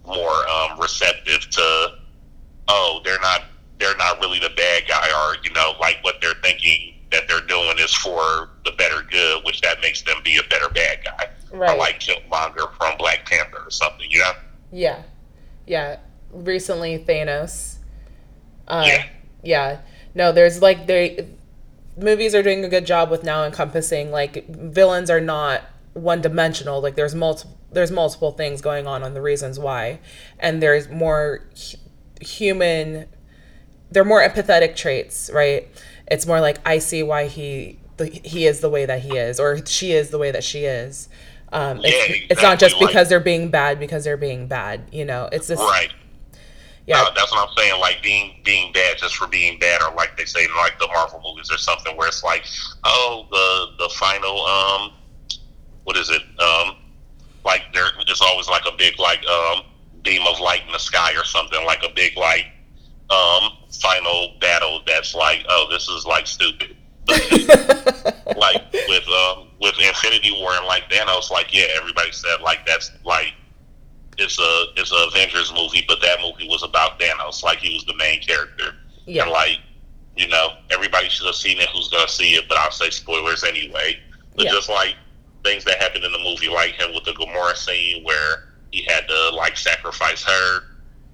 more 0.06 0.48
um, 0.48 0.80
receptive 0.80 1.48
to, 1.50 1.98
oh, 2.68 3.00
they're 3.04 3.20
not 3.20 3.42
they're 3.78 3.96
not 3.98 4.20
really 4.20 4.38
the 4.38 4.50
bad 4.56 4.84
guy, 4.88 5.08
or 5.08 5.36
you 5.44 5.52
know, 5.52 5.74
like 5.78 5.98
what 6.02 6.16
they're 6.22 6.34
thinking 6.42 6.94
that 7.12 7.28
they're 7.28 7.46
doing 7.46 7.78
is 7.78 7.94
for 7.94 8.50
the 8.64 8.72
better 8.72 9.02
good, 9.10 9.44
which 9.44 9.60
that 9.60 9.80
makes 9.82 10.02
them 10.02 10.16
be 10.24 10.38
a 10.38 10.42
better 10.48 10.70
bad 10.70 11.04
guy. 11.04 11.28
Right. 11.52 11.70
Or 11.70 11.78
like 11.78 12.00
Killmonger 12.00 12.74
from 12.76 12.96
Black 12.96 13.26
Panther 13.26 13.62
or 13.64 13.70
something, 13.70 14.10
you 14.10 14.18
know. 14.20 14.32
Yeah, 14.72 15.02
yeah. 15.66 15.98
Recently, 16.32 16.98
Thanos. 16.98 17.76
Uh, 18.68 18.84
yeah. 18.86 19.04
Yeah. 19.42 19.80
No, 20.14 20.32
there's 20.32 20.60
like 20.62 20.86
they 20.86 21.28
movies 21.96 22.34
are 22.34 22.42
doing 22.42 22.64
a 22.64 22.68
good 22.68 22.84
job 22.86 23.10
with 23.10 23.24
now 23.24 23.44
encompassing 23.44 24.10
like 24.10 24.46
villains 24.48 25.08
are 25.10 25.20
not 25.20 25.62
one 25.94 26.20
dimensional. 26.20 26.80
Like 26.80 26.94
there's 26.94 27.14
multiple 27.14 27.56
there's 27.72 27.90
multiple 27.90 28.32
things 28.32 28.60
going 28.60 28.86
on 28.86 29.02
on 29.02 29.14
the 29.14 29.20
reasons 29.22 29.58
why, 29.58 30.00
and 30.38 30.62
there's 30.62 30.88
more 30.88 31.44
human. 32.20 33.06
They're 33.90 34.04
more 34.04 34.26
empathetic 34.26 34.76
traits, 34.76 35.30
right? 35.32 35.68
It's 36.10 36.26
more 36.26 36.40
like 36.40 36.58
I 36.66 36.78
see 36.78 37.02
why 37.02 37.26
he 37.28 37.78
the, 37.98 38.06
he 38.06 38.46
is 38.46 38.60
the 38.60 38.68
way 38.70 38.84
that 38.86 39.00
he 39.00 39.16
is, 39.16 39.38
or 39.40 39.64
she 39.66 39.92
is 39.92 40.10
the 40.10 40.18
way 40.18 40.30
that 40.30 40.44
she 40.44 40.64
is. 40.64 41.08
Um, 41.52 41.78
Yeah, 41.78 41.88
it's, 41.88 41.94
exactly, 41.94 42.26
it's 42.30 42.42
not 42.42 42.58
just 42.58 42.76
like- 42.76 42.88
because 42.88 43.08
they're 43.08 43.20
being 43.20 43.50
bad 43.50 43.78
because 43.78 44.04
they're 44.04 44.16
being 44.16 44.46
bad. 44.48 44.88
You 44.92 45.04
know, 45.04 45.28
it's 45.32 45.46
this. 45.46 45.58
Right. 45.60 45.92
Yeah. 46.86 47.02
Uh, 47.02 47.10
that's 47.14 47.32
what 47.32 47.48
I'm 47.48 47.54
saying. 47.56 47.80
Like 47.80 48.02
being 48.02 48.40
being 48.44 48.72
bad 48.72 48.98
just 48.98 49.16
for 49.16 49.26
being 49.26 49.58
bad, 49.58 49.82
or 49.82 49.94
like 49.94 50.16
they 50.16 50.24
say 50.24 50.44
in 50.44 50.56
like 50.56 50.78
the 50.78 50.86
Marvel 50.86 51.20
movies 51.24 51.50
or 51.50 51.58
something, 51.58 51.96
where 51.96 52.08
it's 52.08 52.22
like, 52.22 52.44
oh, 52.84 53.26
the 53.30 53.84
the 53.84 53.88
final 53.94 54.40
um, 54.46 54.92
what 55.84 55.96
is 55.96 56.10
it? 56.10 56.22
Um, 56.40 56.76
like 57.44 57.62
there, 57.72 57.86
it's 58.06 58.20
always 58.20 58.48
like 58.48 58.62
a 58.66 58.76
big 58.76 58.98
like 58.98 59.24
um 59.26 59.62
beam 60.02 60.22
of 60.26 60.40
light 60.40 60.62
in 60.66 60.72
the 60.72 60.78
sky 60.78 61.12
or 61.16 61.24
something, 61.24 61.64
like 61.64 61.82
a 61.82 61.92
big 61.94 62.16
like 62.16 62.46
um 63.10 63.50
final 63.80 64.34
battle 64.40 64.82
that's 64.86 65.14
like, 65.14 65.44
oh, 65.48 65.66
this 65.70 65.88
is 65.88 66.06
like 66.06 66.26
stupid. 66.26 66.76
like 67.08 68.72
with 68.88 69.08
um 69.08 69.48
with 69.60 69.74
Infinity 69.80 70.32
War 70.40 70.52
and 70.52 70.66
like 70.66 70.90
Thanos, 70.90 71.30
like 71.30 71.52
yeah, 71.52 71.66
everybody 71.76 72.12
said 72.12 72.40
like 72.42 72.66
that's 72.66 72.92
like 73.04 73.32
it's 74.18 74.38
a 74.38 74.64
it's 74.76 74.92
a 74.92 75.06
Avengers 75.08 75.52
movie, 75.54 75.84
but 75.86 76.00
that 76.02 76.18
movie 76.20 76.48
was 76.48 76.62
about 76.62 76.98
Thanos, 76.98 77.42
like 77.42 77.58
he 77.58 77.74
was 77.74 77.84
the 77.84 77.96
main 77.96 78.20
character, 78.20 78.74
yeah. 79.06 79.22
and 79.22 79.30
like 79.30 79.58
you 80.16 80.28
know 80.28 80.48
everybody 80.70 81.08
should 81.08 81.26
have 81.26 81.34
seen 81.34 81.58
it 81.58 81.68
who's 81.70 81.88
gonna 81.88 82.08
see 82.08 82.34
it, 82.34 82.44
but 82.48 82.58
I'll 82.58 82.70
say 82.70 82.90
spoilers 82.90 83.44
anyway. 83.44 83.98
But 84.34 84.46
Yeah. 84.46 84.52
just 84.52 84.68
like 84.68 84.96
things 85.44 85.64
that 85.64 85.80
happened 85.80 86.04
in 86.04 86.12
the 86.12 86.18
movie, 86.18 86.48
like 86.48 86.74
him 86.74 86.94
with 86.94 87.04
the 87.04 87.12
Gamora 87.12 87.56
scene 87.56 88.04
where 88.04 88.48
he 88.70 88.82
had 88.82 89.06
to 89.08 89.30
like 89.30 89.56
sacrifice 89.56 90.22
her, 90.24 90.60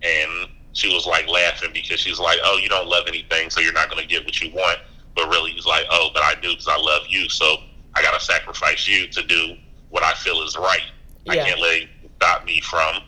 and 0.03 0.49
she 0.73 0.93
was 0.93 1.07
like 1.07 1.29
laughing 1.29 1.71
because 1.73 2.01
she's 2.01 2.19
like, 2.19 2.39
"Oh, 2.45 2.57
you 2.57 2.69
don't 2.69 2.89
love 2.89 3.05
anything, 3.09 3.51
so 3.51 3.61
you're 3.61 3.73
not 3.73 3.91
gonna 3.91 4.07
get 4.07 4.25
what 4.25 4.41
you 4.41 4.51
want." 4.53 4.79
But 5.15 5.29
really, 5.29 5.51
he's 5.51 5.67
like, 5.67 5.85
"Oh, 5.91 6.11
but 6.15 6.23
I 6.23 6.35
do 6.41 6.51
because 6.51 6.69
I 6.69 6.77
love 6.79 7.03
you, 7.09 7.29
so 7.29 7.59
I 7.95 8.03
gotta 8.03 8.21
sacrifice 8.21 8.89
you 8.89 9.07
to 9.09 9.23
do 9.23 9.57
what 9.91 10.03
I 10.03 10.15
feel 10.15 10.43
is 10.43 10.57
right. 10.57 10.81
I 11.29 11.37
can't 11.37 11.61
let 11.61 11.83
stop 12.23 12.45
me 12.45 12.61
from 12.61 13.03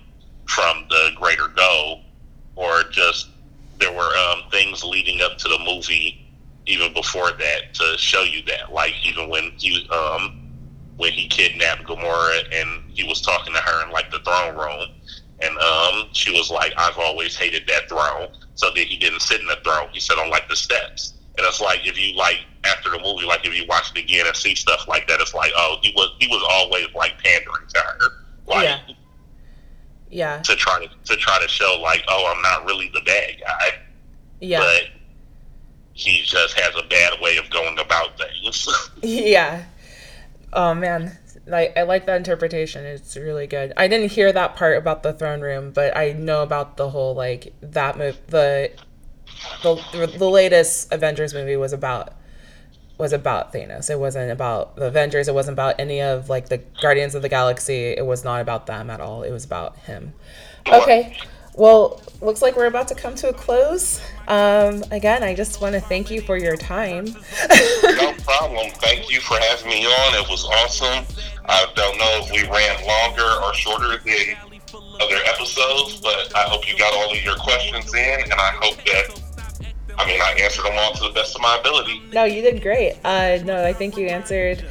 from 0.46 0.86
the 0.90 1.10
greater 1.16 1.48
goal." 1.48 2.02
Or 2.56 2.84
just 2.92 3.30
there 3.78 3.92
were 3.92 4.16
um, 4.16 4.42
things 4.50 4.84
leading 4.84 5.20
up 5.22 5.38
to 5.38 5.48
the 5.48 5.58
movie 5.58 6.24
even 6.66 6.92
before 6.92 7.32
that 7.32 7.74
to 7.74 7.98
show 7.98 8.22
you 8.22 8.42
that. 8.44 8.72
Like 8.72 8.94
even 9.04 9.28
when 9.28 9.52
he 9.56 9.88
um 9.90 10.40
when 10.96 11.12
he 11.12 11.28
kidnapped 11.28 11.84
Gamora 11.84 12.40
and 12.52 12.82
he 12.88 13.04
was 13.04 13.20
talking 13.20 13.52
to 13.54 13.60
her 13.60 13.84
in 13.84 13.92
like 13.92 14.10
the 14.10 14.20
throne 14.20 14.56
room, 14.56 14.88
and 15.40 15.58
um 15.58 16.08
she 16.12 16.30
was 16.32 16.50
like, 16.50 16.72
"I've 16.76 16.98
always 16.98 17.36
hated 17.36 17.66
that 17.68 17.88
throne." 17.88 18.28
So 18.54 18.70
that 18.70 18.78
he 18.78 18.96
didn't 18.96 19.20
sit 19.20 19.40
in 19.40 19.46
the 19.46 19.58
throne; 19.64 19.88
he 19.92 20.00
sat 20.00 20.18
on 20.18 20.30
like 20.30 20.48
the 20.48 20.56
steps. 20.56 21.14
And 21.36 21.44
it's 21.44 21.60
like 21.60 21.80
if 21.84 21.98
you 21.98 22.14
like 22.14 22.38
after 22.64 22.90
the 22.90 23.00
movie, 23.00 23.26
like 23.26 23.44
if 23.44 23.54
you 23.54 23.66
watch 23.68 23.90
it 23.94 23.98
again 23.98 24.26
and 24.26 24.36
see 24.36 24.54
stuff 24.54 24.86
like 24.86 25.08
that, 25.08 25.20
it's 25.20 25.34
like, 25.34 25.50
oh, 25.56 25.78
he 25.82 25.92
was 25.96 26.14
he 26.20 26.28
was 26.28 26.42
always 26.48 26.86
like 26.94 27.18
pandering 27.22 27.66
to 27.74 27.80
her, 27.80 28.10
like 28.46 28.64
yeah. 28.64 28.94
Yeah. 30.14 30.40
to 30.42 30.54
try 30.54 30.78
to 30.86 30.88
to 31.12 31.16
try 31.16 31.40
to 31.42 31.48
show 31.48 31.78
like, 31.82 32.04
oh, 32.08 32.32
I'm 32.34 32.40
not 32.42 32.64
really 32.64 32.88
the 32.94 33.00
bad 33.04 33.40
guy, 33.40 33.70
Yeah. 34.40 34.60
but 34.60 34.82
he 35.92 36.22
just 36.22 36.58
has 36.58 36.72
a 36.76 36.86
bad 36.86 37.20
way 37.20 37.36
of 37.36 37.50
going 37.50 37.78
about 37.80 38.16
things. 38.16 38.68
Yeah. 39.02 39.64
Oh 40.52 40.72
man, 40.72 41.18
like 41.46 41.76
I 41.76 41.82
like 41.82 42.06
that 42.06 42.16
interpretation. 42.16 42.84
It's 42.86 43.16
really 43.16 43.48
good. 43.48 43.72
I 43.76 43.88
didn't 43.88 44.12
hear 44.12 44.32
that 44.32 44.54
part 44.54 44.78
about 44.78 45.02
the 45.02 45.12
throne 45.12 45.40
room, 45.40 45.72
but 45.72 45.96
I 45.96 46.12
know 46.12 46.44
about 46.44 46.76
the 46.76 46.90
whole 46.90 47.14
like 47.14 47.52
that 47.60 47.98
move. 47.98 48.16
The 48.28 48.70
the 49.64 50.06
the 50.16 50.30
latest 50.30 50.92
Avengers 50.92 51.34
movie 51.34 51.56
was 51.56 51.72
about 51.72 52.14
was 52.96 53.12
about 53.12 53.52
Thanos. 53.52 53.90
It 53.90 53.98
wasn't 53.98 54.30
about 54.30 54.76
the 54.76 54.86
Avengers. 54.86 55.28
It 55.28 55.34
wasn't 55.34 55.54
about 55.54 55.78
any 55.78 56.00
of 56.00 56.28
like 56.28 56.48
the 56.48 56.58
Guardians 56.80 57.14
of 57.14 57.22
the 57.22 57.28
Galaxy. 57.28 57.88
It 57.88 58.06
was 58.06 58.24
not 58.24 58.40
about 58.40 58.66
them 58.66 58.90
at 58.90 59.00
all. 59.00 59.22
It 59.22 59.32
was 59.32 59.44
about 59.44 59.76
him. 59.78 60.14
Okay. 60.66 61.16
Well, 61.56 62.02
looks 62.20 62.42
like 62.42 62.56
we're 62.56 62.66
about 62.66 62.88
to 62.88 62.96
come 62.96 63.14
to 63.16 63.28
a 63.28 63.32
close. 63.32 64.00
Um, 64.26 64.82
again, 64.90 65.22
I 65.22 65.34
just 65.34 65.60
want 65.60 65.74
to 65.74 65.80
thank 65.80 66.10
you 66.10 66.20
for 66.20 66.36
your 66.36 66.56
time. 66.56 67.04
no 67.04 68.12
problem. 68.24 68.70
Thank 68.76 69.10
you 69.10 69.20
for 69.20 69.38
having 69.38 69.68
me 69.68 69.86
on. 69.86 70.24
It 70.24 70.28
was 70.28 70.44
awesome. 70.44 71.04
I 71.46 71.66
don't 71.76 71.98
know 71.98 72.20
if 72.24 72.32
we 72.32 72.42
ran 72.48 72.84
longer 72.84 73.44
or 73.44 73.54
shorter 73.54 73.98
than 73.98 74.36
other 75.00 75.16
episodes, 75.26 76.00
but 76.00 76.34
I 76.34 76.42
hope 76.48 76.68
you 76.68 76.76
got 76.76 76.92
all 76.94 77.12
of 77.12 77.22
your 77.22 77.36
questions 77.36 77.92
in, 77.94 78.20
and 78.22 78.32
I 78.32 78.50
hope 78.60 78.76
that, 78.84 79.22
I 79.98 80.06
mean, 80.06 80.20
I 80.20 80.32
answered 80.42 80.64
them 80.64 80.74
all 80.76 80.92
to 80.94 81.04
the 81.04 81.10
best 81.14 81.34
of 81.34 81.42
my 81.42 81.56
ability. 81.58 82.02
No, 82.12 82.24
you 82.24 82.42
did 82.42 82.62
great. 82.62 82.96
Uh, 83.04 83.38
no, 83.44 83.64
I 83.64 83.72
think 83.72 83.96
you 83.96 84.06
answered, 84.06 84.64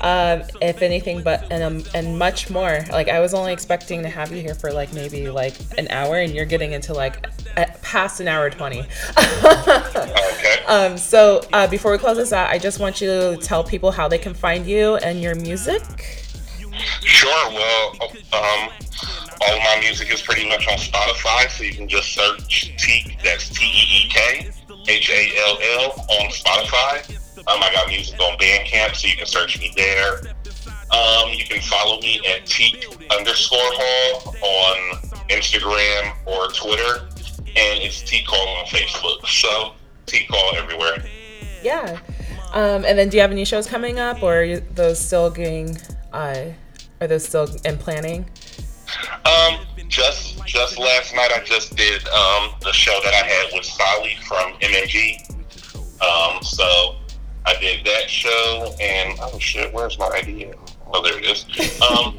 um, 0.00 0.42
if 0.60 0.82
anything, 0.82 1.22
but 1.22 1.50
and 1.50 1.62
um, 1.62 1.84
and 1.94 2.18
much 2.18 2.50
more. 2.50 2.84
Like 2.90 3.08
I 3.08 3.20
was 3.20 3.34
only 3.34 3.52
expecting 3.52 4.02
to 4.02 4.08
have 4.08 4.32
you 4.32 4.40
here 4.40 4.54
for 4.54 4.72
like 4.72 4.92
maybe 4.92 5.28
like 5.28 5.54
an 5.78 5.88
hour, 5.88 6.16
and 6.16 6.34
you're 6.34 6.44
getting 6.44 6.72
into 6.72 6.92
like 6.92 7.26
past 7.82 8.20
an 8.20 8.28
hour 8.28 8.50
twenty. 8.50 8.80
Okay. 8.80 10.64
um, 10.66 10.98
so 10.98 11.42
uh, 11.52 11.66
before 11.68 11.92
we 11.92 11.98
close 11.98 12.16
this 12.16 12.32
out, 12.32 12.50
I 12.50 12.58
just 12.58 12.80
want 12.80 13.00
you 13.00 13.06
to 13.08 13.36
tell 13.40 13.62
people 13.62 13.90
how 13.90 14.08
they 14.08 14.18
can 14.18 14.34
find 14.34 14.66
you 14.66 14.96
and 14.96 15.20
your 15.20 15.34
music. 15.36 15.82
Sure. 17.02 17.50
Well, 17.50 17.92
um, 18.32 18.70
all 19.40 19.56
of 19.56 19.62
my 19.62 19.78
music 19.80 20.12
is 20.12 20.20
pretty 20.20 20.48
much 20.48 20.66
on 20.66 20.78
Spotify, 20.78 21.48
so 21.48 21.62
you 21.62 21.74
can 21.74 21.88
just 21.88 22.12
search 22.12 22.74
Teek. 22.78 23.22
That's 23.22 23.48
T 23.48 23.64
E 23.64 24.06
E 24.06 24.08
K 24.10 24.50
H 24.88 25.10
A 25.10 25.32
L 25.48 25.58
L 25.60 25.90
on 26.20 26.30
Spotify. 26.30 27.18
Um, 27.46 27.62
I 27.62 27.70
got 27.72 27.88
music 27.88 28.18
on 28.20 28.38
Bandcamp, 28.38 28.94
so 28.94 29.06
you 29.06 29.16
can 29.16 29.26
search 29.26 29.58
me 29.58 29.72
there. 29.76 30.20
Um, 30.90 31.30
you 31.32 31.44
can 31.44 31.60
follow 31.60 32.00
me 32.00 32.20
at 32.26 32.46
Teek 32.46 32.86
underscore 33.10 33.58
Hall 33.60 34.34
on 34.42 35.00
Instagram 35.28 36.14
or 36.26 36.48
Twitter, 36.48 37.06
and 37.46 37.82
it's 37.82 38.02
Teek 38.02 38.26
Hall 38.26 38.58
on 38.58 38.66
Facebook. 38.66 39.18
So 39.44 39.72
Teek 40.06 40.26
Hall 40.30 40.56
everywhere. 40.56 41.04
Yeah. 41.62 41.98
Um, 42.52 42.84
and 42.84 42.96
then, 42.98 43.08
do 43.08 43.16
you 43.16 43.20
have 43.20 43.32
any 43.32 43.44
shows 43.44 43.66
coming 43.66 43.98
up, 43.98 44.22
or 44.22 44.42
are 44.42 44.60
those 44.60 45.00
still 45.00 45.30
getting? 45.30 45.76
Uh, 46.12 46.46
are 47.00 47.06
those 47.08 47.26
still 47.26 47.48
in 47.64 47.76
planning? 47.78 48.26
Um, 49.24 49.66
just 49.94 50.44
just 50.44 50.76
last 50.76 51.14
night, 51.14 51.30
I 51.32 51.40
just 51.44 51.76
did 51.76 52.06
um, 52.08 52.50
the 52.62 52.72
show 52.72 52.98
that 53.04 53.14
I 53.14 53.24
had 53.24 53.46
with 53.52 53.70
Wale 53.78 54.10
from 54.26 54.52
MMG. 54.54 55.22
Um, 56.02 56.42
so 56.42 56.96
I 57.46 57.54
did 57.60 57.86
that 57.86 58.10
show, 58.10 58.74
and 58.80 59.16
oh 59.22 59.38
shit, 59.38 59.72
where's 59.72 59.96
my 59.96 60.08
idea? 60.08 60.52
Oh, 60.92 61.00
there 61.00 61.16
it 61.16 61.24
is. 61.24 61.46
Um, 61.80 62.18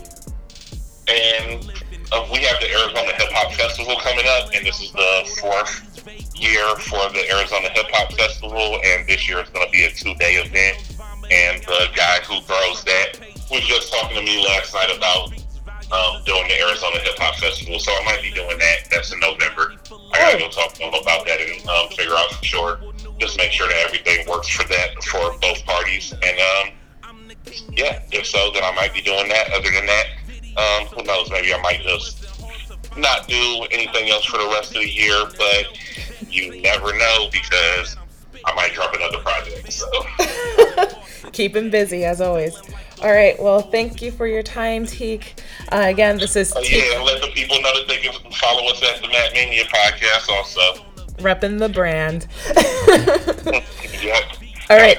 and 1.10 1.69
uh, 2.14 2.26
we 2.31 2.39
have 2.39 2.61
the 2.61 2.72
Arizona 2.72 3.11
Hip 3.11 3.30
Hop 3.34 3.52
Festival 3.53 3.97
coming 3.99 4.26
up, 4.26 4.56
and 4.56 4.65
this 4.65 4.81
is 4.81 4.91
the 4.93 5.38
fourth 5.41 6.07
year 6.34 6.65
for 6.77 7.11
the 7.11 7.30
Arizona 7.30 7.69
Hip 7.73 7.88
Hop 7.91 8.14
Festival, 8.14 8.80
and 8.85 9.06
this 9.06 9.27
year 9.27 9.39
it's 9.39 9.49
going 9.49 9.65
to 9.65 9.72
be 9.72 9.84
a 9.84 9.91
two-day 9.91 10.35
event. 10.35 10.77
And 11.30 11.61
the 11.64 11.88
guy 11.95 12.19
who 12.23 12.39
throws 12.41 12.84
that 12.85 13.19
was 13.52 13.61
just 13.68 13.91
talking 13.91 14.15
to 14.15 14.23
me 14.23 14.45
last 14.45 14.73
night 14.73 14.95
about 14.95 15.34
um, 15.91 16.24
doing 16.26 16.48
the 16.48 16.60
Arizona 16.62 16.98
Hip 16.99 17.18
Hop 17.20 17.36
Festival, 17.36 17.80
so 17.80 17.91
I 17.91 18.03
might 18.06 18.22
be 18.22 18.32
doing 18.32 18.57
that. 18.57 18.90
That's 18.90 19.12
in 19.14 19.20
November. 19.20 19.76
I 20.14 20.20
gotta 20.20 20.40
go 20.40 20.49
talk 20.49 20.74
to 20.74 20.84
him 20.84 20.94
about 20.94 21.26
that 21.26 21.40
and 21.41 21.68
um, 21.70 21.90
figure 21.90 22.16
out 22.16 22.32
for 22.32 22.45
sure. 22.45 22.80
Just 23.20 23.38
make 23.38 23.52
sure 23.52 23.68
that 23.68 23.78
everything 23.86 24.28
works 24.28 24.49
for 24.49 24.68
that 24.68 25.02
for 25.03 25.38
both 25.40 25.64
parties. 25.66 26.14
And 26.14 26.38
um, 26.40 27.32
yeah, 27.72 28.02
if 28.12 28.26
so, 28.26 28.52
then 28.52 28.64
I 28.64 28.74
might 28.76 28.94
be 28.94 29.02
doing 29.02 29.30
that. 29.30 29.52
Other 29.53 29.72
than 29.72 29.86
that, 29.86 30.06
um, 30.57 30.88
who 30.88 31.03
knows? 31.03 31.30
Maybe 31.30 31.53
I 31.53 31.62
might 31.62 31.82
just 31.82 32.26
not 32.98 33.28
do 33.28 33.66
anything 33.72 34.10
else 34.10 34.26
for 34.26 34.38
the 34.38 34.48
rest 34.48 34.76
of 34.76 34.82
the 34.82 34.90
year. 34.90 35.26
But 35.38 35.78
you 36.30 36.62
never 36.62 36.98
know 36.98 37.30
because 37.32 37.95
I 38.44 38.53
might 38.56 38.74
drop 38.74 38.94
another 38.94 39.20
project. 39.20 39.72
So. 39.72 39.88
Keep 41.32 41.56
him 41.56 41.70
busy 41.70 42.06
as 42.06 42.22
always. 42.22 42.57
All 43.02 43.12
right. 43.12 43.40
Well, 43.42 43.62
thank 43.62 44.02
you 44.02 44.12
for 44.12 44.26
your 44.28 44.44
time, 44.44 44.86
Teek. 44.86 45.42
Uh, 45.72 45.84
again, 45.88 46.18
this 46.18 46.36
is 46.36 46.54
Oh, 46.56 46.62
yeah, 46.62 47.00
let 47.02 47.22
the 47.22 47.28
people 47.34 47.62
know 47.62 47.74
that 47.78 47.88
they 47.88 47.98
can 47.98 48.14
follow 48.32 48.70
us 48.72 48.82
at 48.84 49.02
the 49.02 49.08
Mat 49.10 49.34
Mania 49.34 49.66
podcast 49.66 50.30
also. 50.30 50.86
repping 51.18 51.60
the 51.60 51.70
brand. 51.70 52.28
yep. 54.02 54.24
All 54.70 54.78
right. 54.78 54.98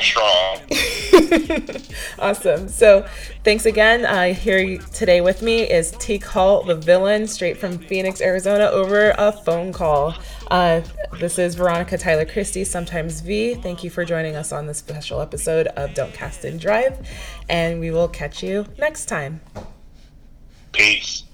Strong. 0.00 0.60
awesome. 2.18 2.68
So, 2.68 3.06
thanks 3.42 3.64
again. 3.64 4.04
Uh, 4.04 4.34
here 4.34 4.76
today 4.92 5.22
with 5.22 5.40
me 5.40 5.62
is 5.62 5.92
Teek 5.92 6.24
Hall, 6.24 6.62
the 6.62 6.74
villain, 6.74 7.26
straight 7.26 7.56
from 7.56 7.78
Phoenix, 7.78 8.20
Arizona, 8.20 8.64
over 8.66 9.14
a 9.16 9.32
phone 9.32 9.72
call. 9.72 10.14
Uh, 10.48 10.80
this 11.20 11.38
is 11.38 11.54
Veronica 11.54 11.98
Tyler 11.98 12.24
Christie, 12.24 12.64
sometimes 12.64 13.20
V. 13.20 13.54
Thank 13.54 13.84
you 13.84 13.90
for 13.90 14.04
joining 14.04 14.34
us 14.34 14.50
on 14.50 14.66
this 14.66 14.78
special 14.78 15.20
episode 15.20 15.66
of 15.68 15.92
Don't 15.94 16.12
Cast 16.14 16.44
and 16.44 16.58
Drive, 16.58 17.06
and 17.48 17.80
we 17.80 17.90
will 17.90 18.08
catch 18.08 18.42
you 18.42 18.64
next 18.78 19.06
time. 19.06 19.40
Peace. 20.72 21.24